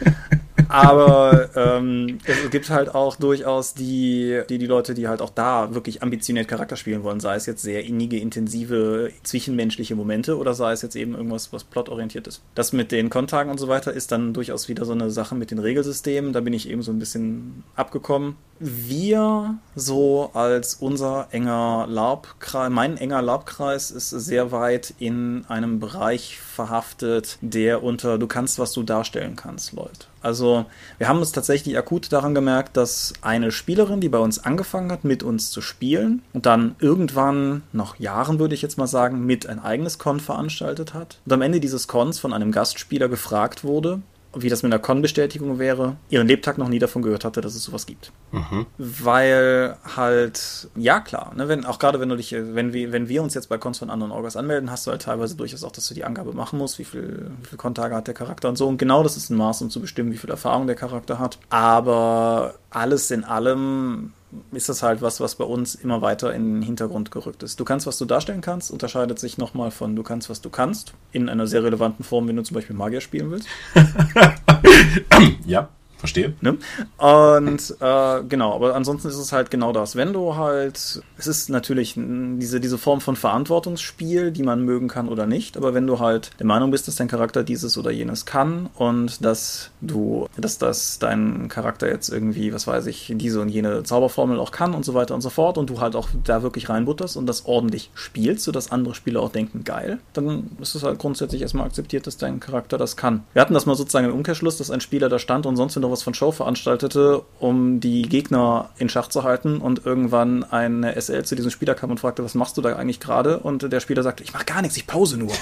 Aber 0.68 1.50
ähm, 1.56 2.18
es 2.24 2.50
gibt 2.50 2.70
halt 2.70 2.94
auch 2.94 3.16
durchaus 3.16 3.74
die, 3.74 4.42
die, 4.48 4.58
die 4.58 4.66
Leute, 4.66 4.94
die 4.94 5.08
halt 5.08 5.22
auch 5.22 5.30
da 5.30 5.74
wirklich 5.74 6.02
ambitioniert 6.02 6.48
Charakter 6.48 6.76
spielen 6.76 7.02
wollen, 7.02 7.20
sei 7.20 7.36
es 7.36 7.46
jetzt 7.46 7.62
sehr 7.62 7.84
innige, 7.84 8.18
intensive, 8.18 9.10
zwischenmenschliche 9.22 9.94
Momente 9.94 10.36
oder 10.36 10.54
sei 10.54 10.72
es 10.72 10.82
jetzt 10.82 10.96
eben 10.96 11.14
irgendwas, 11.14 11.52
was 11.52 11.64
plotorientiert 11.64 12.26
ist. 12.26 12.42
Das 12.54 12.72
mit 12.72 12.92
den 12.92 13.10
Kontagen 13.10 13.50
und 13.50 13.58
so 13.58 13.68
weiter 13.68 13.92
ist 13.92 14.12
dann 14.12 14.34
durchaus 14.34 14.68
wieder 14.68 14.84
so 14.84 14.92
eine 14.92 15.10
Sache 15.10 15.34
mit 15.34 15.50
den 15.50 15.58
Regelsystemen. 15.58 16.32
Da 16.32 16.40
bin 16.40 16.52
ich 16.52 16.68
eben 16.68 16.82
so 16.82 16.92
ein 16.92 16.98
bisschen 16.98 17.64
abgekommen. 17.74 18.36
Wir 18.60 19.58
so 19.76 20.30
als 20.34 20.74
unser 20.74 21.28
enger 21.30 21.86
Labkreis, 21.88 22.70
mein 22.70 22.96
enger 22.96 23.22
Labkreis 23.22 23.90
ist 23.90 24.10
sehr 24.10 24.50
weit 24.50 24.94
in 24.98 25.44
einem 25.48 25.78
Bereich 25.78 26.38
verhaftet, 26.38 27.38
der 27.40 27.82
unter 27.84 28.18
du 28.18 28.26
kannst, 28.26 28.58
was 28.58 28.72
du 28.72 28.82
darstellen 28.82 29.36
kannst, 29.36 29.72
läuft. 29.72 30.08
Also 30.22 30.66
wir 30.98 31.08
haben 31.08 31.18
uns 31.18 31.32
tatsächlich 31.32 31.76
akut 31.78 32.12
daran 32.12 32.34
gemerkt, 32.34 32.76
dass 32.76 33.12
eine 33.22 33.52
Spielerin, 33.52 34.00
die 34.00 34.08
bei 34.08 34.18
uns 34.18 34.38
angefangen 34.38 34.90
hat, 34.90 35.04
mit 35.04 35.22
uns 35.22 35.50
zu 35.50 35.60
spielen 35.60 36.22
und 36.32 36.46
dann 36.46 36.76
irgendwann, 36.80 37.62
nach 37.72 37.98
Jahren 37.98 38.38
würde 38.38 38.54
ich 38.54 38.62
jetzt 38.62 38.78
mal 38.78 38.86
sagen, 38.86 39.24
mit 39.24 39.46
ein 39.46 39.58
eigenes 39.58 39.98
Con 39.98 40.20
veranstaltet 40.20 40.94
hat 40.94 41.18
und 41.24 41.32
am 41.32 41.42
Ende 41.42 41.60
dieses 41.60 41.88
Cons 41.88 42.18
von 42.18 42.32
einem 42.32 42.52
Gastspieler 42.52 43.08
gefragt 43.08 43.64
wurde, 43.64 44.00
wie 44.42 44.48
das 44.48 44.62
mit 44.62 44.72
einer 44.72 44.80
Con-Bestätigung 44.80 45.58
wäre, 45.58 45.96
ihren 46.10 46.26
Lebtag 46.26 46.58
noch 46.58 46.68
nie 46.68 46.78
davon 46.78 47.02
gehört 47.02 47.24
hatte, 47.24 47.40
dass 47.40 47.54
es 47.54 47.62
sowas 47.62 47.86
gibt. 47.86 48.12
Mhm. 48.32 48.66
Weil 48.76 49.76
halt, 49.96 50.68
ja 50.76 51.00
klar, 51.00 51.32
ne, 51.36 51.48
wenn, 51.48 51.64
auch 51.64 51.78
gerade 51.78 52.00
wenn 52.00 52.08
du 52.08 52.16
dich, 52.16 52.32
wenn 52.32 52.72
wir, 52.72 52.92
wenn 52.92 53.08
wir 53.08 53.22
uns 53.22 53.34
jetzt 53.34 53.48
bei 53.48 53.58
Cons 53.58 53.78
von 53.78 53.90
anderen 53.90 54.12
Orgas 54.12 54.36
anmelden, 54.36 54.70
hast 54.70 54.86
du 54.86 54.90
halt 54.90 55.02
teilweise 55.02 55.36
durchaus 55.36 55.64
auch, 55.64 55.72
dass 55.72 55.88
du 55.88 55.94
die 55.94 56.04
Angabe 56.04 56.32
machen 56.32 56.58
musst, 56.58 56.78
wie 56.78 56.84
viel, 56.84 57.30
wie 57.40 57.46
viel 57.46 57.58
Kontage 57.58 57.94
hat 57.94 58.06
der 58.06 58.14
Charakter 58.14 58.48
und 58.48 58.56
so. 58.56 58.66
Und 58.66 58.78
genau 58.78 59.02
das 59.02 59.16
ist 59.16 59.30
ein 59.30 59.36
Maß, 59.36 59.62
um 59.62 59.70
zu 59.70 59.80
bestimmen, 59.80 60.12
wie 60.12 60.18
viel 60.18 60.30
Erfahrung 60.30 60.66
der 60.66 60.76
Charakter 60.76 61.18
hat. 61.18 61.38
Aber 61.50 62.54
alles 62.70 63.10
in 63.10 63.24
allem 63.24 64.12
ist 64.52 64.68
das 64.68 64.82
halt 64.82 65.00
was, 65.00 65.20
was 65.20 65.36
bei 65.36 65.44
uns 65.44 65.74
immer 65.74 66.02
weiter 66.02 66.34
in 66.34 66.54
den 66.54 66.62
Hintergrund 66.62 67.10
gerückt 67.10 67.42
ist. 67.42 67.58
Du 67.58 67.64
kannst, 67.64 67.86
was 67.86 67.98
du 67.98 68.04
darstellen 68.04 68.40
kannst, 68.40 68.70
unterscheidet 68.70 69.18
sich 69.18 69.38
nochmal 69.38 69.70
von 69.70 69.96
du 69.96 70.02
kannst, 70.02 70.28
was 70.28 70.40
du 70.40 70.50
kannst, 70.50 70.92
in 71.12 71.28
einer 71.28 71.46
sehr 71.46 71.64
relevanten 71.64 72.04
Form, 72.04 72.28
wenn 72.28 72.36
du 72.36 72.42
zum 72.42 72.54
Beispiel 72.54 72.76
Magier 72.76 73.00
spielen 73.00 73.30
willst. 73.30 73.48
ja. 75.46 75.70
Verstehe. 75.98 76.34
Ne? 76.40 76.58
Und 76.96 77.74
äh, 77.80 78.22
genau, 78.28 78.54
aber 78.54 78.74
ansonsten 78.76 79.08
ist 79.08 79.16
es 79.16 79.32
halt 79.32 79.50
genau 79.50 79.72
das. 79.72 79.96
Wenn 79.96 80.12
du 80.12 80.36
halt, 80.36 81.02
es 81.18 81.26
ist 81.26 81.50
natürlich 81.50 81.94
diese, 81.96 82.60
diese 82.60 82.78
Form 82.78 83.00
von 83.00 83.16
Verantwortungsspiel, 83.16 84.30
die 84.30 84.44
man 84.44 84.62
mögen 84.62 84.86
kann 84.86 85.08
oder 85.08 85.26
nicht, 85.26 85.56
aber 85.56 85.74
wenn 85.74 85.86
du 85.86 85.98
halt 85.98 86.30
der 86.38 86.46
Meinung 86.46 86.70
bist, 86.70 86.86
dass 86.86 86.96
dein 86.96 87.08
Charakter 87.08 87.42
dieses 87.42 87.76
oder 87.76 87.90
jenes 87.90 88.26
kann 88.26 88.68
und 88.76 89.24
dass 89.24 89.70
du, 89.80 90.28
dass 90.36 90.58
das 90.58 91.00
dein 91.00 91.48
Charakter 91.48 91.88
jetzt 91.88 92.10
irgendwie, 92.10 92.54
was 92.54 92.68
weiß 92.68 92.86
ich, 92.86 93.12
diese 93.16 93.40
und 93.40 93.48
jene 93.48 93.82
Zauberformel 93.82 94.38
auch 94.38 94.52
kann 94.52 94.74
und 94.74 94.84
so 94.84 94.94
weiter 94.94 95.14
und 95.16 95.20
so 95.20 95.30
fort 95.30 95.58
und 95.58 95.68
du 95.68 95.80
halt 95.80 95.96
auch 95.96 96.08
da 96.24 96.42
wirklich 96.42 96.68
reinbutterst 96.68 97.16
und 97.16 97.26
das 97.26 97.46
ordentlich 97.46 97.90
spielst, 97.94 98.44
sodass 98.44 98.70
andere 98.70 98.94
Spieler 98.94 99.20
auch 99.20 99.32
denken, 99.32 99.64
geil, 99.64 99.98
dann 100.12 100.50
ist 100.60 100.76
es 100.76 100.84
halt 100.84 101.00
grundsätzlich 101.00 101.42
erstmal 101.42 101.66
akzeptiert, 101.66 102.06
dass 102.06 102.16
dein 102.16 102.38
Charakter 102.38 102.78
das 102.78 102.96
kann. 102.96 103.24
Wir 103.32 103.42
hatten 103.42 103.54
das 103.54 103.66
mal 103.66 103.74
sozusagen 103.74 104.06
im 104.06 104.14
Umkehrschluss, 104.14 104.58
dass 104.58 104.70
ein 104.70 104.80
Spieler 104.80 105.08
da 105.08 105.18
stand 105.18 105.44
und 105.44 105.56
sonst 105.56 105.76
noch 105.88 105.92
was 105.92 106.02
von 106.02 106.14
Show 106.14 106.32
veranstaltete, 106.32 107.22
um 107.40 107.80
die 107.80 108.02
Gegner 108.02 108.70
in 108.78 108.88
Schach 108.88 109.08
zu 109.08 109.22
halten 109.22 109.58
und 109.58 109.84
irgendwann 109.84 110.44
eine 110.44 111.00
SL 111.00 111.24
zu 111.24 111.34
diesem 111.34 111.50
Spieler 111.50 111.74
kam 111.74 111.90
und 111.90 112.00
fragte, 112.00 112.24
was 112.24 112.34
machst 112.34 112.56
du 112.56 112.62
da 112.62 112.74
eigentlich 112.76 113.00
gerade? 113.00 113.38
Und 113.38 113.72
der 113.72 113.80
Spieler 113.80 114.02
sagte, 114.02 114.22
ich 114.22 114.32
mach 114.32 114.46
gar 114.46 114.62
nichts, 114.62 114.76
ich 114.76 114.86
pause 114.86 115.16
nur. 115.16 115.32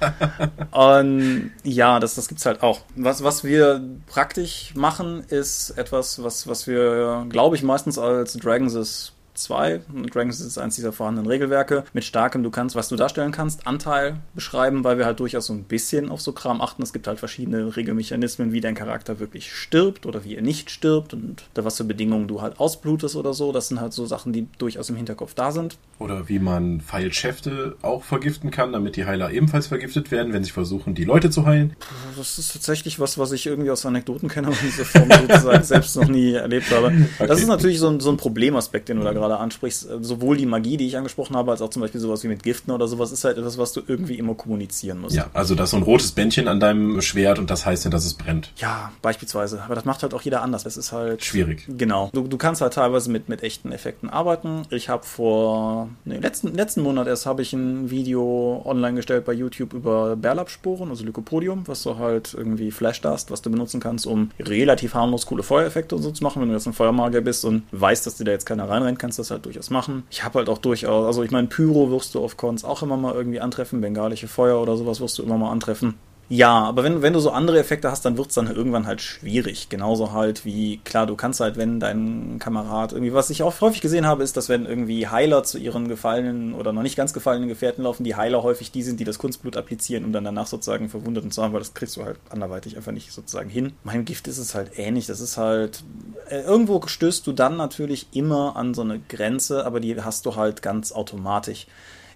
und 0.72 1.52
ja, 1.62 2.00
das, 2.00 2.14
das 2.14 2.28
gibt's 2.28 2.46
halt 2.46 2.62
auch. 2.62 2.80
Was, 2.96 3.22
was 3.22 3.44
wir 3.44 3.82
praktisch 4.06 4.72
machen, 4.74 5.24
ist 5.28 5.70
etwas, 5.70 6.22
was, 6.22 6.46
was 6.46 6.66
wir, 6.66 7.26
glaube 7.28 7.56
ich, 7.56 7.62
meistens 7.62 7.98
als 7.98 8.34
Dragons 8.34 9.12
2. 9.42 9.80
Dragons 10.10 10.40
ist 10.40 10.58
eins 10.58 10.76
dieser 10.76 10.92
vorhandenen 10.92 11.28
Regelwerke. 11.28 11.84
Mit 11.92 12.04
starkem, 12.04 12.42
du 12.42 12.50
kannst, 12.50 12.76
was 12.76 12.88
du 12.88 12.96
darstellen 12.96 13.32
kannst, 13.32 13.66
Anteil 13.66 14.16
beschreiben, 14.34 14.84
weil 14.84 14.98
wir 14.98 15.06
halt 15.06 15.20
durchaus 15.20 15.46
so 15.46 15.52
ein 15.52 15.64
bisschen 15.64 16.10
auf 16.10 16.20
so 16.20 16.32
Kram 16.32 16.60
achten. 16.60 16.82
Es 16.82 16.92
gibt 16.92 17.06
halt 17.06 17.18
verschiedene 17.18 17.76
Regelmechanismen, 17.76 18.52
wie 18.52 18.60
dein 18.60 18.74
Charakter 18.74 19.20
wirklich 19.20 19.52
stirbt 19.52 20.06
oder 20.06 20.24
wie 20.24 20.36
er 20.36 20.42
nicht 20.42 20.70
stirbt 20.70 21.14
und 21.14 21.44
da 21.54 21.64
was 21.64 21.76
für 21.76 21.84
Bedingungen 21.84 22.28
du 22.28 22.42
halt 22.42 22.58
ausblutest 22.60 23.16
oder 23.16 23.34
so. 23.34 23.52
Das 23.52 23.68
sind 23.68 23.80
halt 23.80 23.92
so 23.92 24.06
Sachen, 24.06 24.32
die 24.32 24.46
durchaus 24.58 24.90
im 24.90 24.96
Hinterkopf 24.96 25.34
da 25.34 25.52
sind. 25.52 25.78
Oder 25.98 26.28
wie 26.28 26.38
man 26.38 26.80
Pfeilschäfte 26.80 27.76
auch 27.82 28.04
vergiften 28.04 28.50
kann, 28.50 28.72
damit 28.72 28.96
die 28.96 29.04
Heiler 29.04 29.30
ebenfalls 29.30 29.66
vergiftet 29.66 30.10
werden, 30.10 30.32
wenn 30.32 30.44
sie 30.44 30.50
versuchen, 30.50 30.94
die 30.94 31.04
Leute 31.04 31.30
zu 31.30 31.46
heilen. 31.46 31.76
Das 32.16 32.38
ist 32.38 32.52
tatsächlich 32.52 33.00
was, 33.00 33.18
was 33.18 33.32
ich 33.32 33.46
irgendwie 33.46 33.70
aus 33.70 33.84
Anekdoten 33.84 34.28
kenne, 34.28 34.48
aber 34.48 34.56
diese 34.62 34.84
Form 34.84 35.10
sozusagen 35.10 35.64
selbst 35.64 35.96
noch 35.96 36.08
nie 36.08 36.32
erlebt 36.32 36.70
habe. 36.70 36.86
Okay. 36.86 37.26
Das 37.26 37.40
ist 37.40 37.48
natürlich 37.48 37.78
so 37.78 37.88
ein, 37.88 38.00
so 38.00 38.10
ein 38.10 38.16
Problemaspekt, 38.16 38.88
den 38.88 38.98
du 38.98 39.04
da 39.04 39.12
gerade 39.12 39.27
ansprichst. 39.36 39.88
Sowohl 40.00 40.36
die 40.36 40.46
Magie, 40.46 40.76
die 40.76 40.86
ich 40.86 40.96
angesprochen 40.96 41.36
habe, 41.36 41.50
als 41.50 41.62
auch 41.62 41.70
zum 41.70 41.82
Beispiel 41.82 42.00
sowas 42.00 42.24
wie 42.24 42.28
mit 42.28 42.42
Giften 42.42 42.72
oder 42.72 42.88
sowas, 42.88 43.12
ist 43.12 43.24
halt 43.24 43.38
etwas, 43.38 43.58
was 43.58 43.72
du 43.72 43.82
irgendwie 43.86 44.18
immer 44.18 44.34
kommunizieren 44.34 45.00
musst. 45.00 45.14
Ja, 45.16 45.28
also 45.32 45.54
da 45.54 45.64
ist 45.64 45.70
so 45.70 45.76
ein 45.76 45.82
rotes 45.82 46.12
Bändchen 46.12 46.48
an 46.48 46.60
deinem 46.60 47.00
Schwert 47.00 47.38
und 47.38 47.50
das 47.50 47.66
heißt 47.66 47.84
ja, 47.84 47.90
dass 47.90 48.04
es 48.04 48.14
brennt. 48.14 48.52
Ja, 48.56 48.92
beispielsweise. 49.02 49.62
Aber 49.62 49.74
das 49.74 49.84
macht 49.84 50.02
halt 50.02 50.14
auch 50.14 50.22
jeder 50.22 50.42
anders. 50.42 50.64
Das 50.64 50.76
ist 50.76 50.92
halt. 50.92 51.24
Schwierig. 51.24 51.66
Genau. 51.68 52.10
Du, 52.12 52.26
du 52.26 52.36
kannst 52.38 52.60
halt 52.60 52.74
teilweise 52.74 53.10
mit, 53.10 53.28
mit 53.28 53.42
echten 53.42 53.72
Effekten 53.72 54.10
arbeiten. 54.10 54.62
Ich 54.70 54.88
habe 54.88 55.04
vor. 55.04 55.88
Nee, 56.04 56.18
letzten, 56.18 56.54
letzten 56.54 56.82
Monat 56.82 57.06
erst 57.06 57.26
habe 57.26 57.42
ich 57.42 57.52
ein 57.52 57.90
Video 57.90 58.62
online 58.64 58.96
gestellt 58.96 59.24
bei 59.24 59.32
YouTube 59.32 59.72
über 59.74 60.16
Bärlapsporen, 60.16 60.90
also 60.90 61.04
Lycopodium, 61.04 61.66
was 61.66 61.82
du 61.82 61.98
halt 61.98 62.34
irgendwie 62.34 62.70
Flash 62.70 63.00
hast, 63.04 63.30
was 63.30 63.42
du 63.42 63.50
benutzen 63.50 63.80
kannst, 63.80 64.06
um 64.06 64.30
relativ 64.40 64.94
harmlos 64.94 65.26
coole 65.26 65.42
Feuereffekte 65.42 65.94
und 65.94 66.02
so 66.02 66.10
zu 66.10 66.22
machen. 66.22 66.42
Wenn 66.42 66.48
du 66.48 66.54
jetzt 66.54 66.66
ein 66.66 66.72
Feuermagier 66.72 67.20
bist 67.20 67.44
und 67.44 67.62
weißt, 67.72 68.06
dass 68.06 68.16
dir 68.16 68.24
da 68.24 68.32
jetzt 68.32 68.46
keiner 68.46 68.68
reinrennt, 68.68 68.98
kannst 68.98 69.17
das 69.18 69.30
halt 69.30 69.44
durchaus 69.44 69.70
machen. 69.70 70.04
Ich 70.10 70.24
habe 70.24 70.38
halt 70.38 70.48
auch 70.48 70.58
durchaus, 70.58 71.06
also 71.06 71.22
ich 71.22 71.30
meine, 71.30 71.48
Pyro 71.48 71.90
wirst 71.90 72.14
du 72.14 72.24
auf 72.24 72.36
Cons 72.36 72.64
auch 72.64 72.82
immer 72.82 72.96
mal 72.96 73.14
irgendwie 73.14 73.40
antreffen, 73.40 73.80
bengalische 73.80 74.28
Feuer 74.28 74.60
oder 74.60 74.76
sowas 74.76 75.00
wirst 75.00 75.18
du 75.18 75.22
immer 75.22 75.38
mal 75.38 75.50
antreffen. 75.50 75.94
Ja, 76.30 76.64
aber 76.64 76.84
wenn, 76.84 77.00
wenn 77.00 77.14
du 77.14 77.20
so 77.20 77.30
andere 77.30 77.58
Effekte 77.58 77.90
hast, 77.90 78.04
dann 78.04 78.18
wird 78.18 78.28
es 78.28 78.34
dann 78.34 78.54
irgendwann 78.54 78.86
halt 78.86 79.00
schwierig. 79.00 79.70
Genauso 79.70 80.12
halt 80.12 80.44
wie, 80.44 80.76
klar, 80.84 81.06
du 81.06 81.16
kannst 81.16 81.40
halt, 81.40 81.56
wenn 81.56 81.80
dein 81.80 82.38
Kamerad 82.38 82.92
irgendwie, 82.92 83.14
was 83.14 83.30
ich 83.30 83.42
auch 83.42 83.58
häufig 83.62 83.80
gesehen 83.80 84.06
habe, 84.06 84.22
ist, 84.22 84.36
dass 84.36 84.50
wenn 84.50 84.66
irgendwie 84.66 85.06
Heiler 85.06 85.42
zu 85.42 85.56
ihren 85.56 85.88
gefallenen 85.88 86.52
oder 86.52 86.74
noch 86.74 86.82
nicht 86.82 86.96
ganz 86.96 87.14
gefallenen 87.14 87.48
Gefährten 87.48 87.82
laufen, 87.84 88.04
die 88.04 88.14
Heiler 88.14 88.42
häufig 88.42 88.70
die 88.70 88.82
sind, 88.82 89.00
die 89.00 89.04
das 89.04 89.18
Kunstblut 89.18 89.56
applizieren, 89.56 90.04
um 90.04 90.12
dann 90.12 90.24
danach 90.24 90.46
sozusagen 90.46 90.90
Verwundeten 90.90 91.30
zu 91.30 91.42
haben, 91.42 91.54
weil 91.54 91.60
das 91.60 91.72
kriegst 91.72 91.96
du 91.96 92.04
halt 92.04 92.18
anderweitig 92.28 92.76
einfach 92.76 92.92
nicht 92.92 93.10
sozusagen 93.10 93.48
hin. 93.48 93.72
Mein 93.82 94.04
Gift 94.04 94.28
ist 94.28 94.38
es 94.38 94.54
halt 94.54 94.72
ähnlich. 94.78 95.06
Das 95.06 95.20
ist 95.20 95.38
halt, 95.38 95.82
äh, 96.28 96.42
irgendwo 96.42 96.86
stößt 96.86 97.26
du 97.26 97.32
dann 97.32 97.56
natürlich 97.56 98.08
immer 98.12 98.54
an 98.54 98.74
so 98.74 98.82
eine 98.82 99.00
Grenze, 99.08 99.64
aber 99.64 99.80
die 99.80 100.02
hast 100.02 100.26
du 100.26 100.36
halt 100.36 100.60
ganz 100.60 100.92
automatisch. 100.92 101.66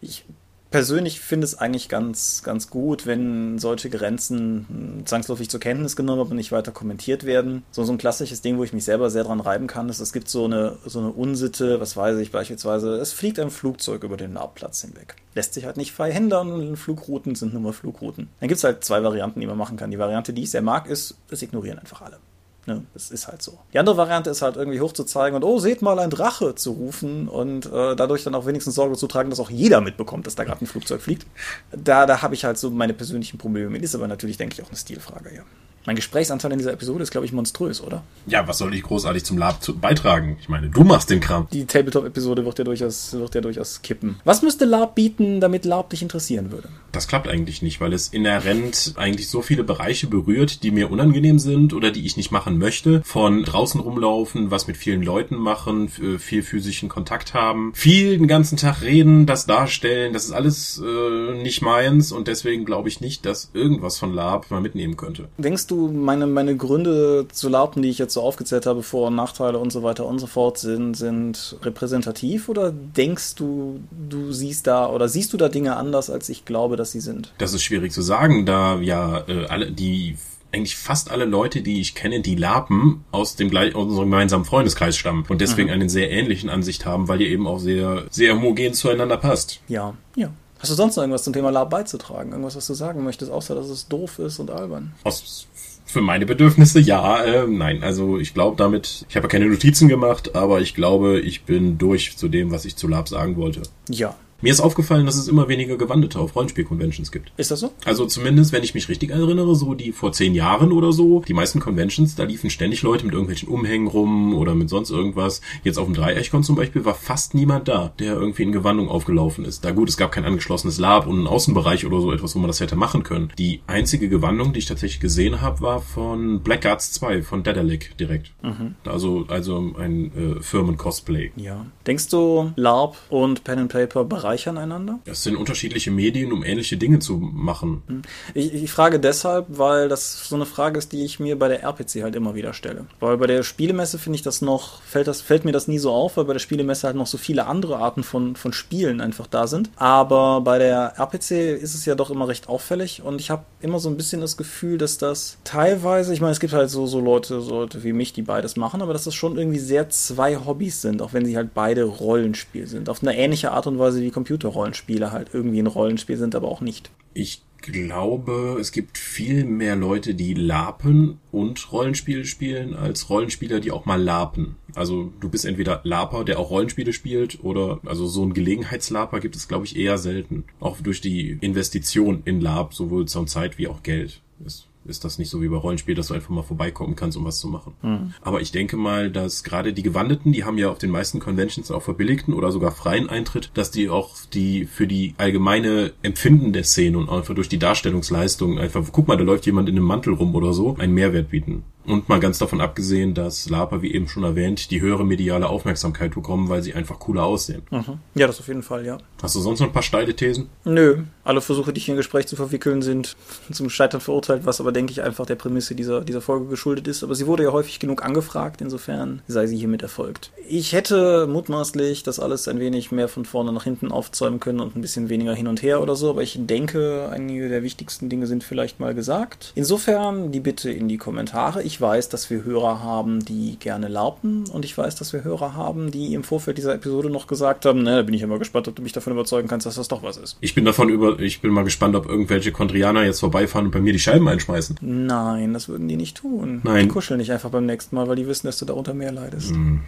Ich 0.03 0.25
persönlich 0.73 1.21
finde 1.21 1.45
es 1.45 1.57
eigentlich 1.57 1.89
ganz, 1.89 2.43
ganz 2.43 2.69
gut, 2.71 3.07
wenn 3.07 3.59
solche 3.59 3.91
Grenzen 3.91 5.03
zwangsläufig 5.05 5.49
zur 5.49 5.61
Kenntnis 5.61 5.95
genommen 5.95 6.23
und 6.23 6.35
nicht 6.35 6.51
weiter 6.51 6.73
kommentiert 6.73 7.25
werden. 7.25 7.63
So, 7.71 7.85
so 7.85 7.93
ein 7.93 7.99
klassisches 7.99 8.41
Ding, 8.41 8.59
wo 8.59 8.65
ich 8.65 8.73
mich 8.73 8.85
selber 8.85 9.11
sehr 9.11 9.23
dran 9.23 9.41
reiben 9.41 9.69
kann, 9.69 9.89
ist, 9.89 10.01
es 10.01 10.13
gibt 10.13 10.29
so 10.29 10.47
eine, 10.47 10.79
so 10.85 10.99
eine 10.99 11.11
Unsitte, 11.11 11.81
was 11.81 11.97
weiß 11.97 12.19
ich 12.19 12.33
beispielsweise, 12.33 12.97
es 12.97 13.13
fliegt 13.13 13.39
ein 13.39 13.51
Flugzeug 13.51 14.03
über 14.03 14.17
den 14.17 14.35
Labplatz 14.35 14.81
hinweg. 14.81 15.15
Lässt 15.35 15.55
sich 15.55 15.67
halt 15.67 15.77
nicht 15.77 15.93
frei 15.93 16.13
hindern 16.13 16.53
und 16.53 16.77
Flugrouten 16.77 17.35
sind 17.35 17.53
nur 17.53 17.63
mal 17.63 17.73
Flugrouten. 17.73 18.29
Dann 18.41 18.49
gibt 18.49 18.59
es 18.59 18.65
halt 18.65 18.83
zwei 18.83 19.05
Varianten, 19.05 19.41
die 19.41 19.47
man 19.47 19.59
machen 19.59 19.77
kann. 19.77 19.91
Die 19.91 19.99
Variante, 19.99 20.33
die 20.33 20.43
ich 20.43 20.51
sehr 20.51 20.63
mag, 20.63 20.89
ist, 20.89 21.17
es 21.31 21.43
ignorieren 21.43 21.79
einfach 21.79 22.03
alle. 22.03 22.19
Ne, 22.65 22.85
das 22.95 23.11
ist 23.11 23.27
halt 23.27 23.43
so. 23.43 23.59
Die 23.73 23.79
andere 23.81 23.97
Variante 23.97 24.31
ist 24.31 24.41
halt 24.41 24.57
irgendwie 24.57 24.81
hochzuzeigen 24.81 25.35
und 25.35 25.43
oh, 25.43 25.59
seht 25.59 25.83
mal 25.83 25.99
ein 25.99 26.11
Drache 26.11 26.55
zu 26.55 26.71
rufen 26.71 27.27
und 27.27 27.67
äh, 27.67 27.97
dadurch 27.97 28.23
dann 28.23 28.37
auch 28.37 28.47
wenigstens 28.47 28.77
Sorge 28.77 28.97
zu 28.97 29.09
tragen, 29.09 29.31
dass 29.31 29.41
auch 29.41 29.51
jeder 29.51 29.81
mitbekommt, 29.81 30.29
dass 30.29 30.37
da 30.37 30.45
gerade 30.45 30.65
ein 30.65 30.69
Flugzeug 30.69 31.03
fliegt. 31.03 31.27
Da, 31.73 32.07
da 32.07 32.23
habe 32.23 32.35
ich 32.35 32.45
halt 32.45 32.59
so 32.59 32.71
meine 32.71 32.95
persönlichen 32.95 33.37
Probleme 33.37 33.69
mit. 33.69 33.83
Ist 33.83 33.97
aber 33.97 34.07
natürlich, 34.07 34.37
denke 34.37 34.55
ich, 34.55 34.63
auch 34.63 34.69
eine 34.69 34.77
Stilfrage, 34.77 35.35
ja. 35.35 35.43
Mein 35.85 35.97
Gesprächsanteil 35.97 36.53
in 36.53 36.59
dieser 36.59 36.73
Episode 36.73 37.03
ist, 37.03 37.11
glaube 37.11 37.27
ich, 37.27 37.33
monströs, 37.33 37.81
oder? 37.81 38.05
Ja, 38.27 38.47
was 38.47 38.59
soll 38.59 38.73
ich 38.75 38.85
großartig 38.85 39.25
zum 39.25 39.37
Lab 39.37 39.59
beitragen? 39.81 40.37
Ich 40.41 40.49
meine, 40.49 40.69
du 40.69 40.85
machst 40.85 41.11
den 41.11 41.19
Kram. 41.19 41.49
Die 41.53 41.65
Tabletop-Episode 41.65 42.45
wird 42.45 42.59
ja 42.59 42.65
durchaus, 42.65 43.13
wird 43.15 43.35
ja 43.35 43.41
durchaus 43.41 43.83
kippen. 43.83 44.21
Was 44.25 44.43
müsste 44.43 44.65
Lab 44.65 44.95
bieten, 44.95 45.41
damit 45.41 45.65
Lab 45.65 45.91
dich 45.91 46.03
interessieren 46.03 46.53
würde? 46.53 46.69
Das 46.93 47.09
klappt 47.09 47.27
eigentlich 47.27 47.63
nicht, 47.63 47.81
weil 47.81 47.93
es 47.93 48.09
inhärent 48.09 48.95
eigentlich 48.97 49.29
so 49.29 49.43
viele 49.43 49.65
Bereiche 49.65 50.07
berührt, 50.07 50.63
die 50.63 50.71
mir 50.71 50.91
unangenehm 50.91 51.41
sind 51.41 51.73
oder 51.75 51.91
die 51.91 52.07
ich 52.07 52.17
nicht 52.17 52.31
machen 52.31 52.59
möchte. 52.59 53.03
Von 53.05 53.43
draußen 53.43 53.81
rumlaufen, 53.81 54.53
was 54.53 54.69
mit 54.69 54.77
vielen 54.77 55.03
Leuten 55.03 55.37
machen, 55.37 55.89
viel 55.89 56.43
physischen 56.43 56.89
Kontakt 56.89 57.35
haben, 57.35 57.73
viel 57.75 58.19
den 58.19 58.29
ganzen 58.29 58.57
Tag 58.57 58.83
reden, 58.83 59.27
das 59.27 59.47
darstellen, 59.47 60.13
das 60.13 60.27
ist 60.27 60.33
alles 60.33 60.81
äh, 60.85 61.43
nicht 61.43 61.63
meins 61.63 62.13
und 62.13 62.29
deswegen 62.29 62.65
glaube 62.65 62.89
ich 62.89 63.01
nicht, 63.01 63.27
dass 63.27 63.51
irgendwas 63.53 63.99
von 63.99 64.13
Lab 64.15 64.51
mal 64.51 64.61
mitnehmen 64.61 64.97
könnte. 64.97 65.29
Denkst 65.39 65.67
du, 65.67 65.72
meine, 65.77 66.27
meine 66.27 66.57
Gründe 66.57 67.27
zu 67.31 67.49
lauten, 67.49 67.83
die 67.83 67.89
ich 67.89 67.99
jetzt 67.99 68.15
so 68.15 68.23
aufgezählt 68.23 68.67
habe, 68.67 68.83
Vor- 68.83 69.09
und 69.09 69.15
Nachteile 69.15 69.59
und 69.59 69.73
so 69.73 69.83
weiter 69.83 70.07
und 70.07 70.19
so 70.19 70.27
fort, 70.27 70.59
sind, 70.59 70.95
sind 70.95 71.57
repräsentativ 71.63 72.49
oder 72.49 72.73
denkst 72.73 73.35
du, 73.35 73.81
du 73.91 74.33
siehst 74.33 74.67
da 74.67 74.89
oder 74.89 75.09
siehst 75.09 75.33
du 75.33 75.37
da 75.37 75.49
Dinge 75.49 75.77
anders, 75.77 76.11
als 76.11 76.29
ich 76.29 76.45
glaube, 76.45 76.77
dass 76.77 76.93
sie 76.93 77.01
sind? 77.01 77.33
Das 77.39 77.55
ist 77.55 77.63
schwierig 77.63 77.93
zu 77.93 78.03
sagen, 78.03 78.47
da 78.47 78.79
ja 78.81 79.25
äh, 79.29 79.47
alle 79.47 79.73
die 79.73 80.17
eigentlich 80.53 80.77
fast 80.77 81.11
alle 81.11 81.25
Leute, 81.25 81.63
die 81.63 81.81
ich 81.81 81.95
kenne, 81.95 82.21
die 82.21 82.35
Lapen 82.35 83.05
aus 83.11 83.37
dem 83.37 83.49
gleich 83.49 83.75
aus 83.75 83.87
unserem 83.87 84.11
gemeinsamen 84.11 84.45
Freundeskreis 84.45 84.97
stammen 84.97 85.25
und 85.29 85.41
deswegen 85.41 85.69
mhm. 85.69 85.75
einen 85.75 85.89
sehr 85.89 86.11
ähnlichen 86.11 86.51
Ansicht 86.51 86.85
haben, 86.85 87.09
weil 87.09 87.23
ihr 87.23 87.29
eben 87.29 87.47
auch 87.47 87.59
sehr 87.59 88.05
sehr 88.11 88.35
homogen 88.35 88.75
zueinander 88.75 89.17
passt. 89.17 89.61
Ja, 89.69 89.95
ja. 90.15 90.31
Hast 90.63 90.71
du 90.71 90.77
sonst 90.77 90.95
noch 90.95 91.03
irgendwas 91.03 91.25
zum 91.25 91.33
Thema 91.33 91.51
Lab 91.51 91.71
beizutragen? 91.71 92.31
Irgendwas, 92.31 92.55
was 92.55 92.69
du 92.69 92.75
sagen 92.75 93.03
möchtest, 93.03 93.33
außer 93.33 93.57
dass 93.57 93.67
es 93.67 93.89
doof 93.89 94.21
ist 94.21 94.39
und 94.39 94.53
albern? 94.53 94.93
Aus 95.03 95.49
für 95.93 96.01
meine 96.01 96.27
Bedürfnisse 96.27 96.81
ja, 96.81 97.23
äh, 97.23 97.47
nein. 97.47 97.83
Also 97.83 98.19
ich 98.19 98.33
glaube 98.35 98.57
damit, 98.57 99.05
ich 99.09 99.17
habe 99.17 99.29
keine 99.29 99.47
Notizen 99.47 99.89
gemacht, 99.89 100.35
aber 100.35 100.61
ich 100.61 100.75
glaube, 100.75 101.21
ich 101.21 101.45
bin 101.45 101.77
durch 101.79 102.17
zu 102.17 102.29
dem, 102.29 102.51
was 102.51 102.65
ich 102.65 102.77
zu 102.77 102.89
Lab 102.89 103.09
sagen 103.09 103.37
wollte. 103.37 103.63
Ja, 103.89 104.17
mir 104.43 104.51
ist 104.51 104.61
aufgefallen, 104.61 105.07
dass 105.07 105.15
es 105.15 105.29
immer 105.29 105.49
weniger 105.49 105.77
Gewandete 105.77 106.19
auf 106.19 106.35
Rollenspiel-Conventions 106.35 107.13
gibt. 107.13 107.33
Ist 107.37 107.53
das 107.53 107.61
so? 107.61 107.73
Also 107.85 108.07
zumindest, 108.07 108.53
wenn 108.53 108.65
ich 108.65 108.75
mich 108.75 108.89
richtig 108.89 109.11
erinnere, 109.11 109.55
so 109.55 109.75
die 109.75 109.93
vor 109.93 110.13
zehn 110.13 110.35
Jahren 110.35 110.73
oder 110.73 110.93
so, 110.93 111.21
die 111.21 111.33
meisten 111.33 111.61
Conventions, 111.61 112.17
da 112.17 112.25
liefen 112.25 112.51
ständig 112.51 112.83
Leute 112.83 113.05
mit 113.05 113.15
irgendwelchen 113.15 113.49
Umhängen 113.49 113.87
rum 113.87 114.35
oder 114.35 114.57
mit 114.57 114.69
sonst 114.69 114.91
irgendwas. 114.91 115.43
Jetzt 115.63 115.79
auf 115.79 115.87
dem 115.87 115.95
Dreiechkon 115.95 116.43
zum 116.43 116.57
Beispiel 116.57 116.85
war 116.85 116.95
fast 116.95 117.35
niemand 117.35 117.69
da, 117.69 117.93
der 118.01 118.15
irgendwie 118.15 118.43
in 118.43 118.51
Gewandung 118.53 118.89
aufgelaufen 118.89 119.45
ist. 119.45 119.65
Da 119.65 119.71
gut, 119.71 119.89
es 119.89 119.97
gab 119.97 120.11
kein 120.11 120.25
angeschlossenes 120.25 120.79
Lab 120.79 121.07
und 121.07 121.19
einen 121.19 121.27
Außenbereich 121.29 121.87
oder 121.87 122.01
so 122.01 122.13
etwas, 122.13 122.35
wo 122.35 122.41
man 122.41 122.49
das 122.49 122.59
hätte 122.59 122.75
machen 122.75 123.05
können. 123.05 123.33
Die 123.39 123.61
einzige 123.69 124.09
Gewandung, 124.09 124.53
die 124.53 124.59
ich 124.59 124.67
tatsächlich 124.67 124.99
gesehen 124.99 125.41
habe, 125.41 125.61
war 125.61 125.81
von 125.81 126.41
Blackguards 126.41 126.91
2, 126.93 127.23
von 127.23 127.45
Dedalic 127.45 127.97
direkt. 127.97 128.33
Mhm. 128.43 128.75
Also, 128.85 129.25
also 129.29 129.73
ein 129.79 130.39
äh, 130.39 130.43
Firmen-Cosplay. 130.43 131.31
Ja. 131.37 131.67
Denkst 131.87 132.09
du, 132.09 132.51
LARP 132.57 132.97
und 133.09 133.45
Pen 133.45 133.61
and 133.61 133.73
Paper 133.73 134.05
bereit 134.05 134.32
bereichern 134.33 134.57
einander? 134.57 134.99
Es 135.05 135.23
sind 135.23 135.37
unterschiedliche 135.37 135.91
Medien, 135.91 136.33
um 136.33 136.43
ähnliche 136.43 136.77
Dinge 136.77 136.99
zu 137.01 137.17
machen. 137.17 137.83
Hm. 137.87 138.03
Ich, 138.35 138.55
ich 138.55 138.73
frage 138.73 138.99
deshalb, 138.99 139.47
weil 139.49 139.89
das 139.89 140.29
so 140.29 140.37
eine 140.37 140.47
Frage 140.47 140.79
ist, 140.79 140.93
die 140.93 141.05
ich 141.05 141.21
mir 141.21 141.39
bei 141.39 141.49
der 141.49 141.63
RPC 141.63 142.03
halt 142.03 142.17
immer 142.17 142.35
wieder 142.35 142.55
stelle. 142.55 142.87
Weil 143.01 143.19
bei 143.19 143.27
der 143.27 143.43
Spielemesse 143.43 143.99
finde 143.99 144.17
ich 144.17 144.23
das 144.23 144.41
noch, 144.41 144.81
fällt, 144.83 145.07
das, 145.07 145.21
fällt 145.21 145.45
mir 145.45 145.53
das 145.53 145.69
nie 145.69 145.79
so 145.79 145.93
auf, 145.93 146.17
weil 146.17 146.25
bei 146.25 146.33
der 146.33 146.41
Spielemesse 146.41 146.87
halt 146.87 146.97
noch 146.97 147.07
so 147.07 147.19
viele 147.19 147.47
andere 147.47 147.77
Arten 147.77 148.03
von, 148.03 148.37
von 148.37 148.53
Spielen 148.53 149.01
einfach 149.01 149.27
da 149.27 149.47
sind. 149.47 149.71
Aber 149.77 150.41
bei 150.41 150.59
der 150.59 150.95
RPC 150.97 151.61
ist 151.61 151.75
es 151.75 151.85
ja 151.85 151.95
doch 151.95 152.11
immer 152.11 152.29
recht 152.29 152.49
auffällig 152.49 153.03
und 153.03 153.21
ich 153.21 153.31
habe 153.31 153.45
immer 153.61 153.79
so 153.79 153.91
ein 153.91 153.97
bisschen 153.97 154.21
das 154.21 154.37
Gefühl, 154.37 154.79
dass 154.79 154.99
das 154.99 155.37
teilweise, 155.45 156.15
ich 156.15 156.21
meine, 156.21 156.33
es 156.33 156.41
gibt 156.41 156.53
halt 156.53 156.71
so, 156.71 156.87
so 156.87 157.01
Leute, 157.01 157.41
so 157.43 157.51
Leute 157.61 157.85
wie 157.85 157.93
mich, 157.93 158.13
die 158.13 158.23
beides 158.23 158.57
machen, 158.57 158.81
aber 158.83 158.93
dass 158.93 159.05
das 159.05 159.15
schon 159.15 159.37
irgendwie 159.37 159.59
sehr 159.59 159.91
zwei 159.91 160.37
Hobbys 160.37 160.81
sind, 160.81 161.03
auch 161.03 161.13
wenn 161.13 161.27
sie 161.27 161.37
halt 161.37 161.55
beide 161.55 161.85
Rollenspiel 161.85 162.67
sind. 162.67 162.89
Auf 162.89 163.03
eine 163.03 163.17
ähnliche 163.17 163.53
Art 163.53 163.67
und 163.67 163.79
Weise 163.79 164.01
wie 164.01 164.11
Computerrollenspiele 164.23 165.11
halt 165.11 165.31
irgendwie 165.33 165.59
ein 165.59 165.67
Rollenspiel 165.67 166.17
sind, 166.17 166.37
aber 166.37 166.49
auch 166.49 166.61
nicht. 166.61 166.91
Ich 167.13 167.43
glaube, 167.61 168.57
es 168.61 168.71
gibt 168.73 168.99
viel 168.99 169.45
mehr 169.45 169.75
Leute, 169.77 170.15
die 170.15 170.35
Lapen 170.35 171.19
und 171.33 171.73
Rollenspiele 171.73 172.25
spielen, 172.25 172.75
als 172.75 173.11
Rollenspieler, 173.11 173.61
die 173.61 173.73
auch 173.73 173.85
mal 173.85 174.01
Lapen. 174.01 174.57
Also 174.75 175.13
du 175.21 175.29
bist 175.29 175.45
entweder 175.45 175.81
Laper, 175.85 176.25
der 176.25 176.39
auch 176.39 176.51
Rollenspiele 176.51 176.93
spielt, 176.93 177.43
oder 177.43 177.81
also 177.85 178.07
so 178.07 178.25
ein 178.25 178.33
Gelegenheitslaper 178.33 179.21
gibt 179.21 179.37
es, 179.37 179.49
glaube 179.49 179.65
ich, 179.65 179.77
eher 179.77 179.99
selten. 179.99 180.45
Auch 180.61 180.81
durch 180.81 181.01
die 181.01 181.39
Investition 181.41 182.23
in 182.25 182.41
Lab, 182.41 182.75
sowohl 182.75 183.07
Zeit 183.07 183.59
wie 183.59 183.69
auch 183.69 183.83
Geld. 183.83 184.23
Das 184.39 184.67
ist 184.85 185.05
das 185.05 185.19
nicht 185.19 185.31
so 185.31 185.41
wie 185.43 185.49
bei 185.49 185.57
Rollenspiel, 185.57 185.95
dass 185.95 186.09
du 186.09 186.15
einfach 186.15 186.31
mal 186.31 186.43
vorbeikommen 186.43 186.97
kannst, 186.97 187.17
um 187.17 187.25
was 187.25 187.39
zu 187.39 187.49
machen. 187.49 187.75
Mhm. 187.83 188.15
Aber 188.23 188.41
ich 188.41 188.53
denke 188.53 188.77
mal, 188.77 189.11
dass 189.11 189.45
gerade 189.45 189.73
die 189.73 189.83
Gewandeten, 189.83 190.33
die 190.33 190.45
haben 190.45 190.59
ja 190.59 190.71
auf 190.71 190.79
den 190.79 190.91
meisten 190.91 191.21
Conventions 191.21 191.71
auch 191.71 191.83
verbilligten 191.83 192.35
oder 192.35 192.53
sogar 192.53 192.73
freien 192.73 193.09
Eintritt, 193.09 193.51
dass 193.55 193.71
die 193.71 193.89
auch 193.89 194.17
die 194.33 194.65
für 194.67 194.87
die 194.87 195.15
allgemeine 195.19 195.93
Empfinden 196.03 196.53
der 196.53 196.65
Szene 196.65 196.99
und 196.99 197.09
einfach 197.09 197.35
durch 197.35 197.49
die 197.49 197.59
Darstellungsleistung 197.59 198.59
einfach, 198.59 198.85
guck 198.93 199.09
mal, 199.09 199.17
da 199.17 199.25
läuft 199.25 199.47
jemand 199.47 199.69
in 199.69 199.77
einem 199.77 199.87
Mantel 199.87 200.15
rum 200.15 200.35
oder 200.35 200.53
so, 200.53 200.77
einen 200.77 200.95
Mehrwert 200.95 201.31
bieten. 201.31 201.65
Und 201.85 202.09
mal 202.09 202.21
ganz 202.21 202.39
davon 202.39 202.61
abgesehen, 202.61 203.13
dass 203.15 203.49
Lapa, 203.49 203.83
wie 203.83 203.93
eben 203.93 204.09
schon 204.09 204.23
erwähnt, 204.23 204.71
die 204.71 204.81
höhere 204.81 205.05
mediale 205.05 205.49
Aufmerksamkeit 205.49 206.15
bekommen, 206.15 206.49
weil 206.49 206.63
sie 206.63 206.75
einfach 206.75 207.01
cooler 207.01 207.25
aussehen. 207.25 207.63
Mhm. 207.71 207.99
Ja, 208.15 208.29
das 208.29 208.39
auf 208.39 208.47
jeden 208.47 208.63
Fall, 208.63 208.87
ja. 208.87 208.99
Hast 209.23 209.37
du 209.37 209.41
sonst 209.41 209.61
noch 209.61 209.69
ein 209.69 209.73
paar 209.73 209.85
steile 209.85 210.17
Thesen? 210.17 210.49
Nö. 210.65 211.05
Alle 211.23 211.41
Versuche, 211.41 211.73
dich 211.73 211.89
in 211.89 211.95
ein 211.95 211.97
Gespräch 211.97 212.27
zu 212.27 212.35
verwickeln, 212.35 212.83
sind 212.83 213.17
zum 213.53 213.71
Scheitern 213.71 214.01
verurteilt, 214.01 214.45
was 214.47 214.61
aber, 214.61 214.73
denke 214.73 214.91
ich, 214.91 215.03
einfach 215.03 215.27
der 215.27 215.37
Prämisse 215.37 215.77
dieser, 215.77 216.01
dieser 216.01 216.21
Folge 216.21 216.47
geschuldet 216.47 216.89
ist. 216.89 217.05
Aber 217.05 217.15
sie 217.15 217.29
wurde 217.29 217.45
ja 217.45 217.53
häufig 217.53 217.79
genug 217.79 218.05
angefragt, 218.05 218.61
insofern 218.61 219.23
sei 219.29 219.47
sie 219.47 219.57
hiermit 219.57 219.83
erfolgt. 219.83 220.33
Ich 220.49 220.73
hätte 220.73 221.29
mutmaßlich 221.29 222.03
das 222.03 222.19
alles 222.19 222.49
ein 222.49 222.59
wenig 222.59 222.91
mehr 222.91 223.07
von 223.07 223.25
vorne 223.25 223.53
nach 223.53 223.63
hinten 223.63 223.93
aufzäumen 223.93 224.41
können 224.41 224.59
und 224.59 224.75
ein 224.75 224.81
bisschen 224.81 225.09
weniger 225.09 225.35
hin 225.35 225.47
und 225.47 225.63
her 225.63 225.81
oder 225.81 225.95
so, 225.95 226.11
aber 226.11 226.23
ich 226.23 226.37
denke, 226.41 227.09
einige 227.13 227.49
der 227.49 227.63
wichtigsten 227.63 228.09
Dinge 228.09 228.27
sind 228.27 228.43
vielleicht 228.43 228.81
mal 228.81 228.93
gesagt. 228.93 229.53
Insofern 229.55 230.33
die 230.33 230.41
Bitte 230.41 230.73
in 230.73 230.89
die 230.89 230.99
Kommentare. 230.99 231.63
Ich 231.63 231.81
weiß, 231.81 232.09
dass 232.09 232.29
wir 232.29 232.43
Hörer 232.43 232.83
haben, 232.83 233.25
die 233.25 233.57
gerne 233.61 233.87
laufen 233.87 234.49
und 234.53 234.65
ich 234.65 234.77
weiß, 234.77 234.97
dass 234.97 235.13
wir 235.13 235.23
Hörer 235.23 235.55
haben, 235.55 235.93
die 235.93 236.15
im 236.15 236.25
Vorfeld 236.25 236.59
dieser 236.59 236.75
Episode 236.75 237.09
noch 237.09 237.29
gesagt 237.29 237.65
haben, 237.67 237.85
ne, 237.85 237.97
da 237.97 238.03
bin 238.03 238.15
ich 238.15 238.23
immer 238.23 238.41
gespannt, 238.41 238.67
ob 238.67 238.75
du 238.75 238.83
mich 238.83 238.93
davon 238.93 239.12
überzeugen 239.13 239.49
kannst, 239.49 239.67
dass 239.67 239.77
das 239.77 239.89
doch 239.89 240.03
was 240.03 240.17
ist. 240.17 240.37
Ich 240.41 240.55
bin 240.55 240.65
davon 240.65 240.89
über, 240.89 241.19
ich 241.21 241.41
bin 241.41 241.51
mal 241.51 241.65
gespannt, 241.65 241.95
ob 241.95 242.07
irgendwelche 242.07 242.53
Kontrianer 242.53 243.05
jetzt 243.05 243.21
vorbeifahren 243.21 243.67
und 243.67 243.73
bei 243.73 243.81
mir 243.81 243.93
die 243.93 243.99
Scheiben 243.99 244.27
einschmeißen. 244.29 244.79
Nein, 244.81 245.53
das 245.53 245.69
würden 245.69 245.89
die 245.89 245.97
nicht 245.97 246.17
tun. 246.17 246.61
Nein. 246.65 246.85
Die 246.85 246.89
kuscheln 246.89 247.19
nicht 247.19 247.31
einfach 247.31 247.51
beim 247.51 247.67
nächsten 247.67 247.97
Mal, 247.97 248.09
weil 248.09 248.17
die 248.17 248.27
wissen, 248.27 248.47
dass 248.47 248.59
du 248.59 248.65
darunter 248.65 248.95
mehr 248.95 249.13
leidest. 249.13 249.53
Mm. 249.55 249.81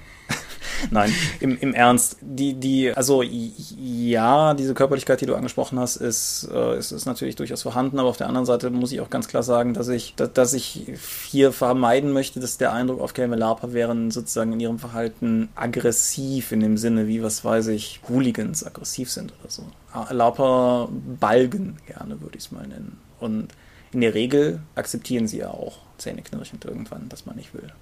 Nein, 0.91 1.13
im, 1.41 1.59
im 1.59 1.75
Ernst. 1.75 2.17
Die, 2.21 2.55
die, 2.55 2.93
also 2.93 3.23
ja, 3.23 4.55
diese 4.55 4.75
Körperlichkeit, 4.75 5.21
die 5.21 5.27
du 5.27 5.35
angesprochen 5.35 5.79
hast, 5.79 5.97
ist, 5.97 6.49
äh, 6.53 6.79
ist, 6.79 6.93
ist 6.93 7.07
natürlich 7.07 7.37
durchaus 7.37 7.63
vorhanden, 7.63 7.99
aber 7.99 8.09
auf 8.09 8.17
der 8.17 8.29
anderen 8.29 8.47
Seite 8.47 8.71
muss 8.71 8.93
ich 8.93 9.01
auch 9.01 9.11
ganz 9.11 9.29
klar 9.29 9.43
sagen, 9.43 9.75
dass 9.75 9.89
ich, 9.89 10.15
dass, 10.15 10.33
dass 10.33 10.53
ich 10.53 10.87
hier 11.29 11.53
vermeiden 11.53 12.13
möchte, 12.13 12.41
dass 12.41 12.59
der 12.59 12.73
Eindruck 12.73 13.01
auf 13.01 13.15
Kelme 13.15 13.37
Lapa 13.37 13.73
wären 13.73 14.11
sozusagen 14.11 14.53
in 14.53 14.61
ihrem 14.61 14.79
Verhalten 14.79 15.49
aggressiv 15.55 16.53
in 16.53 16.61
dem 16.61 16.77
Sinne, 16.77 17.09
wie, 17.09 17.23
was 17.23 17.45
weiß 17.45 17.69
ich, 17.69 18.01
Hooligans 18.09 18.65
aggressiv 18.65 19.11
sind 19.11 19.33
oder 19.41 19.51
so. 19.51 19.63
Lapa 20.11 20.89
balgen 21.21 21.77
gerne, 21.87 22.21
würde 22.21 22.37
ich 22.37 22.45
es 22.45 22.53
mal 22.53 22.67
nennen. 22.67 22.99
Und 23.21 23.49
in 23.93 24.01
der 24.01 24.15
Regel 24.15 24.61
akzeptieren 24.75 25.29
sie 25.29 25.39
ja 25.39 25.51
auch 25.51 25.79
zähneknirschend 25.99 26.65
irgendwann, 26.65 27.09
dass 27.09 27.27
man 27.27 27.37
nicht 27.37 27.55
will. 27.55 27.73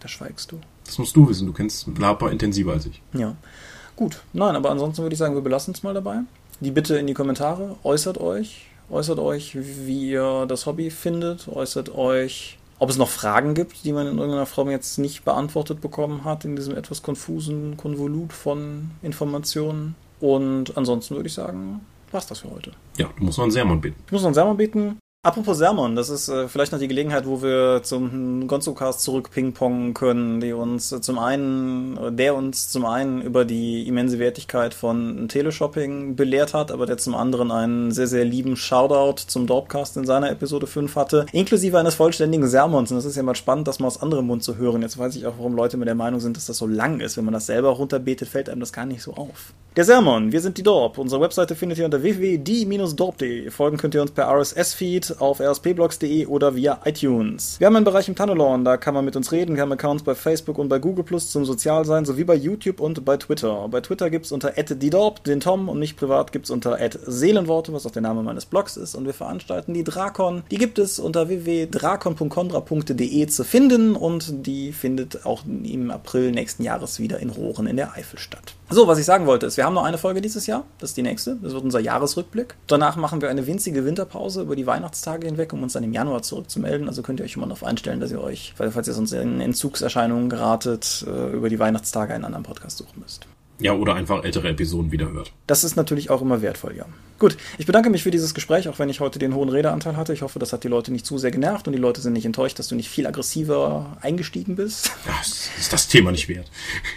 Da 0.00 0.08
schweigst 0.08 0.52
du. 0.52 0.60
Das 0.84 0.98
musst 0.98 1.16
du 1.16 1.28
wissen. 1.28 1.46
Du 1.46 1.52
kennst 1.52 1.86
Lapa 1.98 2.30
intensiver 2.30 2.72
als 2.72 2.86
ich. 2.86 3.02
Ja. 3.12 3.36
Gut. 3.96 4.22
Nein, 4.32 4.54
aber 4.54 4.70
ansonsten 4.70 5.02
würde 5.02 5.14
ich 5.14 5.18
sagen, 5.18 5.34
wir 5.34 5.42
belassen 5.42 5.74
es 5.74 5.82
mal 5.82 5.94
dabei. 5.94 6.20
Die 6.60 6.70
Bitte 6.70 6.96
in 6.98 7.06
die 7.06 7.14
Kommentare. 7.14 7.76
Äußert 7.82 8.18
euch. 8.18 8.66
Äußert 8.90 9.18
euch, 9.18 9.56
wie 9.56 10.10
ihr 10.10 10.46
das 10.46 10.66
Hobby 10.66 10.90
findet. 10.90 11.48
Äußert 11.48 11.94
euch, 11.94 12.58
ob 12.78 12.90
es 12.90 12.96
noch 12.96 13.08
Fragen 13.08 13.54
gibt, 13.54 13.84
die 13.84 13.92
man 13.92 14.06
in 14.06 14.16
irgendeiner 14.16 14.46
Form 14.46 14.70
jetzt 14.70 14.98
nicht 14.98 15.24
beantwortet 15.24 15.80
bekommen 15.80 16.24
hat, 16.24 16.44
in 16.44 16.56
diesem 16.56 16.76
etwas 16.76 17.02
konfusen 17.02 17.76
Konvolut 17.76 18.32
von 18.32 18.92
Informationen. 19.02 19.94
Und 20.20 20.76
ansonsten 20.76 21.16
würde 21.16 21.28
ich 21.28 21.34
sagen, 21.34 21.80
war's 22.12 22.26
das 22.26 22.40
für 22.40 22.50
heute. 22.50 22.72
Ja, 22.96 23.10
du 23.18 23.24
musst 23.24 23.38
noch 23.38 23.44
einen 23.44 23.52
Sermon 23.52 23.80
beten. 23.80 24.02
Ich 24.06 24.12
muss 24.12 24.22
noch 24.22 24.28
einen 24.28 24.34
Sermon 24.34 24.56
beten. 24.56 24.98
Apropos 25.24 25.58
Sermon, 25.58 25.96
das 25.96 26.10
ist 26.10 26.28
äh, 26.28 26.46
vielleicht 26.46 26.70
noch 26.70 26.78
die 26.78 26.86
Gelegenheit, 26.86 27.26
wo 27.26 27.42
wir 27.42 27.80
zum 27.82 28.46
Gonzo-Cast 28.46 29.00
zurück 29.00 29.32
pingpongen 29.32 29.92
können, 29.92 30.40
die 30.40 30.52
uns 30.52 30.92
äh, 30.92 31.00
zum 31.00 31.18
einen, 31.18 32.16
der 32.16 32.36
uns 32.36 32.70
zum 32.70 32.86
einen 32.86 33.20
über 33.22 33.44
die 33.44 33.88
immense 33.88 34.20
Wertigkeit 34.20 34.74
von 34.74 35.26
Teleshopping 35.26 36.14
belehrt 36.14 36.54
hat, 36.54 36.70
aber 36.70 36.86
der 36.86 36.98
zum 36.98 37.16
anderen 37.16 37.50
einen 37.50 37.90
sehr, 37.90 38.06
sehr 38.06 38.24
lieben 38.24 38.54
Shoutout 38.54 39.24
zum 39.26 39.48
Dorpcast 39.48 39.96
in 39.96 40.06
seiner 40.06 40.30
Episode 40.30 40.68
5 40.68 40.94
hatte, 40.94 41.26
inklusive 41.32 41.76
eines 41.76 41.96
vollständigen 41.96 42.46
Sermons. 42.46 42.92
Und 42.92 42.98
das 42.98 43.04
ist 43.04 43.16
ja 43.16 43.24
mal 43.24 43.34
spannend, 43.34 43.66
das 43.66 43.80
mal 43.80 43.88
aus 43.88 44.00
anderem 44.00 44.28
Mund 44.28 44.44
zu 44.44 44.56
hören. 44.56 44.82
Jetzt 44.82 44.98
weiß 44.98 45.16
ich 45.16 45.26
auch, 45.26 45.34
warum 45.36 45.56
Leute 45.56 45.78
mit 45.78 45.88
der 45.88 45.96
Meinung 45.96 46.20
sind, 46.20 46.36
dass 46.36 46.46
das 46.46 46.58
so 46.58 46.68
lang 46.68 47.00
ist. 47.00 47.16
Wenn 47.16 47.24
man 47.24 47.34
das 47.34 47.46
selber 47.46 47.70
runterbetet, 47.70 48.28
fällt 48.28 48.48
einem 48.48 48.60
das 48.60 48.72
gar 48.72 48.86
nicht 48.86 49.02
so 49.02 49.14
auf. 49.14 49.52
Der 49.78 49.84
Sermon, 49.84 50.32
wir 50.32 50.40
sind 50.40 50.58
die 50.58 50.64
Dorp. 50.64 50.98
Unsere 50.98 51.20
Webseite 51.20 51.54
findet 51.54 51.78
ihr 51.78 51.84
unter 51.84 52.02
www.die-dorp.de. 52.02 53.50
Folgen 53.50 53.76
könnt 53.76 53.94
ihr 53.94 54.02
uns 54.02 54.10
per 54.10 54.28
RSS-Feed 54.28 55.07
auf 55.18 55.40
rspblogs.de 55.40 56.26
oder 56.26 56.54
via 56.54 56.80
iTunes. 56.84 57.58
Wir 57.58 57.66
haben 57.66 57.76
einen 57.76 57.84
Bereich 57.84 58.08
im 58.08 58.16
Tunnelon, 58.16 58.64
da 58.64 58.76
kann 58.76 58.94
man 58.94 59.04
mit 59.04 59.16
uns 59.16 59.32
reden. 59.32 59.54
Wir 59.54 59.62
haben 59.62 59.72
Accounts 59.72 60.02
bei 60.04 60.14
Facebook 60.14 60.58
und 60.58 60.68
bei 60.68 60.78
Google 60.78 61.04
Plus 61.04 61.30
zum 61.30 61.44
Sozialsein 61.44 62.04
sowie 62.04 62.24
bei 62.24 62.34
YouTube 62.34 62.80
und 62.80 63.04
bei 63.04 63.16
Twitter. 63.16 63.68
Bei 63.68 63.80
Twitter 63.80 64.10
gibt 64.10 64.26
es 64.26 64.32
unter 64.32 64.50
@die_dorp 64.50 65.24
den 65.24 65.40
Tom 65.40 65.68
und 65.68 65.78
mich 65.78 65.96
privat 65.96 66.32
gibt 66.32 66.46
es 66.46 66.50
unter 66.50 66.78
@seelenworte, 67.06 67.72
was 67.72 67.86
auch 67.86 67.90
der 67.90 68.02
Name 68.02 68.22
meines 68.22 68.46
Blogs 68.46 68.76
ist. 68.76 68.94
Und 68.94 69.06
wir 69.06 69.14
veranstalten 69.14 69.74
die 69.74 69.84
Drakon. 69.84 70.42
Die 70.50 70.58
gibt 70.58 70.78
es 70.78 70.98
unter 70.98 71.28
www.drakon.condra.de 71.28 73.26
zu 73.26 73.44
finden 73.44 73.96
und 73.96 74.46
die 74.46 74.72
findet 74.72 75.24
auch 75.26 75.44
im 75.46 75.90
April 75.90 76.30
nächsten 76.32 76.62
Jahres 76.62 76.98
wieder 77.00 77.18
in 77.20 77.30
Rohren 77.30 77.66
in 77.66 77.76
der 77.76 77.94
Eifel 77.94 78.18
statt. 78.18 78.54
So, 78.70 78.86
was 78.86 78.98
ich 78.98 79.06
sagen 79.06 79.26
wollte, 79.26 79.46
ist, 79.46 79.56
wir 79.56 79.64
haben 79.64 79.72
noch 79.72 79.84
eine 79.84 79.96
Folge 79.96 80.20
dieses 80.20 80.46
Jahr. 80.46 80.64
Das 80.78 80.90
ist 80.90 80.96
die 80.96 81.02
nächste. 81.02 81.36
Das 81.42 81.54
wird 81.54 81.64
unser 81.64 81.80
Jahresrückblick. 81.80 82.54
Danach 82.66 82.96
machen 82.96 83.22
wir 83.22 83.30
eine 83.30 83.46
winzige 83.46 83.86
Winterpause 83.86 84.42
über 84.42 84.56
die 84.56 84.66
Weihnachtstage 84.98 85.26
hinweg, 85.26 85.52
um 85.52 85.62
uns 85.62 85.74
dann 85.74 85.84
im 85.84 85.92
Januar 85.92 86.22
zurückzumelden. 86.22 86.88
Also 86.88 87.02
könnt 87.02 87.20
ihr 87.20 87.24
euch 87.24 87.36
immer 87.36 87.46
darauf 87.46 87.64
einstellen, 87.64 88.00
dass 88.00 88.10
ihr 88.10 88.20
euch, 88.20 88.54
falls 88.56 88.88
ihr 88.88 88.94
sonst 88.94 89.12
in 89.12 89.40
Entzugserscheinungen 89.40 90.28
geratet, 90.28 91.04
äh, 91.06 91.32
über 91.32 91.48
die 91.48 91.58
Weihnachtstage 91.58 92.14
einen 92.14 92.24
anderen 92.24 92.44
Podcast 92.44 92.78
suchen 92.78 93.00
müsst. 93.00 93.26
Ja, 93.60 93.72
oder 93.72 93.94
einfach 93.94 94.22
ältere 94.22 94.48
Episoden 94.48 94.92
wiederhört. 94.92 95.32
Das 95.48 95.64
ist 95.64 95.74
natürlich 95.74 96.10
auch 96.10 96.22
immer 96.22 96.42
wertvoll, 96.42 96.76
ja. 96.76 96.86
Gut, 97.18 97.36
ich 97.58 97.66
bedanke 97.66 97.90
mich 97.90 98.04
für 98.04 98.12
dieses 98.12 98.32
Gespräch, 98.32 98.68
auch 98.68 98.78
wenn 98.78 98.88
ich 98.88 99.00
heute 99.00 99.18
den 99.18 99.34
hohen 99.34 99.48
Redeanteil 99.48 99.96
hatte. 99.96 100.12
Ich 100.12 100.22
hoffe, 100.22 100.38
das 100.38 100.52
hat 100.52 100.62
die 100.62 100.68
Leute 100.68 100.92
nicht 100.92 101.04
zu 101.04 101.18
sehr 101.18 101.32
genervt 101.32 101.66
und 101.66 101.72
die 101.72 101.80
Leute 101.80 102.00
sind 102.00 102.12
nicht 102.12 102.26
enttäuscht, 102.26 102.60
dass 102.60 102.68
du 102.68 102.76
nicht 102.76 102.88
viel 102.88 103.08
aggressiver 103.08 103.96
eingestiegen 104.00 104.54
bist. 104.54 104.92
Ja, 105.04 105.14
das 105.18 105.50
ist 105.58 105.72
das 105.72 105.88
Thema 105.88 106.12
nicht 106.12 106.28
wert. 106.28 106.48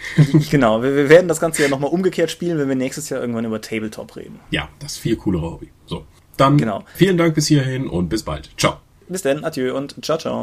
genau, 0.50 0.82
wir, 0.82 0.94
wir, 0.94 1.08
werden 1.08 1.26
das 1.26 1.40
Ganze 1.40 1.62
ja 1.62 1.68
nochmal 1.68 1.90
umgekehrt 1.90 2.30
spielen, 2.30 2.58
wenn 2.58 2.68
wir 2.68 2.76
nächstes 2.76 3.08
Jahr 3.08 3.20
irgendwann 3.20 3.44
über 3.44 3.60
Tabletop 3.60 4.14
reden. 4.14 4.38
Ja, 4.52 4.68
das 4.78 4.96
viel 4.96 5.16
coolere 5.16 5.50
Hobby. 5.50 5.72
So, 5.86 6.06
dann 6.36 6.58
genau. 6.58 6.84
vielen 6.94 7.18
Dank 7.18 7.34
bis 7.34 7.46
hierhin 7.46 7.86
und 7.88 8.08
bis 8.08 8.22
bald. 8.22 8.50
Ciao. 8.56 8.78
Bis 9.08 9.22
dann, 9.22 9.44
adieu 9.44 9.76
und 9.76 10.02
ciao, 10.04 10.18
ciao. 10.18 10.42